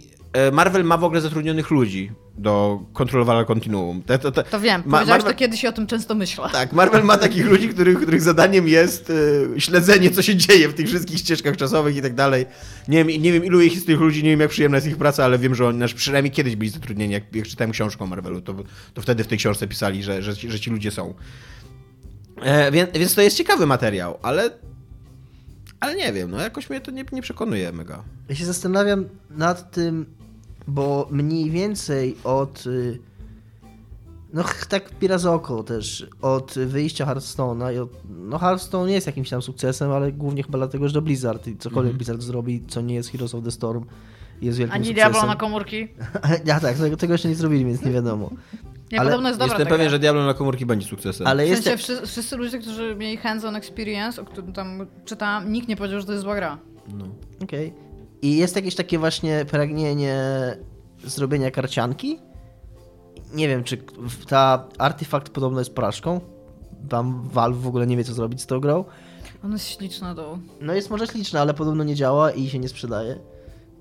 Marvel 0.52 0.84
ma 0.84 0.96
w 0.96 1.04
ogóle 1.04 1.20
zatrudnionych 1.20 1.70
ludzi 1.70 2.12
do 2.38 2.80
kontrolowania 2.92 3.44
kontinuum. 3.44 4.02
Te- 4.02 4.18
to- 4.18 4.32
to- 4.32 4.42
To 4.42 4.60
wiem, 4.60 4.82
Ma- 4.86 4.98
powiedziałeś 4.98 5.22
Marvel- 5.24 5.32
to 5.32 5.38
kiedyś 5.38 5.64
i 5.64 5.66
o 5.66 5.72
tym 5.72 5.86
często 5.86 6.14
myślę. 6.14 6.48
tak, 6.52 6.72
Marvel 6.72 7.04
ma 7.04 7.18
takich 7.18 7.46
ludzi, 7.46 7.68
których, 7.68 8.00
których 8.00 8.22
zadaniem 8.22 8.68
jest 8.68 9.12
e, 9.56 9.60
śledzenie, 9.60 10.10
co 10.10 10.22
się 10.22 10.36
dzieje 10.36 10.68
w 10.68 10.74
tych 10.74 10.86
wszystkich 10.86 11.18
ścieżkach 11.18 11.56
czasowych 11.56 11.96
i 11.96 12.02
tak 12.02 12.14
dalej. 12.14 12.46
Nie 12.88 13.04
wiem, 13.04 13.22
nie 13.22 13.32
wiem, 13.32 13.44
ilu 13.44 13.60
ich 13.60 13.74
jest 13.74 13.86
tych 13.86 14.00
ludzi, 14.00 14.22
nie 14.24 14.30
wiem, 14.30 14.40
jak 14.40 14.50
przyjemna 14.50 14.76
jest 14.76 14.86
ich 14.86 14.96
praca, 14.96 15.24
ale 15.24 15.38
wiem, 15.38 15.54
że 15.54 15.66
oni 15.66 15.78
znaczy, 15.78 15.94
przynajmniej 15.94 16.32
kiedyś 16.32 16.56
byli 16.56 16.70
zatrudnieni. 16.70 17.12
Jak, 17.12 17.34
jak 17.36 17.46
czytałem 17.46 17.70
książkę 17.70 18.04
o 18.04 18.06
Marvelu, 18.06 18.40
to, 18.40 18.54
to 18.94 19.02
wtedy 19.02 19.24
w 19.24 19.26
tej 19.26 19.38
książce 19.38 19.68
pisali, 19.68 20.02
że, 20.02 20.22
że, 20.22 20.36
ci- 20.36 20.50
że 20.50 20.60
ci 20.60 20.70
ludzie 20.70 20.90
są. 20.90 21.14
E, 22.42 22.70
więc, 22.72 22.90
więc 22.98 23.14
to 23.14 23.20
jest 23.22 23.36
ciekawy 23.36 23.66
materiał, 23.66 24.18
ale. 24.22 24.50
Ale 25.80 25.94
nie 25.96 26.12
wiem, 26.12 26.30
no 26.30 26.40
jakoś 26.40 26.70
mnie 26.70 26.80
to 26.80 26.90
nie, 26.90 27.04
nie 27.12 27.22
przekonuje 27.22 27.72
mega. 27.72 28.02
Ja 28.28 28.34
się 28.34 28.44
zastanawiam 28.44 29.04
nad 29.30 29.70
tym, 29.70 30.06
bo 30.66 31.08
mniej 31.10 31.50
więcej 31.50 32.16
od. 32.24 32.66
y, 32.66 32.98
No, 34.32 34.44
tak 34.68 34.90
pira 34.98 35.18
za 35.18 35.32
oko 35.32 35.62
też. 35.62 36.06
Od 36.22 36.54
wyjścia 36.66 37.06
Hearthstone'a. 37.06 37.74
i 37.74 37.78
od- 37.78 38.00
No, 38.10 38.38
Hearthstone 38.38 38.88
nie 38.88 38.94
jest 38.94 39.06
jakimś 39.06 39.30
tam 39.30 39.42
sukcesem, 39.42 39.90
ale 39.92 40.12
głównie 40.12 40.42
chyba 40.42 40.58
dlatego, 40.58 40.88
że 40.88 40.94
to 40.94 41.02
Blizzard. 41.02 41.46
I 41.46 41.56
cokolwiek 41.56 41.90
Mhm. 41.90 41.96
Blizzard 41.96 42.20
zrobi, 42.22 42.64
co 42.68 42.80
nie 42.80 42.94
jest 42.94 43.10
Heroes 43.10 43.34
of 43.34 43.44
the 43.44 43.50
Storm, 43.50 43.84
jest 44.42 44.58
wielkim 44.58 44.74
Ani 44.74 44.86
sukcesem. 44.86 45.12
Diablo 45.12 45.28
na 45.28 45.36
komórki. 45.36 45.88
ja 46.46 46.60
tak, 46.60 46.76
tego, 46.78 46.96
tego 46.96 47.14
jeszcze 47.14 47.28
nie 47.28 47.34
zrobili, 47.34 47.64
więc 47.64 47.82
nie 47.82 47.90
wiadomo. 47.92 48.30
Nie, 48.92 49.00
Ale 49.00 49.10
podobno 49.10 49.28
jest 49.28 49.40
dobra 49.40 49.54
Jestem 49.54 49.68
pewien, 49.68 49.84
gra. 49.86 49.90
że 49.90 49.98
Diablo 49.98 50.24
na 50.26 50.34
komórki 50.34 50.66
będzie 50.66 50.86
sukcesem. 50.88 51.26
Ale 51.26 51.44
W 51.46 51.48
jest. 51.48 51.64
sensie 51.64 51.78
wszyscy, 51.78 52.06
wszyscy 52.06 52.36
ludzie, 52.36 52.58
którzy 52.58 52.96
mieli 52.96 53.16
hands-on 53.16 53.56
experience, 53.56 54.22
o 54.22 54.24
którym 54.24 54.52
tam 54.52 54.86
czytałam, 55.04 55.52
nikt 55.52 55.68
nie 55.68 55.76
powiedział, 55.76 56.00
że 56.00 56.06
to 56.06 56.12
jest 56.12 56.22
zła 56.24 56.34
gra. 56.34 56.58
No. 56.94 57.04
Okej. 57.42 57.72
I 58.24 58.36
jest 58.36 58.56
jakieś 58.56 58.74
takie 58.74 58.98
właśnie 58.98 59.44
pragnienie 59.44 60.16
zrobienia 61.04 61.50
karcianki. 61.50 62.18
Nie 63.34 63.48
wiem, 63.48 63.64
czy 63.64 63.78
ta 64.28 64.68
artefakt 64.78 65.28
podobno 65.32 65.58
jest 65.58 65.74
porażką. 65.74 66.20
Tam 66.88 67.28
Valve 67.28 67.58
w 67.58 67.66
ogóle 67.66 67.86
nie 67.86 67.96
wie, 67.96 68.04
co 68.04 68.14
zrobić 68.14 68.40
z 68.40 68.46
tą 68.46 68.60
grą. 68.60 68.84
Ona 69.44 69.52
jest 69.52 69.68
śliczna 69.68 70.14
do... 70.14 70.38
No 70.60 70.74
jest 70.74 70.90
może 70.90 71.06
śliczna, 71.06 71.40
ale 71.40 71.54
podobno 71.54 71.84
nie 71.84 71.94
działa 71.94 72.30
i 72.30 72.48
się 72.48 72.58
nie 72.58 72.68
sprzedaje. 72.68 73.18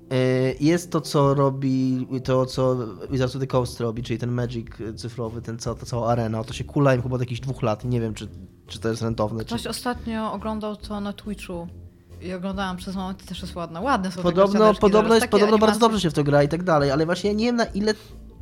Yy, 0.10 0.56
Jest 0.60 0.92
to, 0.92 1.02
co 1.02 1.34
robi, 1.34 2.08
to 2.24 2.46
co 2.46 2.78
Wizards 3.12 3.36
of 3.36 3.40
the 3.40 3.48
Coast 3.48 3.80
robi, 3.80 4.04
czyli 4.04 4.20
ten 4.20 4.32
Magic 4.32 4.68
cyfrowy, 4.96 5.42
ten, 5.42 5.58
ta 5.58 5.76
cała 5.76 6.12
arena. 6.12 6.44
To 6.44 6.54
się 6.54 6.64
kula 6.64 6.96
im 6.96 7.02
chyba 7.02 7.16
od 7.16 7.22
jakichś 7.22 7.42
dwóch 7.42 7.62
lat. 7.62 7.86
Nie 7.86 8.02
wiem, 8.02 8.14
czy, 8.14 8.28
czy 8.68 8.80
to 8.80 8.90
jest 8.90 9.02
rentowne. 9.02 9.40
Czy... 9.40 9.56
Ktoś 9.56 9.68
ostatnio 9.68 10.34
oglądał 10.34 10.76
to 10.76 11.00
na 11.00 11.14
Twitchu 11.14 11.68
i 12.24 12.34
oglądałam 12.34 12.78
przez 12.78 12.96
moment 12.96 13.24
i 13.24 13.28
też 13.28 13.42
jest 13.42 13.56
ładna. 13.56 13.82
Ładne 13.82 14.12
są 14.12 14.22
Podobno, 14.22 14.74
podobno, 14.74 15.16
jest, 15.16 15.28
podobno 15.28 15.58
bardzo 15.58 15.66
animacje. 15.66 15.80
dobrze 15.80 16.00
się 16.02 16.10
w 16.10 16.14
to 16.14 16.24
gra 16.24 16.44
i 16.44 16.48
tak 16.48 16.64
dalej, 16.64 16.92
ale 16.92 17.06
właśnie 17.06 17.30
ja 17.30 17.36
nie 17.36 17.46
wiem 17.46 17.56
na 17.56 17.66
ile 17.66 17.94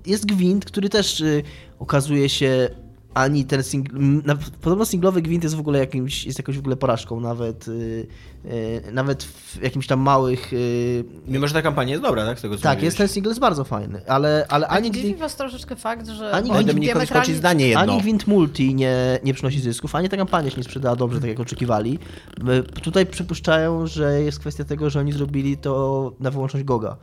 jest 0.05 0.25
Gwint, 0.25 0.65
który 0.65 0.89
też 0.89 1.21
y, 1.21 1.43
okazuje 1.79 2.29
się 2.29 2.69
ani 3.13 3.45
ten 3.45 3.63
singl... 3.63 3.95
podobno 4.61 4.85
singlowy 4.85 5.21
Gwint 5.21 5.43
jest 5.43 5.55
w 5.55 5.59
ogóle 5.59 5.79
jakimś, 5.79 6.25
jest 6.25 6.39
jakąś 6.39 6.55
w 6.55 6.59
ogóle 6.59 6.75
porażką 6.75 7.19
nawet 7.19 7.67
y, 7.67 8.07
y, 8.45 8.81
nawet 8.91 9.23
w 9.23 9.61
jakimś 9.63 9.87
tam 9.87 9.99
małych 9.99 10.53
y, 10.53 11.03
Mimo, 11.27 11.47
że 11.47 11.53
ta 11.53 11.61
kampania 11.61 11.89
jest 11.91 12.03
dobra, 12.03 12.25
tak? 12.25 12.39
Z 12.39 12.41
tego, 12.41 12.55
co 12.57 12.61
tak, 12.63 12.71
mówiłeś. 12.71 12.83
jest 12.85 12.97
ten 12.97 13.07
single 13.07 13.29
jest 13.29 13.39
bardzo 13.39 13.63
fajny, 13.63 14.01
ale, 14.07 14.45
ale 14.49 14.67
A 14.67 14.71
nie 14.71 14.77
ani, 14.77 14.91
dziwi 14.91 15.03
Gwint, 15.07 15.19
was 15.19 15.35
troszeczkę 15.35 15.75
fakt, 15.75 16.07
że 16.07 16.31
Ani 16.31 16.49
Gwint 16.51 16.69
diametralnie- 16.79 17.33
zdanie 17.35 17.67
jedno. 17.67 17.81
ani 17.81 18.01
Gwint 18.01 18.27
Multi 18.27 18.75
nie, 18.75 19.19
nie 19.23 19.33
przynosi 19.33 19.59
zysków, 19.61 19.95
ani 19.95 20.09
ta 20.09 20.17
kampania 20.17 20.49
się 20.49 20.57
nie 20.57 20.63
sprzedała 20.63 20.95
dobrze, 20.95 21.19
tak 21.19 21.29
jak 21.29 21.39
oczekiwali. 21.39 21.99
Y, 22.77 22.81
Tutaj 22.81 23.05
przypuszczają, 23.05 23.87
że 23.87 24.21
jest 24.21 24.39
kwestia 24.39 24.63
tego, 24.63 24.89
że 24.89 24.99
oni 24.99 25.11
zrobili 25.13 25.57
to 25.57 26.11
na 26.19 26.31
wyłączność 26.31 26.65
Goga. 26.65 26.97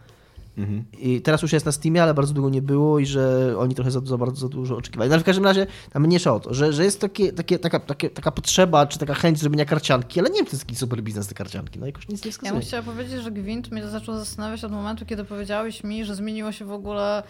Mhm. 0.58 0.84
I 0.98 1.20
teraz 1.20 1.42
już 1.42 1.52
jest 1.52 1.66
na 1.66 1.72
Steamie, 1.72 2.02
ale 2.02 2.14
bardzo 2.14 2.34
długo 2.34 2.50
nie 2.50 2.62
było 2.62 2.98
i 2.98 3.06
że 3.06 3.54
oni 3.58 3.74
trochę 3.74 3.90
za, 3.90 4.00
za 4.00 4.18
bardzo 4.18 4.40
za 4.40 4.48
dużo 4.48 4.76
oczekiwali. 4.76 5.08
No 5.08 5.14
ale 5.14 5.22
w 5.22 5.26
każdym 5.26 5.44
razie 5.44 5.66
tam 5.92 6.02
mniejsza 6.02 6.34
o 6.34 6.40
to, 6.40 6.54
że, 6.54 6.72
że 6.72 6.84
jest 6.84 7.00
takie, 7.00 7.32
takie, 7.32 7.58
taka, 7.58 7.80
takie, 7.80 8.10
taka 8.10 8.30
potrzeba, 8.30 8.86
czy 8.86 8.98
taka 8.98 9.14
chęć 9.14 9.38
zrobienia 9.38 9.64
karcianki, 9.64 10.20
ale 10.20 10.30
nie 10.30 10.36
wiem, 10.36 10.44
czy 10.44 10.50
to 10.50 10.56
jest 10.56 10.64
taki 10.66 10.76
super 10.76 11.02
biznes 11.02 11.26
te 11.28 11.34
karcianki. 11.34 11.78
No 11.78 11.86
jakoś 11.86 12.08
nic 12.08 12.24
nie 12.24 12.28
Ja 12.28 12.32
wskazuje. 12.32 12.52
bym 12.60 12.62
chciała 12.68 12.82
powiedzieć, 12.82 13.22
że 13.22 13.30
Gwint 13.30 13.70
mnie 13.70 13.88
zaczął 13.88 14.14
zastanawiać 14.16 14.64
od 14.64 14.72
momentu, 14.72 15.06
kiedy 15.06 15.24
powiedziałeś 15.24 15.84
mi, 15.84 16.04
że 16.04 16.14
zmieniło 16.14 16.52
się 16.52 16.64
w 16.64 16.72
ogóle 16.72 17.22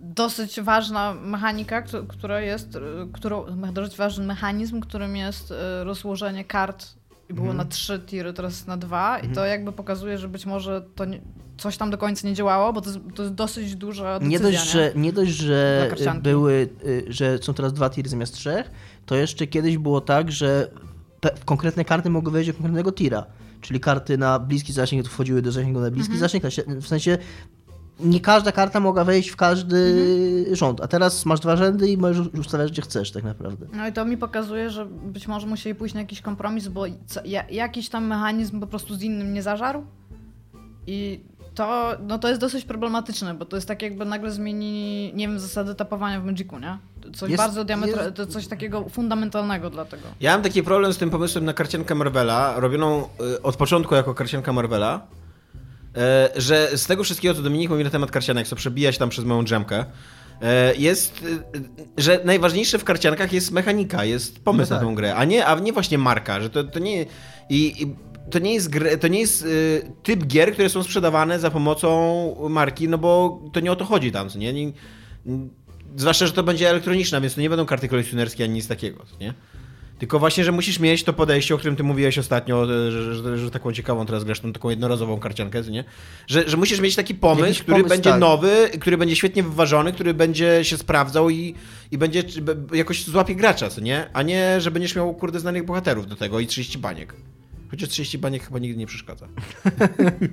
dosyć 0.00 0.60
ważna 0.60 1.14
mechanika, 1.14 1.82
któ- 1.82 2.06
która 2.06 2.40
jest, 2.40 2.76
y, 2.76 2.80
którą, 3.12 3.44
dosyć 3.72 3.96
ważny 3.96 4.26
mechanizm, 4.26 4.80
którym 4.80 5.16
jest 5.16 5.50
y, 5.50 5.84
rozłożenie 5.84 6.44
kart 6.44 6.86
i 7.30 7.34
było 7.34 7.52
na 7.52 7.64
trzy 7.64 7.98
tiry, 8.06 8.32
teraz 8.32 8.66
na 8.66 8.76
dwa 8.76 9.18
i 9.18 9.28
to 9.28 9.44
jakby 9.44 9.72
pokazuje, 9.72 10.18
że 10.18 10.28
być 10.28 10.46
może 10.46 10.82
to 10.94 11.04
nie, 11.04 11.20
coś 11.58 11.76
tam 11.76 11.90
do 11.90 11.98
końca 11.98 12.28
nie 12.28 12.34
działało, 12.34 12.72
bo 12.72 12.80
to 12.80 12.90
jest, 12.90 13.00
to 13.14 13.22
jest 13.22 13.34
dosyć 13.34 13.76
duża 13.76 14.18
decyzja, 14.18 14.38
Nie 14.38 14.44
dość, 14.52 14.70
że, 14.70 14.92
nie 14.96 15.12
dość, 15.12 15.30
że 15.30 15.86
karcianki. 15.90 16.22
były, 16.22 16.68
y, 16.86 17.04
że 17.08 17.38
są 17.42 17.54
teraz 17.54 17.72
dwa 17.72 17.90
tiry 17.90 18.08
zamiast 18.08 18.34
trzech, 18.34 18.70
to 19.06 19.14
jeszcze 19.16 19.46
kiedyś 19.46 19.78
było 19.78 20.00
tak, 20.00 20.32
że 20.32 20.70
konkretne 21.44 21.84
karty 21.84 22.10
mogły 22.10 22.32
wejść 22.32 22.50
do 22.50 22.54
konkretnego 22.54 22.92
tira. 22.92 23.26
Czyli 23.60 23.80
karty 23.80 24.18
na 24.18 24.38
bliski 24.38 24.72
zasięg 24.72 25.08
wchodziły 25.08 25.42
do 25.42 25.52
zasięgu 25.52 25.80
na 25.80 25.90
bliski 25.90 26.12
Mhm. 26.12 26.20
zasięg, 26.20 26.44
w 26.82 26.86
sensie 26.88 27.18
nie 28.04 28.20
każda 28.20 28.52
karta 28.52 28.80
mogła 28.80 29.04
wejść 29.04 29.28
w 29.28 29.36
każdy 29.36 29.76
Mhm. 30.38 30.56
rząd, 30.56 30.80
a 30.80 30.88
teraz 30.88 31.26
masz 31.26 31.40
dwa 31.40 31.56
rzędy 31.56 31.88
i 31.88 31.96
możesz 31.96 32.26
ustawiać 32.26 32.70
gdzie 32.72 32.82
chcesz 32.82 33.10
tak 33.12 33.24
naprawdę. 33.24 33.66
No 33.72 33.88
i 33.88 33.92
to 33.92 34.04
mi 34.04 34.16
pokazuje, 34.16 34.70
że 34.70 34.86
być 34.86 35.28
może 35.28 35.46
musieli 35.46 35.74
pójść 35.74 35.94
na 35.94 36.00
jakiś 36.00 36.20
kompromis, 36.20 36.68
bo 36.68 36.84
co, 37.06 37.20
ja, 37.24 37.44
jakiś 37.50 37.88
tam 37.88 38.06
mechanizm 38.06 38.60
po 38.60 38.66
prostu 38.66 38.94
z 38.94 39.02
innym 39.02 39.34
nie 39.34 39.42
zażarł. 39.42 39.84
I 40.86 41.20
to, 41.54 41.90
no 42.06 42.18
to 42.18 42.28
jest 42.28 42.40
dosyć 42.40 42.64
problematyczne, 42.64 43.34
bo 43.34 43.44
to 43.44 43.56
jest 43.56 43.68
tak 43.68 43.82
jakby 43.82 44.04
nagle 44.04 44.30
zmienili, 44.30 45.14
nie 45.14 45.28
wiem, 45.28 45.38
zasady 45.38 45.74
tapowania 45.74 46.20
w 46.20 46.24
Magicu, 46.24 46.58
nie? 46.58 46.78
Coś 47.14 47.30
Jest- 47.30 47.42
bardzo 47.42 47.64
diametra- 47.64 48.02
jest- 48.04 48.14
to 48.16 48.26
coś 48.26 48.46
takiego 48.46 48.88
fundamentalnego 48.88 49.70
dla 49.70 49.84
tego. 49.84 50.02
Ja 50.20 50.32
mam 50.32 50.42
taki 50.42 50.62
problem 50.62 50.92
z 50.92 50.98
tym 50.98 51.10
pomysłem 51.10 51.44
na 51.44 51.52
karciankę 51.52 51.94
Marvela, 51.94 52.60
robioną 52.60 53.04
y, 53.36 53.42
od 53.42 53.56
początku 53.56 53.94
jako 53.94 54.14
karcianka 54.14 54.52
Marvela, 54.52 55.00
że 56.36 56.70
z 56.74 56.86
tego 56.86 57.04
wszystkiego, 57.04 57.34
co 57.34 57.42
Dominik 57.42 57.70
mówi 57.70 57.84
na 57.84 57.90
temat 57.90 58.10
karcianek, 58.10 58.48
co 58.48 58.56
przebija 58.56 58.92
się 58.92 58.98
tam 58.98 59.08
przez 59.08 59.24
moją 59.24 59.44
dżemkę, 59.44 59.84
y, 59.84 60.76
jest, 60.76 61.22
y, 61.22 61.62
że 61.96 62.20
najważniejsze 62.24 62.78
w 62.78 62.84
karciankach 62.84 63.32
jest 63.32 63.50
mechanika, 63.50 64.04
jest 64.04 64.44
pomysł 64.44 64.70
No 64.70 64.76
na 64.76 64.80
tak. 64.80 64.88
tą 64.88 64.94
grę, 64.94 65.14
a 65.14 65.24
nie, 65.24 65.46
a 65.46 65.58
nie 65.58 65.72
właśnie 65.72 65.98
marka, 65.98 66.40
że 66.40 66.50
to, 66.50 66.64
to 66.64 66.78
nie... 66.78 67.06
I, 67.50 67.82
i 67.82 67.96
to 68.30 68.38
nie 68.38 68.54
jest, 68.54 68.68
gry, 68.70 68.98
to 68.98 69.08
nie 69.08 69.20
jest 69.20 69.42
y, 69.42 69.92
typ 70.02 70.26
gier, 70.26 70.52
które 70.52 70.68
są 70.68 70.82
sprzedawane 70.82 71.40
za 71.40 71.50
pomocą 71.50 72.48
marki, 72.48 72.88
no 72.88 72.98
bo 72.98 73.42
to 73.52 73.60
nie 73.60 73.72
o 73.72 73.76
to 73.76 73.84
chodzi 73.84 74.12
tam, 74.12 74.28
co 74.28 74.38
nie? 74.38 74.52
nie 74.52 74.72
zwłaszcza, 75.96 76.26
że 76.26 76.32
to 76.32 76.42
będzie 76.42 76.70
elektroniczna, 76.70 77.20
więc 77.20 77.34
to 77.34 77.40
nie 77.40 77.48
będą 77.48 77.66
karty 77.66 77.88
kolekcjonerskie 77.88 78.44
ani 78.44 78.52
nic 78.52 78.68
takiego, 78.68 79.04
nie? 79.20 79.34
Tylko 80.00 80.18
właśnie, 80.18 80.44
że 80.44 80.52
musisz 80.52 80.78
mieć 80.78 81.04
to 81.04 81.12
podejście, 81.12 81.54
o 81.54 81.58
którym 81.58 81.76
ty 81.76 81.82
mówiłeś 81.82 82.18
ostatnio, 82.18 82.66
że, 82.66 82.92
że, 82.92 83.14
że, 83.14 83.38
że 83.38 83.50
taką 83.50 83.72
ciekawą 83.72 84.06
teraz 84.06 84.24
grasz, 84.24 84.40
tą 84.40 84.52
taką 84.52 84.70
jednorazową 84.70 85.18
karciankę, 85.18 85.62
nie? 85.62 85.84
Że, 86.26 86.48
że 86.48 86.56
musisz 86.56 86.80
mieć 86.80 86.96
taki 86.96 87.14
pomysł, 87.14 87.42
Jakiś 87.42 87.62
który 87.62 87.76
pomysł, 87.76 87.88
będzie 87.88 88.10
tak. 88.10 88.20
nowy, 88.20 88.70
który 88.80 88.98
będzie 88.98 89.16
świetnie 89.16 89.42
wyważony, 89.42 89.92
który 89.92 90.14
będzie 90.14 90.64
się 90.64 90.76
sprawdzał 90.76 91.30
i, 91.30 91.54
i 91.90 91.98
będzie 91.98 92.22
jakoś 92.72 93.04
złapie 93.04 93.34
gracza, 93.34 93.68
nie? 93.82 94.10
A 94.12 94.22
nie, 94.22 94.60
że 94.60 94.70
będziesz 94.70 94.96
miał, 94.96 95.14
kurde, 95.14 95.40
znanych 95.40 95.64
bohaterów 95.64 96.06
do 96.06 96.16
tego 96.16 96.40
i 96.40 96.46
30 96.46 96.78
baniek. 96.78 97.14
Chociaż 97.70 97.88
30 97.88 98.18
baniek 98.18 98.44
chyba 98.44 98.58
nigdy 98.58 98.78
nie 98.78 98.86
przeszkadza. 98.86 99.28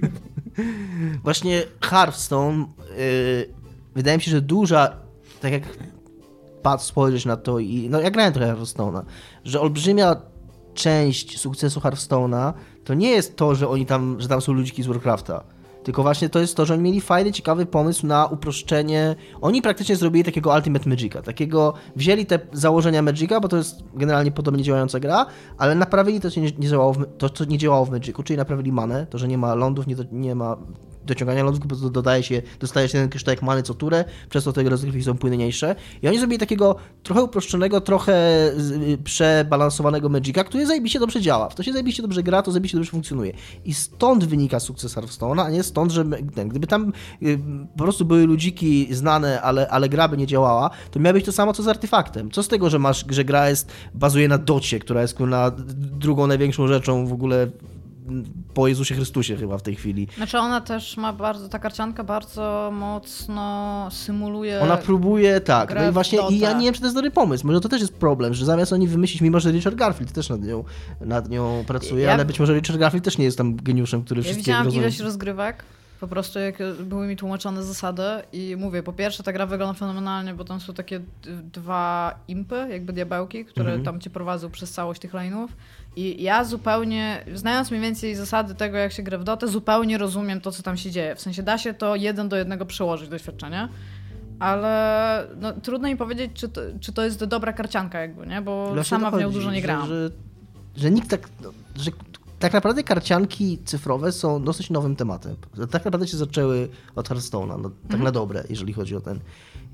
Właśnie 1.24 1.64
Hearthstone, 1.82 2.66
yy, 2.98 3.54
wydaje 3.96 4.18
mi 4.18 4.24
się, 4.24 4.32
że 4.32 4.42
duża, 4.42 4.98
tak 5.42 5.52
jak 5.52 5.64
patrz, 6.68 6.86
spojrzeć 6.86 7.26
na 7.26 7.38
to 7.38 7.60
i, 7.60 7.88
no 7.90 8.02
ja 8.02 8.12
grałem 8.12 8.34
trochę 8.34 8.54
Hearthstone'a, 8.54 9.02
że 9.44 9.62
olbrzymia 9.62 10.16
część 10.74 11.40
sukcesu 11.40 11.80
Hearthstone'a 11.80 12.54
to 12.84 12.94
nie 12.94 13.10
jest 13.10 13.36
to, 13.36 13.56
że 13.56 13.70
oni 13.70 13.86
tam, 13.86 14.16
że 14.20 14.28
tam 14.28 14.42
są 14.42 14.54
ludziki 14.54 14.84
z 14.84 14.88
Warcrafta, 14.88 15.44
tylko 15.84 16.04
właśnie 16.04 16.30
to 16.30 16.40
jest 16.40 16.56
to, 16.56 16.66
że 16.66 16.74
oni 16.74 16.84
mieli 16.84 17.02
fajny, 17.02 17.32
ciekawy 17.32 17.66
pomysł 17.66 18.08
na 18.08 18.26
uproszczenie. 18.26 19.16
Oni 19.42 19.62
praktycznie 19.62 19.96
zrobili 19.96 20.24
takiego 20.24 20.54
Ultimate 20.54 20.90
Magica, 20.90 21.22
takiego 21.22 21.74
wzięli 21.96 22.26
te 22.26 22.40
założenia 22.54 23.02
Magica, 23.02 23.40
bo 23.40 23.48
to 23.48 23.58
jest 23.58 23.84
generalnie 23.94 24.32
podobnie 24.32 24.64
działająca 24.64 25.00
gra, 25.00 25.26
ale 25.58 25.76
naprawili 25.76 26.22
to, 26.22 26.32
co 26.32 26.40
nie, 26.40 26.52
nie 26.58 26.68
działało 26.68 26.94
w, 26.94 27.06
to, 27.18 27.30
co 27.30 27.46
nie 27.46 27.58
działało 27.58 27.86
w 27.86 27.92
Magicu, 27.92 28.24
czyli 28.24 28.38
naprawili 28.38 28.72
manę, 28.72 29.08
to, 29.10 29.18
że 29.18 29.28
nie 29.28 29.38
ma 29.38 29.56
lądów, 29.56 29.88
nie, 29.88 29.96
nie 30.12 30.36
ma 30.36 30.58
dociągania 31.08 31.44
lądów, 31.44 31.92
dodaje 31.92 32.24
się, 32.24 32.42
dostajesz 32.60 32.94
jeden 32.94 33.10
kryształek 33.10 33.42
many 33.42 33.64
co 33.64 33.74
turę, 33.74 34.06
przez 34.30 34.44
to 34.44 34.54
te 34.54 34.64
rozgrywki 34.64 35.04
są 35.04 35.18
płynniejsze. 35.18 35.76
I 36.02 36.08
oni 36.08 36.18
zrobili 36.18 36.40
takiego 36.40 36.76
trochę 37.04 37.24
uproszczonego, 37.24 37.82
trochę 37.82 38.48
y, 38.94 38.98
przebalansowanego 39.04 40.10
Magica, 40.10 40.44
który 40.44 40.66
zajebiście 40.66 41.00
dobrze 41.00 41.22
działa. 41.22 41.50
W 41.50 41.56
to 41.56 41.64
się 41.64 41.72
zajebiście 41.72 42.02
dobrze 42.02 42.24
gra, 42.24 42.42
to 42.42 42.52
zajebiście 42.52 42.78
dobrze 42.78 42.92
funkcjonuje. 42.92 43.34
I 43.66 43.74
stąd 43.74 44.26
wynika 44.26 44.60
sukces 44.60 44.96
Hearthstone'a, 44.96 45.42
a 45.42 45.50
nie 45.50 45.64
stąd, 45.64 45.92
że 45.92 46.06
ten, 46.36 46.50
gdyby 46.50 46.68
tam 46.68 46.94
y, 47.24 47.40
po 47.78 47.84
prostu 47.84 48.06
były 48.06 48.26
ludziki 48.26 48.88
znane, 48.92 49.42
ale, 49.42 49.70
ale 49.70 49.90
gra 49.90 50.08
by 50.08 50.18
nie 50.18 50.28
działała, 50.28 50.70
to 50.92 51.00
miało 51.00 51.14
być 51.14 51.26
to 51.26 51.32
samo 51.32 51.54
co 51.54 51.64
z 51.64 51.68
artefaktem. 51.68 52.32
Co 52.32 52.44
z 52.44 52.48
tego, 52.48 52.70
że 52.70 52.80
masz, 52.80 53.06
że 53.10 53.26
gra 53.26 53.50
jest, 53.50 53.72
bazuje 53.94 54.28
na 54.28 54.38
docie, 54.38 54.80
która 54.80 55.02
jest 55.02 55.14
kurna 55.14 55.52
drugą 55.76 56.28
największą 56.28 56.68
rzeczą 56.68 57.08
w 57.08 57.14
ogóle 57.14 57.48
po 58.54 58.68
Jezusie 58.68 58.96
Chrystusie 58.96 59.36
chyba 59.38 59.58
w 59.58 59.62
tej 59.62 59.76
chwili. 59.76 60.08
Znaczy 60.18 60.38
ona 60.38 60.62
też 60.62 60.98
ma 60.98 61.14
bardzo, 61.14 61.50
ta 61.50 61.60
karcianka 61.60 62.04
bardzo 62.04 62.70
mocno 62.74 63.88
symuluje... 63.92 64.62
Ona 64.62 64.78
próbuje, 64.78 65.42
tak. 65.42 65.76
No 65.76 65.90
i 65.90 65.92
właśnie, 65.92 66.20
i 66.30 66.40
ja 66.40 66.54
nie 66.54 66.66
wiem, 66.66 66.74
czy 66.74 66.80
to 66.80 66.86
jest 66.86 66.96
dobry 66.96 67.12
pomysł. 67.12 67.48
Może 67.48 67.62
to 67.62 67.70
też 67.70 67.82
jest 67.82 67.94
problem, 67.94 68.34
że 68.34 68.46
zamiast 68.46 68.74
oni 68.74 68.88
wymyślić, 68.88 69.22
mimo 69.22 69.40
że 69.40 69.52
Richard 69.52 69.76
Garfield 69.76 70.12
też 70.14 70.30
nad 70.30 70.42
nią, 70.44 70.64
nad 71.02 71.30
nią 71.30 71.64
pracuje, 71.68 72.04
Ja- 72.06 72.14
ale 72.14 72.26
być 72.26 72.40
może 72.40 72.54
Richard 72.54 72.80
Garfield 72.80 73.06
też 73.06 73.18
nie 73.18 73.26
jest 73.26 73.38
tam 73.38 73.56
geniuszem, 73.56 74.04
który 74.04 74.20
Ja 74.20 74.24
wszystkie 74.24 74.42
widziałam 74.42 74.66
rozumie. 74.66 74.84
ilość 74.84 75.00
rozgrywek, 75.00 75.64
po 76.00 76.08
prostu 76.08 76.40
jak 76.40 76.56
były 76.84 77.08
mi 77.08 77.16
tłumaczone 77.16 77.64
zasady 77.64 78.04
i 78.34 78.56
mówię, 78.60 78.84
po 78.84 78.94
pierwsze 78.94 79.24
ta 79.24 79.34
gra 79.34 79.46
wygląda 79.46 79.74
fenomenalnie, 79.74 80.34
bo 80.34 80.44
tam 80.44 80.60
są 80.60 80.74
takie 80.74 81.00
dwa 81.54 82.16
impy, 82.28 82.68
jakby 82.72 82.94
diabełki, 82.94 83.46
które 83.46 83.66
Mhm. 83.70 83.84
tam 83.86 84.00
cię 84.02 84.10
prowadzą 84.10 84.50
przez 84.52 84.72
całość 84.72 85.02
tych 85.02 85.14
lane'ów 85.14 85.48
i 85.96 86.24
ja 86.24 86.44
zupełnie, 86.44 87.26
znając 87.36 87.72
mniej 87.72 87.82
więcej 87.84 88.16
zasady 88.16 88.56
tego, 88.56 88.78
jak 88.78 88.92
się 88.92 89.04
gra 89.04 89.18
w 89.18 89.24
Dotę, 89.24 89.48
zupełnie 89.48 89.98
rozumiem 89.98 90.42
to, 90.42 90.52
co 90.52 90.64
tam 90.64 90.78
się 90.78 90.92
dzieje. 90.92 91.16
W 91.16 91.22
sensie 91.22 91.44
da 91.44 91.58
się 91.58 91.74
to 91.74 91.96
jeden 91.96 92.30
do 92.30 92.36
jednego 92.36 92.66
przełożyć 92.66 93.10
doświadczenie. 93.10 93.68
Ale 94.40 95.28
no, 95.42 95.52
trudno 95.54 95.88
mi 95.88 95.98
powiedzieć, 95.98 96.32
czy 96.34 96.50
to, 96.50 96.62
czy 96.82 96.94
to 96.94 97.04
jest 97.04 97.26
dobra 97.26 97.54
karcianka, 97.54 98.00
jakby, 98.00 98.28
nie? 98.28 98.42
Bo 98.42 98.74
Właśnie 98.74 98.84
sama 98.84 99.12
w 99.12 99.14
nią 99.14 99.20
chodzi, 99.26 99.34
dużo 99.34 99.50
nie 99.52 99.56
że- 99.56 99.62
grałam. 99.62 99.88
Że, 99.88 100.10
że 100.76 100.92
nikt 100.92 101.10
tak, 101.10 101.30
no, 101.44 101.50
że 101.76 101.92
tak 102.40 102.54
naprawdę 102.54 102.84
karcianki 102.84 103.60
cyfrowe 103.66 104.12
są 104.12 104.44
dosyć 104.44 104.70
nowym 104.70 104.96
tematem. 104.96 105.36
Tak 105.72 105.86
naprawdę 105.86 106.08
się 106.08 106.18
zaczęły 106.18 106.70
od 106.96 107.10
Hearthstone'a, 107.10 107.62
no, 107.62 107.70
tak 107.70 107.84
Mhm. 107.84 108.04
na 108.04 108.12
dobre, 108.12 108.44
jeżeli 108.50 108.74
chodzi 108.74 108.96
o 108.96 109.02
ten. 109.02 109.20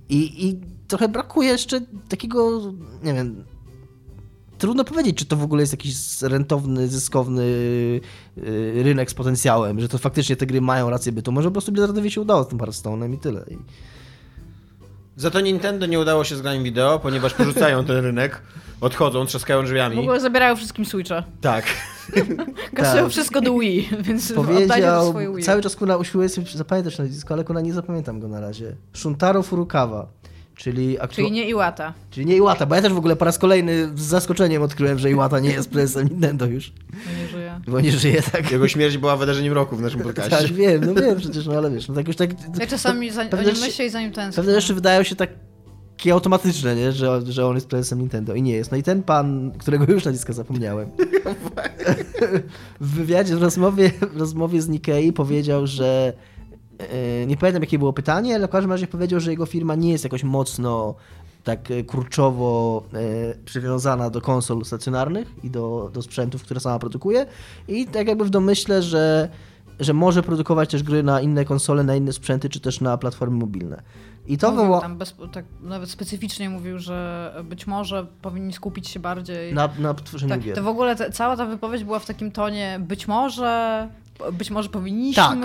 I, 0.09 0.47
I 0.47 0.59
trochę 0.87 1.07
brakuje 1.07 1.49
jeszcze 1.49 1.81
takiego, 2.09 2.61
nie 3.03 3.13
wiem, 3.13 3.43
trudno 4.57 4.83
powiedzieć, 4.83 5.17
czy 5.17 5.25
to 5.25 5.35
w 5.37 5.43
ogóle 5.43 5.61
jest 5.61 5.73
jakiś 5.73 6.21
rentowny, 6.21 6.87
zyskowny 6.87 7.41
y, 7.43 8.01
rynek 8.83 9.11
z 9.11 9.13
potencjałem, 9.13 9.79
że 9.79 9.89
to 9.89 9.97
faktycznie 9.97 10.35
te 10.35 10.45
gry 10.45 10.61
mają 10.61 10.89
rację 10.89 11.11
bytu. 11.11 11.31
Może 11.31 11.47
po 11.47 11.51
prostu 11.51 11.71
Blizzardowi 11.71 12.11
się 12.11 12.21
udało 12.21 12.43
z 12.43 12.47
tym 12.47 12.57
Hearthstone'em 12.59 13.13
i 13.13 13.17
tyle. 13.17 13.45
I... 13.51 13.57
Za 15.15 15.31
to 15.31 15.41
Nintendo 15.41 15.85
nie 15.85 15.99
udało 15.99 16.23
się 16.23 16.35
z 16.35 16.41
graniem 16.41 16.63
wideo, 16.63 16.99
ponieważ 16.99 17.33
porzucają 17.33 17.85
ten 17.85 17.97
rynek, 17.97 18.41
odchodzą, 18.81 19.25
trzaskają 19.25 19.63
drzwiami. 19.65 19.95
W 19.95 19.99
ogóle 19.99 20.19
zabierają 20.19 20.55
wszystkim 20.55 20.85
Switcha. 20.85 21.23
Tak. 21.41 21.65
Kasują 22.75 23.03
Tak. 23.03 23.11
wszystko 23.11 23.41
do 23.41 23.59
Wii, 23.59 23.89
więc 24.01 24.33
Powiedział, 24.33 25.09
swoje 25.09 25.35
Wii. 25.35 25.43
cały 25.45 25.61
czas 25.61 25.75
kuna 25.75 25.97
usiłuję 25.97 26.29
sobie 26.29 26.47
zapamiętać 26.53 26.97
nazwisko, 26.97 27.33
ale 27.33 27.43
kuna 27.43 27.61
nie 27.61 27.73
zapamiętam 27.73 28.19
go 28.19 28.27
na 28.27 28.39
razie. 28.39 28.75
Shuntaro 28.93 29.43
Furukawa, 29.43 30.07
czyli, 30.55 30.99
aktu... 30.99 31.15
Czyli 31.15 31.31
nie 31.31 31.49
Iwata. 31.49 31.93
czyli 32.11 32.25
nie 32.25 32.35
Iwata, 32.37 32.65
bo 32.65 32.75
ja 32.75 32.81
też 32.81 32.93
w 32.93 32.97
ogóle 32.97 33.15
po 33.15 33.25
raz 33.25 33.37
kolejny 33.39 33.89
z 33.95 34.01
zaskoczeniem 34.01 34.61
odkryłem, 34.61 34.99
że 34.99 35.11
Iwata 35.11 35.39
nie 35.39 35.49
jest 35.49 35.69
prezesem 35.69 36.07
Nintendo 36.07 36.45
już, 36.45 36.73
No 36.93 37.21
nie 37.21 37.27
żyje. 37.27 37.61
bo 37.67 37.81
nie 37.81 37.91
żyje 37.91 38.21
tak. 38.31 38.51
Jego 38.51 38.67
śmierć 38.67 38.97
była 38.97 39.17
wydarzeniem 39.17 39.53
roku 39.53 39.75
w 39.75 39.81
naszym 39.81 39.99
Tak, 40.03 40.15
podcaście. 40.15 40.53
wiem, 40.53 40.81
no 40.85 40.93
wiem 41.01 41.17
przecież, 41.17 41.45
no 41.47 41.53
ale 41.53 41.71
wiesz, 41.71 41.87
no 41.87 41.95
tak 41.95 42.07
już 42.07 42.15
tak... 42.17 42.29
Ja 42.59 42.67
czasami 42.67 43.11
za, 43.11 43.21
o 43.21 43.41
nim 43.41 43.53
myślę 43.61 43.85
i 43.85 43.89
za 43.89 44.01
nim 44.01 44.11
tęsknię. 44.11 44.43
Pewne 44.43 44.61
rzeczy 44.61 44.73
wydają 44.73 45.03
się 45.03 45.15
takie 45.97 46.13
automatyczne, 46.13 46.75
nie? 46.75 46.91
Że, 46.91 47.21
że 47.25 47.47
on 47.47 47.55
jest 47.55 47.67
prezesem 47.67 47.99
Nintendo 47.99 48.35
i 48.35 48.41
nie 48.41 48.53
jest. 48.53 48.71
No 48.71 48.77
i 48.77 48.83
ten 48.83 49.03
pan, 49.03 49.51
którego 49.57 49.93
już 49.93 50.05
nazwiska 50.05 50.33
zapomniałem, 50.33 50.89
w 52.81 52.95
wywiadzie, 52.95 53.35
w 53.35 53.41
rozmowie, 53.41 53.91
w 54.13 54.17
rozmowie 54.17 54.61
z 54.61 54.69
Nikkei 54.69 55.13
powiedział, 55.13 55.67
że 55.67 56.13
e, 56.79 57.25
nie 57.25 57.37
pamiętam 57.37 57.63
jakie 57.63 57.79
było 57.79 57.93
pytanie, 57.93 58.35
ale 58.35 58.47
w 58.47 58.51
każdym 58.51 58.71
razie 58.71 58.87
powiedział, 58.87 59.19
że 59.19 59.31
jego 59.31 59.45
firma 59.45 59.75
nie 59.75 59.91
jest 59.91 60.03
jakoś 60.03 60.23
mocno 60.23 60.95
tak 61.43 61.71
e, 61.71 61.83
kurczowo 61.83 62.83
e, 62.93 62.99
przywiązana 63.45 64.09
do 64.09 64.21
konsol 64.21 64.65
stacjonarnych 64.65 65.27
i 65.43 65.49
do, 65.49 65.89
do 65.93 66.01
sprzętów, 66.01 66.43
które 66.43 66.59
sama 66.59 66.79
produkuje 66.79 67.25
i 67.67 67.87
tak 67.87 68.07
jakby 68.07 68.25
w 68.25 68.29
domyśle, 68.29 68.81
że, 68.81 69.29
że 69.79 69.93
może 69.93 70.23
produkować 70.23 70.69
też 70.69 70.83
gry 70.83 71.03
na 71.03 71.21
inne 71.21 71.45
konsole, 71.45 71.83
na 71.83 71.95
inne 71.95 72.13
sprzęty, 72.13 72.49
czy 72.49 72.59
też 72.59 72.81
na 72.81 72.97
platformy 72.97 73.37
mobilne. 73.37 73.81
I 74.27 74.37
to 74.37 74.47
Mówił 74.47 74.63
wywoła... 74.63 74.81
tam 74.81 74.97
bez, 74.97 75.15
tak 75.31 75.45
nawet 75.61 75.89
specyficznie 75.89 76.49
mówił, 76.49 76.79
że 76.79 77.33
być 77.43 77.67
może 77.67 78.07
powinni 78.21 78.53
skupić 78.53 78.87
się 78.87 78.99
bardziej... 78.99 79.53
Na, 79.53 79.69
na 79.79 79.93
tworzeniu 79.93 80.29
tak, 80.29 80.41
gier. 80.41 80.55
to 80.55 80.63
w 80.63 80.67
ogóle 80.67 80.95
te, 80.95 81.11
cała 81.11 81.37
ta 81.37 81.45
wypowiedź 81.45 81.83
była 81.83 81.99
w 81.99 82.05
takim 82.05 82.31
tonie 82.31 82.79
być 82.87 83.07
może, 83.07 83.87
być 84.33 84.51
może 84.51 84.69
powinniśmy... 84.69 85.23
Tak. 85.23 85.39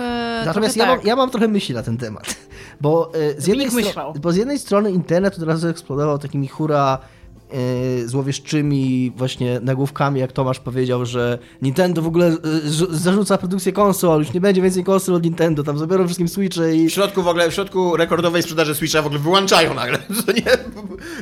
Natomiast 0.45 0.77
ja, 0.77 0.83
trochę 0.83 0.97
mam, 0.97 1.07
ja 1.07 1.15
mam 1.15 1.29
trochę 1.29 1.47
myśli 1.47 1.75
na 1.75 1.83
ten 1.83 1.97
temat. 1.97 2.35
Bo, 2.81 3.11
e, 3.13 3.41
z 3.41 3.47
jednej 3.47 3.69
stro- 3.69 4.19
bo 4.19 4.31
z 4.31 4.35
jednej 4.35 4.59
strony 4.59 4.91
internet 4.91 5.37
od 5.37 5.43
razu 5.43 5.67
eksplodował 5.67 6.19
takimi 6.19 6.47
hura 6.47 6.99
złowieszczymi 8.05 9.11
właśnie 9.15 9.59
nagłówkami, 9.63 10.19
jak 10.19 10.31
Tomasz 10.31 10.59
powiedział, 10.59 11.05
że 11.05 11.39
Nintendo 11.61 12.01
w 12.01 12.07
ogóle 12.07 12.31
rzu- 12.65 12.93
zarzuca 12.93 13.37
produkcję 13.37 13.71
konsol, 13.71 14.19
już 14.19 14.33
nie 14.33 14.41
będzie 14.41 14.61
więcej 14.61 14.83
konsol 14.83 15.15
od 15.15 15.23
Nintendo, 15.23 15.63
tam 15.63 15.77
zabiorą 15.77 16.05
wszystkim 16.05 16.27
Switche 16.27 16.75
i... 16.75 16.87
W 16.87 16.91
środku 16.91 17.23
w 17.23 17.27
ogóle, 17.27 17.51
w 17.51 17.53
środku 17.53 17.97
rekordowej 17.97 18.43
sprzedaży 18.43 18.75
Switcha 18.75 19.01
w 19.01 19.05
ogóle 19.05 19.21
wyłączają 19.21 19.73
nagle. 19.73 19.97
To, 20.25 20.31
nie, 20.31 20.43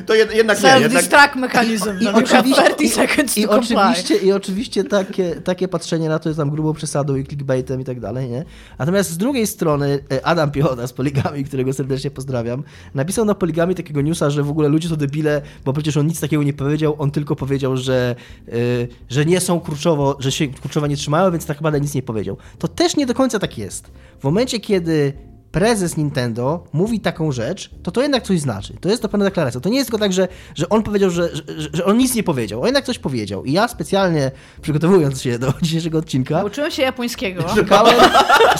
to 0.06 0.14
jed, 0.14 0.34
jednak 0.34 0.62
nie, 0.62 0.80
jednak... 0.80 1.36
Mechanism. 1.36 1.90
I 2.00 2.04
have 2.04 2.18
oczywiście, 2.18 2.74
30 2.74 2.88
seconds 2.88 3.38
i, 3.38 3.40
i, 3.40 3.46
oczywiście, 3.46 4.16
I 4.16 4.32
oczywiście 4.32 4.84
takie, 4.84 5.30
takie 5.30 5.68
patrzenie 5.68 6.08
na 6.08 6.18
to 6.18 6.28
jest 6.28 6.38
tam 6.38 6.50
grubą 6.50 6.72
przesadą 6.72 7.16
i 7.16 7.24
clickbaitem 7.24 7.80
i 7.80 7.84
tak 7.84 8.00
dalej, 8.00 8.30
nie? 8.30 8.44
Natomiast 8.78 9.10
z 9.10 9.16
drugiej 9.16 9.46
strony 9.46 9.98
e, 10.12 10.26
Adam 10.26 10.50
Piechota 10.50 10.86
z 10.86 10.92
Poligami, 10.92 11.44
którego 11.44 11.72
serdecznie 11.72 12.10
pozdrawiam, 12.10 12.62
napisał 12.94 13.24
na 13.24 13.34
Poligami 13.34 13.74
takiego 13.74 14.00
newsa, 14.00 14.30
że 14.30 14.42
w 14.42 14.50
ogóle 14.50 14.68
ludzie 14.68 14.88
to 14.88 14.96
debile, 14.96 15.42
bo 15.64 15.72
przecież 15.72 15.96
on 15.96 16.06
nic 16.06 16.17
takiego 16.20 16.42
nie 16.42 16.52
powiedział, 16.52 16.96
on 16.98 17.10
tylko 17.10 17.36
powiedział, 17.36 17.76
że, 17.76 18.16
y, 18.48 18.88
że 19.08 19.24
nie 19.26 19.40
są 19.40 19.60
kurczowo, 19.60 20.16
że 20.18 20.32
się 20.32 20.48
kurczowo 20.48 20.86
nie 20.86 20.96
trzymają, 20.96 21.30
więc 21.30 21.46
tak 21.46 21.56
naprawdę 21.56 21.80
nic 21.80 21.94
nie 21.94 22.02
powiedział. 22.02 22.36
To 22.58 22.68
też 22.68 22.96
nie 22.96 23.06
do 23.06 23.14
końca 23.14 23.38
tak 23.38 23.58
jest. 23.58 23.90
W 24.20 24.24
momencie, 24.24 24.60
kiedy 24.60 25.12
prezes 25.52 25.96
Nintendo 25.96 26.64
mówi 26.72 27.00
taką 27.00 27.32
rzecz, 27.32 27.70
to 27.82 27.90
to 27.90 28.02
jednak 28.02 28.22
coś 28.22 28.40
znaczy. 28.40 28.74
To 28.80 28.88
jest 28.88 29.02
to 29.02 29.08
pewna 29.08 29.24
deklaracja. 29.24 29.60
To 29.60 29.68
nie 29.68 29.76
jest 29.76 29.90
tylko 29.90 29.98
tak, 29.98 30.12
że, 30.12 30.28
że 30.54 30.68
on 30.68 30.82
powiedział, 30.82 31.10
że, 31.10 31.28
że, 31.36 31.42
że 31.72 31.84
on 31.84 31.96
nic 31.98 32.14
nie 32.14 32.22
powiedział. 32.22 32.60
On 32.60 32.66
jednak 32.66 32.84
coś 32.84 32.98
powiedział. 32.98 33.44
I 33.44 33.52
ja 33.52 33.68
specjalnie 33.68 34.30
przygotowując 34.62 35.22
się 35.22 35.38
do 35.38 35.52
dzisiejszego 35.62 35.98
odcinka, 35.98 36.44
Uczyłem 36.44 36.70
się 36.70 36.82
japońskiego. 36.82 37.48
szukałem, 37.54 37.94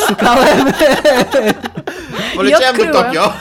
szukałem, 0.09 0.67
Poleciałem 2.37 2.77
do. 2.77 2.93
Tokio, 2.93 3.33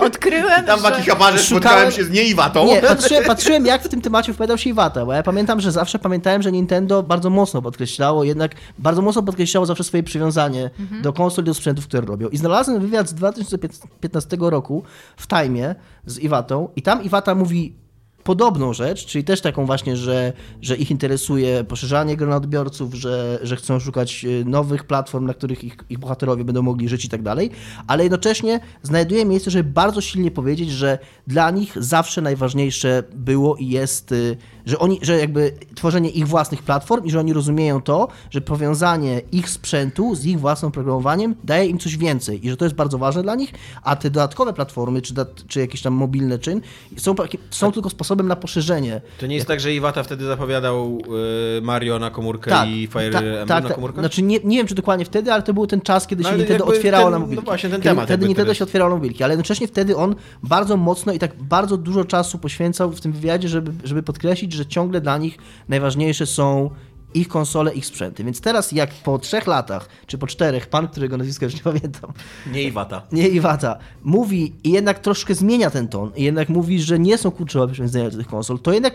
Odkryłem, 0.00 0.64
tam 0.66 0.80
w 0.80 0.82
że... 0.82 0.88
Akihabarze 0.88 1.38
Szukałem- 1.38 1.60
spotkałem 1.62 1.90
się 1.90 2.04
z 2.04 2.10
Nieiwatą. 2.10 2.66
Nie, 2.66 2.82
patrzyłem, 2.82 3.24
patrzyłem 3.24 3.66
jak 3.66 3.82
w 3.82 3.88
tym 3.88 4.00
temacie 4.00 4.32
wypowiadał 4.32 4.58
się 4.58 4.70
Iwata, 4.70 5.06
bo 5.06 5.12
ja 5.12 5.22
pamiętam, 5.22 5.60
że 5.60 5.72
zawsze 5.72 5.98
pamiętałem, 5.98 6.42
że 6.42 6.52
Nintendo 6.52 7.02
bardzo 7.02 7.30
mocno 7.30 7.62
podkreślało, 7.62 8.24
jednak 8.24 8.52
bardzo 8.78 9.02
mocno 9.02 9.22
podkreślało 9.22 9.66
zawsze 9.66 9.84
swoje 9.84 10.02
przywiązanie 10.02 10.70
do 11.02 11.12
konsol 11.12 11.44
i 11.44 11.46
do 11.46 11.54
sprzętów, 11.54 11.86
które 11.86 12.06
robią. 12.06 12.28
I 12.28 12.36
znalazłem 12.36 12.80
wywiad 12.80 13.08
z 13.08 13.14
2015 13.14 14.36
roku 14.40 14.82
w 15.16 15.26
Time 15.26 15.74
z 16.06 16.18
Iwatą 16.18 16.68
i 16.76 16.82
tam 16.82 17.02
Iwata 17.04 17.34
mówi 17.34 17.83
podobną 18.24 18.72
rzecz, 18.72 19.06
czyli 19.06 19.24
też 19.24 19.40
taką 19.40 19.66
właśnie, 19.66 19.96
że, 19.96 20.32
że 20.62 20.76
ich 20.76 20.90
interesuje 20.90 21.64
poszerzanie 21.64 22.16
grona 22.16 22.36
odbiorców, 22.36 22.94
że, 22.94 23.38
że 23.42 23.56
chcą 23.56 23.80
szukać 23.80 24.24
e, 24.24 24.44
nowych 24.44 24.84
platform, 24.84 25.26
na 25.26 25.34
których 25.34 25.64
ich, 25.64 25.76
ich 25.90 25.98
bohaterowie 25.98 26.44
będą 26.44 26.62
mogli 26.62 26.88
żyć 26.88 27.04
i 27.04 27.08
tak 27.08 27.22
dalej, 27.22 27.50
ale 27.86 28.02
jednocześnie 28.02 28.60
znajduje 28.82 29.24
miejsce, 29.24 29.50
żeby 29.50 29.70
bardzo 29.70 30.00
silnie 30.00 30.30
powiedzieć, 30.30 30.70
że 30.70 30.98
dla 31.26 31.50
nich 31.50 31.72
zawsze 31.76 32.20
najważniejsze 32.20 33.02
było 33.14 33.56
i 33.56 33.68
jest, 33.68 34.12
y, 34.12 34.36
że 34.66 34.78
oni, 34.78 34.98
że 35.02 35.18
jakby 35.18 35.52
tworzenie 35.74 36.10
ich 36.10 36.28
własnych 36.28 36.62
platform 36.62 37.04
i 37.04 37.10
że 37.10 37.20
oni 37.20 37.32
rozumieją 37.32 37.82
to, 37.82 38.08
że 38.30 38.40
powiązanie 38.40 39.20
ich 39.32 39.48
sprzętu 39.50 40.14
z 40.14 40.24
ich 40.26 40.40
własnym 40.40 40.72
programowaniem 40.72 41.34
daje 41.44 41.66
im 41.66 41.78
coś 41.78 41.96
więcej 41.96 42.46
i 42.46 42.50
że 42.50 42.56
to 42.56 42.64
jest 42.64 42.74
bardzo 42.74 42.98
ważne 42.98 43.22
dla 43.22 43.34
nich, 43.34 43.52
a 43.82 43.96
te 43.96 44.10
dodatkowe 44.10 44.52
platformy, 44.52 45.02
czy, 45.02 45.14
dat, 45.14 45.28
czy 45.48 45.60
jakieś 45.60 45.82
tam 45.82 45.92
mobilne 45.92 46.38
czyn, 46.38 46.60
są, 46.96 47.14
są 47.50 47.72
tylko 47.72 47.90
sposobem 47.90 48.28
na 48.28 48.36
poszerzenie 48.36 49.00
To 49.20 49.26
nie 49.26 49.34
jest 49.34 49.46
tak, 49.46 49.60
że 49.60 49.72
Iwata 49.74 50.02
wtedy 50.02 50.24
zapowiadał 50.24 50.98
y, 51.58 51.62
Mario 51.62 51.98
na 51.98 52.10
komórkę 52.10 52.66
i 52.66 52.86
Fire 52.86 53.10
ta- 53.10 53.18
Emblem 53.18 53.48
tak, 53.48 53.62
na 53.62 53.68
tak. 53.68 53.74
komórkę? 53.74 54.00
Znaczy 54.00 54.22
nie, 54.22 54.38
nie 54.44 54.56
wiem, 54.56 54.66
czy 54.66 54.74
dokładnie 54.74 55.04
wtedy, 55.04 55.32
ale 55.32 55.42
to 55.42 55.54
był 55.54 55.66
ten 55.66 55.80
czas, 55.80 56.06
kiedy 56.06 56.22
No, 56.22 56.30
się 56.30 56.36
Nintendo 56.36 56.64
otwierało 56.66 57.04
ten- 57.04 57.12
na 57.12 57.18
no 57.18 57.24
mobilki. 57.24 57.44
właśnie, 57.44 57.70
ten 57.70 57.80
temat 57.82 58.04
Wtedy 58.04 58.26
Nintendo 58.26 58.48
wtedy. 58.48 58.58
się 58.58 58.64
otwierało 58.64 58.90
na 58.90 58.96
mobilki, 58.96 59.24
ale 59.24 59.32
jednocześnie 59.32 59.68
wtedy 59.68 59.96
on 59.96 60.14
bardzo 60.42 60.76
mocno 60.76 61.12
i 61.12 61.18
tak 61.18 61.42
bardzo 61.42 61.76
dużo 61.76 62.04
czasu 62.04 62.38
poświęcał 62.38 62.90
w 62.92 63.00
tym 63.00 63.12
wywiadzie, 63.12 63.48
żeby, 63.48 63.72
żeby 63.84 64.02
podkreślić, 64.02 64.52
że 64.54 64.66
ciągle 64.66 65.00
dla 65.00 65.18
nich 65.18 65.38
najważniejsze 65.68 66.26
są 66.26 66.70
ich 67.14 67.28
konsole, 67.28 67.74
ich 67.74 67.86
sprzęty. 67.86 68.24
Więc 68.24 68.40
teraz 68.40 68.72
jak 68.72 68.90
po 68.90 69.18
trzech 69.18 69.46
latach, 69.46 69.88
czy 70.06 70.18
po 70.18 70.26
czterech, 70.26 70.66
pan, 70.66 70.88
którego 70.88 71.16
nazwiska 71.16 71.46
już 71.46 71.54
nie 71.54 71.60
pamiętam, 71.60 72.12
Nie 72.52 72.62
Iwata. 72.62 73.02
nie 73.12 73.28
Iwata, 73.28 73.78
mówi 74.02 74.52
i 74.64 74.70
jednak 74.70 74.98
troszkę 74.98 75.34
zmienia 75.34 75.70
ten 75.70 75.88
ton 75.88 76.10
i 76.16 76.22
jednak 76.24 76.48
mówi, 76.48 76.82
że 76.82 76.98
nie 76.98 77.18
są 77.18 77.30
kluczowe 77.30 77.72
przywiązania 77.72 78.10
do 78.10 78.16
tych 78.16 78.26
konsol, 78.26 78.58
to 78.58 78.72
jednak 78.72 78.94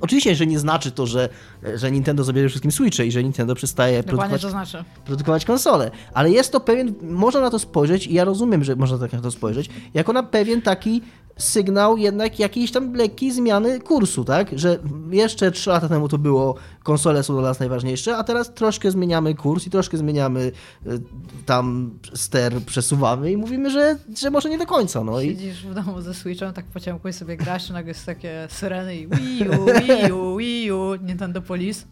oczywiście, 0.00 0.34
że 0.34 0.46
nie 0.46 0.58
znaczy 0.58 0.90
to, 0.90 1.06
że, 1.06 1.28
że 1.74 1.90
Nintendo 1.90 2.24
zabierze 2.24 2.48
wszystkim 2.48 2.72
Switche 2.72 3.06
i 3.06 3.12
że 3.12 3.22
Nintendo 3.22 3.54
przestaje 3.54 4.02
produkować, 4.02 4.42
to 4.42 4.50
znaczy. 4.50 4.84
produkować 5.04 5.44
konsole, 5.44 5.90
ale 6.14 6.30
jest 6.30 6.52
to 6.52 6.60
pewien, 6.60 6.94
można 7.02 7.40
na 7.40 7.50
to 7.50 7.58
spojrzeć 7.58 8.06
i 8.06 8.14
ja 8.14 8.24
rozumiem, 8.24 8.64
że 8.64 8.76
można 8.76 8.98
tak 8.98 9.12
na 9.12 9.20
to 9.20 9.30
spojrzeć, 9.30 9.70
jako 9.94 10.12
na 10.12 10.22
pewien 10.22 10.62
taki 10.62 11.02
sygnał 11.38 11.96
jednak 11.96 12.38
jakiejś 12.38 12.72
tam 12.72 12.94
lekkiej 12.94 13.32
zmiany 13.32 13.80
kursu, 13.80 14.24
tak? 14.24 14.58
Że 14.58 14.78
jeszcze 15.10 15.50
trzy 15.50 15.70
lata 15.70 15.88
temu 15.88 16.08
to 16.08 16.18
było 16.18 16.54
konsole 16.90 17.22
są 17.22 17.34
dla 17.34 17.42
nas 17.42 17.60
najważniejsze, 17.60 18.16
a 18.16 18.24
teraz 18.24 18.54
troszkę 18.54 18.90
zmieniamy 18.90 19.34
kurs 19.34 19.66
i 19.66 19.70
troszkę 19.70 19.96
zmieniamy 19.96 20.40
y, 20.86 21.00
tam 21.46 21.90
ster, 22.14 22.52
przesuwamy 22.66 23.32
i 23.32 23.36
mówimy, 23.36 23.70
że, 23.70 23.96
że 24.20 24.30
może 24.30 24.48
nie 24.50 24.58
do 24.58 24.66
końca, 24.66 25.04
no 25.04 25.20
i 25.20 25.28
Siedzisz 25.28 25.66
w 25.66 25.74
domu 25.74 26.00
ze 26.02 26.14
Switchem, 26.14 26.52
tak 26.52 26.64
po 26.64 26.80
ciemku 26.80 27.08
i 27.08 27.12
sobie 27.12 27.36
grasz 27.36 27.70
nagle 27.70 27.90
jest 27.90 28.06
takie 28.06 28.46
syreny 28.50 28.96
i 28.96 29.06
Wii 29.08 29.48
U, 29.48 29.64
Wii 29.66 30.12
U, 30.12 30.36
Wii 30.36 30.72
U, 30.72 30.94
Nintendo 30.94 31.42
Police. 31.42 31.84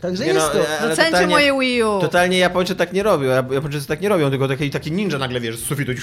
także 0.00 0.24
Nie 0.26 0.32
jest 0.32 0.46
no, 0.54 0.60
to. 0.60 0.88
Docencie 0.88 1.04
totalnie- 1.10 1.26
moje 1.34 1.58
Wii 1.60 1.82
U. 1.82 2.00
Totalnie 2.00 2.38
Japończycy 2.38 2.78
tak 2.78 2.92
nie 2.92 3.02
robią. 3.02 3.26
Jap- 3.28 3.52
Japończycy 3.52 3.86
tak 3.86 4.00
nie 4.00 4.08
robią, 4.08 4.30
tylko 4.30 4.48
taki, 4.48 4.70
taki 4.70 4.92
ninja 4.92 5.18
nagle, 5.18 5.40
wiesz, 5.40 5.56
z 5.58 5.64
sufitu 5.64 5.92
i 5.92 5.96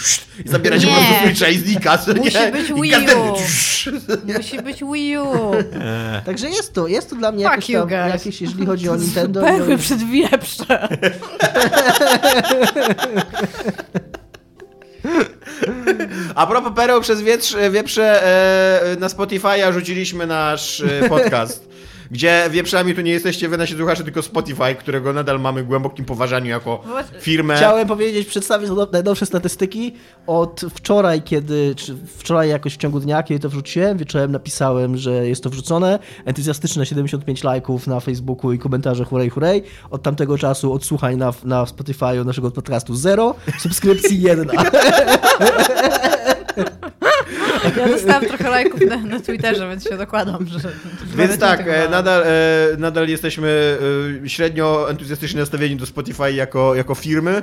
zabiera 0.49 0.79
się 0.79 0.87
Nie. 0.87 0.93
po 0.93 0.99
prostu 1.01 1.25
Switcha 1.25 1.47
i 1.47 1.57
znika. 1.57 1.97
Musi 2.17 2.37
nie? 2.37 2.51
być 2.51 2.69
I 2.69 2.73
Wii 2.73 2.93
U. 3.15 3.33
Musi 4.37 4.61
być 4.61 4.83
Wii 4.93 5.17
U. 5.17 5.51
Także 6.25 6.49
jest 6.49 6.73
to, 6.73 6.87
jest 6.87 7.09
to 7.09 7.15
dla 7.15 7.31
mnie 7.31 7.49
Fuck 7.49 7.67
tam, 7.71 7.87
guys. 7.87 8.40
Jeśli 8.41 8.65
chodzi 8.65 8.89
o 8.89 8.95
Nintendo. 8.95 9.41
Perły 9.41 9.77
przed 9.77 10.03
wieprze. 10.03 10.87
A 16.35 16.47
propos 16.47 16.71
pereł 16.75 17.01
przez 17.01 17.21
wietrz, 17.21 17.55
wieprze, 17.71 18.23
e, 18.23 18.95
na 18.99 19.07
Spotify'a 19.07 19.73
rzuciliśmy 19.73 20.27
nasz 20.27 20.81
e, 20.81 21.09
podcast. 21.09 21.70
Gdzie 22.11 22.49
wieprzami 22.51 22.95
tu 22.95 23.01
nie 23.01 23.11
jesteście 23.11 23.49
wy 23.49 23.57
nasi 23.57 23.75
słuchacze, 23.75 24.03
tylko 24.03 24.21
Spotify, 24.21 24.75
którego 24.79 25.13
nadal 25.13 25.39
mamy 25.39 25.63
w 25.63 25.67
głębokim 25.67 26.05
poważaniu 26.05 26.49
jako 26.49 26.83
firmę. 27.19 27.55
Chciałem 27.55 27.87
powiedzieć, 27.87 28.27
przedstawić 28.27 28.69
najnowsze 28.91 29.25
statystyki. 29.25 29.95
Od 30.27 30.61
wczoraj, 30.75 31.21
kiedy, 31.21 31.75
czy 31.75 31.97
wczoraj 32.17 32.49
jakoś 32.49 32.73
w 32.73 32.77
ciągu 32.77 32.99
dnia, 32.99 33.23
kiedy 33.23 33.39
to 33.39 33.49
wrzuciłem, 33.49 33.97
wieczorem 33.97 34.31
napisałem, 34.31 34.97
że 34.97 35.27
jest 35.27 35.43
to 35.43 35.49
wrzucone. 35.49 35.99
Entuzjastyczne 36.25 36.85
75 36.85 37.43
lajków 37.43 37.87
na 37.87 37.99
Facebooku 37.99 38.53
i 38.53 38.59
komentarze 38.59 39.05
hurej, 39.05 39.29
hurej. 39.29 39.63
Od 39.89 40.03
tamtego 40.03 40.37
czasu 40.37 40.73
odsłuchań 40.73 41.17
na, 41.17 41.33
na 41.43 41.65
Spotify 41.65 42.25
naszego 42.25 42.51
podcastu 42.51 42.95
zero, 42.95 43.35
subskrypcji 43.59 44.21
jedna. 44.21 44.53
Ja 47.77 47.87
dostałam 47.87 48.25
trochę 48.25 48.49
lajków 48.49 48.81
na, 48.81 48.97
na 48.97 49.19
Twitterze, 49.19 49.69
więc 49.69 49.83
się 49.83 49.97
dokładam, 49.97 50.47
że... 50.47 50.59
Więc 51.15 51.37
tak, 51.37 51.63
e, 51.67 51.89
nadal, 51.89 52.23
e, 52.23 52.27
nadal 52.77 53.07
jesteśmy 53.07 53.77
e, 54.25 54.29
średnio 54.29 54.89
entuzjastycznie 54.89 55.39
nastawieni 55.39 55.75
do 55.75 55.85
Spotify 55.85 56.33
jako, 56.33 56.75
jako 56.75 56.95
firmy 56.95 57.41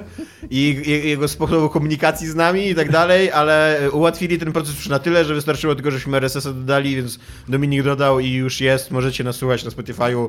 i, 0.50 0.82
i 0.86 1.08
jego 1.08 1.28
sposobu 1.28 1.68
komunikacji 1.68 2.28
z 2.28 2.34
nami 2.34 2.68
i 2.68 2.74
tak 2.74 2.90
dalej, 2.90 3.30
ale 3.32 3.80
ułatwili 3.92 4.38
ten 4.38 4.52
proces 4.52 4.74
już 4.74 4.88
na 4.88 4.98
tyle, 4.98 5.24
że 5.24 5.34
wystarczyło 5.34 5.74
tylko, 5.74 5.90
żeśmy 5.90 6.16
RSS-a 6.16 6.52
dodali, 6.52 6.96
więc 6.96 7.18
Dominik 7.48 7.82
dodał 7.82 8.20
i 8.20 8.32
już 8.32 8.60
jest. 8.60 8.90
Możecie 8.90 9.24
nas 9.24 9.36
słuchać 9.36 9.64
na 9.64 9.70
Spotify'u. 9.70 10.28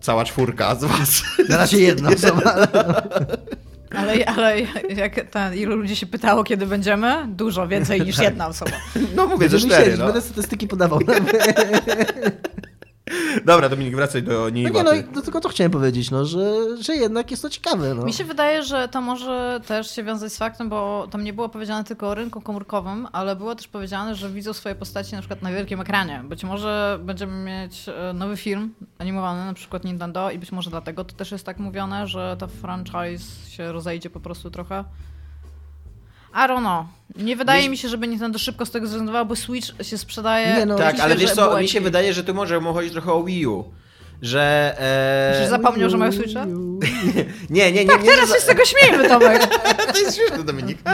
Cała 0.00 0.24
czwórka 0.24 0.74
z 0.74 0.84
was. 0.84 1.22
Na 1.48 1.56
razie 1.56 1.78
jedna 1.78 2.08
osoba. 2.08 2.54
Ale, 3.96 4.26
ale 4.26 4.60
jak 4.96 5.14
ten, 5.30 5.54
ilu 5.54 5.76
ludzi 5.76 5.96
się 5.96 6.06
pytało, 6.06 6.44
kiedy 6.44 6.66
będziemy? 6.66 7.26
Dużo, 7.28 7.68
więcej 7.68 8.00
niż 8.00 8.18
jedna 8.28 8.46
osoba. 8.46 8.72
No 9.16 9.26
mówię, 9.26 9.48
Żeby 9.48 9.62
cztery. 9.62 9.96
No. 9.96 10.04
Będę 10.04 10.20
statystyki 10.20 10.68
podawał. 10.68 11.00
Dobra, 13.44 13.68
Dominik, 13.68 13.96
wracaj 13.96 14.22
do 14.22 14.50
niej. 14.50 14.64
No 14.64 14.70
nie, 14.70 14.82
no, 14.82 14.92
i- 14.94 15.04
no 15.14 15.22
tylko 15.22 15.40
to 15.40 15.48
chciałem 15.48 15.70
powiedzieć, 15.70 16.10
no, 16.10 16.24
że, 16.24 16.54
że 16.82 16.94
jednak 16.96 17.30
jest 17.30 17.42
to 17.42 17.50
ciekawe. 17.50 17.94
No. 17.94 18.04
Mi 18.04 18.12
się 18.12 18.24
wydaje, 18.24 18.62
że 18.62 18.88
to 18.88 19.00
może 19.00 19.60
też 19.66 19.90
się 19.90 20.02
wiązać 20.04 20.32
z 20.32 20.38
faktem, 20.38 20.68
bo 20.68 21.08
tam 21.10 21.24
nie 21.24 21.32
było 21.32 21.48
powiedziane 21.48 21.84
tylko 21.84 22.08
o 22.08 22.14
rynku 22.14 22.40
komórkowym, 22.40 23.08
ale 23.12 23.36
było 23.36 23.54
też 23.54 23.68
powiedziane, 23.68 24.14
że 24.14 24.30
widzą 24.30 24.52
swoje 24.52 24.74
postaci 24.74 25.14
na 25.14 25.20
przykład 25.20 25.42
na 25.42 25.52
wielkim 25.52 25.80
ekranie. 25.80 26.22
Być 26.24 26.44
może 26.44 26.98
będziemy 27.02 27.44
mieć 27.44 27.88
e, 27.88 28.12
nowy 28.12 28.36
film 28.36 28.74
animowany, 28.98 29.44
na 29.46 29.54
przykład 29.54 29.84
Nintendo 29.84 30.30
i 30.30 30.38
być 30.38 30.52
może 30.52 30.70
dlatego 30.70 31.04
to 31.04 31.14
też 31.16 31.32
jest 31.32 31.46
tak 31.46 31.58
mówione, 31.58 32.06
że 32.06 32.36
ta 32.38 32.46
franchise 32.46 33.50
się 33.50 33.72
rozejdzie 33.72 34.10
po 34.10 34.20
prostu 34.20 34.50
trochę. 34.50 34.84
I 36.32 36.48
don't 36.48 36.60
know. 36.60 36.86
Nie 37.16 37.36
wydaje 37.36 37.62
Wiesz- 37.62 37.70
mi 37.70 37.76
się, 37.76 37.88
żeby 37.88 38.08
Nintendo 38.08 38.38
szybko 38.38 38.66
z 38.66 38.70
tego 38.70 38.86
zrezygnował, 38.86 39.26
bo 39.26 39.36
Switch 39.36 39.68
się 39.82 39.98
sprzedaje. 39.98 40.54
Nie, 40.56 40.66
no, 40.66 40.76
Tak, 40.76 40.92
Myślę, 40.92 41.04
ale 41.04 41.16
wiesz 41.16 41.32
co, 41.32 41.60
mi 41.60 41.68
się 41.68 41.80
wydaje, 41.80 42.14
że 42.14 42.24
tu 42.24 42.34
może 42.34 42.60
mu 42.60 42.74
chodzić 42.74 42.92
trochę 42.92 43.12
o 43.12 43.24
Wii 43.24 43.46
U. 43.46 43.64
Że... 44.22 44.74
E... 45.44 45.48
zapomniał, 45.48 45.90
że 45.90 45.96
mają 45.96 46.12
Switcha? 46.12 46.46
Nie, 47.50 47.72
nie, 47.72 47.84
nie. 47.84 47.90
Tak, 47.90 48.02
nie, 48.02 48.10
teraz 48.10 48.28
że- 48.28 48.34
się 48.34 48.40
z 48.40 48.46
tego 48.46 48.62
śmiejmy, 48.64 49.08
Tomek. 49.08 49.46
To 49.92 49.98
jest 49.98 50.16
śmieszne, 50.16 50.44
Dominik. 50.44 50.78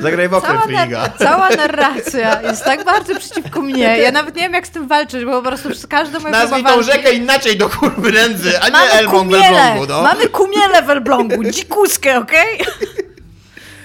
Zagraj 0.00 0.28
w 0.28 0.30
Cała, 0.30 0.66
nar- 0.66 1.18
cała 1.18 1.48
narracja 1.48 2.42
jest 2.42 2.64
tak 2.64 2.84
bardzo 2.84 3.14
przeciwko 3.18 3.62
mnie. 3.62 3.98
Ja 3.98 4.12
nawet 4.12 4.36
nie 4.36 4.42
wiem, 4.42 4.52
jak 4.52 4.66
z 4.66 4.70
tym 4.70 4.88
walczyć, 4.88 5.24
bo 5.24 5.42
po 5.42 5.48
prostu 5.48 5.70
przez 5.70 5.86
każdą 5.86 6.20
moją 6.20 6.32
Nazwij 6.32 6.64
tą 6.64 6.82
rzekę 6.82 7.12
inaczej 7.12 7.56
do 7.56 7.68
kurwy 7.68 8.12
nędzy, 8.12 8.60
a 8.60 8.66
nie 8.66 8.72
Mamy 8.72 8.90
Elbląg 8.90 9.30
w 9.30 9.34
Elblągu, 9.34 9.86
no. 9.88 10.02
mamy 10.02 10.28
kumiele 10.28 10.82
w 10.82 10.90
Elblągu, 10.90 11.44
dzikuskę, 11.44 12.18
okej? 12.18 12.58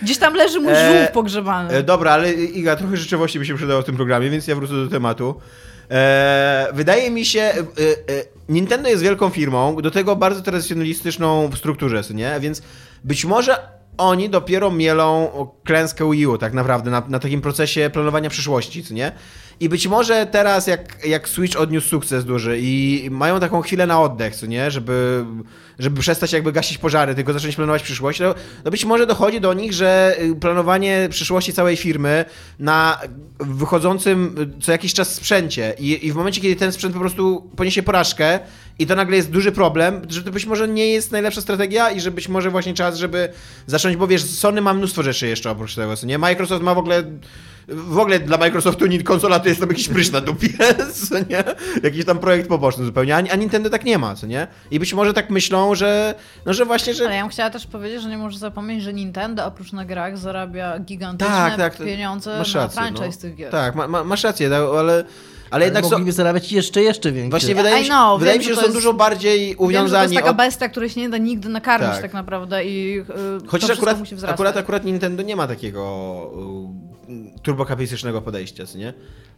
Gdzieś 0.01 0.17
tam 0.17 0.33
leży 0.33 0.59
mój 0.59 0.73
E, 0.73 0.97
żółw 0.99 1.11
pogrzebany. 1.11 1.73
E, 1.73 1.83
dobra, 1.83 2.11
ale 2.11 2.33
Iga, 2.33 2.75
trochę 2.75 2.97
rzeczywistości 2.97 3.39
by 3.39 3.45
się 3.45 3.55
przydało 3.55 3.81
w 3.81 3.85
tym 3.85 3.95
programie, 3.95 4.29
więc 4.29 4.47
ja 4.47 4.55
wrócę 4.55 4.73
do 4.73 4.87
tematu. 4.87 5.35
E, 5.91 6.67
wydaje 6.73 7.11
mi 7.11 7.25
się, 7.25 7.41
e, 7.41 7.53
e, 7.53 7.63
Nintendo 8.49 8.89
jest 8.89 9.03
wielką 9.03 9.29
firmą, 9.29 9.75
do 9.75 9.91
tego 9.91 10.15
bardzo 10.15 10.41
tradycjonalistyczną 10.41 11.47
w 11.47 11.57
strukturze, 11.57 12.01
nie? 12.13 12.39
Więc 12.39 12.61
być 13.03 13.25
może 13.25 13.74
oni 13.97 14.29
dopiero 14.29 14.71
mielą 14.71 15.29
klęskę 15.63 16.11
Wii 16.11 16.27
U 16.27 16.37
tak 16.37 16.53
naprawdę 16.53 16.91
na, 16.91 17.03
na 17.07 17.19
takim 17.19 17.41
procesie 17.41 17.89
planowania 17.93 18.29
przyszłości, 18.29 18.83
co 18.83 18.93
nie? 18.93 19.11
I 19.59 19.69
być 19.69 19.87
może 19.87 20.25
teraz, 20.25 20.67
jak, 20.67 21.05
jak 21.05 21.29
Switch 21.29 21.59
odniósł 21.59 21.89
sukces 21.89 22.25
duży 22.25 22.57
i 22.61 23.07
mają 23.11 23.39
taką 23.39 23.61
chwilę 23.61 23.87
na 23.87 24.01
oddech, 24.01 24.35
co 24.35 24.45
nie? 24.45 24.71
Żeby, 24.71 25.25
żeby 25.79 26.01
przestać 26.01 26.33
jakby 26.33 26.51
gasić 26.51 26.77
pożary, 26.77 27.15
tylko 27.15 27.33
zacząć 27.33 27.55
planować 27.55 27.83
przyszłość, 27.83 28.19
to 28.63 28.71
być 28.71 28.85
może 28.85 29.07
dochodzi 29.07 29.41
do 29.41 29.53
nich, 29.53 29.73
że 29.73 30.15
y, 30.21 30.35
planowanie 30.35 31.07
przyszłości 31.09 31.53
całej 31.53 31.77
firmy 31.77 32.25
na 32.59 32.99
wychodzącym 33.39 34.35
y, 34.57 34.61
co 34.61 34.71
jakiś 34.71 34.93
czas 34.93 35.13
sprzęcie 35.13 35.75
i, 35.79 36.07
i 36.07 36.11
w 36.11 36.15
momencie, 36.15 36.41
kiedy 36.41 36.55
ten 36.55 36.71
sprzęt 36.71 36.93
po 36.93 36.99
prostu 36.99 37.49
poniesie 37.55 37.83
porażkę 37.83 38.39
i 38.79 38.87
to 38.87 38.95
nagle 38.95 39.15
jest 39.15 39.31
duży 39.31 39.51
problem, 39.51 40.01
że 40.09 40.23
to 40.23 40.31
być 40.31 40.45
może 40.45 40.67
nie 40.67 40.87
jest 40.87 41.11
najlepsza 41.11 41.41
strategia 41.41 41.91
i 41.91 42.01
że 42.01 42.11
być 42.11 42.29
może 42.29 42.51
właśnie 42.51 42.73
czas, 42.73 42.97
żeby 42.97 43.29
zacząć, 43.67 43.95
bo 43.95 44.07
wiesz, 44.07 44.23
Sony 44.23 44.61
ma 44.61 44.73
mnóstwo 44.73 45.03
rzeczy 45.03 45.27
jeszcze 45.27 45.51
oprócz 45.51 45.75
tego, 45.75 45.97
co 45.97 46.05
nie? 46.07 46.17
Microsoft 46.17 46.63
ma 46.63 46.75
w 46.75 46.77
ogóle 46.77 47.03
w 47.67 47.99
ogóle 47.99 48.19
dla 48.19 48.37
Microsoftu 48.37 48.85
konsola 49.03 49.39
to 49.39 49.49
jest 49.49 49.59
tam 49.59 49.69
jakiś 49.69 49.87
prysz 49.87 50.11
na 50.11 50.21
dupie, 50.21 50.49
co 51.09 51.19
nie? 51.19 51.43
Jakiś 51.83 52.05
tam 52.05 52.19
projekt 52.19 52.49
poboczny 52.49 52.85
zupełnie, 52.85 53.15
a, 53.15 53.35
Nintendo 53.35 53.69
tak 53.69 53.83
nie 53.83 53.97
ma, 53.97 54.15
co 54.15 54.27
nie? 54.27 54.47
I 54.71 54.79
być 54.79 54.93
może 54.93 55.13
tak 55.13 55.29
myślą, 55.29 55.75
że 55.75 56.15
no, 56.45 56.53
że 56.53 56.65
właśnie, 56.65 56.93
że... 56.93 57.05
Ale 57.05 57.15
ja 57.15 57.21
bym 57.21 57.29
chciała 57.29 57.49
też 57.49 57.67
powiedzieć, 57.67 58.01
że 58.01 58.09
nie 58.09 58.17
możesz 58.17 58.39
zapomnieć, 58.39 58.83
że 58.83 58.93
Nintendo 58.93 59.45
oprócz 59.45 59.71
na 59.71 59.85
grach 59.85 60.17
zarabia 60.17 60.79
gigantyczne 60.79 61.35
Tak, 61.35 61.57
tak, 61.57 61.77
pieniądze 61.77 62.37
masz 62.37 62.53
na 62.53 62.61
rację, 62.61 62.81
franchise 62.81 63.17
no. 63.17 63.21
tych 63.21 63.35
gier. 63.35 63.51
Tak, 63.51 63.75
ma, 63.75 63.87
ma, 63.87 64.03
masz 64.03 64.23
rację, 64.23 64.49
tak, 64.49 64.61
ale, 64.77 65.03
ale 65.51 65.65
jednak 65.65 65.83
są, 65.83 65.89
mogliby 65.89 66.11
zarabiać 66.11 66.51
jeszcze, 66.51 66.81
jeszcze 66.81 67.11
więcej. 67.11 67.29
właśnie 67.29 67.55
wydaje 67.55 67.75
mi 67.75 67.81
się, 67.83 67.89
know, 67.89 68.19
wydaje 68.19 68.39
wiem, 68.39 68.39
mi 68.39 68.43
się, 68.45 68.49
że 68.49 68.55
że 68.55 68.61
są 68.61 68.67
jest- 68.67 68.77
dużo 68.77 68.93
bardziej 68.93 69.39
Wiem, 69.39 69.47
że 69.49 69.55
to 69.57 69.63
jest 69.63 69.71
uwiązani 69.71 70.15
taka 70.15 70.29
od... 70.29 70.37
bestia, 70.37 70.69
której 70.69 70.89
się 70.89 71.01
nie 71.01 71.09
da 71.09 71.17
nigdy 71.17 71.49
nakarmić 71.49 71.91
Tak. 71.91 72.01
tak, 72.01 72.13
naprawdę 72.13 72.65
i 72.65 72.93
yy, 72.93 73.03
Chociaż 73.47 73.69
akurat, 73.69 73.99
musi 73.99 74.15
wzrastać. 74.15 74.33
akurat, 74.35 74.57
akurat 74.57 74.85
Nintendo 74.85 75.23
nie 75.23 75.35
ma 75.35 75.47
takiego 75.47 76.31
y, 77.09 77.41
turbokapitalistycznego 77.41 78.21
podejścia, 78.21 78.65
co 78.65 78.77
nie? 78.77 78.93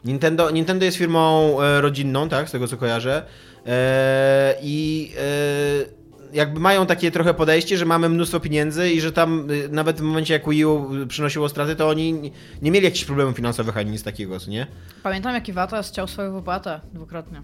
Nintendo, 0.05 0.51
Nintendo 0.51 0.85
jest 0.85 0.97
firmą 0.97 1.57
e, 1.61 1.81
rodzinną, 1.81 2.29
tak, 2.29 2.49
z 2.49 2.51
tego 2.51 2.67
co 2.67 2.77
kojarzę. 2.77 3.23
E, 3.65 4.55
I 4.61 5.11
e, 5.17 5.96
jakby 6.33 6.59
mają 6.59 6.85
takie 6.85 7.11
trochę 7.11 7.33
podejście, 7.33 7.77
że 7.77 7.85
mamy 7.85 8.09
mnóstwo 8.09 8.39
pieniędzy 8.39 8.91
i 8.91 9.01
że 9.01 9.11
tam 9.11 9.51
y, 9.51 9.69
nawet 9.69 9.97
w 9.97 10.01
momencie 10.01 10.33
jak 10.33 10.49
Wii 10.49 10.65
U 10.65 10.89
przynosiło 11.07 11.49
straty, 11.49 11.75
to 11.75 11.89
oni 11.89 12.31
nie- 12.61 12.71
mieli 12.71 12.85
jakichś 12.85 13.05
problemów 13.05 13.35
finansowych 13.35 13.77
ani 13.77 13.91
nic 13.91 14.03
takiego, 14.03 14.39
co 14.39 14.49
nie? 14.51 14.67
Pamiętam, 15.03 15.33
jak 15.33 15.49
Iwata 15.49 15.83
chciał 15.83 16.07
swoją 16.07 16.33
wypłatę 16.33 16.79
dwukrotnie. 16.93 17.41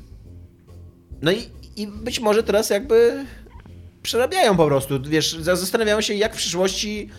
No 1.22 1.32
i, 1.32 1.50
i 1.76 1.88
być 1.88 2.20
może 2.20 2.44
teraz 2.44 2.70
jakby 2.70 3.26
przerabiają 4.04 4.58
po 4.58 4.66
prostu, 4.68 5.02
wiesz, 5.02 5.34
za- 5.40 5.56
zastanawiają 5.56 6.02
się 6.02 6.14
jak 6.14 6.34
w 6.34 6.38
przyszłości 6.38 7.10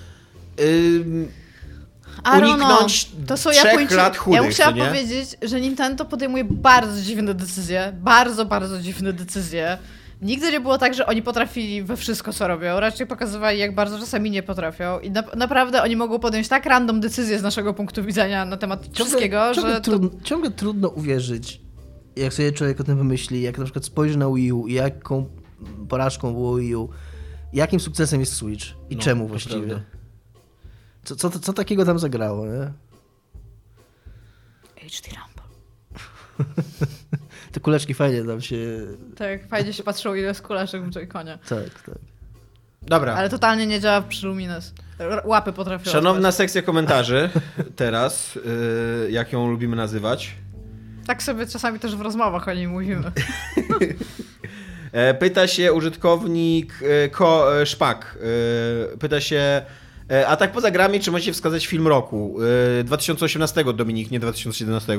don't 2.25 2.43
uniknąć 2.43 3.05
know. 3.05 3.27
To 3.29 3.37
są 3.37 3.51
trzech 3.51 3.65
Japończycy. 3.65 3.97
lat 3.97 4.17
chudych, 4.17 4.59
Ja 4.59 4.71
nie? 4.71 4.85
powiedzieć, 4.85 5.29
że 5.43 5.61
Nintendo 5.61 6.05
podejmuje 6.05 6.45
bardzo 6.45 7.03
dziwne 7.03 7.35
decyzje. 7.35 7.93
Bardzo, 8.01 8.45
bardzo 8.45 8.81
dziwne 8.81 9.13
decyzje. 9.13 9.79
Nigdy 10.25 10.53
nie 10.53 10.61
było 10.61 10.79
tak, 10.79 10.95
że 10.95 11.07
oni 11.07 11.23
potrafili 11.23 11.83
we 11.83 11.97
wszystko, 11.97 12.33
co 12.33 12.49
robią. 12.49 12.81
Raczej 12.81 13.07
pokazywali, 13.07 13.59
jak 13.59 13.75
bardzo 13.75 13.99
czasami 13.99 14.31
nie 14.31 14.43
potrafią. 14.43 15.01
I 15.01 15.11
na, 15.11 15.23
naprawdę 15.37 15.83
oni 15.83 15.97
mogą 15.97 16.19
podjąć 16.19 16.49
tak 16.49 16.67
random 16.67 17.01
decyzje 17.01 17.39
z 17.39 17.43
naszego 17.43 17.75
punktu 17.75 18.05
widzenia 18.05 18.45
na 18.45 18.57
temat 18.57 18.89
wszystkiego, 18.93 19.55
ciągle, 19.55 19.73
że. 19.73 19.81
To... 19.81 19.81
trudno, 19.81 20.11
ciągle 20.23 20.51
trudno 20.51 20.89
uwierzyć, 20.89 21.61
jak 22.17 22.35
sobie 22.35 22.53
człowiek 22.53 22.81
o 22.81 22.85
tym 22.85 22.99
wymyśli, 22.99 23.43
jak 23.43 23.59
na 23.59 23.65
przykład 23.65 23.85
spojrzy 23.85 24.19
na 24.19 24.31
Wii 24.31 24.53
U 24.53 24.67
i 24.67 24.73
jaką 24.73 25.27
porażką 25.89 26.33
było 26.33 26.57
Wii 26.57 26.77
U, 26.77 26.89
jakim 27.53 27.81
sukcesem 27.81 28.21
jest 28.21 28.33
Switch 28.33 28.67
i 28.91 28.97
No, 28.97 29.03
czemu 29.03 29.25
to 29.25 29.29
właściwie. 29.29 29.83
Co, 31.05 31.17
co, 31.17 31.31
co 31.31 31.53
takiego 31.53 31.85
tam 31.85 31.99
zagrało, 31.99 32.47
nie? 32.47 32.73
HD 34.77 35.09
Rumble. 35.17 35.45
Te 37.55 37.61
kuleczki 37.61 37.95
fajnie 37.95 38.25
tam 38.25 38.41
się... 38.41 38.57
Tak, 39.17 39.49
fajnie 39.49 39.73
się 39.73 39.83
patrzyło, 39.83 40.15
ile 40.15 40.29
jest 40.29 40.43
kuleczek 40.43 40.83
w 40.83 40.91
Joy-Conie. 40.91 41.39
Tak, 41.49 41.83
tak. 41.87 41.95
Dobra. 42.83 43.15
Ale 43.15 43.29
totalnie 43.29 43.67
nie 43.67 43.81
działa 43.81 44.03
przy 44.03 44.27
Lumines. 44.27 44.75
Łapy 45.25 45.53
potrafią. 45.53 45.91
Szanowna 45.91 46.33
sekcja 46.33 46.63
komentarzy, 46.63 47.31
teraz, 47.77 48.35
yy, 48.35 49.11
jak 49.11 49.33
ją 49.33 49.51
lubimy 49.51 49.77
nazywać. 49.77 50.35
Tak 51.07 51.23
sobie 51.23 51.47
czasami 51.47 51.79
też 51.79 51.97
w 51.97 52.01
rozmowach 52.01 52.49
o 52.49 52.55
niej 52.55 52.69
mówimy. 52.69 53.13
E, 54.93 55.15
Pyta 55.15 55.47
się 55.47 55.73
użytkownik 55.73 56.75
e, 56.83 57.09
Ko 57.09 57.61
e, 57.61 57.67
Szpak. 57.67 58.19
Pyta 59.01 59.21
się. 59.21 59.63
E, 60.11 60.29
A 60.29 60.37
tak 60.37 60.53
poza 60.53 60.71
grami, 60.71 61.01
czy 61.01 61.11
możecie 61.11 61.33
wskazać 61.33 61.67
film 61.67 61.89
roku? 61.89 62.37
E, 62.81 62.85
2018, 62.85 63.65
Dominik, 63.75 64.11
nie 64.11 64.21
2017. 64.21 64.99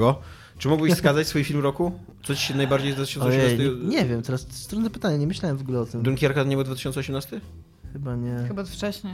Czy 0.58 0.68
mógłbyś 0.68 0.94
wskazać 1.02 1.28
swój 1.28 1.44
film 1.44 1.62
roku? 1.62 1.92
Co 2.24 2.36
ci 2.36 2.42
się 2.42 2.56
najbardziej 2.56 2.92
z 2.92 2.96
2018? 2.96 3.46
Ojej, 3.56 3.60
nie, 3.60 3.98
nie 3.98 4.06
wiem, 4.06 4.22
teraz 4.22 4.46
trudne 4.46 4.90
pytanie, 4.90 5.18
nie 5.18 5.28
myślałem 5.28 5.58
w 5.58 5.62
ogóle 5.62 5.80
o 5.80 5.86
tym. 5.86 6.04
Dunkierka 6.04 6.44
nie 6.44 6.56
był 6.56 6.64
2018? 6.64 7.42
Chyba 7.94 8.16
nie, 8.16 8.36
chyba, 8.36 8.48
Chyba 8.48 8.64
wcześniej. 8.64 9.14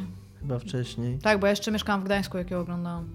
wcześniej. 0.59 1.19
Tak, 1.19 1.39
bo 1.39 1.47
ja 1.47 1.51
jeszcze 1.51 1.71
mieszkałam 1.71 2.01
w 2.01 2.03
Gdańsku, 2.03 2.37
jak 2.37 2.51
ją 2.51 2.59
oglądałam. 2.59 3.09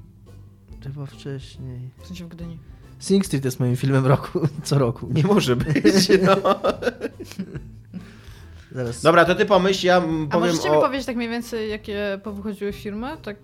Chyba 0.83 1.07
wcześniej. 1.07 1.91
W 2.03 2.07
sensie 2.07 2.25
w 2.25 2.29
Gdyni. 2.29 2.59
Sing 2.99 3.27
Street 3.27 3.45
jest 3.45 3.61
moim 3.61 3.77
filmem 3.77 4.07
roku, 4.07 4.41
co 4.65 4.79
roku. 4.79 5.09
Nie 5.15 5.23
może 5.23 5.57
być. 5.57 6.09
No. 6.23 6.37
Zaraz. 8.77 9.03
Dobra, 9.03 9.25
to 9.25 9.35
ty 9.35 9.47
pomyśl, 9.47 9.87
ja 9.87 9.97
mm, 9.97 10.27
A 10.31 10.33
powiem 10.33 10.49
możecie 10.51 10.71
mi 10.71 10.77
o... 10.77 10.81
powiedzieć 10.81 11.07
tak 11.07 11.17
mniej 11.17 11.29
więcej, 11.29 11.71
jakie 11.71 12.21
powychodziły 12.25 12.73
filmy? 12.73 13.17
Tak... 13.23 13.37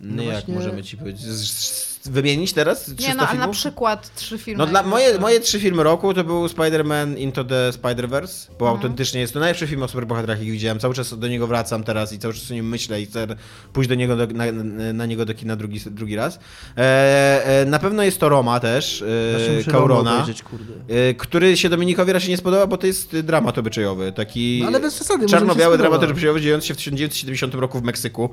No, 0.00 0.16
No 0.16 0.22
jak 0.22 0.32
właśnie- 0.32 0.54
możemy 0.54 0.82
ci 0.82 0.96
powiedzieć? 0.96 1.22
Z- 1.22 1.58
z- 1.60 1.89
Wymienić 2.04 2.52
teraz 2.52 2.84
300 2.84 3.08
Nie 3.08 3.14
no, 3.14 3.28
ale 3.28 3.38
na 3.38 3.48
przykład 3.48 4.14
trzy 4.14 4.38
filmy. 4.38 4.58
No 4.58 4.66
dla 4.66 4.82
moje, 4.82 5.18
moje 5.18 5.40
trzy 5.40 5.60
filmy 5.60 5.82
roku 5.82 6.14
to 6.14 6.24
był 6.24 6.46
Spider-Man 6.46 7.18
Into 7.18 7.44
the 7.44 7.70
Spider-Verse, 7.70 8.50
bo 8.58 8.66
Mhm. 8.66 8.76
autentycznie 8.76 9.20
jest 9.20 9.32
to 9.32 9.40
najlepszy 9.40 9.66
film 9.66 9.82
o 9.82 9.88
superbohaterach, 9.88 10.38
jaki 10.38 10.50
widziałem. 10.50 10.78
Cały 10.78 10.94
czas 10.94 11.18
do 11.18 11.28
niego 11.28 11.46
wracam 11.46 11.84
teraz 11.84 12.12
i 12.12 12.18
cały 12.18 12.34
czas 12.34 12.50
o 12.50 12.54
nim 12.54 12.68
myślę 12.68 13.00
i 13.00 13.06
chcę 13.06 13.26
pójść 13.72 13.88
do 13.88 13.94
niego 13.94 14.16
do, 14.16 14.26
na, 14.26 14.44
na 14.92 15.06
niego 15.06 15.24
do 15.24 15.34
kina 15.34 15.56
drugi, 15.56 15.80
drugi 15.90 16.16
raz. 16.16 16.38
E, 16.76 17.60
e, 17.60 17.64
na 17.64 17.78
pewno 17.78 18.02
jest 18.02 18.20
to 18.20 18.28
Roma 18.28 18.60
też, 18.60 19.04
e, 19.68 19.70
Kaurona, 19.70 20.26
e, 20.88 21.14
który 21.14 21.56
się 21.56 21.68
Dominikowi 21.68 22.12
raczej 22.12 22.30
nie 22.30 22.36
spodoba, 22.36 22.66
bo 22.66 22.76
to 22.76 22.86
jest 22.86 23.20
dramat 23.20 23.58
obyczajowy, 23.58 24.12
taki 24.12 24.58
No 24.62 24.68
ale 24.68 24.80
bez 24.80 25.08
się 25.08 25.26
czarno-biały 25.28 25.78
dramat 25.78 26.02
obyczajowy 26.02 26.40
dziejący 26.40 26.66
się 26.66 26.74
w 26.74 26.76
1970 26.76 27.54
roku 27.54 27.80
w 27.80 27.82
Meksyku. 27.82 28.30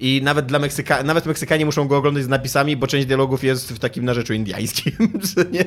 I 0.00 0.20
nawet 0.22 0.46
dla 0.46 0.58
Meksyka, 0.58 1.02
nawet 1.02 1.26
Meksykanie 1.26 1.66
muszą 1.66 1.88
go 1.88 1.96
oglądać 1.96 2.24
z 2.24 2.28
napisami, 2.28 2.76
bo 2.76 2.86
część 2.86 3.05
dialogów 3.06 3.44
jest 3.44 3.72
w 3.72 3.78
takim 3.78 4.04
narzeczu 4.04 4.34
indyjskim. 4.34 4.92
nie? 5.52 5.64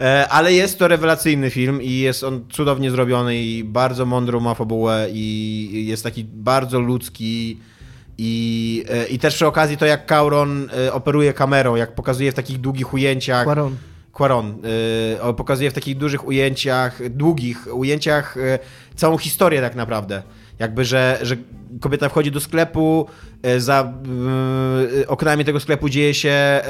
E, 0.00 0.28
Ale 0.28 0.52
jest 0.52 0.78
to 0.78 0.88
rewelacyjny 0.88 1.50
film 1.50 1.82
i 1.82 1.92
jest 1.92 2.24
on 2.24 2.44
cudownie 2.50 2.90
zrobiony 2.90 3.36
i 3.36 3.64
bardzo 3.64 4.06
mądrą 4.06 4.40
ma 4.40 4.54
fabułę 4.54 5.08
i 5.12 5.86
jest 5.88 6.02
taki 6.02 6.24
bardzo 6.24 6.80
ludzki. 6.80 7.58
I, 8.18 8.84
e, 8.88 9.06
I 9.06 9.18
też 9.18 9.34
przy 9.34 9.46
okazji 9.46 9.76
to, 9.76 9.86
jak 9.86 10.06
Kauron 10.06 10.68
e, 10.86 10.92
operuje 10.92 11.32
kamerą, 11.32 11.76
jak 11.76 11.94
pokazuje 11.94 12.32
w 12.32 12.34
takich 12.34 12.60
długich 12.60 12.94
ujęciach. 12.94 13.44
Quaron. 13.44 13.76
Quaron 14.20 14.54
y, 15.30 15.34
pokazuje 15.34 15.70
w 15.70 15.74
takich 15.74 15.96
dużych 15.96 16.26
ujęciach, 16.26 17.08
długich 17.10 17.68
ujęciach 17.74 18.36
y, 18.36 18.58
całą 18.94 19.18
historię 19.18 19.60
tak 19.60 19.74
naprawdę. 19.74 20.22
Jakby, 20.58 20.84
że, 20.84 21.18
że 21.22 21.36
kobieta 21.80 22.08
wchodzi 22.08 22.30
do 22.30 22.40
sklepu, 22.40 23.06
y, 23.46 23.60
za 23.60 23.92
oknami 25.06 25.44
tego 25.44 25.60
sklepu 25.60 25.88
dzieje 25.88 26.14
się 26.14 26.60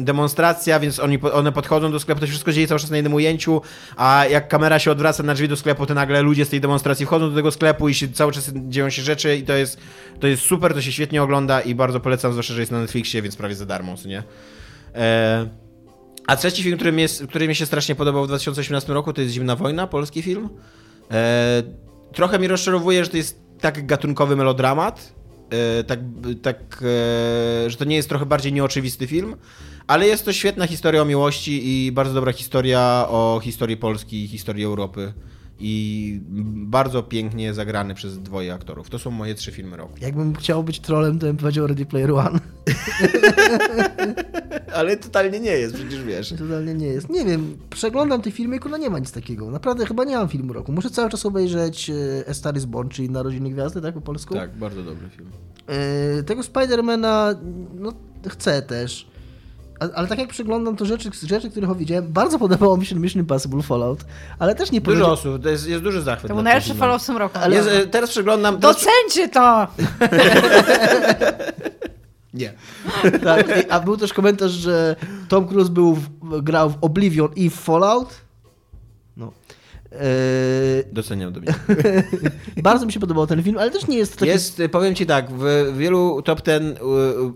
demonstracja, 0.00 0.80
więc 0.80 0.98
oni, 0.98 1.18
one 1.32 1.52
podchodzą 1.52 1.92
do 1.92 2.00
sklepu, 2.00 2.20
to 2.20 2.26
się 2.26 2.30
wszystko 2.30 2.52
dzieje 2.52 2.66
cały 2.66 2.80
czas 2.80 2.90
na 2.90 2.96
jednym 2.96 3.14
ujęciu, 3.14 3.62
a 3.96 4.24
jak 4.30 4.48
kamera 4.48 4.78
się 4.78 4.90
odwraca 4.90 5.22
na 5.22 5.34
drzwi 5.34 5.48
do 5.48 5.56
sklepu, 5.56 5.86
to 5.86 5.94
nagle 5.94 6.22
ludzie 6.22 6.44
z 6.44 6.48
tej 6.48 6.60
demonstracji 6.60 7.06
wchodzą 7.06 7.30
do 7.30 7.36
tego 7.36 7.50
sklepu 7.50 7.88
i 7.88 7.94
się, 7.94 8.08
cały 8.08 8.32
czas 8.32 8.52
dzieją 8.54 8.90
się 8.90 9.02
rzeczy 9.02 9.36
i 9.36 9.42
to 9.42 9.52
jest, 9.52 9.80
to 10.20 10.26
jest 10.26 10.42
super, 10.42 10.74
to 10.74 10.82
się 10.82 10.92
świetnie 10.92 11.22
ogląda 11.22 11.60
i 11.60 11.74
bardzo 11.74 12.00
polecam, 12.00 12.32
zwłaszcza, 12.32 12.54
że 12.54 12.60
jest 12.60 12.72
na 12.72 12.80
Netflixie, 12.80 13.22
więc 13.22 13.36
prawie 13.36 13.54
za 13.54 13.66
darmo, 13.66 13.96
co 13.96 14.08
nie? 14.08 14.22
E, 14.94 15.69
a 16.26 16.36
trzeci 16.36 16.62
film, 16.62 16.76
który 16.76 16.92
mi, 16.92 17.02
jest, 17.02 17.26
który 17.26 17.48
mi 17.48 17.54
się 17.54 17.66
strasznie 17.66 17.94
podobał 17.94 18.24
w 18.24 18.26
2018 18.26 18.92
roku, 18.92 19.12
to 19.12 19.20
jest 19.20 19.34
Zimna 19.34 19.56
Wojna, 19.56 19.86
polski 19.86 20.22
film. 20.22 20.48
E, 21.10 21.62
trochę 22.12 22.38
mi 22.38 22.48
rozczarowuje, 22.48 23.04
że 23.04 23.10
to 23.10 23.16
jest 23.16 23.40
tak 23.60 23.86
gatunkowy 23.86 24.36
melodramat, 24.36 25.12
e, 25.50 25.84
tak, 25.84 26.00
tak 26.42 26.84
e, 27.66 27.70
że 27.70 27.76
to 27.76 27.84
nie 27.84 27.96
jest 27.96 28.08
trochę 28.08 28.26
bardziej 28.26 28.52
nieoczywisty 28.52 29.06
film, 29.06 29.36
ale 29.86 30.06
jest 30.06 30.24
to 30.24 30.32
świetna 30.32 30.66
historia 30.66 31.02
o 31.02 31.04
miłości 31.04 31.86
i 31.86 31.92
bardzo 31.92 32.14
dobra 32.14 32.32
historia 32.32 33.06
o 33.08 33.40
historii 33.42 33.76
Polski 33.76 34.24
i 34.24 34.28
historii 34.28 34.64
Europy. 34.64 35.12
I 35.62 36.20
bardzo 36.54 37.02
pięknie 37.02 37.54
zagrany 37.54 37.94
przez 37.94 38.22
dwoje 38.22 38.54
aktorów. 38.54 38.90
To 38.90 38.98
są 38.98 39.10
moje 39.10 39.34
trzy 39.34 39.52
filmy 39.52 39.76
roku. 39.76 39.92
Jakbym 40.00 40.34
chciał 40.34 40.64
być 40.64 40.80
trolem, 40.80 41.18
to 41.18 41.26
bym 41.26 41.36
powiedział 41.36 41.66
Ready 41.66 41.86
Player 41.86 42.12
One. 42.12 42.40
Ale 44.74 44.96
totalnie 44.96 45.40
nie 45.40 45.50
jest, 45.52 45.74
przecież 45.74 46.02
wiesz. 46.02 46.34
Totalnie 46.38 46.74
nie 46.74 46.86
jest. 46.86 47.10
Nie 47.10 47.24
wiem, 47.24 47.56
przeglądam 47.70 48.22
te 48.22 48.30
filmy 48.30 48.56
i 48.56 48.58
kurwa 48.58 48.78
nie 48.78 48.90
ma 48.90 48.98
nic 48.98 49.12
takiego. 49.12 49.50
Naprawdę 49.50 49.86
chyba 49.86 50.04
nie 50.04 50.16
mam 50.16 50.28
filmu 50.28 50.52
roku. 50.52 50.72
Muszę 50.72 50.90
cały 50.90 51.10
czas 51.10 51.26
obejrzeć 51.26 51.90
e, 51.90 51.94
A 52.30 52.34
Star 52.34 52.56
is 52.56 52.64
Born, 52.64 52.88
czyli 52.88 53.10
Narodziny 53.10 53.50
Gwiazdy, 53.50 53.80
tak 53.80 53.94
po 53.94 54.00
polsku? 54.00 54.34
Tak, 54.34 54.56
bardzo 54.56 54.82
dobry 54.82 55.08
film. 55.08 55.30
E, 55.66 56.22
tego 56.22 56.42
Spidermana, 56.42 57.34
no 57.74 57.92
chcę 58.28 58.62
też. 58.62 59.10
Ale 59.94 60.08
tak 60.08 60.18
jak 60.18 60.28
przeglądam 60.28 60.76
to 60.76 60.84
rzeczy, 60.84 61.10
rzeczy, 61.26 61.50
których 61.50 61.76
widziałem, 61.76 62.12
bardzo 62.12 62.38
podobało 62.38 62.76
mi 62.76 62.86
się 62.86 62.96
Mission 62.96 63.20
Impossible 63.20 63.62
Fallout, 63.62 64.04
ale 64.38 64.54
też 64.54 64.70
nie 64.70 64.80
Dużo 64.80 64.90
powiedział... 64.92 65.12
osób, 65.12 65.42
to 65.42 65.48
jest, 65.48 65.68
jest 65.68 65.82
duży 65.82 66.02
zachwyt. 66.02 66.28
To 66.28 66.34
był 66.34 66.42
najlepszy. 66.44 66.74
Fallout 66.74 67.02
w 67.02 67.06
tym 67.06 67.16
roku. 67.16 67.38
Ale- 67.42 67.56
Jest, 67.56 67.68
e, 67.68 67.86
teraz 67.86 68.10
przeglądam... 68.10 68.60
Teraz... 68.60 68.76
Docencie 68.76 69.28
to! 69.28 69.66
Nie. 72.34 72.52
Tak, 73.24 73.48
i- 73.66 73.70
a 73.70 73.80
był 73.80 73.96
też 73.96 74.12
komentarz, 74.12 74.52
że 74.52 74.96
Tom 75.28 75.48
Cruise 75.48 75.70
był 75.70 75.94
w, 75.94 76.08
grał 76.42 76.70
w 76.70 76.78
Oblivion 76.80 77.28
i 77.36 77.50
w 77.50 77.54
Fallout. 77.54 78.20
No. 79.16 79.32
E, 79.92 79.98
Doceniam 80.92 81.32
Dominik. 81.32 81.54
bardzo 82.62 82.86
mi 82.86 82.92
się 82.92 83.00
podobał 83.00 83.26
ten 83.26 83.42
film, 83.42 83.58
ale 83.58 83.70
też 83.70 83.86
nie 83.86 83.96
jest 83.98 84.16
taki... 84.16 84.26
Jest, 84.30 84.62
powiem 84.72 84.94
ci 84.94 85.06
tak, 85.06 85.30
w 85.30 85.74
wielu 85.78 86.22
top 86.22 86.40
ten 86.40 86.74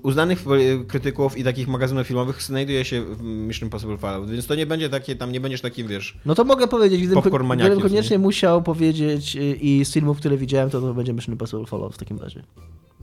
uznanych 0.02 0.44
krytyków 0.88 1.38
i 1.38 1.44
takich 1.44 1.68
magazynów 1.68 2.06
filmowych 2.06 2.42
znajduje 2.42 2.84
się 2.84 3.02
w 3.04 3.22
Mission 3.22 3.66
Impossible 3.66 3.98
Fallout, 3.98 4.30
więc 4.30 4.46
to 4.46 4.54
nie 4.54 4.66
będzie 4.66 4.88
takie, 4.88 5.16
tam 5.16 5.32
nie 5.32 5.40
będziesz 5.40 5.60
takim, 5.60 5.88
wiesz... 5.88 6.18
No 6.26 6.34
to 6.34 6.44
mogę 6.44 6.68
powiedzieć, 6.68 7.02
gdybym, 7.06 7.22
gdybym 7.56 7.80
koniecznie 7.80 8.18
musiał 8.18 8.62
powiedzieć 8.62 9.36
y, 9.36 9.40
i 9.54 9.84
z 9.84 9.92
filmów, 9.92 10.18
które 10.18 10.36
widziałem, 10.36 10.70
to 10.70 10.80
to 10.80 10.94
będzie 10.94 11.12
Mission 11.12 11.32
Impossible 11.34 11.66
Fallout 11.66 11.94
w 11.94 11.98
takim 11.98 12.18
razie. 12.18 12.42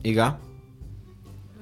Iga? 0.03 0.37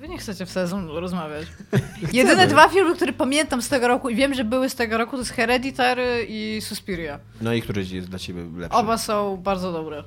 Nie 0.09 0.17
chcecie 0.17 0.45
w 0.45 0.51
sezon 0.51 0.87
rozmawiać. 0.87 1.47
Jedyne 2.13 2.47
dwa 2.47 2.69
filmy, 2.69 2.95
które 2.95 3.13
pamiętam 3.13 3.61
z 3.61 3.69
tego 3.69 3.87
roku 3.87 4.09
i 4.09 4.15
wiem, 4.15 4.33
że 4.33 4.43
były 4.43 4.69
z 4.69 4.75
tego 4.75 4.97
roku, 4.97 5.11
to 5.11 5.17
jest 5.17 5.31
Hereditary 5.31 6.25
i 6.29 6.61
Suspiria. 6.61 7.19
No 7.41 7.53
i 7.53 7.61
który 7.61 7.85
jest 7.91 8.09
dla 8.09 8.19
ciebie 8.19 8.41
lepszy? 8.57 8.77
Oba 8.77 8.97
są 8.97 9.37
bardzo 9.37 9.71
dobre. 9.71 10.03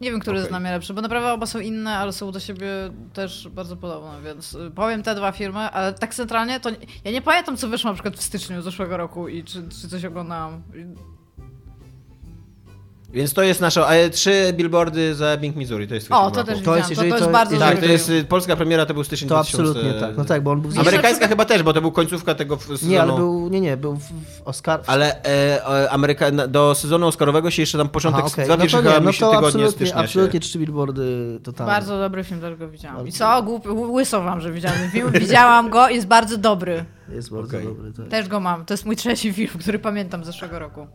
Nie 0.00 0.10
wiem, 0.10 0.20
który 0.20 0.36
jest 0.36 0.46
Okej. 0.46 0.52
dla 0.52 0.60
mnie 0.60 0.70
lepszy, 0.70 0.94
bo 0.94 1.02
naprawdę 1.02 1.32
oba 1.32 1.46
są 1.46 1.58
inne, 1.58 1.96
ale 1.96 2.12
są 2.12 2.32
do 2.32 2.40
siebie 2.40 2.68
też 3.12 3.48
bardzo 3.48 3.76
podobne, 3.76 4.18
więc 4.24 4.54
y, 4.54 4.70
powiem 4.74 5.02
te 5.02 5.14
dwa 5.14 5.32
filmy, 5.32 5.58
ale 5.58 5.92
tak 5.92 6.14
centralnie 6.14 6.60
to 6.60 6.70
nie, 6.70 6.76
ja 7.04 7.10
nie 7.10 7.22
pamiętam, 7.22 7.56
co 7.56 7.68
wyszło 7.68 7.90
na 7.90 7.94
przykład 7.94 8.16
w 8.16 8.22
styczniu 8.22 8.62
zeszłego 8.62 8.96
roku 8.96 9.28
i 9.28 9.44
czy, 9.44 9.68
czy 9.68 9.88
coś 9.88 10.04
oglądałam. 10.04 10.62
Więc 13.12 13.32
to 13.34 13.42
jest 13.42 13.60
nasza... 13.60 13.86
A 13.86 14.08
trzy 14.10 14.52
billboardy 14.52 15.14
za 15.14 15.26
Ebbing, 15.26 15.56
Missouri, 15.56 15.88
to 15.88 15.94
jest 15.94 16.06
twój 16.06 16.16
O, 16.16 16.20
film 16.20 16.32
to 16.32 16.40
roku. 16.40 16.46
też 16.46 16.54
To 16.54 16.60
widziałam, 16.60 16.78
jest, 16.78 16.94
to, 16.94 17.00
to, 17.00 17.06
jest 17.06 17.24
to- 17.24 17.30
bardzo 17.30 17.58
Tak, 17.58 17.78
to 17.80 17.86
jest... 17.86 18.12
Polska 18.28 18.56
premiera 18.56 18.86
to 18.86 18.94
był 18.94 19.04
styczeń 19.04 19.28
To 19.28 19.34
2000... 19.34 19.62
absolutnie 19.62 20.00
tak. 20.00 20.16
No 20.16 20.24
tak, 20.24 20.42
bo 20.42 20.50
on 20.50 20.60
był... 20.60 20.80
Amerykańska 20.80 21.28
chyba 21.28 21.44
też, 21.44 21.62
bo 21.62 21.72
to 21.72 21.80
był 21.80 21.92
końcówka 21.92 22.34
tego 22.34 22.56
sezonu. 22.56 22.92
Nie, 22.92 23.02
ale 23.02 23.12
był... 23.12 23.48
Nie, 23.48 23.60
nie, 23.60 23.76
był 23.76 23.96
w, 23.96 24.02
w 24.02 24.42
Oscar... 24.44 24.80
Ale 24.86 25.24
e, 25.24 25.90
Ameryka, 25.90 26.30
do 26.30 26.74
sezonu 26.74 27.06
Oscarowego 27.06 27.50
się 27.50 27.62
jeszcze 27.62 27.78
tam 27.78 27.88
początek, 27.88 28.20
Aha, 28.24 28.32
okej. 28.32 28.44
dwa 28.44 28.56
no 28.56 28.66
to 28.66 28.82
nie, 28.82 29.00
no 29.00 29.12
to 29.12 29.12
tygodnie 29.12 29.38
absolutnie, 29.38 29.70
stycznia 29.70 29.96
absolutnie 29.96 30.40
trzy 30.40 30.58
billboardy 30.58 31.40
totalnie. 31.42 31.72
Bardzo 31.72 31.98
dobry 31.98 32.24
film, 32.24 32.40
też 32.40 32.56
go 32.56 32.68
widziałam. 32.68 33.08
I 33.08 33.12
co? 33.12 33.42
Głup, 33.42 33.66
łyso 33.66 34.22
wam, 34.22 34.40
że 34.40 34.52
widziałam 34.52 34.78
film. 34.92 35.10
Widziałam 35.12 35.70
go, 35.70 35.88
jest 35.88 36.06
bardzo 36.06 36.38
dobry. 36.38 36.84
Jest 37.14 37.30
bardzo 37.30 37.56
Okej. 37.56 37.64
dobry, 37.68 37.92
tak. 37.92 38.08
Też 38.08 38.28
go 38.28 38.40
mam. 38.40 38.64
To 38.64 38.74
jest 38.74 38.86
mój 38.86 38.96
trzeci 38.96 39.32
film, 39.32 39.50
który 39.60 39.78
pamiętam 39.78 40.24
z 40.24 40.26
zeszłego 40.26 40.58
roku. 40.58 40.86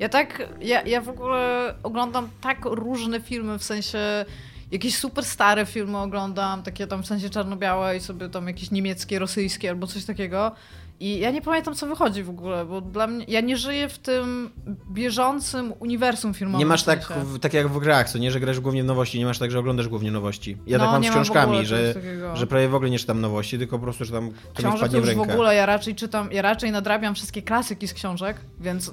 Ja 0.00 0.08
tak, 0.08 0.48
ja, 0.60 0.82
ja 0.82 1.00
w 1.00 1.08
ogóle 1.08 1.74
oglądam 1.82 2.28
tak 2.40 2.64
różne 2.64 3.20
filmy, 3.20 3.58
w 3.58 3.64
sensie 3.64 4.24
jakieś 4.70 4.98
super 4.98 5.24
stare 5.24 5.66
filmy 5.66 5.98
oglądam, 5.98 6.62
takie 6.62 6.86
tam 6.86 7.02
w 7.02 7.06
sensie 7.06 7.30
czarno-białe 7.30 7.96
i 7.96 8.00
sobie 8.00 8.28
tam 8.28 8.46
jakieś 8.46 8.70
niemieckie, 8.70 9.18
rosyjskie 9.18 9.70
albo 9.70 9.86
coś 9.86 10.04
takiego. 10.04 10.52
I 11.00 11.18
ja 11.18 11.30
nie 11.30 11.42
pamiętam, 11.42 11.74
co 11.74 11.86
wychodzi 11.86 12.22
w 12.22 12.30
ogóle, 12.30 12.64
bo 12.64 12.80
dla 12.80 13.06
mnie, 13.06 13.24
ja 13.28 13.40
nie 13.40 13.56
żyję 13.56 13.88
w 13.88 13.98
tym 13.98 14.50
bieżącym 14.90 15.72
uniwersum 15.80 16.34
filmowym. 16.34 16.58
Nie 16.58 16.66
masz 16.66 16.82
w 16.82 16.86
tak, 16.86 17.12
w, 17.12 17.38
tak 17.38 17.54
jak 17.54 17.68
w 17.68 17.78
grach, 17.78 18.10
co 18.10 18.18
nie, 18.18 18.30
że 18.30 18.40
grasz 18.40 18.60
głównie 18.60 18.82
w 18.82 18.86
nowości, 18.86 19.18
nie 19.18 19.24
masz 19.26 19.38
tak, 19.38 19.50
że 19.50 19.58
oglądasz 19.58 19.88
głównie 19.88 20.10
nowości. 20.10 20.56
Ja 20.66 20.78
No, 20.78 20.84
tak 20.84 20.92
mam 20.92 21.02
nie 21.02 21.08
z 21.08 21.14
mam 21.14 21.24
w 21.24 21.26
książkami, 21.26 21.46
ogóle 21.52 21.64
że, 21.64 21.94
że 22.34 22.46
prawie 22.46 22.68
w 22.68 22.74
ogóle 22.74 22.90
nie 22.90 22.98
czytam 22.98 23.20
nowości, 23.20 23.58
tylko 23.58 23.78
po 23.78 23.82
prostu, 23.82 24.04
że 24.04 24.12
tam 24.12 24.30
Książek 24.56 24.80
to 24.80 24.88
w 24.88 24.94
już 24.94 25.04
w 25.04 25.08
rękę. 25.18 25.32
ogóle 25.32 25.54
ja 25.54 25.66
raczej 25.66 25.94
czytam, 25.94 26.28
ja 26.32 26.42
raczej 26.42 26.72
nadrabiam 26.72 27.14
wszystkie 27.14 27.42
klasyki 27.42 27.88
z 27.88 27.94
książek, 27.94 28.36
więc 28.60 28.88
y, 28.88 28.92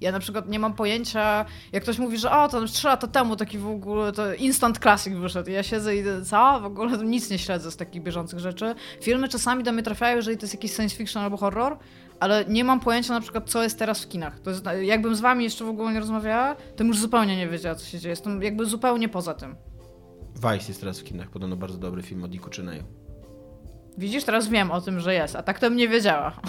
ja 0.00 0.12
na 0.12 0.18
przykład 0.18 0.48
nie 0.48 0.58
mam 0.58 0.74
pojęcia, 0.74 1.44
jak 1.72 1.82
ktoś 1.82 1.98
mówi, 1.98 2.18
że 2.18 2.30
o, 2.30 2.48
to 2.48 2.64
trzy 2.64 2.86
lata 2.86 3.06
temu 3.06 3.36
taki 3.36 3.58
w 3.58 3.68
ogóle 3.68 4.12
to 4.12 4.34
instant 4.34 4.78
classic 4.78 5.14
wyszedł. 5.14 5.50
I 5.50 5.52
ja 5.52 5.62
siedzę 5.62 5.96
i 5.96 6.04
co? 6.24 6.60
W 6.60 6.64
ogóle 6.64 6.98
nic 6.98 7.30
nie 7.30 7.38
śledzę 7.38 7.70
z 7.70 7.76
takich 7.76 8.02
bieżących 8.02 8.38
rzeczy. 8.38 8.74
Filmy 9.02 9.28
czasami 9.28 9.64
do 9.64 9.72
mnie 9.72 9.82
trafiają, 9.82 10.16
jeżeli 10.16 10.36
to 10.36 10.42
jest 10.42 10.54
jakiś 10.54 10.74
science 10.76 10.96
fiction 10.96 11.22
albo 11.22 11.35
horror, 11.36 11.78
ale 12.20 12.44
nie 12.48 12.64
mam 12.64 12.80
pojęcia 12.80 13.12
na 13.12 13.20
przykład, 13.20 13.50
co 13.50 13.62
jest 13.62 13.78
teraz 13.78 14.04
w 14.04 14.08
kinach. 14.08 14.40
To 14.40 14.50
jest, 14.50 14.64
jakbym 14.82 15.16
z 15.16 15.20
wami 15.20 15.44
jeszcze 15.44 15.64
w 15.64 15.68
ogóle 15.68 15.92
nie 15.92 16.00
rozmawiała, 16.00 16.54
to 16.54 16.76
bym 16.78 16.86
już 16.86 16.98
zupełnie 16.98 17.36
nie 17.36 17.48
wiedziała, 17.48 17.74
co 17.74 17.86
się 17.86 17.98
dzieje. 17.98 18.10
Jestem 18.10 18.42
jakby 18.42 18.66
zupełnie 18.66 19.08
poza 19.08 19.34
tym. 19.34 19.56
Vice 20.34 20.68
jest 20.68 20.80
teraz 20.80 21.00
w 21.00 21.04
kinach, 21.04 21.30
podobno 21.30 21.56
bardzo 21.56 21.78
dobry 21.78 22.02
film 22.02 22.24
o 22.24 22.28
Diku 22.28 22.50
Czyneju. 22.50 22.84
Widzisz, 23.98 24.24
teraz 24.24 24.48
wiem 24.48 24.70
o 24.70 24.80
tym, 24.80 25.00
że 25.00 25.14
jest, 25.14 25.36
a 25.36 25.42
tak 25.42 25.58
to 25.58 25.66
bym 25.66 25.76
nie 25.76 25.88
wiedziała. 25.88 26.32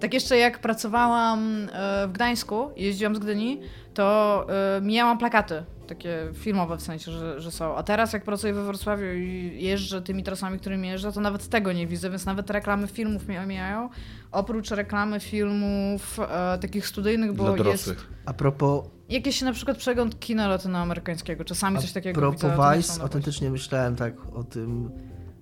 Tak 0.00 0.14
jeszcze 0.14 0.36
jak 0.38 0.58
pracowałam 0.58 1.68
e, 1.72 2.08
w 2.08 2.12
Gdańsku, 2.12 2.70
jeździłam 2.76 3.16
z 3.16 3.18
Gdyni, 3.18 3.60
to 3.94 4.46
e, 4.76 4.80
mijałam 4.80 5.18
plakaty, 5.18 5.64
takie 5.86 6.28
filmowe 6.34 6.76
w 6.76 6.82
sensie, 6.82 7.12
że, 7.12 7.40
że 7.40 7.50
są. 7.50 7.76
A 7.76 7.82
teraz 7.82 8.12
jak 8.12 8.24
pracuję 8.24 8.52
we 8.52 8.64
Wrocławiu 8.64 9.04
i 9.14 9.56
jeżdżę 9.60 10.02
tymi 10.02 10.22
trasami, 10.22 10.58
którymi 10.58 10.88
jeżdżę, 10.88 11.12
to 11.12 11.20
nawet 11.20 11.48
tego 11.48 11.72
nie 11.72 11.86
widzę, 11.86 12.10
więc 12.10 12.26
nawet 12.26 12.50
reklamy 12.50 12.86
filmów 12.86 13.28
mnie 13.28 13.46
mijają. 13.46 13.88
Oprócz 14.32 14.70
reklamy 14.70 15.20
filmów 15.20 16.20
e, 16.20 16.58
takich 16.58 16.86
studyjnych, 16.86 17.32
bo 17.32 17.52
Dla 17.52 17.70
jest. 17.70 17.94
A 18.24 18.32
propos, 18.32 18.84
jakiś 19.08 19.42
na 19.42 19.52
przykład 19.52 19.76
przegląd 19.78 20.20
kina 20.20 20.48
latynoamerykańskiego. 20.48 21.44
Czasami 21.44 21.78
coś 21.78 21.92
takiego 21.92 22.20
propos 22.20 22.42
widzę. 22.42 22.56
są 22.56 22.76
Vice, 22.76 23.02
autentycznie 23.02 23.50
myślałem 23.50 23.96
tak 23.96 24.14
o 24.34 24.44
tym, 24.44 24.90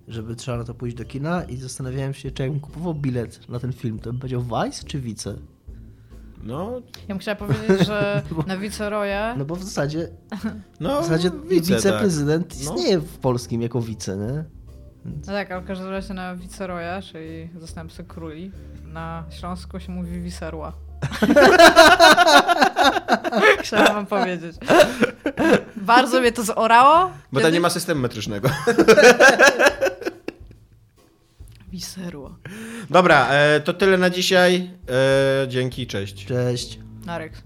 żeby 0.08 0.36
trzeba 0.36 0.58
na 0.58 0.64
to 0.64 0.74
pójść 0.74 0.96
do 0.96 1.04
kina 1.04 1.44
i 1.44 1.56
zastanawiałem 1.56 2.14
się, 2.14 2.30
czy 2.30 2.42
jakbym 2.42 2.60
kupował 2.60 2.94
bilet 2.94 3.48
na 3.48 3.60
ten 3.60 3.72
film, 3.72 3.98
to 3.98 4.10
bym 4.10 4.18
powiedział 4.18 4.42
Vice 4.42 4.84
czy 4.86 5.00
Vice? 5.00 5.34
No, 6.44 6.80
Ja 6.96 7.08
bym 7.08 7.18
chciała 7.18 7.34
powiedzieć, 7.36 7.86
że 7.86 8.22
na 8.46 8.56
Viceroye 8.56 9.34
No 9.38 9.44
bo 9.44 9.56
w 9.56 9.64
zasadzie, 9.64 10.08
no 10.80 11.00
w 11.02 11.04
zasadzie 11.04 11.30
widzę, 11.48 11.74
wiceprezydent 11.76 12.54
No. 12.54 12.60
istnieje 12.60 12.98
w 12.98 13.18
polskim 13.18 13.62
jako 13.62 13.80
wice, 13.80 14.16
nie? 14.16 14.44
No 15.04 15.12
tak, 15.26 15.50
ale 15.50 15.60
w 15.62 15.66
każdym 15.66 15.90
razie 15.90 16.14
na 16.14 16.36
Viceroya, 16.36 17.02
czyli 17.12 17.48
zastępcy 17.58 18.04
króli, 18.04 18.50
na 18.84 19.24
Śląsku 19.30 19.80
się 19.80 19.92
mówi 19.92 20.20
Wiserła. 20.20 20.72
Chciałam 23.60 23.94
wam 23.94 24.06
powiedzieć. 24.06 24.56
Bardzo 25.76 26.20
mnie 26.20 26.32
to 26.32 26.42
zorało. 26.42 27.10
Bo 27.32 27.40
tam 27.40 27.52
nie 27.52 27.60
ma 27.60 27.70
systemu 27.70 28.00
metrycznego. 28.00 28.48
Wiserła. 31.74 32.36
Dobra, 32.90 33.28
e, 33.30 33.60
to 33.60 33.74
tyle 33.74 33.98
na 33.98 34.10
dzisiaj. 34.10 34.70
E, 34.88 35.48
dzięki, 35.48 35.86
cześć. 35.86 36.26
Cześć. 36.26 36.78
Narek. 37.06 37.42